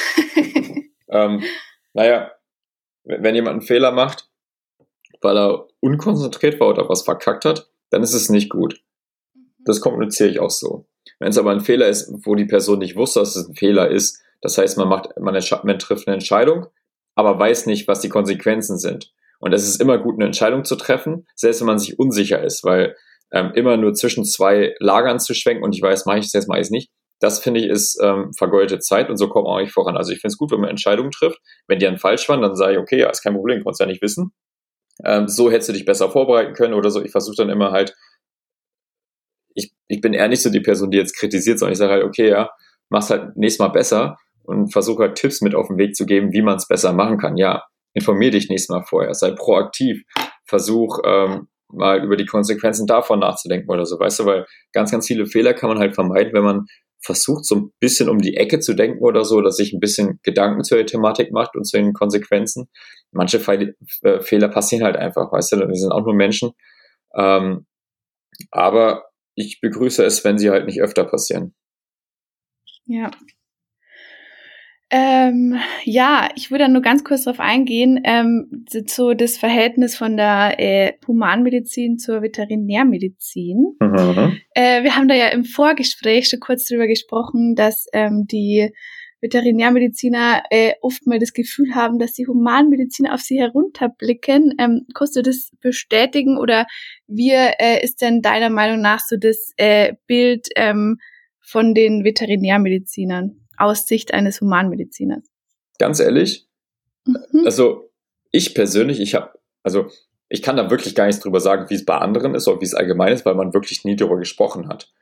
ähm, 1.09 1.43
naja, 1.95 2.31
wenn 3.05 3.35
jemand 3.35 3.55
einen 3.55 3.63
Fehler 3.63 3.93
macht, 3.93 4.29
weil 5.21 5.37
er 5.37 5.69
unkonzentriert 5.81 6.61
war 6.61 6.69
oder 6.69 6.89
was 6.89 7.03
verkackt 7.03 7.45
hat, 7.45 7.69
dann 7.91 8.03
ist 8.03 8.15
es 8.15 8.29
nicht 8.29 8.51
gut. 8.51 8.81
Mhm. 9.35 9.53
Das 9.65 9.81
kommuniziere 9.81 10.29
ich 10.29 10.41
auch 10.41 10.51
so. 10.51 10.87
Wenn 11.19 11.31
es 11.31 11.39
aber 11.39 11.53
ein 11.53 11.61
Fehler 11.61 11.89
ist, 11.89 12.11
wo 12.25 12.35
die 12.35 12.47
Person 12.47 12.79
nicht 12.79 12.97
wusste, 12.97 13.21
dass 13.21 13.37
es 13.37 13.49
ein 13.49 13.55
Fehler 13.55 13.91
ist, 13.91 14.23
das 14.41 14.59
heißt, 14.59 14.77
man 14.77 14.89
macht, 14.89 15.09
man, 15.19 15.35
man 15.35 15.79
trifft 15.79 16.07
eine 16.07 16.15
Entscheidung, 16.15 16.67
aber 17.15 17.39
weiß 17.39 17.67
nicht, 17.67 17.89
was 17.89 18.01
die 18.01 18.09
Konsequenzen 18.09 18.79
sind. 18.79 19.13
Und 19.39 19.53
es 19.53 19.67
ist 19.67 19.81
immer 19.81 19.99
gut, 19.99 20.17
eine 20.17 20.27
Entscheidung 20.27 20.65
zu 20.65 20.77
treffen, 20.77 21.27
selbst 21.35 21.61
wenn 21.61 21.67
man 21.67 21.79
sich 21.79 21.99
unsicher 21.99 22.43
ist, 22.43 22.65
weil 22.65 22.97
ähm, 23.33 23.53
immer 23.55 23.77
nur 23.77 23.95
zwischen 23.95 24.25
zwei 24.25 24.75
Lagern 24.79 25.19
zu 25.19 25.35
schwenken 25.35 25.65
und 25.65 25.75
ich 25.75 25.83
weiß, 25.83 26.07
mache 26.07 26.19
ich 26.19 26.27
es 26.27 26.33
jetzt, 26.33 26.49
mache 26.49 26.61
ich 26.61 26.67
es 26.67 26.71
nicht, 26.71 26.91
das 27.25 27.41
finde 27.41 27.61
ich 27.61 27.67
ist 27.67 27.99
ähm, 28.03 28.33
vergeudete 28.37 28.81
Zeit 28.81 29.09
und 29.09 29.17
so 29.17 29.31
kommt 29.31 29.47
man 29.47 29.55
auch 29.55 29.61
nicht 29.61 29.73
voran. 29.73 29.97
Also 29.97 30.13
ich 30.13 30.21
finde 30.21 30.33
es 30.33 30.37
gut, 30.37 30.53
wenn 30.53 30.61
man 30.61 30.69
Entscheidungen 30.69 31.11
trifft. 31.11 31.41
Wenn 31.67 31.79
die 31.79 31.87
dann 31.87 31.97
falsch 31.97 32.29
waren, 32.29 32.43
dann 32.43 32.55
sage 32.55 32.75
ich, 32.75 32.79
okay, 32.79 32.99
ja, 33.01 33.09
ist 33.09 33.23
kein 33.23 33.33
Problem, 33.35 33.65
konntest 33.65 33.81
ja 33.81 33.87
nicht 33.87 34.03
wissen. 34.03 34.33
Ähm, 35.03 35.27
so 35.27 35.51
hättest 35.51 35.71
du 35.71 35.73
dich 35.73 35.87
besser 35.87 36.11
vorbereiten 36.11 36.53
können 36.53 36.75
oder 36.75 36.91
so. 36.91 37.03
Ich 37.03 37.13
versuche 37.13 37.37
dann 37.39 37.49
immer 37.49 37.73
halt, 37.73 37.97
ich, 39.55 39.73
ich 39.89 40.03
bin 40.03 40.13
eher 40.13 40.29
nicht 40.29 40.43
so 40.43 40.51
die 40.51 40.61
Person, 40.61 40.91
die 40.91 40.99
jetzt 40.99 41.17
kritisiert, 41.17 41.59
sondern 41.59 41.73
ich 41.73 41.79
sage 41.79 41.93
halt, 41.95 42.05
okay, 42.05 42.29
ja, 42.29 42.51
mach's 42.91 43.09
halt 43.09 43.39
nächstes 43.39 43.61
Mal 43.61 43.73
besser 43.73 44.19
und 44.43 44.71
versuche 44.71 45.05
halt 45.05 45.15
Tipps 45.15 45.41
mit 45.41 45.55
auf 45.55 45.69
den 45.69 45.79
Weg 45.79 45.97
zu 45.97 46.05
geben, 46.05 46.33
wie 46.33 46.43
man 46.43 46.57
es 46.57 46.69
besser 46.69 46.93
machen 46.93 47.17
kann. 47.17 47.39
Ja, 47.39 47.65
informier 47.95 48.33
dich 48.33 48.51
nächstes 48.51 48.69
Mal 48.69 48.85
vorher, 48.85 49.15
sei 49.15 49.31
proaktiv, 49.31 50.03
versuch 50.45 50.99
ähm, 51.07 51.49
mal 51.73 52.05
über 52.05 52.17
die 52.17 52.27
Konsequenzen 52.27 52.87
davon 52.87 53.21
nachzudenken 53.21 53.71
oder 53.71 53.87
so, 53.87 53.99
weißt 53.99 54.21
du, 54.21 54.27
weil 54.27 54.47
ganz, 54.73 54.91
ganz 54.91 55.07
viele 55.07 55.25
Fehler 55.25 55.55
kann 55.55 55.71
man 55.71 55.79
halt 55.79 55.95
vermeiden, 55.95 56.35
wenn 56.35 56.45
man 56.45 56.67
versucht, 57.05 57.45
so 57.45 57.57
ein 57.57 57.71
bisschen 57.81 58.09
um 58.09 58.19
die 58.19 58.37
Ecke 58.37 58.61
zu 58.61 58.75
denken 58.75 59.03
oder 59.03 59.25
so, 59.25 59.41
dass 59.41 59.57
sich 59.57 59.73
ein 59.73 59.81
bisschen 59.81 60.21
Gedanken 60.23 60.65
zur 60.65 60.85
Thematik 60.87 61.33
macht 61.33 61.55
und 61.55 61.65
zu 61.65 61.77
den 61.77 61.93
Konsequenzen. 61.93 62.69
Manche 63.13 63.41
Fe 63.41 63.75
äh, 64.03 64.21
Fehler 64.21 64.49
passieren 64.49 64.85
halt 64.85 64.97
einfach, 64.97 65.31
weißt 65.31 65.53
du, 65.53 65.69
wir 65.69 65.75
sind 65.75 65.93
auch 65.93 66.05
nur 66.05 66.15
Menschen. 66.15 66.53
Ähm, 67.15 67.67
aber 68.51 69.05
ich 69.35 69.61
begrüße 69.61 70.05
es, 70.05 70.25
wenn 70.25 70.39
sie 70.39 70.51
halt 70.51 70.67
nicht 70.67 70.81
öfter 70.81 71.05
passieren. 71.05 71.55
Ja, 72.87 73.11
ähm, 74.97 75.59
ja, 75.83 76.29
ich 76.37 76.53
würde 76.53 76.69
nur 76.69 76.81
ganz 76.81 77.03
kurz 77.03 77.25
darauf 77.25 77.41
eingehen, 77.41 78.01
ähm, 78.05 78.65
so 78.87 79.13
das 79.13 79.37
Verhältnis 79.37 79.97
von 79.97 80.17
der 80.17 80.55
äh, 80.59 80.93
Humanmedizin 81.09 81.99
zur 81.99 82.23
Veterinärmedizin. 82.23 83.75
Mhm. 83.81 84.39
Äh, 84.55 84.85
wir 84.85 84.95
haben 84.95 85.09
da 85.09 85.17
ja 85.17 85.31
im 85.31 85.45
Vorgespräch 85.45 86.29
schon 86.29 86.39
kurz 86.39 86.69
drüber 86.69 86.87
gesprochen, 86.87 87.57
dass 87.57 87.87
ähm, 87.93 88.27
die 88.31 88.71
Veterinärmediziner 89.21 90.45
äh, 90.51 90.75
oft 90.81 91.09
mal 91.09 91.19
das 91.19 91.33
Gefühl 91.33 91.75
haben, 91.75 91.99
dass 91.99 92.13
die 92.13 92.29
Humanmediziner 92.29 93.15
auf 93.15 93.21
sie 93.21 93.41
herunterblicken. 93.41 94.55
Ähm, 94.61 94.87
kannst 94.95 95.17
du 95.17 95.23
das 95.23 95.51
bestätigen 95.61 96.39
oder 96.39 96.67
wie 97.09 97.33
äh, 97.33 97.83
ist 97.83 98.01
denn 98.01 98.23
deiner 98.23 98.51
Meinung 98.51 98.81
nach 98.81 99.01
so 99.01 99.17
das 99.17 99.55
äh, 99.57 99.95
Bild 100.07 100.47
ähm, 100.55 100.99
von 101.41 101.75
den 101.75 102.05
Veterinärmedizinern? 102.05 103.44
Aus 103.57 103.87
Sicht 103.87 104.15
eines 104.15 104.41
Humanmediziners? 104.41 105.25
Ganz 105.79 106.01
ehrlich, 106.01 106.49
mhm. 107.07 107.43
also 107.45 107.91
ich 108.31 108.55
persönlich, 108.55 109.01
ich 109.01 109.15
habe, 109.15 109.31
also 109.63 109.89
ich 110.29 110.43
kann 110.43 110.57
da 110.57 110.71
wirklich 110.71 110.95
gar 110.95 111.07
nichts 111.07 111.23
drüber 111.23 111.41
sagen, 111.41 111.71
wie 111.71 111.75
es 111.75 111.85
bei 111.85 111.97
anderen 111.97 112.35
ist 112.35 112.49
oder 112.49 112.61
wie 112.61 112.65
es 112.65 112.75
allgemein 112.75 113.13
ist, 113.13 113.25
weil 113.25 113.35
man 113.35 113.55
wirklich 113.55 113.85
nie 113.85 113.97
darüber 113.97 114.19
gesprochen 114.19 114.69
hat. 114.69 114.93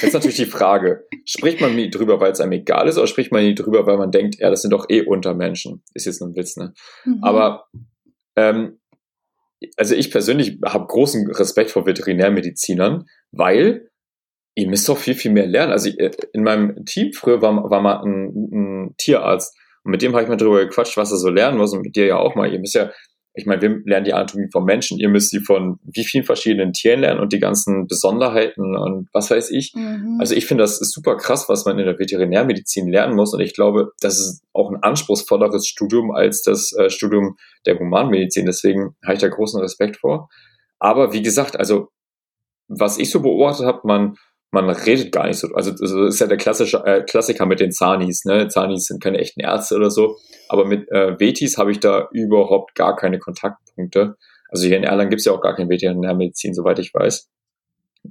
Jetzt 0.00 0.14
natürlich 0.14 0.36
die 0.36 0.46
Frage, 0.46 1.06
spricht 1.24 1.60
man 1.60 1.76
nie 1.76 1.90
drüber, 1.90 2.20
weil 2.20 2.32
es 2.32 2.40
einem 2.40 2.52
egal 2.52 2.88
ist, 2.88 2.96
oder 2.96 3.06
spricht 3.06 3.32
man 3.32 3.42
nie 3.42 3.54
drüber, 3.54 3.86
weil 3.86 3.98
man 3.98 4.10
denkt, 4.10 4.36
ja, 4.38 4.48
das 4.50 4.62
sind 4.62 4.70
doch 4.70 4.86
eh 4.88 5.02
Untermenschen. 5.02 5.82
Ist 5.92 6.06
jetzt 6.06 6.22
ein 6.22 6.34
Witz, 6.36 6.56
ne? 6.56 6.72
Mhm. 7.04 7.22
Aber 7.22 7.68
ähm, 8.36 8.78
also 9.76 9.94
ich 9.94 10.10
persönlich 10.10 10.58
habe 10.64 10.86
großen 10.86 11.30
Respekt 11.32 11.70
vor 11.70 11.84
Veterinärmedizinern, 11.84 13.06
weil 13.32 13.90
ihr 14.58 14.68
müsst 14.68 14.88
doch 14.88 14.98
viel, 14.98 15.14
viel 15.14 15.30
mehr 15.30 15.46
lernen. 15.46 15.72
Also 15.72 15.88
äh, 15.90 16.10
in 16.32 16.42
meinem 16.42 16.84
Team 16.84 17.12
früher 17.12 17.40
war, 17.40 17.70
war 17.70 17.80
mal 17.80 18.02
ein, 18.02 18.48
ein 18.52 18.94
Tierarzt 18.98 19.56
und 19.84 19.92
mit 19.92 20.02
dem 20.02 20.12
habe 20.12 20.24
ich 20.24 20.28
mal 20.28 20.36
drüber 20.36 20.64
gequatscht, 20.64 20.96
was 20.96 21.12
er 21.12 21.18
so 21.18 21.30
lernen 21.30 21.58
muss 21.58 21.72
und 21.72 21.82
mit 21.82 21.94
dir 21.94 22.06
ja 22.06 22.16
auch 22.18 22.34
mal. 22.34 22.52
Ihr 22.52 22.58
müsst 22.58 22.74
ja, 22.74 22.90
ich 23.34 23.46
meine, 23.46 23.62
wir 23.62 23.80
lernen 23.84 24.04
die 24.04 24.14
Anatomie 24.14 24.48
von 24.50 24.64
Menschen, 24.64 24.98
ihr 24.98 25.08
müsst 25.08 25.32
die 25.32 25.38
von 25.38 25.78
wie 25.84 26.02
vielen 26.02 26.24
verschiedenen 26.24 26.72
Tieren 26.72 27.00
lernen 27.00 27.20
und 27.20 27.32
die 27.32 27.38
ganzen 27.38 27.86
Besonderheiten 27.86 28.76
und 28.76 29.08
was 29.12 29.30
weiß 29.30 29.50
ich. 29.52 29.74
Mhm. 29.76 30.16
Also 30.18 30.34
ich 30.34 30.46
finde, 30.46 30.64
das 30.64 30.80
ist 30.80 30.92
super 30.92 31.16
krass, 31.16 31.48
was 31.48 31.64
man 31.64 31.78
in 31.78 31.86
der 31.86 31.96
Veterinärmedizin 31.96 32.88
lernen 32.88 33.14
muss 33.14 33.32
und 33.32 33.40
ich 33.40 33.54
glaube, 33.54 33.92
das 34.00 34.18
ist 34.18 34.42
auch 34.52 34.72
ein 34.72 34.82
anspruchsvolleres 34.82 35.68
Studium 35.68 36.10
als 36.10 36.42
das 36.42 36.72
äh, 36.72 36.90
Studium 36.90 37.36
der 37.64 37.78
Humanmedizin. 37.78 38.46
Deswegen 38.46 38.96
habe 39.04 39.14
ich 39.14 39.20
da 39.20 39.28
großen 39.28 39.60
Respekt 39.60 39.98
vor. 39.98 40.28
Aber 40.80 41.12
wie 41.12 41.22
gesagt, 41.22 41.56
also 41.56 41.90
was 42.66 42.98
ich 42.98 43.10
so 43.10 43.22
beobachtet 43.22 43.64
habe, 43.64 43.80
man 43.84 44.16
man 44.50 44.70
redet 44.70 45.12
gar 45.12 45.26
nicht 45.26 45.38
so. 45.38 45.48
Also 45.54 45.72
das 45.72 45.92
ist 45.92 46.20
ja 46.20 46.26
der 46.26 46.38
klassische 46.38 46.78
äh, 46.84 47.02
Klassiker 47.02 47.46
mit 47.46 47.60
den 47.60 47.70
Zanis. 47.70 48.24
Ne? 48.24 48.48
Zanis 48.48 48.86
sind 48.86 49.02
keine 49.02 49.18
echten 49.18 49.40
Ärzte 49.40 49.76
oder 49.76 49.90
so. 49.90 50.16
Aber 50.48 50.64
mit 50.64 50.90
äh, 50.90 51.18
Vetis 51.18 51.58
habe 51.58 51.70
ich 51.70 51.80
da 51.80 52.08
überhaupt 52.12 52.74
gar 52.74 52.96
keine 52.96 53.18
Kontaktpunkte. 53.18 54.16
Also 54.50 54.66
hier 54.66 54.78
in 54.78 54.84
Erlangen 54.84 55.10
gibt 55.10 55.20
es 55.20 55.26
ja 55.26 55.32
auch 55.32 55.42
gar 55.42 55.54
keine 55.54 55.68
Veterinärmedizin, 55.68 56.54
soweit 56.54 56.78
ich 56.78 56.94
weiß. 56.94 57.28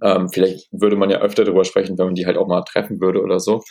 Ähm, 0.03 0.29
vielleicht 0.29 0.67
würde 0.71 0.95
man 0.95 1.09
ja 1.09 1.21
öfter 1.21 1.43
darüber 1.43 1.65
sprechen, 1.65 1.97
wenn 1.97 2.07
man 2.07 2.15
die 2.15 2.27
halt 2.27 2.37
auch 2.37 2.47
mal 2.47 2.63
treffen 2.63 3.01
würde 3.01 3.21
oder 3.21 3.39
so. 3.39 3.63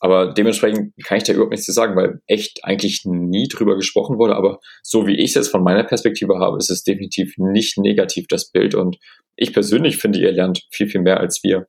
Aber 0.00 0.32
dementsprechend 0.32 0.92
kann 1.04 1.18
ich 1.18 1.24
da 1.24 1.32
überhaupt 1.32 1.50
nichts 1.50 1.66
zu 1.66 1.72
sagen, 1.72 1.94
weil 1.94 2.20
echt 2.26 2.64
eigentlich 2.64 3.02
nie 3.04 3.48
drüber 3.48 3.76
gesprochen 3.76 4.18
wurde. 4.18 4.34
Aber 4.34 4.58
so 4.82 5.06
wie 5.06 5.16
ich 5.16 5.30
es 5.30 5.34
jetzt 5.34 5.48
von 5.48 5.62
meiner 5.62 5.84
Perspektive 5.84 6.38
habe, 6.38 6.56
ist 6.58 6.70
es 6.70 6.82
definitiv 6.82 7.34
nicht 7.36 7.78
negativ, 7.78 8.26
das 8.28 8.50
Bild. 8.50 8.74
Und 8.74 8.96
ich 9.36 9.52
persönlich 9.52 9.98
finde, 9.98 10.18
ihr 10.18 10.32
lernt 10.32 10.62
viel, 10.70 10.88
viel 10.88 11.02
mehr 11.02 11.20
als 11.20 11.42
wir. 11.42 11.66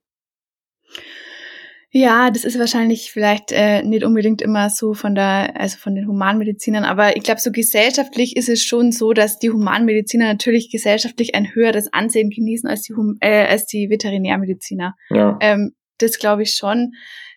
Ja, 1.93 2.31
das 2.31 2.45
ist 2.45 2.57
wahrscheinlich 2.57 3.11
vielleicht 3.11 3.51
äh, 3.51 3.83
nicht 3.83 4.05
unbedingt 4.05 4.41
immer 4.41 4.69
so 4.69 4.93
von 4.93 5.13
der, 5.13 5.59
also 5.59 5.77
von 5.77 5.93
den 5.93 6.07
Humanmedizinern, 6.07 6.85
aber 6.85 7.17
ich 7.17 7.23
glaube, 7.23 7.41
so 7.41 7.51
gesellschaftlich 7.51 8.37
ist 8.37 8.47
es 8.47 8.63
schon 8.63 8.93
so, 8.93 9.11
dass 9.11 9.39
die 9.39 9.49
Humanmediziner 9.49 10.27
natürlich 10.27 10.71
gesellschaftlich 10.71 11.35
ein 11.35 11.53
höheres 11.53 11.91
Ansehen 11.91 12.29
genießen 12.29 12.69
als 12.69 12.83
die, 12.83 12.93
äh, 13.19 13.45
als 13.45 13.65
die 13.65 13.89
Veterinärmediziner. 13.89 14.95
Ja. 15.09 15.37
Ähm, 15.41 15.73
das 15.97 16.17
glaube 16.17 16.43
ich 16.43 16.55
schon. 16.55 16.93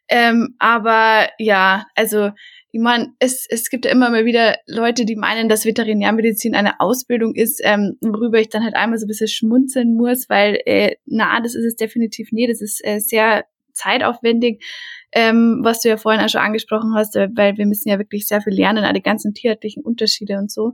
Ähm, 0.09 0.55
aber 0.61 1.29
ja, 1.39 1.87
also 1.97 2.31
ich 2.71 2.81
meine, 2.81 3.13
es, 3.19 3.47
es 3.49 3.71
gibt 3.71 3.85
ja 3.87 3.91
immer 3.91 4.11
mal 4.11 4.25
wieder 4.25 4.57
Leute, 4.67 5.05
die 5.05 5.17
meinen, 5.17 5.49
dass 5.49 5.65
Veterinärmedizin 5.65 6.55
eine 6.55 6.81
Ausbildung 6.81 7.35
ist, 7.35 7.61
ähm, 7.65 7.97
worüber 8.01 8.39
ich 8.39 8.51
dann 8.51 8.65
halt 8.65 8.75
einmal 8.75 8.99
so 8.99 9.07
ein 9.07 9.09
bisschen 9.09 9.29
schmunzeln 9.29 9.95
muss, 9.95 10.29
weil 10.29 10.61
äh, 10.67 10.97
na, 11.07 11.41
das 11.41 11.55
ist 11.55 11.65
es 11.65 11.77
definitiv 11.77 12.33
nicht. 12.33 12.51
Das 12.51 12.61
ist 12.61 12.81
äh, 12.85 12.99
sehr 12.99 13.45
zeitaufwendig, 13.75 14.65
ähm, 15.13 15.61
was 15.63 15.81
du 15.81 15.89
ja 15.89 15.97
vorhin 15.97 16.21
auch 16.21 16.29
schon 16.29 16.41
angesprochen 16.41 16.95
hast, 16.95 17.17
äh, 17.17 17.29
weil 17.35 17.57
wir 17.57 17.67
müssen 17.67 17.89
ja 17.89 17.99
wirklich 17.99 18.27
sehr 18.27 18.41
viel 18.41 18.55
lernen, 18.55 18.85
alle 18.85 19.01
ganzen 19.01 19.35
tierartlichen 19.35 19.85
Unterschiede 19.85 20.39
und 20.39 20.51
so. 20.51 20.73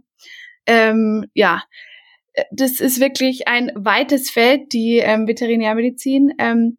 Ähm, 0.66 1.26
ja, 1.34 1.62
äh, 2.32 2.44
das 2.52 2.80
ist 2.80 3.00
wirklich 3.00 3.48
ein 3.48 3.72
weites 3.74 4.30
Feld, 4.30 4.72
die 4.72 4.98
ähm, 4.98 5.26
Veterinärmedizin. 5.26 6.32
Ähm, 6.38 6.78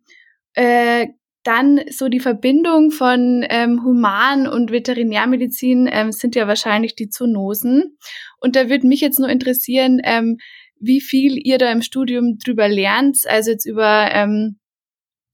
äh, 0.54 1.08
dann 1.44 1.82
so 1.90 2.08
die 2.08 2.20
Verbindung 2.20 2.92
von 2.92 3.44
ähm, 3.50 3.84
Human- 3.84 4.48
und 4.48 4.72
Veterinärmedizin 4.72 5.90
ähm, 5.92 6.12
sind 6.12 6.36
ja 6.36 6.48
wahrscheinlich 6.48 6.96
die 6.96 7.10
Zoonosen. 7.10 7.98
Und 8.40 8.56
da 8.56 8.70
würde 8.70 8.88
mich 8.88 9.02
jetzt 9.02 9.20
nur 9.20 9.30
interessieren, 9.30 10.00
ähm, 10.04 10.38
wie 10.80 11.02
viel 11.02 11.38
ihr 11.38 11.58
da 11.58 11.72
im 11.72 11.82
Studium 11.82 12.38
drüber 12.44 12.68
lernt, 12.68 13.20
also 13.28 13.52
jetzt 13.52 13.66
über 13.66 14.10
ähm, 14.12 14.58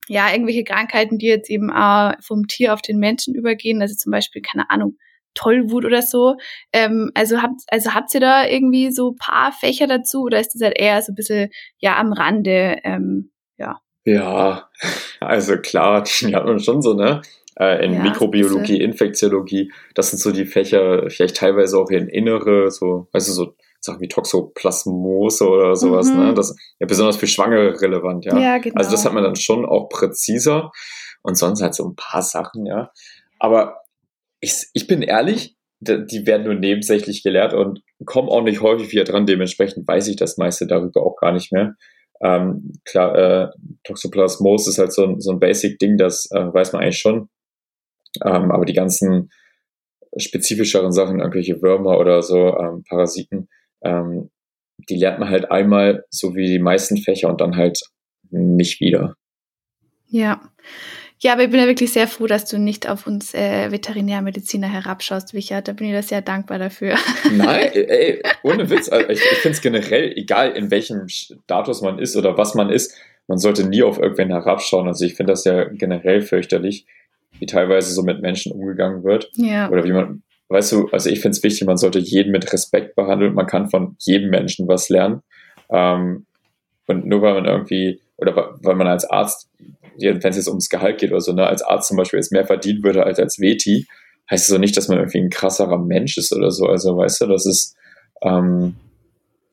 ja 0.07 0.31
irgendwelche 0.31 0.63
Krankheiten, 0.63 1.17
die 1.17 1.27
jetzt 1.27 1.49
eben 1.49 1.71
auch 1.71 2.13
vom 2.21 2.47
Tier 2.47 2.73
auf 2.73 2.81
den 2.81 2.97
Menschen 2.97 3.35
übergehen, 3.35 3.81
also 3.81 3.95
zum 3.95 4.11
Beispiel 4.11 4.41
keine 4.41 4.69
Ahnung 4.69 4.97
Tollwut 5.33 5.85
oder 5.85 6.01
so. 6.01 6.35
Ähm, 6.73 7.11
also 7.13 7.41
habt 7.41 7.61
also 7.67 7.93
habt 7.93 8.13
ihr 8.13 8.19
da 8.19 8.47
irgendwie 8.47 8.91
so 8.91 9.15
paar 9.19 9.51
Fächer 9.51 9.87
dazu 9.87 10.23
oder 10.23 10.39
ist 10.39 10.53
das 10.53 10.61
halt 10.61 10.77
eher 10.79 11.01
so 11.01 11.11
ein 11.11 11.15
bisschen 11.15 11.49
ja 11.79 11.97
am 11.97 12.11
Rande 12.13 12.77
ähm, 12.83 13.31
ja 13.57 13.79
ja, 14.07 14.69
also 15.19 15.57
klar, 15.57 16.03
die 16.21 16.33
hat 16.33 16.45
man 16.45 16.59
schon 16.59 16.81
so, 16.81 16.93
ne? 16.93 17.21
Äh, 17.59 17.83
in 17.83 17.93
ja, 17.93 18.03
Mikrobiologie, 18.03 18.79
Infektiologie, 18.79 19.71
das 19.95 20.11
sind 20.11 20.19
so 20.19 20.31
die 20.31 20.45
Fächer, 20.45 21.09
vielleicht 21.09 21.37
teilweise 21.37 21.77
auch 21.77 21.89
in 21.89 22.07
Innere, 22.07 22.71
so, 22.71 23.09
weißt 23.11 23.27
du, 23.27 23.33
so 23.33 23.55
Sachen 23.87 24.01
wie 24.01 24.07
Toxoplasmose 24.07 25.47
oder 25.47 25.75
sowas, 25.75 26.07
ne? 26.09 26.15
mhm. 26.15 26.25
ne? 26.27 26.33
Das 26.33 26.51
ist 26.51 26.59
ja 26.79 26.85
besonders 26.87 27.17
für 27.17 27.27
Schwangere 27.27 27.81
relevant, 27.81 28.25
ja. 28.25 28.37
ja 28.37 28.57
genau. 28.59 28.75
Also 28.75 28.91
das 28.91 29.05
hat 29.05 29.13
man 29.13 29.23
dann 29.23 29.35
schon 29.35 29.65
auch 29.65 29.89
präziser 29.89 30.71
und 31.23 31.37
sonst 31.37 31.61
halt 31.61 31.75
so 31.75 31.87
ein 31.87 31.95
paar 31.95 32.21
Sachen, 32.21 32.65
ja. 32.65 32.91
Aber 33.39 33.77
ich, 34.39 34.67
ich 34.73 34.87
bin 34.87 35.01
ehrlich, 35.01 35.55
die 35.79 36.25
werden 36.25 36.45
nur 36.45 36.55
nebensächlich 36.55 37.23
gelehrt 37.23 37.53
und 37.53 37.81
kommen 38.05 38.29
auch 38.29 38.41
nicht 38.41 38.61
häufig 38.61 38.91
wieder 38.91 39.03
dran. 39.03 39.25
Dementsprechend 39.25 39.87
weiß 39.87 40.07
ich 40.07 40.15
das 40.15 40.37
meiste 40.37 40.65
darüber 40.65 41.03
auch 41.03 41.15
gar 41.17 41.31
nicht 41.31 41.51
mehr. 41.51 41.75
Ähm, 42.21 42.73
klar, 42.83 43.15
äh, 43.15 43.47
Toxoplasmose 43.83 44.71
ist 44.71 44.79
halt 44.79 44.91
so 44.91 45.03
ein, 45.05 45.21
so 45.21 45.31
ein 45.31 45.39
Basic-Ding, 45.39 45.97
das 45.97 46.29
äh, 46.31 46.51
weiß 46.51 46.73
man 46.73 46.81
eigentlich 46.81 46.99
schon. 46.99 47.29
Ähm, 48.25 48.51
aber 48.51 48.65
die 48.65 48.73
ganzen 48.73 49.29
spezifischeren 50.15 50.91
Sachen, 50.91 51.19
irgendwelche 51.19 51.61
Würmer 51.61 51.99
oder 51.99 52.23
so, 52.23 52.57
ähm, 52.57 52.83
Parasiten, 52.87 53.49
ähm, 53.83 54.29
die 54.89 54.97
lernt 54.97 55.19
man 55.19 55.29
halt 55.29 55.51
einmal, 55.51 56.05
so 56.09 56.35
wie 56.35 56.47
die 56.47 56.59
meisten 56.59 56.97
Fächer 56.97 57.29
und 57.29 57.41
dann 57.41 57.55
halt 57.55 57.79
nicht 58.29 58.79
wieder. 58.79 59.15
Ja. 60.07 60.41
Ja, 61.19 61.33
aber 61.33 61.43
ich 61.43 61.49
bin 61.49 61.59
ja 61.59 61.65
wirklich 61.65 61.91
sehr 61.91 62.07
froh, 62.07 62.27
dass 62.27 62.45
du 62.45 62.59
nicht 62.59 62.87
auf 62.87 63.07
uns 63.07 63.33
äh, 63.33 63.71
Veterinärmediziner 63.71 64.67
herabschaust, 64.71 65.33
Wichert. 65.33 65.67
Da 65.67 65.73
bin 65.73 65.87
ich 65.87 65.93
da 65.93 66.03
sehr 66.03 66.21
dankbar 66.21 66.59
dafür. 66.59 66.95
Nein, 67.31 67.69
ey, 67.73 68.21
ohne 68.43 68.69
Witz. 68.69 68.87
Also 68.87 69.09
ich, 69.09 69.19
ich 69.19 69.37
finde 69.39 69.55
es 69.55 69.61
generell, 69.61 70.13
egal 70.15 70.51
in 70.51 70.69
welchem 70.69 71.07
Status 71.07 71.81
man 71.81 71.97
ist 71.97 72.15
oder 72.15 72.37
was 72.37 72.53
man 72.53 72.69
ist, 72.69 72.95
man 73.27 73.39
sollte 73.39 73.67
nie 73.67 73.81
auf 73.81 73.97
irgendwen 73.97 74.29
herabschauen. 74.29 74.87
Also 74.87 75.05
ich 75.05 75.15
finde 75.15 75.33
das 75.33 75.43
ja 75.43 75.65
generell 75.65 76.21
fürchterlich, 76.21 76.85
wie 77.39 77.47
teilweise 77.47 77.91
so 77.93 78.03
mit 78.03 78.21
Menschen 78.21 78.51
umgegangen 78.51 79.03
wird. 79.03 79.31
Ja. 79.33 79.71
Oder 79.71 79.85
wie 79.85 79.93
man, 79.93 80.21
weißt 80.49 80.71
du, 80.71 80.87
also 80.89 81.09
ich 81.09 81.19
finde 81.19 81.37
es 81.37 81.43
wichtig, 81.43 81.67
man 81.67 81.77
sollte 81.77 81.99
jeden 81.99 82.31
mit 82.31 82.51
Respekt 82.53 82.95
behandeln. 82.95 83.33
Man 83.33 83.47
kann 83.47 83.69
von 83.69 83.95
jedem 83.99 84.29
Menschen 84.29 84.67
was 84.67 84.89
lernen. 84.89 85.21
Ähm, 85.69 86.25
und 86.87 87.05
nur 87.05 87.21
weil 87.21 87.33
man 87.33 87.45
irgendwie, 87.45 87.99
oder 88.17 88.57
weil 88.61 88.75
man 88.75 88.87
als 88.87 89.09
Arzt 89.09 89.49
wenn 89.99 90.17
es 90.17 90.37
jetzt 90.37 90.47
ums 90.47 90.69
Gehalt 90.69 90.99
geht 90.99 91.11
oder 91.11 91.21
so, 91.21 91.33
ne, 91.33 91.47
als 91.47 91.61
Arzt 91.61 91.87
zum 91.87 91.97
Beispiel 91.97 92.19
jetzt 92.19 92.31
mehr 92.31 92.45
verdienen 92.45 92.83
würde 92.83 93.03
als 93.03 93.19
als 93.19 93.39
Veti, 93.39 93.87
heißt 94.29 94.43
es 94.43 94.49
so 94.49 94.57
nicht, 94.57 94.77
dass 94.77 94.87
man 94.87 94.97
irgendwie 94.97 95.19
ein 95.19 95.29
krasserer 95.29 95.79
Mensch 95.79 96.17
ist 96.17 96.33
oder 96.35 96.51
so. 96.51 96.65
Also 96.65 96.97
weißt 96.97 97.21
du, 97.21 97.25
das 97.27 97.45
ist 97.45 97.75
ähm, 98.21 98.75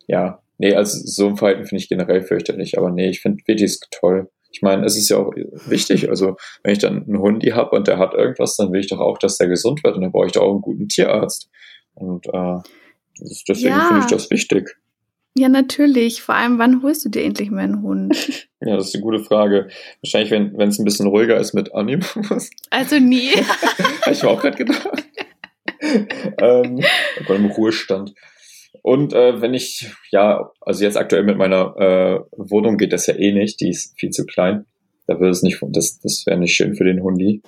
ja, 0.06 0.40
nee, 0.58 0.74
also 0.74 0.98
so 1.04 1.28
ein 1.28 1.36
Verhalten 1.36 1.66
finde 1.66 1.82
ich 1.82 1.88
generell 1.88 2.22
fürchterlich, 2.22 2.76
aber 2.78 2.90
nee, 2.90 3.08
ich 3.08 3.20
finde 3.20 3.42
Vetis 3.46 3.80
toll. 3.90 4.28
Ich 4.54 4.62
meine, 4.62 4.86
es 4.86 4.96
ist 4.96 5.08
ja 5.08 5.16
auch 5.16 5.32
wichtig, 5.66 6.08
also 6.08 6.36
wenn 6.62 6.72
ich 6.72 6.78
dann 6.78 7.02
einen 7.02 7.18
Hundi 7.18 7.48
habe 7.48 7.74
und 7.74 7.88
der 7.88 7.98
hat 7.98 8.14
irgendwas, 8.14 8.54
dann 8.54 8.72
will 8.72 8.80
ich 8.80 8.88
doch 8.88 9.00
auch, 9.00 9.18
dass 9.18 9.36
der 9.36 9.48
gesund 9.48 9.82
wird 9.82 9.96
und 9.96 10.02
dann 10.02 10.12
brauche 10.12 10.26
ich 10.26 10.32
doch 10.32 10.42
auch 10.42 10.52
einen 10.52 10.60
guten 10.60 10.88
Tierarzt. 10.88 11.50
Und 11.94 12.26
äh, 12.28 12.58
deswegen 13.48 13.74
ja. 13.74 13.86
finde 13.88 14.02
ich 14.04 14.10
das 14.10 14.30
wichtig. 14.30 14.76
Ja, 15.36 15.48
natürlich. 15.48 16.22
Vor 16.22 16.36
allem, 16.36 16.60
wann 16.60 16.84
holst 16.84 17.04
du 17.04 17.08
dir 17.08 17.24
endlich 17.24 17.50
mal 17.50 17.64
einen 17.64 17.82
Hund? 17.82 18.48
ja, 18.60 18.76
das 18.76 18.88
ist 18.88 18.94
eine 18.94 19.02
gute 19.02 19.18
Frage. 19.18 19.68
Wahrscheinlich, 20.02 20.30
wenn 20.30 20.68
es 20.68 20.78
ein 20.78 20.84
bisschen 20.84 21.08
ruhiger 21.08 21.36
ist 21.36 21.52
mit 21.52 21.74
Animus. 21.74 22.50
Also 22.70 23.00
nie. 23.00 23.30
Habe 24.02 24.12
ich 24.12 24.22
mir 24.22 24.30
auch 24.30 24.40
gerade 24.40 24.56
gedacht. 24.56 24.88
ähm, 26.40 26.80
im 27.28 27.46
Ruhestand. 27.46 28.14
Und 28.84 29.14
äh, 29.14 29.40
wenn 29.40 29.54
ich, 29.54 29.90
ja, 30.10 30.50
also 30.60 30.84
jetzt 30.84 30.98
aktuell 30.98 31.22
mit 31.22 31.38
meiner 31.38 31.74
äh, 31.78 32.20
Wohnung 32.36 32.76
geht 32.76 32.92
das 32.92 33.06
ja 33.06 33.14
eh 33.14 33.32
nicht, 33.32 33.58
die 33.62 33.70
ist 33.70 33.98
viel 33.98 34.10
zu 34.10 34.26
klein. 34.26 34.66
Da 35.06 35.18
würde 35.18 35.30
es 35.30 35.42
nicht, 35.42 35.58
das, 35.70 36.00
das 36.00 36.24
wäre 36.26 36.38
nicht 36.38 36.54
schön 36.54 36.76
für 36.76 36.84
den 36.84 37.02
Hundi. 37.02 37.40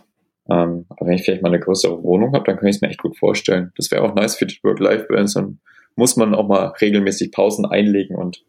Ähm, 0.51 0.87
aber 0.89 1.07
wenn 1.07 1.13
ich 1.13 1.25
vielleicht 1.25 1.43
mal 1.43 1.51
eine 1.51 1.61
größere 1.61 2.03
Wohnung 2.03 2.33
habe, 2.33 2.45
dann 2.47 2.57
kann 2.57 2.69
ich 2.69 2.77
es 2.77 2.81
mir 2.81 2.89
echt 2.89 3.03
gut 3.03 3.19
vorstellen. 3.19 3.71
Das 3.77 3.91
wäre 3.91 4.03
auch 4.03 4.15
nice 4.15 4.37
für 4.37 4.47
die 4.47 4.59
Work-Life-Balance 4.63 5.39
und 5.39 5.61
muss 5.95 6.17
man 6.17 6.35
auch 6.35 6.49
mal 6.49 6.69
regelmäßig 6.81 7.33
Pausen 7.33 7.67
einlegen 7.67 8.17
und 8.17 8.43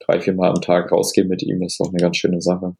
drei, 0.00 0.20
vier 0.20 0.34
Mal 0.34 0.50
am 0.50 0.60
Tag 0.60 0.92
rausgehen 0.92 1.28
mit 1.28 1.42
ihm. 1.42 1.62
Das 1.62 1.72
ist 1.72 1.80
auch 1.80 1.88
eine 1.88 2.02
ganz 2.02 2.18
schöne 2.18 2.42
Sache. 2.42 2.76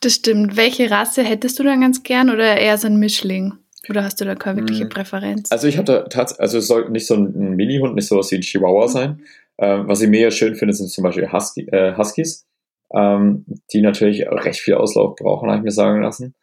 Das 0.00 0.14
stimmt. 0.14 0.56
Welche 0.56 0.90
Rasse 0.90 1.22
hättest 1.22 1.58
du 1.58 1.62
dann 1.62 1.82
ganz 1.82 2.02
gern 2.04 2.30
oder 2.30 2.56
eher 2.56 2.78
so 2.78 2.86
ein 2.86 2.98
Mischling? 2.98 3.52
Oder 3.88 4.04
hast 4.04 4.20
du 4.20 4.24
da 4.24 4.34
keine 4.34 4.60
wirkliche 4.60 4.82
hm. 4.82 4.88
Präferenz? 4.90 5.50
Also 5.50 5.66
ich 5.66 5.78
hatte 5.78 6.06
tatsächlich, 6.10 6.40
also 6.40 6.58
es 6.58 6.66
soll 6.66 6.90
nicht 6.90 7.06
so 7.06 7.14
ein 7.14 7.56
Mini-Hund, 7.56 7.94
nicht 7.94 8.08
sowas 8.08 8.30
wie 8.30 8.36
ein 8.36 8.42
Chihuahua 8.42 8.86
mhm. 8.86 8.90
sein. 8.90 9.22
Ähm, 9.58 9.88
was 9.88 10.00
ich 10.00 10.08
mega 10.08 10.30
schön 10.30 10.54
finde, 10.54 10.74
sind 10.74 10.90
zum 10.90 11.04
Beispiel 11.04 11.32
Husky, 11.32 11.66
äh, 11.70 11.96
Huskies, 11.96 12.46
ähm, 12.94 13.44
die 13.72 13.82
natürlich 13.82 14.26
recht 14.26 14.60
viel 14.60 14.74
Auslauf 14.74 15.16
brauchen, 15.16 15.48
habe 15.48 15.58
ich 15.58 15.64
mir 15.64 15.70
sagen 15.70 16.02
lassen. 16.02 16.34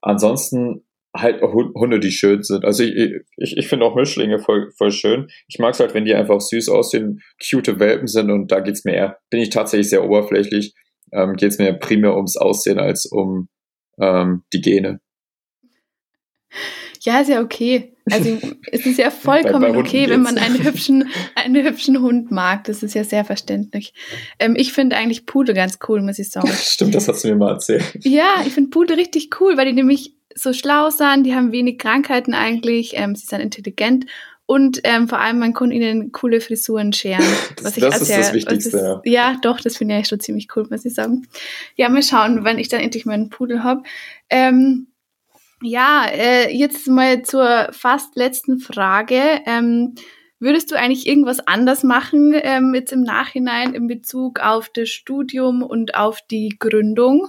Ansonsten 0.00 0.84
halt 1.14 1.42
Hunde, 1.42 2.00
die 2.00 2.10
schön 2.10 2.42
sind. 2.42 2.64
Also 2.64 2.84
ich, 2.84 3.20
ich, 3.36 3.56
ich 3.56 3.68
finde 3.68 3.84
auch 3.84 3.94
Mischlinge 3.94 4.38
voll, 4.38 4.70
voll 4.76 4.92
schön. 4.92 5.28
Ich 5.46 5.58
mag 5.58 5.74
es 5.74 5.80
halt, 5.80 5.94
wenn 5.94 6.04
die 6.04 6.14
einfach 6.14 6.40
süß 6.40 6.68
aussehen, 6.70 7.20
cute 7.38 7.78
Welpen 7.78 8.06
sind 8.06 8.30
und 8.30 8.50
da 8.50 8.60
geht's 8.60 8.84
mir 8.84 8.94
eher, 8.94 9.18
bin 9.28 9.40
ich 9.40 9.50
tatsächlich 9.50 9.90
sehr 9.90 10.04
oberflächlich, 10.04 10.74
ähm, 11.12 11.34
geht's 11.34 11.58
mir 11.58 11.74
primär 11.74 12.16
ums 12.16 12.36
Aussehen 12.36 12.78
als 12.78 13.06
um 13.06 13.48
ähm, 14.00 14.44
die 14.52 14.62
Gene. 14.62 15.00
Ja, 17.00 17.20
ist 17.20 17.28
ja 17.28 17.40
okay. 17.40 17.92
Also 18.10 18.38
es 18.72 18.86
ist 18.86 18.98
ja 18.98 19.10
vollkommen 19.10 19.62
bei, 19.62 19.72
bei 19.72 19.78
okay, 19.78 20.08
wenn 20.08 20.22
man 20.22 20.38
einen 20.38 20.62
hübschen, 20.62 21.08
einen 21.34 21.64
hübschen 21.64 22.00
Hund 22.00 22.30
mag. 22.30 22.64
Das 22.64 22.82
ist 22.82 22.94
ja 22.94 23.04
sehr 23.04 23.24
verständlich. 23.24 23.94
Ähm, 24.38 24.54
ich 24.56 24.72
finde 24.72 24.96
eigentlich 24.96 25.26
Pudel 25.26 25.54
ganz 25.54 25.78
cool, 25.88 26.02
muss 26.02 26.18
ich 26.18 26.30
sagen. 26.30 26.48
Stimmt, 26.52 26.94
das 26.94 27.08
hast 27.08 27.24
du 27.24 27.28
mir 27.28 27.36
mal 27.36 27.52
erzählt. 27.52 27.84
Ja, 28.00 28.42
ich 28.46 28.52
finde 28.52 28.70
Pudel 28.70 28.96
richtig 28.96 29.40
cool, 29.40 29.56
weil 29.56 29.66
die 29.66 29.72
nämlich 29.72 30.14
so 30.34 30.52
schlau 30.52 30.90
sind, 30.90 31.24
die 31.24 31.34
haben 31.34 31.52
wenig 31.52 31.78
Krankheiten 31.78 32.32
eigentlich, 32.32 32.94
ähm, 32.96 33.14
sie 33.14 33.26
sind 33.26 33.40
intelligent 33.40 34.06
und 34.46 34.80
ähm, 34.84 35.08
vor 35.08 35.18
allem 35.18 35.38
man 35.38 35.54
kann 35.54 35.70
ihnen 35.70 36.12
coole 36.12 36.40
Frisuren 36.40 36.92
scheren. 36.92 37.22
Ich 37.22 37.62
das 37.62 37.76
ist 37.76 38.06
sehr, 38.06 38.18
das 38.18 38.32
Wichtigste. 38.32 39.00
Ist, 39.02 39.10
ja. 39.10 39.36
doch, 39.40 39.60
das 39.60 39.76
finde 39.76 39.94
ich 39.94 39.96
eigentlich 39.96 40.08
schon 40.08 40.20
ziemlich 40.20 40.48
cool, 40.56 40.66
muss 40.68 40.84
ich 40.84 40.94
sagen. 40.94 41.26
Ja, 41.76 41.88
mal 41.88 42.02
schauen, 42.02 42.44
wenn 42.44 42.58
ich 42.58 42.68
dann 42.68 42.80
endlich 42.80 43.06
meinen 43.06 43.30
Pudel 43.30 43.62
habe. 43.62 43.82
Ähm, 44.30 44.88
ja, 45.62 46.06
äh, 46.10 46.50
jetzt 46.54 46.88
mal 46.88 47.22
zur 47.22 47.68
fast 47.72 48.16
letzten 48.16 48.58
Frage. 48.58 49.20
Ähm, 49.46 49.94
würdest 50.38 50.70
du 50.70 50.76
eigentlich 50.76 51.06
irgendwas 51.06 51.40
anders 51.46 51.82
machen 51.82 52.34
ähm, 52.34 52.74
jetzt 52.74 52.92
im 52.92 53.02
Nachhinein 53.02 53.74
in 53.74 53.86
Bezug 53.86 54.40
auf 54.40 54.68
das 54.68 54.88
Studium 54.88 55.62
und 55.62 55.94
auf 55.94 56.20
die 56.30 56.56
Gründung? 56.58 57.28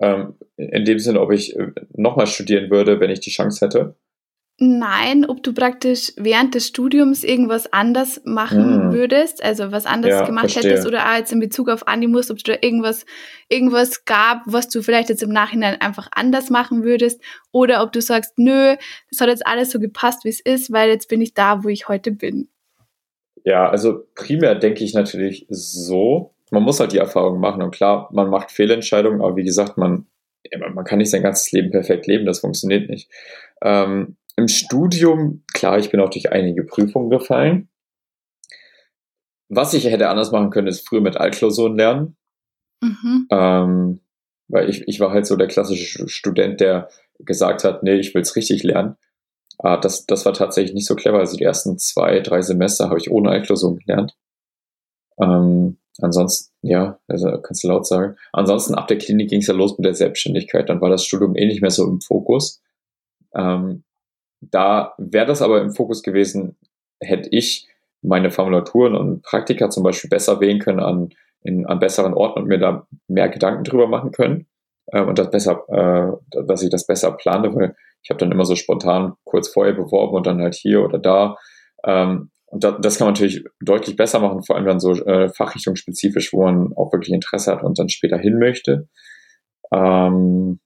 Ähm, 0.00 0.34
in 0.56 0.84
dem 0.84 0.98
Sinne, 0.98 1.20
ob 1.20 1.32
ich 1.32 1.54
äh, 1.56 1.72
nochmal 1.94 2.26
studieren 2.26 2.70
würde, 2.70 2.98
wenn 2.98 3.10
ich 3.10 3.20
die 3.20 3.30
Chance 3.30 3.64
hätte? 3.64 3.96
Nein, 4.64 5.24
ob 5.24 5.42
du 5.42 5.52
praktisch 5.52 6.12
während 6.16 6.54
des 6.54 6.68
Studiums 6.68 7.24
irgendwas 7.24 7.72
anders 7.72 8.20
machen 8.24 8.84
hm. 8.84 8.92
würdest, 8.92 9.42
also 9.42 9.72
was 9.72 9.86
anderes 9.86 10.20
ja, 10.20 10.24
gemacht 10.24 10.52
verstehe. 10.52 10.70
hättest 10.70 10.86
oder 10.86 11.10
auch 11.10 11.16
jetzt 11.16 11.32
in 11.32 11.40
Bezug 11.40 11.68
auf 11.68 11.88
Animus, 11.88 12.30
ob 12.30 12.38
du 12.38 12.52
da 12.52 12.58
irgendwas, 12.60 13.04
irgendwas 13.48 14.04
gab, 14.04 14.42
was 14.46 14.68
du 14.68 14.80
vielleicht 14.80 15.08
jetzt 15.08 15.24
im 15.24 15.30
Nachhinein 15.30 15.80
einfach 15.80 16.06
anders 16.12 16.48
machen 16.48 16.84
würdest 16.84 17.20
oder 17.50 17.82
ob 17.82 17.90
du 17.90 18.00
sagst, 18.00 18.38
nö, 18.38 18.76
das 19.10 19.20
hat 19.20 19.30
jetzt 19.30 19.44
alles 19.44 19.72
so 19.72 19.80
gepasst, 19.80 20.24
wie 20.24 20.28
es 20.28 20.38
ist, 20.38 20.72
weil 20.72 20.90
jetzt 20.90 21.08
bin 21.08 21.20
ich 21.20 21.34
da, 21.34 21.64
wo 21.64 21.68
ich 21.68 21.88
heute 21.88 22.12
bin. 22.12 22.48
Ja, 23.42 23.68
also 23.68 24.04
primär 24.14 24.54
denke 24.54 24.84
ich 24.84 24.94
natürlich 24.94 25.44
so, 25.48 26.34
man 26.52 26.62
muss 26.62 26.78
halt 26.78 26.92
die 26.92 26.98
Erfahrung 26.98 27.40
machen 27.40 27.62
und 27.62 27.74
klar, 27.74 28.08
man 28.12 28.30
macht 28.30 28.52
Fehlentscheidungen, 28.52 29.22
aber 29.22 29.34
wie 29.34 29.42
gesagt, 29.42 29.76
man, 29.76 30.06
man 30.72 30.84
kann 30.84 30.98
nicht 30.98 31.10
sein 31.10 31.24
ganzes 31.24 31.50
Leben 31.50 31.72
perfekt 31.72 32.06
leben, 32.06 32.26
das 32.26 32.38
funktioniert 32.38 32.88
nicht. 32.88 33.10
Ähm, 33.60 34.16
Im 34.42 34.48
Studium, 34.48 35.44
klar, 35.54 35.78
ich 35.78 35.90
bin 35.92 36.00
auch 36.00 36.10
durch 36.10 36.32
einige 36.32 36.64
Prüfungen 36.64 37.10
gefallen. 37.10 37.68
Was 39.48 39.72
ich 39.72 39.84
hätte 39.84 40.08
anders 40.08 40.32
machen 40.32 40.50
können, 40.50 40.66
ist 40.66 40.88
früher 40.88 41.00
mit 41.00 41.16
Altklausuren 41.16 41.76
lernen. 41.76 42.16
Mhm. 42.80 43.28
Ähm, 43.30 44.00
weil 44.48 44.68
ich, 44.68 44.88
ich 44.88 44.98
war 44.98 45.12
halt 45.12 45.26
so 45.26 45.36
der 45.36 45.46
klassische 45.46 46.08
Student, 46.08 46.60
der 46.60 46.88
gesagt 47.20 47.62
hat, 47.62 47.84
nee, 47.84 47.94
ich 47.94 48.16
will 48.16 48.22
es 48.22 48.34
richtig 48.34 48.64
lernen. 48.64 48.96
Ah, 49.58 49.76
das, 49.76 50.06
das 50.06 50.26
war 50.26 50.32
tatsächlich 50.32 50.74
nicht 50.74 50.88
so 50.88 50.96
clever. 50.96 51.20
Also 51.20 51.36
die 51.36 51.44
ersten 51.44 51.78
zwei, 51.78 52.18
drei 52.18 52.42
Semester 52.42 52.88
habe 52.88 52.98
ich 52.98 53.12
ohne 53.12 53.30
Einklausung 53.30 53.76
gelernt. 53.76 54.16
Ähm, 55.20 55.78
ansonsten, 56.00 56.52
ja, 56.62 56.98
also 57.06 57.40
kannst 57.40 57.62
du 57.62 57.68
laut 57.68 57.86
sagen. 57.86 58.16
Ansonsten 58.32 58.74
ab 58.74 58.88
der 58.88 58.98
Klinik 58.98 59.30
ging 59.30 59.40
es 59.40 59.46
ja 59.46 59.54
los 59.54 59.78
mit 59.78 59.86
der 59.86 59.94
Selbstständigkeit. 59.94 60.68
Dann 60.68 60.80
war 60.80 60.90
das 60.90 61.04
Studium 61.04 61.36
eh 61.36 61.46
nicht 61.46 61.62
mehr 61.62 61.70
so 61.70 61.88
im 61.88 62.00
Fokus. 62.00 62.60
Ähm, 63.36 63.84
da 64.50 64.94
wäre 64.98 65.26
das 65.26 65.42
aber 65.42 65.60
im 65.60 65.70
Fokus 65.70 66.02
gewesen, 66.02 66.56
hätte 67.00 67.28
ich 67.30 67.68
meine 68.02 68.30
Formulaturen 68.30 68.94
und 68.96 69.22
Praktika 69.22 69.70
zum 69.70 69.84
Beispiel 69.84 70.10
besser 70.10 70.40
wählen 70.40 70.58
können 70.58 70.80
an, 70.80 71.10
in, 71.42 71.66
an 71.66 71.78
besseren 71.78 72.14
Orten 72.14 72.40
und 72.40 72.48
mir 72.48 72.58
da 72.58 72.86
mehr 73.06 73.28
Gedanken 73.28 73.64
drüber 73.64 73.86
machen 73.86 74.10
können 74.10 74.46
äh, 74.86 75.00
und 75.00 75.18
das 75.18 75.30
besser, 75.30 75.64
äh, 75.68 76.42
dass 76.46 76.62
ich 76.62 76.70
das 76.70 76.86
besser 76.86 77.12
plane, 77.12 77.54
weil 77.54 77.76
ich 78.02 78.10
habe 78.10 78.18
dann 78.18 78.32
immer 78.32 78.44
so 78.44 78.56
spontan 78.56 79.14
kurz 79.24 79.48
vorher 79.48 79.74
beworben 79.74 80.16
und 80.16 80.26
dann 80.26 80.40
halt 80.40 80.54
hier 80.54 80.82
oder 80.84 80.98
da. 80.98 81.36
Ähm, 81.84 82.30
und 82.46 82.64
da, 82.64 82.72
das 82.72 82.98
kann 82.98 83.06
man 83.06 83.14
natürlich 83.14 83.44
deutlich 83.60 83.96
besser 83.96 84.18
machen, 84.18 84.42
vor 84.42 84.56
allem 84.56 84.66
dann 84.66 84.80
so 84.80 84.92
äh, 84.92 85.28
fachrichtungsspezifisch, 85.30 86.32
wo 86.32 86.42
man 86.42 86.72
auch 86.76 86.92
wirklich 86.92 87.14
Interesse 87.14 87.52
hat 87.52 87.62
und 87.62 87.78
dann 87.78 87.88
später 87.88 88.18
hin 88.18 88.38
möchte. 88.38 88.88
Ähm, 89.72 90.60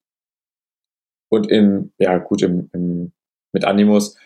und 1.28 1.51
im, 1.51 1.93
ja 1.98 2.19
gut, 2.19 2.43
im, 2.43 2.70
im, 2.73 3.12
mit 3.57 3.65
Animus, 3.65 4.19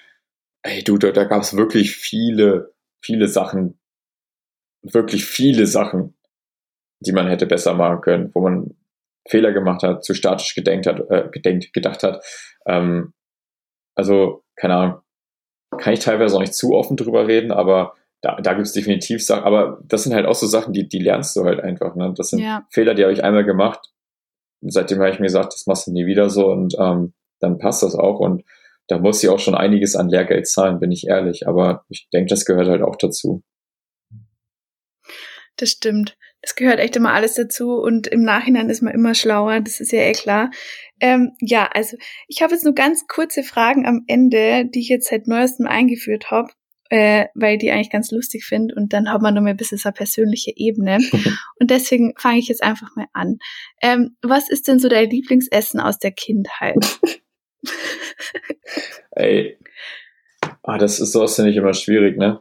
ey 0.63 0.83
du, 0.83 0.99
da, 0.99 1.13
da 1.13 1.23
gab 1.23 1.43
es 1.43 1.57
wirklich 1.57 1.93
viele, 1.93 2.75
viele 3.01 3.29
Sachen, 3.29 3.79
wirklich 4.83 5.25
viele 5.25 5.69
Sachen, 5.69 6.17
die 6.99 7.13
man 7.13 7.29
hätte 7.29 7.47
besser 7.47 7.75
machen 7.75 8.01
können, 8.01 8.31
wo 8.35 8.41
man 8.41 8.75
Fehler 9.29 9.53
gemacht 9.53 9.85
hat, 9.85 10.05
zu 10.05 10.15
statisch 10.15 10.57
gedenkt 10.57 10.89
hat, 10.89 10.99
äh, 11.11 11.29
gedenkt, 11.31 11.73
gedacht 11.73 12.03
hat. 12.03 12.25
Ähm, 12.67 13.13
also, 13.95 14.43
keine 14.57 14.75
Ahnung, 14.75 15.01
kann 15.79 15.93
ich 15.93 16.01
teilweise 16.01 16.35
auch 16.35 16.41
nicht 16.41 16.55
zu 16.55 16.73
offen 16.73 16.97
drüber 16.97 17.29
reden, 17.29 17.53
aber 17.53 17.95
da, 18.21 18.41
da 18.41 18.55
gibt 18.55 18.67
es 18.67 18.73
definitiv 18.73 19.25
Sachen, 19.25 19.45
aber 19.45 19.81
das 19.85 20.03
sind 20.03 20.13
halt 20.13 20.27
auch 20.27 20.35
so 20.35 20.49
Sachen, 20.49 20.73
die, 20.73 20.89
die 20.89 20.99
lernst 20.99 21.37
du 21.37 21.45
halt 21.45 21.61
einfach. 21.61 21.95
Ne? 21.95 22.13
Das 22.17 22.31
sind 22.31 22.41
ja. 22.41 22.67
Fehler, 22.71 22.95
die 22.95 23.05
habe 23.05 23.13
ich 23.13 23.23
einmal 23.23 23.45
gemacht. 23.45 23.81
Seitdem 24.61 24.99
habe 24.99 25.11
ich 25.11 25.21
mir 25.21 25.27
gesagt, 25.27 25.55
das 25.55 25.69
machst 25.69 25.87
du 25.87 25.93
nie 25.93 26.07
wieder 26.07 26.29
so 26.31 26.51
und 26.51 26.75
ähm, 26.81 27.15
dann 27.39 27.59
passt 27.59 27.85
das 27.85 27.95
auch. 27.95 28.19
Und 28.19 28.43
da 28.91 28.99
muss 28.99 29.23
ich 29.23 29.29
auch 29.29 29.39
schon 29.39 29.55
einiges 29.55 29.95
an 29.95 30.09
Lehrgeld 30.09 30.49
zahlen, 30.49 30.81
bin 30.81 30.91
ich 30.91 31.07
ehrlich. 31.07 31.47
Aber 31.47 31.85
ich 31.89 32.09
denke, 32.13 32.29
das 32.29 32.45
gehört 32.45 32.69
halt 32.69 32.83
auch 32.83 32.97
dazu. 32.97 33.43
Das 35.57 35.71
stimmt. 35.71 36.17
Das 36.43 36.55
gehört 36.55 36.81
echt 36.81 36.97
immer 36.97 37.13
alles 37.13 37.35
dazu 37.35 37.75
und 37.75 38.07
im 38.07 38.23
Nachhinein 38.23 38.71
ist 38.71 38.83
man 38.83 38.95
immer 38.95 39.15
schlauer, 39.15 39.61
das 39.61 39.79
ist 39.79 39.93
ja 39.93 40.01
eh 40.01 40.13
klar. 40.13 40.51
Ähm, 40.99 41.33
ja, 41.39 41.69
also 41.73 41.99
ich 42.29 42.41
habe 42.41 42.55
jetzt 42.55 42.65
nur 42.65 42.75
ganz 42.75 43.07
kurze 43.07 43.43
Fragen 43.43 43.87
am 43.87 44.05
Ende, 44.07 44.65
die 44.65 44.81
ich 44.81 44.89
jetzt 44.89 45.11
seit 45.11 45.27
neuestem 45.27 45.67
eingeführt 45.67 46.31
habe, 46.31 46.49
äh, 46.89 47.27
weil 47.35 47.55
ich 47.55 47.61
die 47.61 47.71
eigentlich 47.71 47.91
ganz 47.91 48.11
lustig 48.11 48.47
finde 48.47 48.75
und 48.75 48.95
dann 48.95 49.13
hat 49.13 49.21
man 49.21 49.35
noch 49.35 49.43
mal 49.43 49.51
ein 49.51 49.57
bisschen 49.57 49.77
so 49.77 49.91
eine 49.91 49.95
persönliche 49.95 50.53
Ebene. 50.57 50.99
und 51.61 51.71
deswegen 51.71 52.15
fange 52.17 52.39
ich 52.39 52.49
jetzt 52.49 52.63
einfach 52.63 52.97
mal 52.97 53.07
an. 53.13 53.39
Ähm, 53.83 54.17
was 54.23 54.49
ist 54.49 54.67
denn 54.67 54.79
so 54.79 54.89
dein 54.89 55.11
Lieblingsessen 55.11 55.79
aus 55.79 55.99
der 55.99 56.13
Kindheit? 56.13 56.99
Ey, 59.13 59.59
ah, 60.63 60.79
das 60.79 61.01
ist 61.01 61.13
sowas 61.13 61.37
finde 61.37 61.51
ich 61.51 61.57
immer 61.57 61.75
schwierig, 61.75 62.17
ne? 62.17 62.41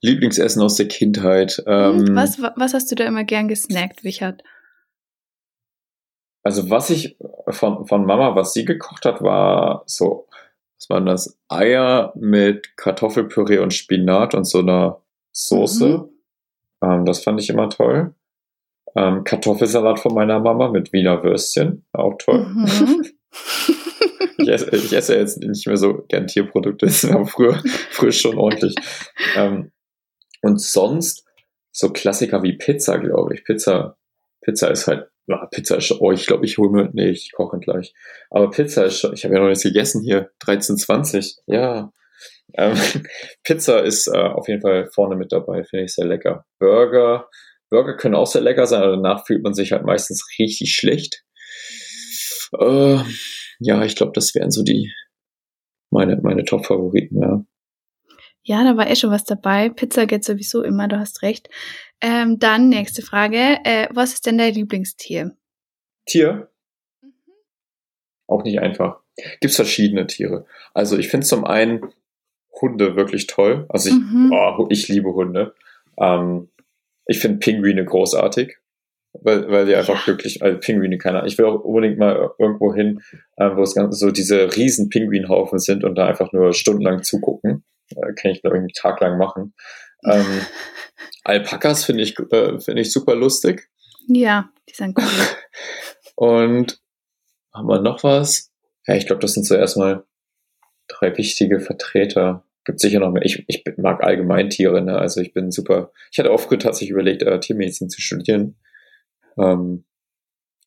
Lieblingsessen 0.00 0.60
aus 0.62 0.76
der 0.76 0.88
Kindheit. 0.88 1.62
Ähm, 1.66 2.14
was, 2.14 2.40
was 2.40 2.74
hast 2.74 2.90
du 2.90 2.94
da 2.94 3.04
immer 3.04 3.24
gern 3.24 3.48
gesnackt, 3.48 4.04
Wichert? 4.04 4.42
Also 6.42 6.68
was 6.68 6.90
ich 6.90 7.16
von, 7.48 7.86
von 7.86 8.04
Mama, 8.04 8.36
was 8.36 8.52
sie 8.52 8.66
gekocht 8.66 9.06
hat, 9.06 9.22
war 9.22 9.82
so, 9.86 10.28
was 10.76 10.90
waren 10.90 11.06
das? 11.06 11.38
Eier 11.48 12.12
mit 12.16 12.76
Kartoffelpüree 12.76 13.58
und 13.58 13.72
Spinat 13.72 14.34
und 14.34 14.44
so 14.44 14.58
einer 14.58 15.00
Soße. 15.32 15.88
Mhm. 15.88 16.08
Ähm, 16.82 17.04
das 17.06 17.22
fand 17.22 17.40
ich 17.40 17.48
immer 17.48 17.70
toll. 17.70 18.14
Ähm, 18.94 19.24
Kartoffelsalat 19.24 19.98
von 19.98 20.14
meiner 20.14 20.38
Mama 20.38 20.68
mit 20.68 20.92
Wiener 20.92 21.22
Würstchen, 21.22 21.84
auch 21.92 22.14
toll. 22.18 22.44
Mhm. 22.46 23.06
ich, 24.38 24.48
esse, 24.48 24.76
ich 24.76 24.92
esse 24.92 25.16
jetzt 25.16 25.38
nicht 25.38 25.66
mehr 25.66 25.76
so 25.76 26.04
gern 26.08 26.26
Tierprodukte, 26.26 26.86
war 27.12 27.26
früher, 27.26 27.62
früher 27.90 28.12
schon 28.12 28.38
ordentlich. 28.38 28.74
Ähm, 29.36 29.72
und 30.42 30.60
sonst 30.60 31.24
so 31.72 31.90
Klassiker 31.90 32.42
wie 32.42 32.56
Pizza, 32.56 32.98
glaube 32.98 33.34
ich. 33.34 33.44
Pizza, 33.44 33.96
Pizza 34.42 34.70
ist 34.70 34.86
halt, 34.86 35.08
ja, 35.26 35.46
Pizza 35.46 35.76
ist, 35.76 35.90
oh, 36.00 36.12
ich 36.12 36.26
glaube, 36.26 36.44
ich 36.44 36.58
hole 36.58 36.70
mir, 36.70 36.90
nee, 36.92 37.10
ich 37.10 37.32
koche 37.32 37.58
gleich. 37.58 37.94
Aber 38.30 38.50
Pizza 38.50 38.84
ist 38.84 39.00
schon, 39.00 39.14
ich 39.14 39.24
habe 39.24 39.34
ja 39.34 39.40
noch 39.40 39.48
nichts 39.48 39.64
gegessen 39.64 40.02
hier, 40.02 40.30
13,20, 40.44 41.38
ja. 41.46 41.92
Ähm, 42.54 42.78
Pizza 43.42 43.80
ist 43.80 44.06
äh, 44.06 44.18
auf 44.18 44.48
jeden 44.48 44.60
Fall 44.60 44.88
vorne 44.92 45.16
mit 45.16 45.32
dabei, 45.32 45.64
finde 45.64 45.86
ich 45.86 45.94
sehr 45.94 46.06
lecker. 46.06 46.44
Burger, 46.58 47.28
Burger 47.70 47.96
können 47.96 48.14
auch 48.14 48.26
sehr 48.26 48.42
lecker 48.42 48.66
sein, 48.66 48.82
aber 48.82 48.92
danach 48.92 49.26
fühlt 49.26 49.42
man 49.42 49.54
sich 49.54 49.72
halt 49.72 49.84
meistens 49.84 50.24
richtig 50.38 50.74
schlecht. 50.74 51.24
Äh, 52.60 52.98
ja, 53.58 53.82
ich 53.84 53.96
glaube, 53.96 54.12
das 54.14 54.34
wären 54.34 54.50
so 54.50 54.62
die 54.62 54.92
meine, 55.90 56.16
meine 56.22 56.44
Top-Favoriten, 56.44 57.20
ja. 57.20 57.44
Ja, 58.42 58.62
da 58.62 58.76
war 58.76 58.90
eh 58.90 58.96
schon 58.96 59.10
was 59.10 59.24
dabei. 59.24 59.70
Pizza 59.70 60.04
geht 60.06 60.22
sowieso 60.24 60.62
immer, 60.62 60.86
du 60.86 60.98
hast 60.98 61.22
recht. 61.22 61.48
Ähm, 62.02 62.38
dann 62.38 62.68
nächste 62.68 63.00
Frage. 63.00 63.58
Äh, 63.64 63.88
was 63.90 64.12
ist 64.12 64.26
denn 64.26 64.36
dein 64.36 64.52
Lieblingstier? 64.52 65.34
Tier? 66.04 66.50
Mhm. 67.00 67.12
Auch 68.26 68.42
nicht 68.44 68.60
einfach. 68.60 69.00
Gibt 69.40 69.54
verschiedene 69.54 70.06
Tiere. 70.06 70.44
Also 70.74 70.98
ich 70.98 71.08
finde 71.08 71.26
zum 71.26 71.44
einen 71.44 71.80
Hunde 72.60 72.96
wirklich 72.96 73.26
toll. 73.28 73.64
Also 73.70 73.88
ich, 73.88 73.94
mhm. 73.94 74.30
oh, 74.32 74.66
ich 74.68 74.88
liebe 74.88 75.14
Hunde. 75.14 75.54
Ähm, 75.96 76.50
ich 77.06 77.20
finde 77.20 77.38
Pinguine 77.38 77.84
großartig, 77.84 78.58
weil, 79.22 79.48
weil 79.48 79.66
die 79.66 79.74
einfach 79.74 79.94
ja. 79.94 80.04
glücklich, 80.04 80.42
also 80.42 80.58
Pinguine, 80.58 80.98
keine 80.98 81.18
Ahnung. 81.18 81.28
Ich 81.28 81.38
will 81.38 81.46
auch 81.46 81.60
unbedingt 81.60 81.98
mal 81.98 82.30
irgendwo 82.38 82.74
hin, 82.74 83.00
äh, 83.36 83.50
wo 83.54 83.62
es 83.62 83.74
ganz 83.74 83.98
so 83.98 84.10
diese 84.10 84.54
riesen 84.56 84.88
Pinguinhaufen 84.88 85.58
sind 85.58 85.84
und 85.84 85.94
da 85.94 86.06
einfach 86.06 86.32
nur 86.32 86.52
stundenlang 86.52 87.02
zugucken. 87.02 87.64
Äh, 87.90 88.12
kann 88.14 88.32
ich, 88.32 88.42
glaube 88.42 88.56
ich, 88.56 88.60
einen 88.60 88.68
Tag 88.68 89.00
lang 89.00 89.18
machen. 89.18 89.54
Ähm, 90.04 90.26
Alpakas 91.24 91.84
finde 91.84 92.02
ich, 92.02 92.18
äh, 92.18 92.58
finde 92.58 92.82
ich 92.82 92.92
super 92.92 93.14
lustig. 93.14 93.68
Ja, 94.08 94.50
die 94.68 94.74
sind 94.74 94.98
cool. 94.98 95.04
Und 96.16 96.80
haben 97.52 97.68
wir 97.68 97.80
noch 97.80 98.02
was? 98.04 98.52
Ja, 98.86 98.94
ich 98.94 99.06
glaube, 99.06 99.20
das 99.20 99.34
sind 99.34 99.46
so 99.46 99.54
erstmal 99.54 100.04
drei 100.88 101.16
wichtige 101.16 101.60
Vertreter. 101.60 102.44
Gibt 102.64 102.80
sicher 102.80 103.00
noch 103.00 103.10
mehr. 103.10 103.24
Ich, 103.24 103.44
ich 103.46 103.64
mag 103.76 104.02
allgemein 104.02 104.50
Tiere, 104.50 104.82
ne? 104.82 104.98
Also 104.98 105.20
ich 105.20 105.32
bin 105.32 105.50
super. 105.50 105.92
Ich 106.12 106.18
hatte 106.18 106.30
auch 106.30 106.40
früher 106.40 106.58
tatsächlich 106.58 106.90
überlegt, 106.90 107.22
äh, 107.22 107.40
Tiermedizin 107.40 107.90
zu 107.90 108.00
studieren. 108.00 108.56
Ähm, 109.38 109.84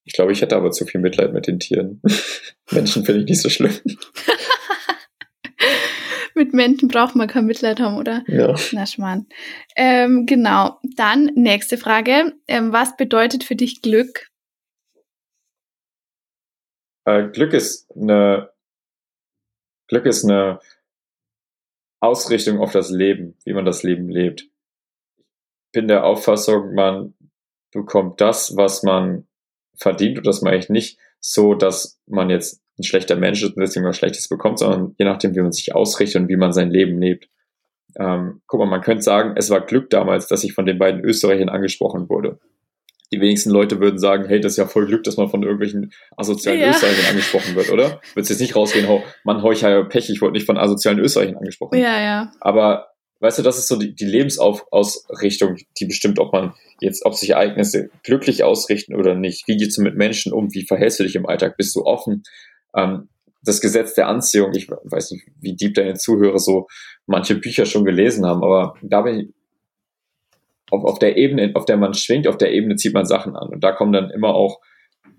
ich 0.04 0.14
glaube, 0.14 0.32
ich 0.32 0.42
hätte 0.42 0.56
aber 0.56 0.72
zu 0.72 0.86
viel 0.86 1.02
Mitleid 1.02 1.34
mit 1.34 1.48
den 1.48 1.60
Tieren. 1.60 2.02
Menschen 2.72 3.06
finde 3.06 3.22
ich 3.22 3.28
nicht 3.28 3.42
so 3.42 3.50
schlimm. 3.50 3.76
mit 6.36 6.54
Menschen 6.54 6.88
braucht 6.88 7.16
man 7.16 7.28
kein 7.28 7.46
Mitleid 7.46 7.80
haben, 7.80 7.98
oder? 7.98 8.24
Ja. 8.28 8.56
Na 8.72 8.86
schmarrn. 8.86 9.28
Ähm, 9.76 10.26
genau. 10.26 10.80
Dann 10.96 11.26
nächste 11.36 11.78
Frage. 11.78 12.34
Ähm, 12.48 12.72
was 12.72 12.96
bedeutet 12.96 13.44
für 13.44 13.56
dich 13.56 13.82
Glück? 13.82 14.30
Äh, 17.06 17.28
Glück 17.30 17.54
ist 17.54 17.90
eine 17.96 18.52
Glück 19.88 20.06
ist 20.06 20.26
eine 20.26 20.60
Ausrichtung 22.00 22.60
auf 22.60 22.72
das 22.72 22.90
Leben, 22.90 23.38
wie 23.46 23.54
man 23.54 23.66
das 23.66 23.84
Leben 23.84 24.10
lebt. 24.10 24.42
Ich 24.42 25.72
bin 25.72 25.88
der 25.88 26.04
Auffassung, 26.04 26.74
man 26.74 27.16
bekommt 27.72 28.22
das, 28.22 28.56
was 28.56 28.84
man 28.84 29.28
verdient, 29.78 30.18
und 30.18 30.28
das 30.28 30.42
mache 30.42 30.56
ich 30.56 30.70
nicht 30.70 31.00
so, 31.20 31.54
dass 31.54 32.00
man 32.08 32.30
jetzt 32.30 32.62
ein 32.80 32.84
schlechter 32.84 33.16
Mensch 33.16 33.44
ist 33.44 33.56
und 33.56 33.62
deswegen 33.62 33.86
was 33.86 33.98
Schlechtes 33.98 34.28
bekommt, 34.28 34.60
sondern 34.60 34.96
je 34.98 35.06
nachdem, 35.06 35.36
wie 35.36 35.42
man 35.42 35.52
sich 35.52 35.74
ausrichtet 35.74 36.22
und 36.22 36.30
wie 36.30 36.36
man 36.36 36.54
sein 36.54 36.70
Leben 36.70 37.00
lebt. 37.00 37.28
Ähm, 38.00 38.42
guck 38.46 38.60
mal, 38.60 38.68
man 38.68 38.82
könnte 38.82 39.02
sagen, 39.02 39.34
es 39.36 39.50
war 39.50 39.66
Glück 39.66 39.90
damals, 39.90 40.28
dass 40.28 40.44
ich 40.44 40.54
von 40.54 40.66
den 40.66 40.78
beiden 40.78 41.04
Österreichern 41.04 41.50
angesprochen 41.50 42.08
wurde. 42.10 42.40
Die 43.12 43.22
wenigsten 43.22 43.50
Leute 43.50 43.80
würden 43.80 43.98
sagen, 43.98 44.26
hey, 44.28 44.40
das 44.40 44.54
ist 44.54 44.58
ja 44.58 44.68
voll 44.68 44.86
Glück, 44.86 45.04
dass 45.04 45.18
man 45.18 45.30
von 45.30 45.42
irgendwelchen 45.42 45.92
asozialen 46.18 46.60
ja. 46.60 46.70
Österreichern 46.70 47.10
angesprochen 47.10 47.56
wird, 47.56 47.72
oder? 47.72 48.02
Würdest 48.14 48.30
jetzt 48.30 48.42
nicht 48.42 48.56
rausgehen, 48.56 48.88
oh, 48.88 49.02
Mann, 49.24 49.42
heuch 49.42 49.62
Pech, 49.90 50.10
ich 50.10 50.22
wurde 50.22 50.34
nicht 50.34 50.46
von 50.46 50.58
asozialen 50.58 51.00
Österreichern 51.00 51.38
angesprochen. 51.38 51.80
Ja, 51.80 52.00
ja. 52.00 52.32
Aber 52.42 52.90
weißt 53.20 53.40
du, 53.40 53.44
das 53.44 53.58
ist 53.58 53.68
so 53.68 53.78
die, 53.78 53.94
die 53.96 54.06
Lebensausrichtung, 54.06 55.58
die 55.80 55.86
bestimmt, 55.86 56.20
ob 56.20 56.34
man 56.34 56.54
jetzt, 56.82 57.06
ob 57.06 57.16
sich 57.16 57.32
Ereignisse 57.32 57.90
glücklich 58.04 58.44
ausrichten 58.44 58.96
oder 58.96 59.16
nicht. 59.16 59.48
Wie 59.48 59.58
gehst 59.58 59.78
du 59.78 59.82
mit 59.82 59.96
Menschen 59.96 60.34
um? 60.34 60.54
Wie 60.54 60.66
verhältst 60.66 61.00
du 61.00 61.04
dich 61.04 61.16
im 61.16 61.26
Alltag? 61.26 61.58
Bist 61.58 61.76
du 61.76 61.84
offen? 61.84 62.24
ähm, 62.78 63.10
das 63.44 63.62
Gesetz 63.62 63.94
der 63.94 64.08
Anziehung, 64.08 64.52
ich 64.54 64.70
weiß 64.70 65.12
nicht, 65.12 65.26
wie 65.40 65.56
deep 65.56 65.74
deine 65.76 65.94
Zuhörer 65.94 66.40
so 66.40 66.68
manche 67.06 67.36
Bücher 67.36 67.66
schon 67.66 67.86
gelesen 67.86 68.26
haben, 68.26 68.44
aber 68.44 68.76
da 68.82 69.02
bin 69.02 69.20
ich 69.20 69.28
auf, 70.70 70.84
auf 70.84 71.00
der 71.00 71.18
Ebene, 71.18 71.52
auf 71.56 71.66
der 71.66 71.78
man 71.78 71.94
schwingt, 71.94 72.28
auf 72.28 72.38
der 72.38 72.52
Ebene 72.52 72.76
zieht 72.76 72.94
man 72.94 73.06
Sachen 73.06 73.36
an. 73.36 73.50
Und 73.50 73.64
da 73.64 73.72
kommen 73.72 73.94
dann 73.94 74.10
immer 74.10 74.36
auch 74.36 74.60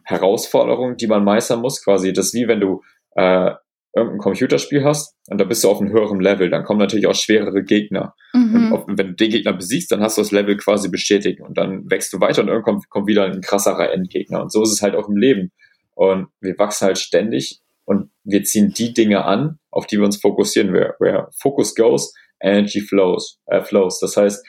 Herausforderungen, 0.04 0.96
die 0.96 1.06
man 1.06 1.24
meistern 1.24 1.60
muss. 1.60 1.82
Quasi 1.82 2.12
das 2.12 2.26
ist 2.26 2.34
wie 2.34 2.48
wenn 2.48 2.60
du 2.60 2.82
äh, 3.12 3.52
irgendein 3.94 4.18
Computerspiel 4.18 4.84
hast 4.84 5.14
und 5.28 5.38
da 5.38 5.44
bist 5.44 5.64
du 5.64 5.68
auf 5.68 5.80
einem 5.80 5.92
höheren 5.92 6.20
Level, 6.20 6.50
dann 6.50 6.64
kommen 6.64 6.78
natürlich 6.78 7.06
auch 7.06 7.14
schwerere 7.14 7.62
Gegner. 7.62 8.14
Mhm. 8.32 8.72
Und 8.72 8.98
wenn 8.98 9.08
du 9.08 9.14
den 9.14 9.30
Gegner 9.30 9.52
besiegst, 9.52 9.90
dann 9.90 10.00
hast 10.00 10.18
du 10.18 10.22
das 10.22 10.30
Level 10.30 10.56
quasi 10.56 10.88
bestätigt 10.88 11.40
und 11.40 11.56
dann 11.56 11.90
wächst 11.90 12.12
du 12.12 12.20
weiter 12.20 12.42
und 12.42 12.48
irgendwann 12.48 12.80
kommt 12.88 13.06
wieder 13.06 13.24
ein 13.24 13.40
krasserer 13.40 13.92
Endgegner. 13.92 14.42
Und 14.42 14.52
so 14.52 14.62
ist 14.62 14.72
es 14.72 14.82
halt 14.82 14.94
auch 14.94 15.08
im 15.08 15.16
Leben. 15.16 15.52
Und 15.94 16.28
wir 16.40 16.56
wachsen 16.58 16.86
halt 16.86 16.98
ständig 16.98 17.60
und 17.84 18.10
wir 18.22 18.44
ziehen 18.44 18.72
die 18.76 18.92
Dinge 18.92 19.24
an, 19.24 19.58
auf 19.70 19.86
die 19.86 19.96
wir 19.96 20.04
uns 20.04 20.20
fokussieren. 20.20 20.72
Where, 20.72 20.94
where 21.00 21.28
focus 21.40 21.74
goes, 21.74 22.12
energy 22.40 22.80
flows, 22.80 23.40
äh, 23.46 23.62
flows. 23.62 23.98
Das 23.98 24.16
heißt, 24.16 24.46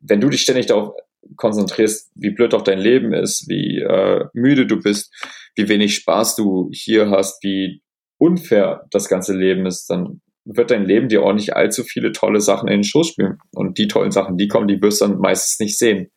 wenn 0.00 0.20
du 0.20 0.28
dich 0.28 0.42
ständig 0.42 0.66
darauf 0.66 0.94
konzentrierst, 1.36 2.12
wie 2.14 2.30
blöd 2.30 2.54
auch 2.54 2.62
dein 2.62 2.78
Leben 2.78 3.12
ist, 3.12 3.48
wie 3.48 3.80
äh, 3.80 4.26
müde 4.32 4.66
du 4.66 4.78
bist, 4.78 5.12
wie 5.56 5.68
wenig 5.68 5.94
Spaß 5.96 6.36
du 6.36 6.70
hier 6.72 7.10
hast, 7.10 7.42
wie 7.42 7.82
unfair 8.18 8.86
das 8.90 9.08
ganze 9.08 9.36
Leben 9.36 9.66
ist, 9.66 9.88
dann 9.88 10.20
wird 10.44 10.70
dein 10.70 10.84
Leben 10.84 11.08
dir 11.08 11.22
auch 11.22 11.32
nicht 11.32 11.56
allzu 11.56 11.82
viele 11.82 12.12
tolle 12.12 12.40
Sachen 12.40 12.68
in 12.68 12.78
den 12.78 12.84
Schoß 12.84 13.08
spielen. 13.08 13.38
Und 13.52 13.78
die 13.78 13.88
tollen 13.88 14.12
Sachen, 14.12 14.36
die 14.36 14.48
kommen, 14.48 14.68
die 14.68 14.80
wirst 14.80 15.00
du 15.00 15.06
dann 15.06 15.18
meistens 15.18 15.58
nicht 15.58 15.78
sehen. 15.78 16.10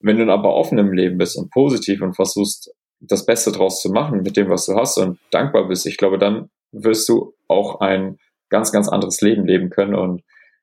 Wenn 0.00 0.18
du 0.18 0.30
aber 0.30 0.54
offen 0.54 0.78
im 0.78 0.92
Leben 0.92 1.16
bist 1.16 1.38
und 1.38 1.50
positiv 1.50 2.02
und 2.02 2.14
versuchst, 2.14 2.70
das 3.00 3.26
Beste 3.26 3.52
draus 3.52 3.80
zu 3.80 3.90
machen 3.90 4.22
mit 4.22 4.36
dem, 4.36 4.50
was 4.50 4.66
du 4.66 4.74
hast 4.74 4.98
und 4.98 5.18
dankbar 5.30 5.68
bist, 5.68 5.86
ich 5.86 5.96
glaube, 5.96 6.18
dann 6.18 6.50
wirst 6.72 7.08
du 7.08 7.34
auch 7.48 7.80
ein 7.80 8.16
ganz, 8.50 8.72
ganz 8.72 8.88
anderes 8.88 9.20
Leben 9.20 9.46
leben 9.46 9.70
können. 9.70 9.94
Und 9.94 10.22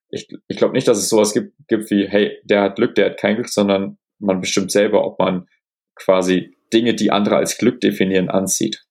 ich, 0.09 0.27
ich 0.47 0.57
glaube 0.57 0.73
nicht, 0.73 0.87
dass 0.87 0.99
es 0.99 1.09
sowas 1.09 1.33
gibt, 1.33 1.53
gibt 1.67 1.89
wie, 1.89 2.07
hey, 2.07 2.39
der 2.43 2.61
hat 2.61 2.75
Glück, 2.75 2.95
der 2.95 3.05
hat 3.05 3.19
kein 3.19 3.35
Glück, 3.35 3.49
sondern 3.49 3.97
man 4.19 4.39
bestimmt 4.39 4.71
selber, 4.71 5.03
ob 5.03 5.19
man 5.19 5.47
quasi 5.95 6.55
Dinge, 6.71 6.95
die 6.95 7.11
andere 7.11 7.37
als 7.37 7.57
Glück 7.57 7.81
definieren, 7.81 8.29
anzieht. 8.29 8.83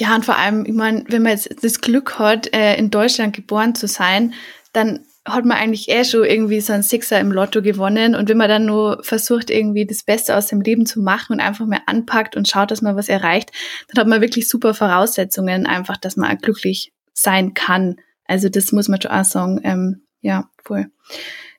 Ja, 0.00 0.14
und 0.14 0.24
vor 0.24 0.36
allem, 0.36 0.64
ich 0.64 0.72
meine, 0.72 1.04
wenn 1.08 1.22
man 1.22 1.32
jetzt 1.32 1.62
das 1.62 1.82
Glück 1.82 2.18
hat, 2.18 2.54
äh, 2.54 2.74
in 2.76 2.90
Deutschland 2.90 3.36
geboren 3.36 3.74
zu 3.74 3.86
sein, 3.86 4.32
dann 4.72 5.04
hat 5.26 5.44
man 5.44 5.58
eigentlich 5.58 5.90
eh 5.90 6.04
schon 6.04 6.24
irgendwie 6.24 6.62
so 6.62 6.72
einen 6.72 6.82
Sixer 6.82 7.20
im 7.20 7.30
Lotto 7.30 7.60
gewonnen. 7.60 8.14
Und 8.14 8.30
wenn 8.30 8.38
man 8.38 8.48
dann 8.48 8.64
nur 8.64 9.04
versucht, 9.04 9.50
irgendwie 9.50 9.84
das 9.84 10.02
Beste 10.02 10.34
aus 10.34 10.46
dem 10.46 10.62
Leben 10.62 10.86
zu 10.86 11.00
machen 11.00 11.34
und 11.34 11.40
einfach 11.40 11.66
mehr 11.66 11.82
anpackt 11.84 12.34
und 12.34 12.48
schaut, 12.48 12.70
dass 12.70 12.80
man 12.80 12.96
was 12.96 13.10
erreicht, 13.10 13.50
dann 13.88 14.00
hat 14.00 14.08
man 14.08 14.22
wirklich 14.22 14.48
super 14.48 14.72
Voraussetzungen, 14.72 15.66
einfach, 15.66 15.98
dass 15.98 16.16
man 16.16 16.38
glücklich 16.38 16.94
sein 17.12 17.52
kann. 17.52 17.96
Also 18.24 18.48
das 18.48 18.72
muss 18.72 18.88
man 18.88 19.02
schon 19.02 19.10
auch 19.10 19.24
sagen. 19.24 19.60
Ähm, 19.64 20.06
ja, 20.22 20.48
voll. 20.64 20.86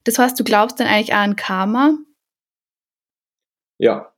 Das 0.04 0.18
heißt, 0.18 0.40
du 0.40 0.44
glaubst 0.44 0.80
dann 0.80 0.88
eigentlich 0.88 1.14
auch 1.14 1.20
an 1.20 1.36
Karma? 1.36 1.94
Ja, 3.78 4.11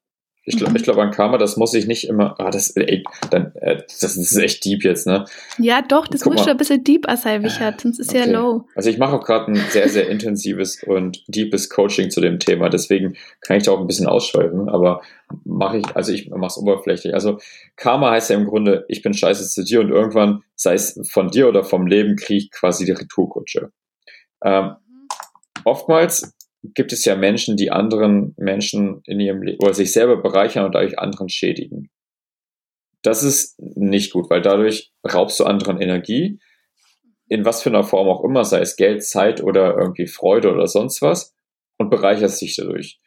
ich 0.45 0.57
glaube, 0.57 0.77
ich 0.77 0.83
glaube 0.83 1.01
an 1.01 1.11
Karma, 1.11 1.37
das 1.37 1.55
muss 1.55 1.73
ich 1.73 1.87
nicht 1.87 2.07
immer. 2.07 2.35
Ah, 2.37 2.49
das, 2.49 2.71
ey, 2.71 3.03
dann, 3.31 3.55
äh, 3.55 3.77
das, 4.01 4.17
ist 4.17 4.35
echt 4.35 4.65
deep 4.65 4.83
jetzt, 4.83 5.07
ne? 5.07 5.23
Ja, 5.57 5.81
doch, 5.81 6.05
das 6.07 6.25
muss 6.25 6.41
schon 6.41 6.49
ein 6.49 6.57
bisschen 6.57 6.83
deep 6.83 7.05
sein, 7.15 7.43
Wichert, 7.43 7.79
sonst 7.79 7.99
ist 7.99 8.09
okay. 8.09 8.19
ja 8.19 8.25
low. 8.25 8.65
Also 8.75 8.89
ich 8.89 8.97
mache 8.97 9.13
auch 9.13 9.25
gerade 9.25 9.51
ein 9.51 9.55
sehr, 9.69 9.87
sehr 9.87 10.09
intensives 10.09 10.83
und 10.83 11.23
deepes 11.27 11.69
Coaching 11.69 12.09
zu 12.09 12.19
dem 12.19 12.39
Thema, 12.39 12.69
deswegen 12.69 13.15
kann 13.39 13.57
ich 13.57 13.63
da 13.63 13.71
auch 13.71 13.79
ein 13.79 13.87
bisschen 13.87 14.07
ausschweifen, 14.07 14.67
aber 14.67 15.01
mache 15.45 15.77
ich, 15.77 15.95
also 15.95 16.11
ich 16.11 16.29
mache 16.29 16.47
es 16.47 16.57
oberflächlich. 16.57 17.13
Also 17.13 17.39
Karma 17.77 18.11
heißt 18.11 18.29
ja 18.29 18.35
im 18.35 18.45
Grunde, 18.45 18.85
ich 18.89 19.01
bin 19.01 19.13
scheiße 19.13 19.47
zu 19.47 19.63
dir 19.63 19.79
und 19.79 19.89
irgendwann, 19.89 20.43
sei 20.55 20.73
es 20.73 20.99
von 21.09 21.29
dir 21.29 21.47
oder 21.47 21.63
vom 21.63 21.87
Leben, 21.87 22.17
kriege 22.17 22.39
ich 22.39 22.51
quasi 22.51 22.83
die 22.83 22.91
Retourkutsche. 22.91 23.71
Ähm, 24.43 24.75
oftmals 25.63 26.33
gibt 26.63 26.93
es 26.93 27.03
ja 27.05 27.15
Menschen, 27.15 27.57
die 27.57 27.71
anderen 27.71 28.33
Menschen 28.37 29.01
in 29.05 29.19
ihrem 29.19 29.43
Leben 29.43 29.59
oder 29.61 29.73
sich 29.73 29.91
selber 29.91 30.21
bereichern 30.21 30.65
und 30.65 30.73
dadurch 30.73 30.97
anderen 30.97 31.29
schädigen. 31.29 31.89
Das 33.01 33.21
ist 33.23 33.59
nicht 33.59 34.13
gut, 34.13 34.29
weil 34.29 34.41
dadurch 34.41 34.93
raubst 35.05 35.39
du 35.39 35.43
anderen 35.43 35.81
Energie, 35.81 36.39
in 37.27 37.43
was 37.43 37.61
für 37.61 37.69
einer 37.69 37.83
Form 37.83 38.07
auch 38.07 38.23
immer, 38.23 38.45
sei 38.45 38.61
es 38.61 38.77
Geld, 38.77 39.03
Zeit 39.03 39.43
oder 39.43 39.75
irgendwie 39.77 40.07
Freude 40.07 40.51
oder 40.51 40.67
sonst 40.67 41.01
was, 41.01 41.35
und 41.77 41.89
bereicherst 41.89 42.41
dich 42.41 42.55
dadurch. 42.55 42.99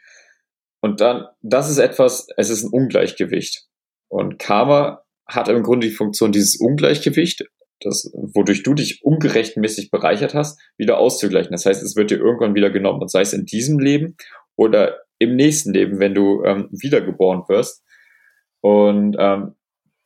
Und 0.83 1.01
dann, 1.01 1.27
das 1.41 1.71
ist 1.71 1.79
etwas, 1.79 2.27
es 2.37 2.51
ist 2.51 2.65
ein 2.65 2.71
Ungleichgewicht. 2.71 3.67
Und 4.09 4.39
Karma 4.39 5.03
hat 5.27 5.49
im 5.49 5.63
Grunde 5.63 5.89
die 5.89 5.95
Funktion, 5.95 6.33
dieses 6.33 6.57
Ungleichgewicht 6.57 7.45
das, 7.81 8.11
wodurch 8.15 8.63
du 8.63 8.75
dich 8.75 9.05
ungerechtmäßig 9.05 9.91
bereichert 9.91 10.35
hast, 10.35 10.61
wieder 10.77 10.99
auszugleichen. 10.99 11.53
Das 11.53 11.67
heißt, 11.67 11.83
es 11.83 11.97
wird 11.97 12.11
dir 12.11 12.19
irgendwann 12.19 12.55
wieder 12.55 12.71
genommen 12.71 13.03
und 13.03 13.11
sei 13.11 13.21
es 13.21 13.33
in 13.33 13.45
diesem 13.45 13.79
Leben 13.79 14.17
oder 14.57 14.99
im 15.19 15.37
nächsten 15.37 15.73
Leben, 15.73 15.99
wenn 15.99 16.15
du 16.15 16.45
ähm, 16.45 16.69
wiedergeboren 16.71 17.43
wirst. 17.49 17.83
Und 18.61 19.17
ähm, 19.19 19.55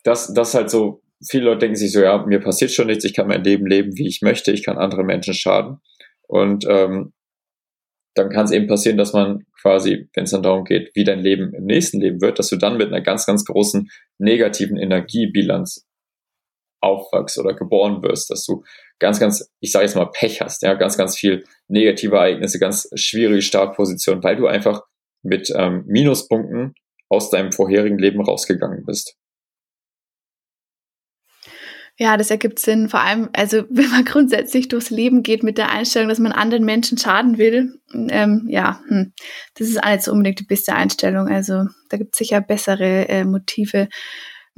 das, 0.04 0.32
das 0.32 0.54
halt 0.54 0.70
so, 0.70 1.02
viele 1.26 1.44
Leute 1.44 1.60
denken 1.60 1.76
sich 1.76 1.92
so, 1.92 2.00
ja, 2.00 2.24
mir 2.26 2.40
passiert 2.40 2.70
schon 2.70 2.86
nichts, 2.86 3.04
ich 3.04 3.14
kann 3.14 3.28
mein 3.28 3.44
Leben 3.44 3.66
leben, 3.66 3.96
wie 3.96 4.08
ich 4.08 4.20
möchte, 4.22 4.52
ich 4.52 4.64
kann 4.64 4.78
anderen 4.78 5.06
Menschen 5.06 5.34
schaden. 5.34 5.78
Und 6.26 6.64
ähm, 6.68 7.12
dann 8.14 8.30
kann 8.30 8.44
es 8.44 8.52
eben 8.52 8.66
passieren, 8.66 8.96
dass 8.96 9.12
man 9.12 9.44
quasi, 9.60 10.08
wenn 10.14 10.24
es 10.24 10.30
dann 10.30 10.42
darum 10.42 10.64
geht, 10.64 10.90
wie 10.94 11.04
dein 11.04 11.20
Leben 11.20 11.54
im 11.54 11.64
nächsten 11.64 12.00
Leben 12.00 12.20
wird, 12.20 12.38
dass 12.38 12.48
du 12.48 12.56
dann 12.56 12.76
mit 12.76 12.88
einer 12.88 13.00
ganz, 13.00 13.26
ganz 13.26 13.44
großen 13.44 13.88
negativen 14.18 14.76
Energiebilanz 14.76 15.86
aufwachst 16.80 17.38
oder 17.38 17.54
geboren 17.54 18.02
wirst, 18.02 18.30
dass 18.30 18.44
du 18.44 18.64
ganz, 18.98 19.20
ganz, 19.20 19.50
ich 19.60 19.72
sage 19.72 19.84
jetzt 19.84 19.96
mal 19.96 20.10
Pech 20.10 20.40
hast, 20.40 20.62
ja, 20.62 20.74
ganz, 20.74 20.96
ganz 20.96 21.16
viel 21.16 21.44
negative 21.68 22.16
Ereignisse, 22.16 22.58
ganz 22.58 22.88
schwierige 22.94 23.42
Startpositionen, 23.42 24.22
weil 24.22 24.36
du 24.36 24.46
einfach 24.46 24.82
mit 25.22 25.52
ähm, 25.54 25.84
Minuspunkten 25.86 26.74
aus 27.08 27.30
deinem 27.30 27.52
vorherigen 27.52 27.98
Leben 27.98 28.20
rausgegangen 28.22 28.84
bist. 28.84 29.16
Ja, 31.98 32.16
das 32.16 32.30
ergibt 32.30 32.58
Sinn. 32.58 32.88
Vor 32.88 33.00
allem, 33.00 33.28
also 33.34 33.64
wenn 33.70 33.90
man 33.90 34.06
grundsätzlich 34.06 34.68
durchs 34.68 34.88
Leben 34.88 35.22
geht 35.22 35.42
mit 35.42 35.58
der 35.58 35.70
Einstellung, 35.70 36.08
dass 36.08 36.18
man 36.18 36.32
anderen 36.32 36.64
Menschen 36.64 36.96
schaden 36.96 37.36
will, 37.36 37.78
ähm, 37.92 38.46
ja, 38.48 38.80
hm, 38.88 39.12
das 39.54 39.68
ist 39.68 40.04
so 40.04 40.12
unbedingt 40.12 40.40
die 40.40 40.44
beste 40.44 40.72
Einstellung. 40.72 41.28
Also 41.28 41.66
da 41.90 41.98
gibt 41.98 42.14
es 42.14 42.18
sicher 42.18 42.40
bessere 42.40 43.06
äh, 43.08 43.24
Motive 43.24 43.88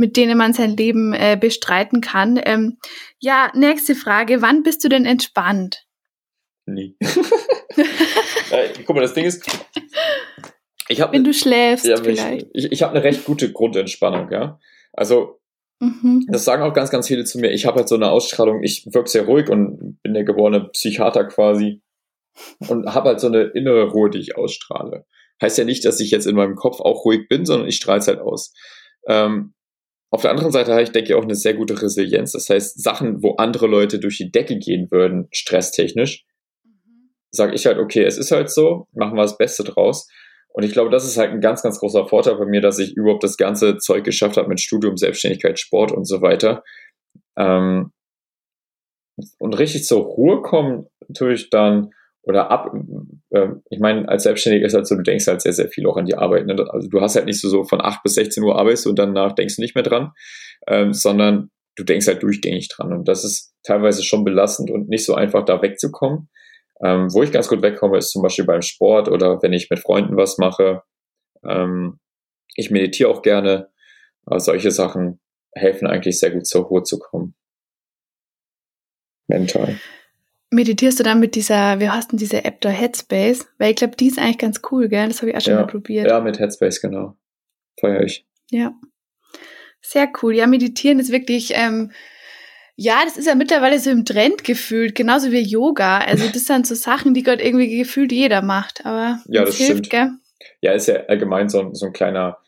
mit 0.03 0.17
denen 0.17 0.37
man 0.37 0.53
sein 0.53 0.77
Leben 0.77 1.15
äh, 1.15 1.39
bestreiten 1.41 2.01
kann. 2.01 2.41
Ähm, 2.45 2.79
ja, 3.21 3.53
nächste 3.55 3.95
Frage. 3.95 4.43
Wann 4.43 4.65
bist 4.65 4.83
du 4.83 4.89
denn 4.89 5.05
entspannt? 5.05 5.87
Nie. 6.67 6.97
äh, 8.51 8.69
guck 8.85 8.97
mal, 8.97 9.03
das 9.03 9.15
Ding 9.15 9.25
ist, 9.25 9.49
ich 10.89 11.01
hab, 11.01 11.13
Wenn 11.13 11.23
du 11.23 11.33
schläfst, 11.33 11.87
ja, 11.87 11.97
vielleicht. 11.97 12.49
Ich, 12.53 12.65
ich, 12.65 12.73
ich 12.73 12.83
habe 12.83 12.95
eine 12.95 13.05
recht 13.05 13.25
gute 13.25 13.53
Grundentspannung, 13.53 14.31
ja. 14.33 14.59
Also, 14.93 15.41
mhm. 15.79 16.27
das 16.29 16.45
sagen 16.45 16.65
auch 16.65 16.75
ganz, 16.75 16.91
ganz 16.91 17.07
viele 17.07 17.25
zu 17.25 17.39
mir. 17.39 17.53
Ich 17.53 17.65
habe 17.65 17.77
halt 17.77 17.89
so 17.89 17.95
eine 17.95 18.11
Ausstrahlung, 18.11 18.65
ich 18.65 18.87
wirke 18.93 19.09
sehr 19.09 19.25
ruhig 19.27 19.49
und 19.49 20.03
bin 20.03 20.15
der 20.15 20.25
geborene 20.25 20.69
Psychiater 20.71 21.25
quasi 21.25 21.81
und 22.69 22.93
habe 22.93 23.11
halt 23.11 23.21
so 23.21 23.29
eine 23.29 23.43
innere 23.43 23.91
Ruhe, 23.91 24.11
die 24.11 24.19
ich 24.19 24.37
ausstrahle. 24.37 25.07
Heißt 25.41 25.59
ja 25.59 25.65
nicht, 25.65 25.85
dass 25.85 26.01
ich 26.01 26.11
jetzt 26.11 26.27
in 26.27 26.35
meinem 26.35 26.57
Kopf 26.57 26.81
auch 26.81 27.05
ruhig 27.05 27.29
bin, 27.29 27.47
sondern 27.47 27.69
ich 27.69 27.77
strahle 27.77 28.01
es 28.01 28.09
halt 28.09 28.21
aus. 28.21 28.53
Ähm, 29.07 29.55
auf 30.13 30.21
der 30.21 30.31
anderen 30.31 30.53
Seite 30.53 30.73
habe 30.73 30.83
ich, 30.83 30.93
denke 30.93 31.09
ich, 31.09 31.15
auch 31.15 31.23
eine 31.23 31.35
sehr 31.35 31.55
gute 31.55 31.81
Resilienz. 31.81 32.33
Das 32.33 32.49
heißt, 32.51 32.83
Sachen, 32.83 33.23
wo 33.23 33.37
andere 33.37 33.67
Leute 33.67 33.99
durch 33.99 34.19
die 34.19 34.31
Decke 34.31 34.59
gehen 34.59 34.91
würden, 34.91 35.27
stresstechnisch, 35.33 36.27
mhm. 36.65 37.15
sage 37.31 37.55
ich 37.55 37.65
halt, 37.65 37.79
okay, 37.79 38.05
es 38.05 38.19
ist 38.19 38.31
halt 38.31 38.51
so, 38.51 38.87
machen 38.93 39.17
wir 39.17 39.23
das 39.23 39.39
Beste 39.39 39.65
draus. 39.65 40.07
Und 40.51 40.65
ich 40.65 40.73
glaube, 40.73 40.91
das 40.91 41.07
ist 41.07 41.17
halt 41.17 41.31
ein 41.31 41.41
ganz, 41.41 41.63
ganz 41.63 41.81
großer 41.81 42.07
Vorteil 42.07 42.37
bei 42.37 42.45
mir, 42.45 42.61
dass 42.61 42.79
ich 42.79 42.95
überhaupt 42.95 43.25
das 43.25 43.39
ganze 43.39 43.79
Zeug 43.79 44.05
geschafft 44.05 44.37
habe 44.37 44.49
mit 44.49 44.61
Studium, 44.61 44.99
Selbstständigkeit, 44.99 45.59
Sport 45.59 45.93
und 45.93 46.07
so 46.07 46.21
weiter. 46.21 46.63
Ähm, 47.39 47.91
und 49.39 49.59
richtig 49.59 49.85
zur 49.85 50.03
Ruhe 50.03 50.43
kommen 50.43 50.89
tue 51.17 51.33
ich 51.33 51.49
dann, 51.49 51.91
oder 52.23 52.51
ab, 52.51 52.73
äh, 53.31 53.49
ich 53.71 53.81
meine, 53.81 54.09
als 54.09 54.23
Selbstständiger 54.23 54.67
ist 54.67 54.75
halt 54.75 54.87
so, 54.87 54.95
du 54.95 55.03
denkst 55.03 55.27
halt 55.27 55.43
sehr, 55.43 55.53
sehr 55.53 55.69
viel 55.69 55.87
auch 55.87 55.97
an 55.97 56.07
die 56.07 56.15
Arbeit. 56.15 56.47
Ne? 56.47 56.55
Also 56.71 56.89
du 56.89 57.01
hast 57.01 57.17
halt 57.17 57.27
nicht 57.27 57.41
so, 57.41 57.49
so 57.49 57.65
von 57.65 57.81
8 57.81 58.03
bis 58.03 58.15
16 58.15 58.43
Uhr 58.45 58.57
arbeitest 58.57 58.87
und 58.87 58.99
danach 58.99 59.33
denkst 59.33 59.57
du 59.57 59.63
nicht 59.63 59.75
mehr 59.75 59.83
dran, 59.83 60.13
ähm, 60.69 60.93
sondern 60.93 61.51
du 61.77 61.85
denkst 61.85 62.07
halt 62.07 62.23
durchgängig 62.23 62.69
dran. 62.69 62.93
Und 62.93 63.09
das 63.09 63.25
ist 63.25 63.55
teilweise 63.65 64.05
schon 64.05 64.25
belastend 64.25 64.71
und 64.71 64.89
nicht 64.89 65.05
so 65.05 65.15
einfach 65.15 65.45
da 65.45 65.61
wegzukommen. 65.63 66.29
Ähm, 66.85 67.13
wo 67.13 67.23
ich 67.23 67.33
ganz 67.33 67.49
gut 67.49 67.63
wegkomme, 67.63 67.99
ist 67.99 68.11
zum 68.11 68.23
Beispiel 68.23 68.45
beim 68.45 68.63
Sport 68.63 69.09
oder 69.09 69.43
wenn 69.43 69.53
ich 69.53 69.71
mit 69.71 69.81
Freunden 69.81 70.17
was 70.17 70.39
mache. 70.39 70.83
Ähm, 71.45 71.99
ich 72.55 72.71
meditiere 72.71 73.11
auch 73.11 73.23
gerne. 73.23 73.69
Aber 74.27 74.39
solche 74.39 74.71
Sachen 74.71 75.21
helfen 75.55 75.89
eigentlich 75.89 76.21
sehr 76.21 76.31
gut 76.31 76.47
zur 76.47 76.65
Ruhe 76.65 76.85
zu 76.85 76.99
kommen. 76.99 77.35
Mental 79.27 79.79
meditierst 80.53 81.01
du 81.01 81.03
dann 81.03 81.21
mit 81.21 81.35
dieser, 81.35 81.81
wie 81.81 81.89
heißt 81.89 82.13
denn 82.13 82.19
diese 82.19 82.45
App 82.45 82.61
da, 82.61 82.69
Headspace? 82.69 83.47
Weil 83.59 83.71
ich 83.71 83.77
glaube, 83.77 83.97
die 83.97 84.09
ist 84.09 84.19
eigentlich 84.19 84.39
ganz 84.39 84.61
cool, 84.71 84.89
gell? 84.89 85.09
Das 85.09 85.23
habe 85.23 85.31
ich 85.31 85.37
auch 85.37 85.41
schon 85.41 85.55
ja, 85.55 85.61
mal 85.61 85.67
probiert. 85.67 86.09
Ja, 86.09 86.21
mit 86.21 86.39
Headspace, 86.39 86.81
genau. 86.81 87.17
Feier 87.81 88.03
ich. 88.03 88.27
Ja. 88.51 88.75
Sehr 89.81 90.09
cool. 90.23 90.35
Ja, 90.35 90.47
meditieren 90.47 90.99
ist 90.99 91.11
wirklich, 91.11 91.53
ähm, 91.55 91.91
ja, 92.77 93.01
das 93.05 93.17
ist 93.17 93.27
ja 93.27 93.35
mittlerweile 93.35 93.79
so 93.79 93.91
im 93.91 94.05
Trend 94.05 94.45
gefühlt, 94.45 94.95
genauso 94.95 95.33
wie 95.33 95.41
Yoga. 95.41 95.99
Also 95.99 96.29
das 96.29 96.45
sind 96.45 96.67
so 96.67 96.75
Sachen, 96.75 97.15
die 97.15 97.23
gerade 97.23 97.43
irgendwie 97.43 97.79
gefühlt 97.79 98.13
jeder 98.13 98.43
macht. 98.43 98.87
Aber 98.87 99.21
ja, 99.27 99.45
das 99.45 99.57
hilft, 99.57 99.87
stimmt. 99.87 99.91
Gell? 99.91 100.11
Ja, 100.61 100.73
ist 100.73 100.89
ja 100.89 100.97
allgemein 101.07 101.49
so, 101.49 101.73
so 101.73 101.87
ein 101.87 101.93
kleiner 101.93 102.39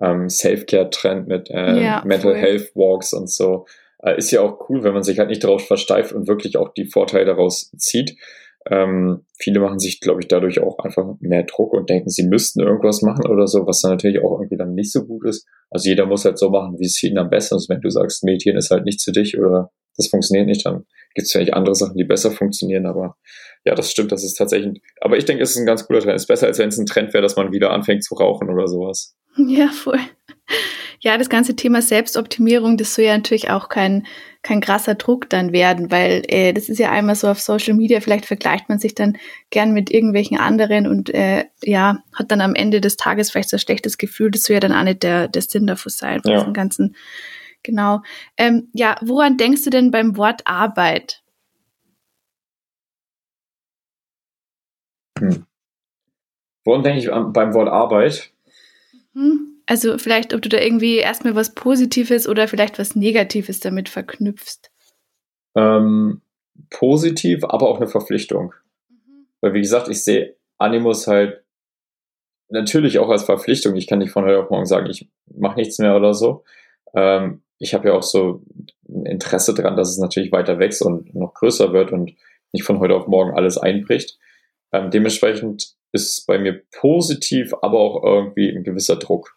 ähm, 0.00 0.28
Self-Care-Trend 0.28 1.28
mit 1.28 1.50
äh, 1.50 1.82
ja, 1.82 2.02
Mental 2.04 2.32
voll. 2.32 2.40
Health 2.40 2.70
Walks 2.74 3.12
und 3.12 3.30
so. 3.30 3.66
Äh, 4.04 4.18
ist 4.18 4.30
ja 4.30 4.42
auch 4.42 4.68
cool, 4.68 4.84
wenn 4.84 4.92
man 4.92 5.02
sich 5.02 5.18
halt 5.18 5.30
nicht 5.30 5.42
darauf 5.42 5.66
versteift 5.66 6.12
und 6.12 6.28
wirklich 6.28 6.56
auch 6.56 6.72
die 6.74 6.86
Vorteile 6.86 7.24
daraus 7.24 7.72
zieht. 7.78 8.16
Ähm, 8.70 9.24
viele 9.38 9.60
machen 9.60 9.78
sich, 9.78 10.00
glaube 10.00 10.20
ich, 10.20 10.28
dadurch 10.28 10.60
auch 10.60 10.78
einfach 10.78 11.04
mehr 11.20 11.42
Druck 11.42 11.72
und 11.72 11.90
denken, 11.90 12.08
sie 12.08 12.26
müssten 12.26 12.60
irgendwas 12.60 13.02
machen 13.02 13.26
oder 13.26 13.46
so, 13.46 13.66
was 13.66 13.80
dann 13.80 13.92
natürlich 13.92 14.22
auch 14.22 14.38
irgendwie 14.38 14.56
dann 14.56 14.74
nicht 14.74 14.90
so 14.90 15.04
gut 15.04 15.26
ist. 15.26 15.46
Also 15.70 15.88
jeder 15.88 16.06
muss 16.06 16.24
halt 16.24 16.38
so 16.38 16.50
machen, 16.50 16.78
wie 16.78 16.86
es 16.86 16.96
für 16.98 17.08
ihn 17.08 17.18
am 17.18 17.28
besten 17.28 17.56
ist. 17.56 17.68
Wenn 17.68 17.80
du 17.80 17.90
sagst, 17.90 18.24
Medien 18.24 18.56
ist 18.56 18.70
halt 18.70 18.84
nichts 18.84 19.04
für 19.04 19.12
dich 19.12 19.38
oder 19.38 19.70
das 19.96 20.08
funktioniert 20.08 20.46
nicht, 20.46 20.64
dann 20.64 20.84
gibt 21.14 21.26
es 21.26 21.32
vielleicht 21.32 21.54
andere 21.54 21.74
Sachen, 21.74 21.96
die 21.96 22.04
besser 22.04 22.30
funktionieren, 22.30 22.86
aber 22.86 23.16
ja, 23.64 23.74
das 23.74 23.90
stimmt, 23.90 24.12
das 24.12 24.24
ist 24.24 24.34
tatsächlich, 24.34 24.82
aber 25.00 25.16
ich 25.16 25.24
denke, 25.24 25.42
es 25.42 25.50
ist 25.52 25.58
ein 25.58 25.66
ganz 25.66 25.86
cooler 25.86 26.00
Trend. 26.00 26.16
Es 26.16 26.22
ist 26.22 26.28
besser, 26.28 26.46
als 26.46 26.58
wenn 26.58 26.68
es 26.68 26.78
ein 26.78 26.86
Trend 26.86 27.14
wäre, 27.14 27.22
dass 27.22 27.36
man 27.36 27.52
wieder 27.52 27.70
anfängt 27.70 28.04
zu 28.04 28.14
rauchen 28.14 28.50
oder 28.50 28.66
sowas. 28.66 29.14
Ja, 29.36 29.68
voll. 29.68 29.98
Ja, 31.04 31.18
das 31.18 31.28
ganze 31.28 31.54
Thema 31.54 31.82
Selbstoptimierung, 31.82 32.78
das 32.78 32.94
soll 32.94 33.04
ja 33.04 33.14
natürlich 33.14 33.50
auch 33.50 33.68
kein, 33.68 34.06
kein 34.40 34.62
krasser 34.62 34.94
Druck 34.94 35.28
dann 35.28 35.52
werden, 35.52 35.90
weil 35.90 36.22
äh, 36.28 36.54
das 36.54 36.70
ist 36.70 36.78
ja 36.78 36.90
einmal 36.90 37.14
so 37.14 37.28
auf 37.28 37.40
Social 37.40 37.74
Media, 37.74 38.00
vielleicht 38.00 38.24
vergleicht 38.24 38.70
man 38.70 38.78
sich 38.78 38.94
dann 38.94 39.18
gern 39.50 39.72
mit 39.72 39.90
irgendwelchen 39.90 40.38
anderen 40.38 40.86
und 40.86 41.12
äh, 41.12 41.44
ja, 41.62 41.98
hat 42.14 42.30
dann 42.30 42.40
am 42.40 42.54
Ende 42.54 42.80
des 42.80 42.96
Tages 42.96 43.30
vielleicht 43.30 43.50
so 43.50 43.58
ein 43.58 43.60
schlechtes 43.60 43.98
Gefühl, 43.98 44.30
das 44.30 44.44
soll 44.44 44.54
ja 44.54 44.60
dann 44.60 44.72
auch 44.72 44.82
nicht 44.82 45.02
der, 45.02 45.28
der 45.28 45.42
Sinn 45.42 45.66
davon 45.66 45.92
sein, 45.92 46.22
von 46.22 46.32
ja. 46.32 46.38
diesem 46.38 46.54
ganzen 46.54 46.96
Genau. 47.62 48.02
Ähm, 48.38 48.68
ja, 48.72 48.96
woran 49.02 49.36
denkst 49.36 49.64
du 49.64 49.70
denn 49.70 49.90
beim 49.90 50.16
Wort 50.16 50.46
Arbeit? 50.46 51.22
Hm. 55.18 55.44
Woran 56.64 56.82
denke 56.82 57.00
ich 57.00 57.06
beim 57.06 57.52
Wort 57.52 57.68
Arbeit? 57.68 58.32
Hm. 59.12 59.53
Also 59.66 59.96
vielleicht, 59.98 60.34
ob 60.34 60.42
du 60.42 60.48
da 60.48 60.58
irgendwie 60.58 60.96
erstmal 60.96 61.34
was 61.34 61.54
Positives 61.54 62.28
oder 62.28 62.48
vielleicht 62.48 62.78
was 62.78 62.94
Negatives 62.94 63.60
damit 63.60 63.88
verknüpfst. 63.88 64.70
Ähm, 65.56 66.20
positiv, 66.70 67.44
aber 67.44 67.68
auch 67.68 67.78
eine 67.78 67.88
Verpflichtung. 67.88 68.52
Mhm. 68.88 69.26
Weil 69.40 69.54
wie 69.54 69.60
gesagt, 69.60 69.88
ich 69.88 70.02
sehe 70.04 70.36
Animus 70.58 71.06
halt 71.06 71.44
natürlich 72.48 72.98
auch 72.98 73.08
als 73.08 73.24
Verpflichtung. 73.24 73.74
Ich 73.76 73.86
kann 73.86 73.98
nicht 73.98 74.12
von 74.12 74.24
heute 74.24 74.38
auf 74.38 74.50
morgen 74.50 74.66
sagen, 74.66 74.88
ich 74.90 75.08
mache 75.34 75.56
nichts 75.56 75.78
mehr 75.78 75.96
oder 75.96 76.14
so. 76.14 76.44
Ähm, 76.94 77.42
ich 77.58 77.74
habe 77.74 77.88
ja 77.88 77.94
auch 77.94 78.02
so 78.02 78.42
ein 78.88 79.06
Interesse 79.06 79.54
daran, 79.54 79.76
dass 79.76 79.90
es 79.90 79.98
natürlich 79.98 80.32
weiter 80.32 80.58
wächst 80.58 80.82
und 80.82 81.14
noch 81.14 81.34
größer 81.34 81.72
wird 81.72 81.92
und 81.92 82.12
nicht 82.52 82.64
von 82.64 82.78
heute 82.80 82.94
auf 82.94 83.06
morgen 83.06 83.34
alles 83.34 83.58
einbricht. 83.58 84.18
Ähm, 84.72 84.90
dementsprechend 84.90 85.74
ist 85.92 86.18
es 86.18 86.26
bei 86.26 86.38
mir 86.38 86.62
positiv, 86.72 87.54
aber 87.62 87.78
auch 87.78 88.02
irgendwie 88.02 88.50
ein 88.50 88.64
gewisser 88.64 88.96
Druck. 88.96 89.33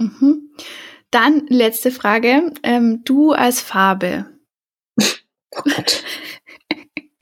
Mhm. 0.00 0.50
Dann 1.10 1.46
letzte 1.48 1.90
Frage. 1.90 2.52
Ähm, 2.62 3.02
du 3.04 3.32
als 3.32 3.60
Farbe. 3.60 4.26
oh 5.00 5.62
Gott. 5.62 6.02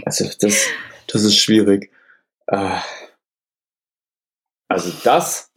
Also 0.05 0.25
das, 0.41 0.67
das 1.07 1.25
ist 1.25 1.37
schwierig. 1.37 1.91
Äh, 2.47 2.79
also 4.69 4.93
das 5.05 5.51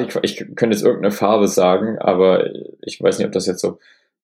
ich, 0.00 0.16
ich 0.22 0.36
könnte 0.56 0.76
jetzt 0.76 0.84
irgendeine 0.84 1.12
Farbe 1.12 1.48
sagen, 1.48 1.98
aber 1.98 2.50
ich 2.80 3.02
weiß 3.02 3.18
nicht, 3.18 3.26
ob 3.26 3.32
das 3.32 3.46
jetzt 3.46 3.60
so. 3.60 3.78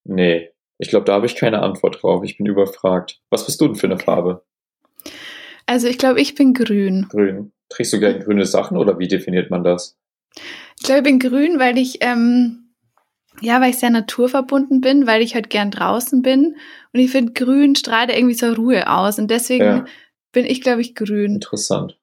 Nee, 0.05 0.51
ich 0.78 0.89
glaube, 0.89 1.05
da 1.05 1.15
habe 1.15 1.27
ich 1.27 1.36
keine 1.36 1.61
Antwort 1.62 2.03
drauf. 2.03 2.23
Ich 2.24 2.39
bin 2.39 2.47
überfragt. 2.47 3.20
Was 3.31 3.45
bist 3.45 3.61
du 3.61 3.66
denn 3.66 3.77
für 3.77 3.86
eine 3.86 3.99
Farbe? 3.99 4.45
Also 5.66 5.89
ich 5.89 5.99
glaube, 5.99 6.20
ich 6.20 6.35
bin 6.35 6.55
grün. 6.55 7.07
Grün. 7.11 7.53
Trägst 7.69 7.93
du 7.93 8.01
gerne 8.01 8.20
grüne 8.20 8.47
Sachen 8.47 8.78
oder 8.78 8.99
wie 8.99 9.09
definiert 9.09 9.51
man 9.51 9.65
das? 9.65 9.97
Ich 10.78 10.85
glaube, 10.85 10.98
ich 10.98 11.05
bin 11.05 11.19
grün, 11.19 11.59
weil 11.59 11.78
ich, 11.78 11.98
ähm, 12.01 12.74
ja, 13.40 13.60
weil 13.60 13.70
ich 13.70 13.78
sehr 13.78 13.90
naturverbunden 13.90 14.81
bin, 14.81 15.06
weil 15.06 15.23
ich 15.23 15.35
halt 15.35 15.51
gern 15.51 15.70
draußen 15.70 16.23
bin. 16.23 16.56
Und 16.93 17.01
ich 17.01 17.10
finde, 17.10 17.32
grün 17.32 17.74
strahlt 17.74 18.10
irgendwie 18.10 18.35
so 18.35 18.52
Ruhe 18.52 18.90
aus. 18.90 19.19
Und 19.19 19.31
deswegen 19.31 19.65
ja. 19.65 19.85
bin 20.32 20.44
ich, 20.44 20.60
glaube 20.60 20.81
ich, 20.81 20.94
grün. 20.94 21.35
Interessant. 21.35 21.98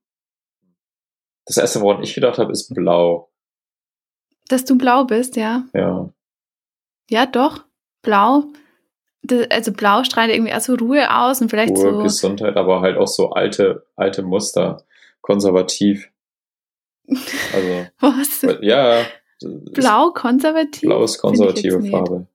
Das 1.46 1.58
erste, 1.58 1.82
woran 1.82 2.04
ich 2.04 2.14
gedacht 2.16 2.40
habe, 2.40 2.52
ist 2.52 2.74
blau. 2.74 3.30
Dass 4.48 4.66
du 4.66 4.78
blau 4.78 5.06
bist, 5.06 5.36
ja. 5.36 5.66
Ja. 5.74 6.10
Ja, 7.10 7.26
doch. 7.26 7.64
Blau. 8.02 8.46
Also 9.50 9.72
blau 9.72 10.04
strahlt 10.04 10.32
irgendwie 10.32 10.54
auch 10.54 10.60
so 10.60 10.76
Ruhe 10.76 11.16
aus 11.16 11.42
und 11.42 11.50
vielleicht 11.50 11.72
Ruhe, 11.72 11.94
so. 11.94 12.04
Gesundheit, 12.04 12.58
aber 12.58 12.82
halt 12.82 12.98
auch 12.98 13.08
so 13.08 13.32
alte, 13.32 13.88
alte 13.96 14.22
Muster. 14.22 14.84
Konservativ. 15.22 16.12
Also. 17.54 17.88
Was? 18.00 18.46
Ja. 18.62 19.06
Blau 19.74 20.12
konservativ? 20.12 20.82
Blau 20.82 21.04
ist 21.04 21.18
konservative 21.18 21.84
Farbe. 21.84 22.28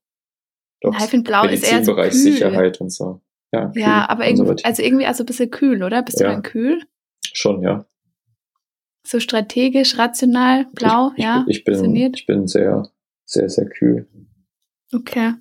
Doch. 0.80 0.92
Nein, 0.92 1.02
ich 1.04 1.10
finde 1.10 1.28
blau 1.28 1.44
ist 1.46 1.70
eher 1.70 1.84
so 1.84 1.94
kühl. 1.94 2.12
Sicherheit 2.12 2.80
und 2.80 2.90
so. 2.90 3.20
Ja, 3.52 3.68
kühl, 3.68 3.82
ja 3.82 4.08
aber 4.08 4.26
irgendwie, 4.28 4.64
also 4.64 4.82
irgendwie 4.82 5.06
also 5.06 5.22
ein 5.22 5.26
bisschen 5.26 5.50
kühl, 5.50 5.82
oder? 5.82 6.02
Bist 6.02 6.20
ja. 6.20 6.28
du 6.28 6.32
dann 6.32 6.42
kühl? 6.42 6.82
Schon, 7.32 7.62
ja. 7.62 7.84
So 9.06 9.20
strategisch, 9.20 9.98
rational, 9.98 10.66
blau, 10.72 11.12
ich, 11.16 11.24
ja? 11.24 11.44
Ich 11.48 11.64
bin, 11.64 11.96
ich 11.96 12.26
bin 12.26 12.46
sehr, 12.46 12.88
sehr, 13.24 13.48
sehr 13.48 13.68
kühl. 13.68 14.06
Okay. 14.92 15.34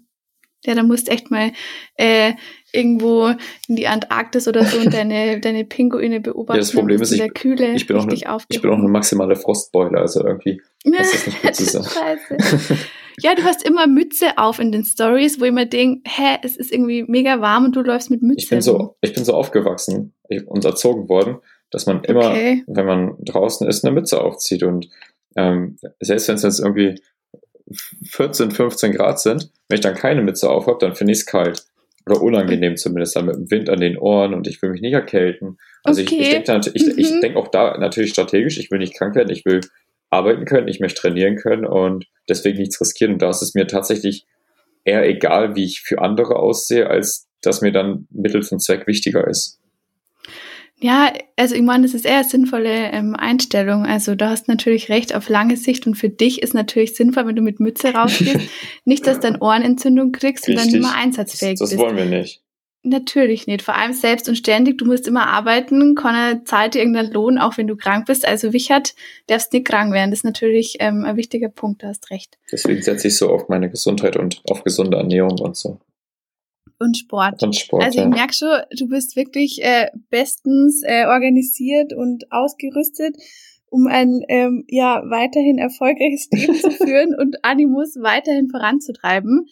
Ja, 0.66 0.76
da 0.76 0.84
musst 0.84 1.10
echt 1.10 1.32
mal 1.32 1.52
äh, 1.96 2.34
irgendwo 2.72 3.28
in 3.68 3.76
die 3.76 3.88
Antarktis 3.88 4.48
oder 4.48 4.64
so 4.66 4.78
und 4.80 4.94
deine, 4.94 5.40
deine 5.40 5.66
Pinguine 5.66 6.20
beobachten. 6.20 6.58
Ja, 6.58 6.62
das 6.62 6.72
Problem 6.72 7.02
ist, 7.02 7.12
ich, 7.12 7.20
der 7.20 7.30
Kühle 7.30 7.74
ich, 7.74 7.88
bin 7.88 7.98
auch 7.98 8.04
eine, 8.04 8.14
ich 8.14 8.62
bin 8.62 8.72
auch 8.72 8.78
eine 8.78 8.88
maximale 8.88 9.36
Frostbeule, 9.36 10.00
also 10.00 10.26
irgendwie 10.26 10.62
das 10.84 11.14
ist 11.14 11.28
nicht 11.28 11.42
gut 11.44 11.92
Scheiße. 11.92 12.78
ja, 13.20 13.36
du 13.36 13.44
hast 13.44 13.68
immer 13.68 13.88
Mütze 13.88 14.38
auf 14.38 14.60
in 14.60 14.72
den 14.72 14.86
Stories, 14.86 15.40
wo 15.40 15.46
ich 15.46 15.52
mir 15.52 15.66
denke, 15.66 16.10
hä, 16.10 16.38
es 16.44 16.56
ist 16.56 16.72
irgendwie 16.72 17.04
mega 17.04 17.42
warm 17.42 17.66
und 17.66 17.76
du 17.76 17.82
läufst 17.82 18.12
mit 18.12 18.22
Mütze. 18.22 18.44
Ich 18.44 18.50
bin 18.50 18.62
so, 18.62 18.96
ich 19.02 19.14
bin 19.14 19.26
so 19.26 19.34
aufgewachsen 19.34 20.14
und 20.46 20.66
erzogen 20.66 21.10
worden, 21.10 21.38
dass 21.72 21.86
man 21.86 22.04
immer, 22.04 22.30
okay. 22.30 22.64
wenn 22.68 22.86
man 22.86 23.16
draußen 23.20 23.68
ist, 23.68 23.84
eine 23.84 23.94
Mütze 23.94 24.22
aufzieht. 24.22 24.64
Und 24.64 24.90
ähm, 25.36 25.78
selbst 26.00 26.28
wenn 26.28 26.36
es 26.36 26.44
jetzt 26.44 26.60
irgendwie 26.60 27.02
14, 28.06 28.52
15 28.52 28.94
Grad 28.94 29.20
sind, 29.20 29.52
wenn 29.68 29.76
ich 29.76 29.82
dann 29.82 29.96
keine 29.96 30.22
Mütze 30.22 30.50
auf 30.50 30.68
habe, 30.68 30.80
dann 30.80 30.96
finde 30.96 31.14
ich 31.14 31.20
es 31.20 31.26
kalt. 31.26 31.66
Oder 32.10 32.22
unangenehm 32.22 32.76
zumindest, 32.76 33.16
dann 33.16 33.26
mit 33.26 33.36
dem 33.36 33.52
Wind 33.52 33.70
an 33.70 33.80
den 33.80 33.98
Ohren 33.98 34.34
und 34.34 34.48
ich 34.48 34.62
will 34.62 34.72
mich 34.72 34.82
nicht 34.82 34.94
erkälten. 34.94 35.58
Also 35.84 36.02
okay. 36.02 36.16
ich, 36.16 36.34
ich 36.34 36.44
denke 36.44 36.72
ich, 36.74 36.86
mhm. 36.86 36.94
ich 36.98 37.20
denk 37.20 37.36
auch 37.36 37.50
da 37.50 37.78
natürlich 37.78 38.12
strategisch, 38.12 38.58
ich 38.58 38.72
will 38.72 38.80
nicht 38.80 38.98
krank 38.98 39.16
werden, 39.16 39.32
ich 39.32 39.46
will 39.46 39.62
arbeiten 40.10 40.46
können, 40.46 40.68
ich 40.68 40.80
möchte 40.80 41.02
trainieren 41.02 41.36
können 41.36 41.66
und 41.66 42.06
deswegen 42.28 42.58
nichts 42.58 42.82
riskieren. 42.82 43.14
Und 43.14 43.22
da 43.22 43.30
ist 43.30 43.42
es 43.42 43.54
mir 43.54 43.68
tatsächlich 43.68 44.26
eher 44.84 45.08
egal, 45.08 45.56
wie 45.56 45.66
ich 45.66 45.82
für 45.82 46.00
andere 46.00 46.38
aussehe, 46.38 46.90
als 46.90 47.28
dass 47.42 47.62
mir 47.62 47.72
dann 47.72 48.08
Mittel 48.10 48.42
zum 48.42 48.60
Zweck 48.60 48.88
wichtiger 48.88 49.28
ist. 49.28 49.59
Ja, 50.82 51.12
also 51.36 51.56
ich 51.56 51.62
meine, 51.62 51.84
das 51.84 51.94
ist 51.94 52.06
eher 52.06 52.20
eine 52.20 52.24
sinnvolle 52.24 52.92
ähm, 52.92 53.14
Einstellung. 53.16 53.86
Also 53.86 54.16
du 54.16 54.30
hast 54.30 54.48
natürlich 54.48 54.88
recht 54.88 55.14
auf 55.14 55.28
lange 55.28 55.58
Sicht 55.58 55.86
und 55.86 55.96
für 55.96 56.10
dich 56.10 56.42
ist 56.42 56.54
natürlich 56.54 56.96
sinnvoll, 56.96 57.28
wenn 57.28 57.36
du 57.36 57.42
mit 57.42 57.60
Mütze 57.60 57.90
rausgehst, 57.94 58.50
nicht, 58.86 59.06
dass 59.06 59.20
du 59.20 59.32
dann 59.32 59.42
Ohrenentzündung 59.42 60.14
kriegst 60.14 60.48
Richtig. 60.48 60.66
und 60.66 60.74
dann 60.74 60.82
mehr 60.82 60.96
einsatzfähig 60.96 61.60
das, 61.60 61.70
bist. 61.70 61.74
Das 61.74 61.80
wollen 61.80 61.98
wir 61.98 62.06
nicht. 62.06 62.42
Natürlich 62.82 63.46
nicht. 63.46 63.62
Vor 63.62 63.76
allem 63.76 63.92
selbst 63.92 64.30
und 64.30 64.38
ständig. 64.38 64.78
Du 64.78 64.86
musst 64.86 65.06
immer 65.06 65.28
arbeiten. 65.28 65.96
Keiner 65.96 66.46
zahlt 66.46 66.76
dir 66.76 66.80
irgendeinen 66.80 67.12
Lohn, 67.12 67.38
auch 67.38 67.58
wenn 67.58 67.68
du 67.68 67.76
krank 67.76 68.06
bist. 68.06 68.26
Also 68.26 68.54
Wichert, 68.54 68.96
darfst 69.28 69.52
nicht 69.52 69.68
krank 69.68 69.92
werden. 69.92 70.12
Das 70.12 70.20
ist 70.20 70.24
natürlich 70.24 70.78
ähm, 70.80 71.04
ein 71.04 71.18
wichtiger 71.18 71.50
Punkt. 71.50 71.84
Du 71.84 71.88
hast 71.88 72.10
recht. 72.10 72.38
Deswegen 72.50 72.82
setze 72.82 73.10
ich 73.10 73.18
so 73.18 73.30
auf 73.32 73.50
meine 73.50 73.70
Gesundheit 73.70 74.16
und 74.16 74.42
auf 74.50 74.64
gesunde 74.64 74.96
Ernährung 74.96 75.40
und 75.40 75.58
so. 75.58 75.78
Und 76.80 76.98
Sport. 76.98 77.44
Und 77.44 77.56
Sport. 77.56 77.84
Also 77.84 78.00
ich 78.00 78.06
ja. 78.06 78.10
merke 78.10 78.34
schon, 78.34 78.58
du 78.78 78.88
bist 78.88 79.16
wirklich 79.16 79.62
äh, 79.62 79.88
bestens 80.10 80.82
äh, 80.86 81.06
organisiert 81.06 81.94
und 81.94 82.32
ausgerüstet, 82.32 83.18
um 83.70 83.88
ein 83.88 84.22
ähm, 84.30 84.64
ja 84.70 85.04
weiterhin 85.10 85.58
erfolgreiches 85.58 86.30
Leben 86.32 86.56
zu 86.56 86.72
führen 86.72 87.16
und 87.20 87.44
Animus 87.44 87.96
weiterhin 88.00 88.50
voranzutreiben. 88.50 89.48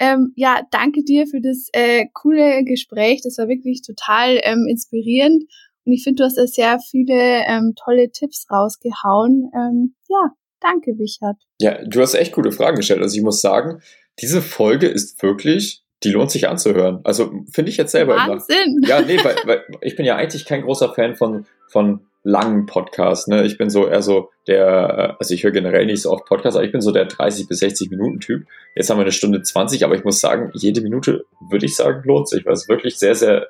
Ähm, 0.00 0.32
ja, 0.34 0.62
danke 0.72 1.04
dir 1.04 1.28
für 1.28 1.40
das 1.40 1.68
äh, 1.72 2.06
coole 2.12 2.64
Gespräch. 2.64 3.20
Das 3.22 3.38
war 3.38 3.46
wirklich 3.46 3.82
total 3.82 4.40
ähm, 4.42 4.66
inspirierend. 4.68 5.44
Und 5.84 5.92
ich 5.92 6.02
finde, 6.02 6.22
du 6.22 6.24
hast 6.24 6.36
da 6.36 6.46
sehr 6.46 6.80
viele 6.80 7.44
ähm, 7.46 7.74
tolle 7.76 8.10
Tipps 8.10 8.46
rausgehauen. 8.50 9.50
Ähm, 9.54 9.94
ja, 10.08 10.32
danke, 10.60 10.98
Wichert. 10.98 11.36
Ja, 11.60 11.84
du 11.84 12.00
hast 12.00 12.14
echt 12.14 12.32
gute 12.32 12.50
Fragen 12.50 12.76
gestellt. 12.76 13.02
Also 13.02 13.16
ich 13.16 13.22
muss 13.22 13.40
sagen, 13.40 13.80
diese 14.20 14.42
Folge 14.42 14.88
ist 14.88 15.22
wirklich 15.22 15.81
die 16.04 16.10
lohnt 16.10 16.30
sich 16.30 16.48
anzuhören. 16.48 17.00
Also 17.04 17.32
finde 17.52 17.70
ich 17.70 17.76
jetzt 17.76 17.92
selber 17.92 18.16
Wahnsinn. 18.16 18.78
immer. 18.78 18.88
Ja, 18.88 19.00
nee, 19.00 19.18
weil, 19.22 19.36
weil 19.44 19.64
ich 19.80 19.96
bin 19.96 20.06
ja 20.06 20.16
eigentlich 20.16 20.44
kein 20.44 20.62
großer 20.62 20.92
Fan 20.94 21.16
von, 21.16 21.46
von 21.68 22.00
langen 22.24 22.66
Podcasts. 22.66 23.26
Ne? 23.26 23.44
Ich 23.44 23.58
bin 23.58 23.70
so 23.70 23.86
eher 23.86 24.02
so 24.02 24.30
der, 24.46 24.66
äh, 24.66 25.14
also 25.18 25.34
ich 25.34 25.44
höre 25.44 25.50
generell 25.50 25.86
nicht 25.86 26.02
so 26.02 26.10
oft 26.10 26.26
Podcasts, 26.26 26.56
aber 26.56 26.64
ich 26.64 26.72
bin 26.72 26.80
so 26.80 26.92
der 26.92 27.06
30 27.06 27.48
bis 27.48 27.58
60 27.58 27.90
Minuten 27.90 28.20
Typ. 28.20 28.46
Jetzt 28.74 28.90
haben 28.90 28.98
wir 28.98 29.02
eine 29.02 29.12
Stunde 29.12 29.42
20, 29.42 29.84
aber 29.84 29.94
ich 29.94 30.04
muss 30.04 30.20
sagen, 30.20 30.50
jede 30.54 30.80
Minute 30.80 31.24
würde 31.50 31.66
ich 31.66 31.76
sagen 31.76 32.02
lohnt 32.04 32.28
sich, 32.28 32.44
weil 32.46 32.54
es 32.54 32.68
wirklich 32.68 32.98
sehr, 32.98 33.14
sehr 33.14 33.48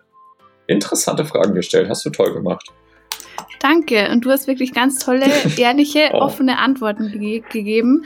interessante 0.66 1.24
Fragen 1.24 1.54
gestellt. 1.54 1.88
Hast 1.88 2.04
du 2.04 2.10
toll 2.10 2.32
gemacht. 2.32 2.68
Danke. 3.60 4.08
Und 4.10 4.24
du 4.24 4.30
hast 4.30 4.46
wirklich 4.46 4.72
ganz 4.72 4.98
tolle, 4.98 5.26
ehrliche, 5.56 6.10
oh. 6.12 6.18
offene 6.18 6.58
Antworten 6.58 7.10
ge 7.12 7.42
gegeben. 7.48 8.04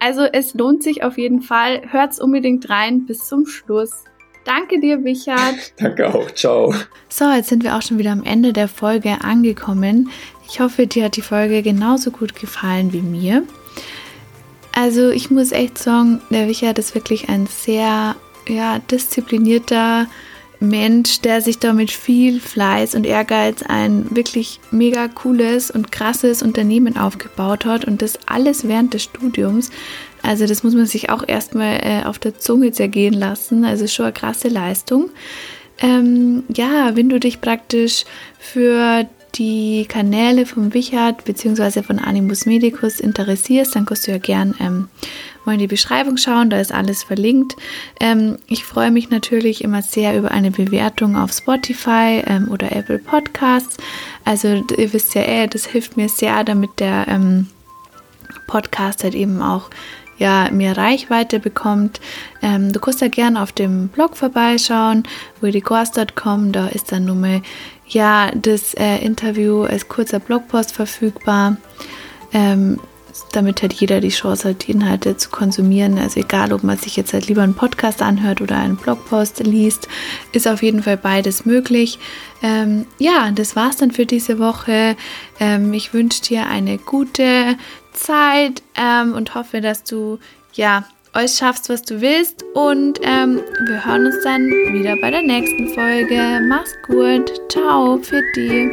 Also 0.00 0.22
es 0.22 0.54
lohnt 0.54 0.82
sich 0.82 1.04
auf 1.04 1.18
jeden 1.18 1.42
Fall. 1.42 1.82
Hört's 1.90 2.20
unbedingt 2.20 2.68
rein 2.68 3.06
bis 3.06 3.28
zum 3.28 3.46
Schluss. 3.46 4.04
Danke 4.44 4.80
dir, 4.80 5.04
Wichert. 5.04 5.74
Danke 5.78 6.12
auch. 6.12 6.30
Ciao. 6.32 6.74
So, 7.08 7.30
jetzt 7.30 7.50
sind 7.50 7.62
wir 7.62 7.76
auch 7.76 7.82
schon 7.82 7.98
wieder 7.98 8.12
am 8.12 8.24
Ende 8.24 8.52
der 8.52 8.68
Folge 8.68 9.18
angekommen. 9.22 10.10
Ich 10.48 10.58
hoffe, 10.60 10.86
dir 10.86 11.04
hat 11.04 11.16
die 11.16 11.22
Folge 11.22 11.62
genauso 11.62 12.10
gut 12.10 12.34
gefallen 12.34 12.92
wie 12.92 13.02
mir. 13.02 13.44
Also 14.72 15.10
ich 15.10 15.30
muss 15.30 15.52
echt 15.52 15.78
sagen, 15.78 16.22
der 16.30 16.48
Wichert 16.48 16.78
ist 16.78 16.94
wirklich 16.94 17.28
ein 17.28 17.46
sehr 17.46 18.16
ja, 18.48 18.78
disziplinierter 18.78 20.06
Mensch, 20.60 21.22
der 21.22 21.40
sich 21.40 21.58
da 21.58 21.72
mit 21.72 21.90
viel 21.90 22.38
Fleiß 22.38 22.94
und 22.94 23.06
Ehrgeiz 23.06 23.62
ein 23.62 24.14
wirklich 24.14 24.60
mega 24.70 25.08
cooles 25.08 25.70
und 25.70 25.90
krasses 25.90 26.42
Unternehmen 26.42 26.98
aufgebaut 26.98 27.64
hat 27.64 27.86
und 27.86 28.02
das 28.02 28.18
alles 28.26 28.68
während 28.68 28.92
des 28.92 29.04
Studiums. 29.04 29.70
Also 30.22 30.46
das 30.46 30.62
muss 30.62 30.74
man 30.74 30.84
sich 30.84 31.08
auch 31.08 31.26
erstmal 31.26 31.80
äh, 31.82 32.04
auf 32.04 32.18
der 32.18 32.38
Zunge 32.38 32.72
zergehen 32.72 33.14
lassen. 33.14 33.64
Also 33.64 33.86
schon 33.86 34.04
eine 34.04 34.12
krasse 34.12 34.48
Leistung. 34.48 35.08
Ähm, 35.80 36.44
ja, 36.54 36.94
wenn 36.94 37.08
du 37.08 37.18
dich 37.18 37.40
praktisch 37.40 38.04
für 38.38 39.06
die 39.36 39.86
Kanäle 39.88 40.44
vom 40.44 40.74
Wichert 40.74 41.24
bzw. 41.24 41.82
von 41.82 41.98
Animus 41.98 42.44
Medicus 42.46 43.00
interessierst, 43.00 43.74
dann 43.74 43.86
kannst 43.86 44.06
du 44.06 44.10
ja 44.10 44.18
gern 44.18 44.54
ähm, 44.60 44.88
mal 45.44 45.52
in 45.54 45.58
die 45.58 45.66
Beschreibung 45.66 46.16
schauen, 46.16 46.50
da 46.50 46.60
ist 46.60 46.72
alles 46.72 47.02
verlinkt. 47.02 47.56
Ähm, 47.98 48.38
ich 48.46 48.64
freue 48.64 48.90
mich 48.90 49.10
natürlich 49.10 49.64
immer 49.64 49.82
sehr 49.82 50.16
über 50.16 50.30
eine 50.30 50.50
Bewertung 50.50 51.16
auf 51.16 51.32
Spotify 51.32 52.22
ähm, 52.26 52.48
oder 52.50 52.72
Apple 52.72 52.98
Podcasts. 52.98 53.76
Also 54.24 54.64
ihr 54.76 54.92
wisst 54.92 55.14
ja, 55.14 55.22
ey, 55.22 55.48
das 55.48 55.66
hilft 55.66 55.96
mir 55.96 56.08
sehr, 56.08 56.44
damit 56.44 56.80
der 56.80 57.06
ähm, 57.08 57.46
Podcast 58.46 59.04
halt 59.04 59.14
eben 59.14 59.42
auch 59.42 59.70
ja, 60.18 60.50
mehr 60.52 60.76
Reichweite 60.76 61.40
bekommt. 61.40 62.00
Ähm, 62.42 62.72
du 62.72 62.78
kannst 62.78 63.00
ja 63.00 63.08
gerne 63.08 63.42
auf 63.42 63.52
dem 63.52 63.88
Blog 63.88 64.16
vorbeischauen, 64.16 65.04
wordygors.com, 65.40 66.52
da 66.52 66.68
ist 66.68 66.92
dann 66.92 67.06
nur 67.06 67.16
mal 67.16 67.42
ja, 67.88 68.30
das 68.34 68.74
äh, 68.74 68.98
Interview 68.98 69.64
als 69.64 69.88
kurzer 69.88 70.20
Blogpost 70.20 70.72
verfügbar. 70.72 71.56
Ähm, 72.32 72.78
damit 73.32 73.62
hat 73.62 73.72
jeder 73.72 74.00
die 74.00 74.08
Chance 74.08 74.48
hat, 74.48 74.66
die 74.66 74.72
Inhalte 74.72 75.16
zu 75.16 75.30
konsumieren. 75.30 75.98
Also 75.98 76.20
egal, 76.20 76.52
ob 76.52 76.62
man 76.62 76.78
sich 76.78 76.96
jetzt 76.96 77.12
halt 77.12 77.28
lieber 77.28 77.42
einen 77.42 77.54
Podcast 77.54 78.02
anhört 78.02 78.40
oder 78.40 78.56
einen 78.56 78.76
Blogpost 78.76 79.40
liest, 79.40 79.88
ist 80.32 80.48
auf 80.48 80.62
jeden 80.62 80.82
Fall 80.82 80.96
beides 80.96 81.46
möglich. 81.46 81.98
Ähm, 82.42 82.86
ja, 82.98 83.30
das 83.30 83.56
war's 83.56 83.76
dann 83.76 83.90
für 83.90 84.06
diese 84.06 84.38
Woche. 84.38 84.96
Ähm, 85.38 85.72
ich 85.72 85.92
wünsche 85.94 86.22
dir 86.22 86.46
eine 86.46 86.78
gute 86.78 87.56
Zeit 87.92 88.62
ähm, 88.76 89.14
und 89.14 89.34
hoffe, 89.34 89.60
dass 89.60 89.84
du 89.84 90.18
ja 90.54 90.84
euch 91.14 91.32
schaffst, 91.32 91.68
was 91.68 91.82
du 91.82 92.00
willst. 92.00 92.44
Und 92.54 93.00
ähm, 93.02 93.40
wir 93.66 93.84
hören 93.84 94.06
uns 94.06 94.22
dann 94.24 94.42
wieder 94.72 94.96
bei 95.00 95.10
der 95.10 95.22
nächsten 95.22 95.68
Folge. 95.74 96.40
Mach's 96.48 96.74
gut. 96.86 97.30
Ciao 97.50 97.98
für 97.98 98.22
die. 98.36 98.70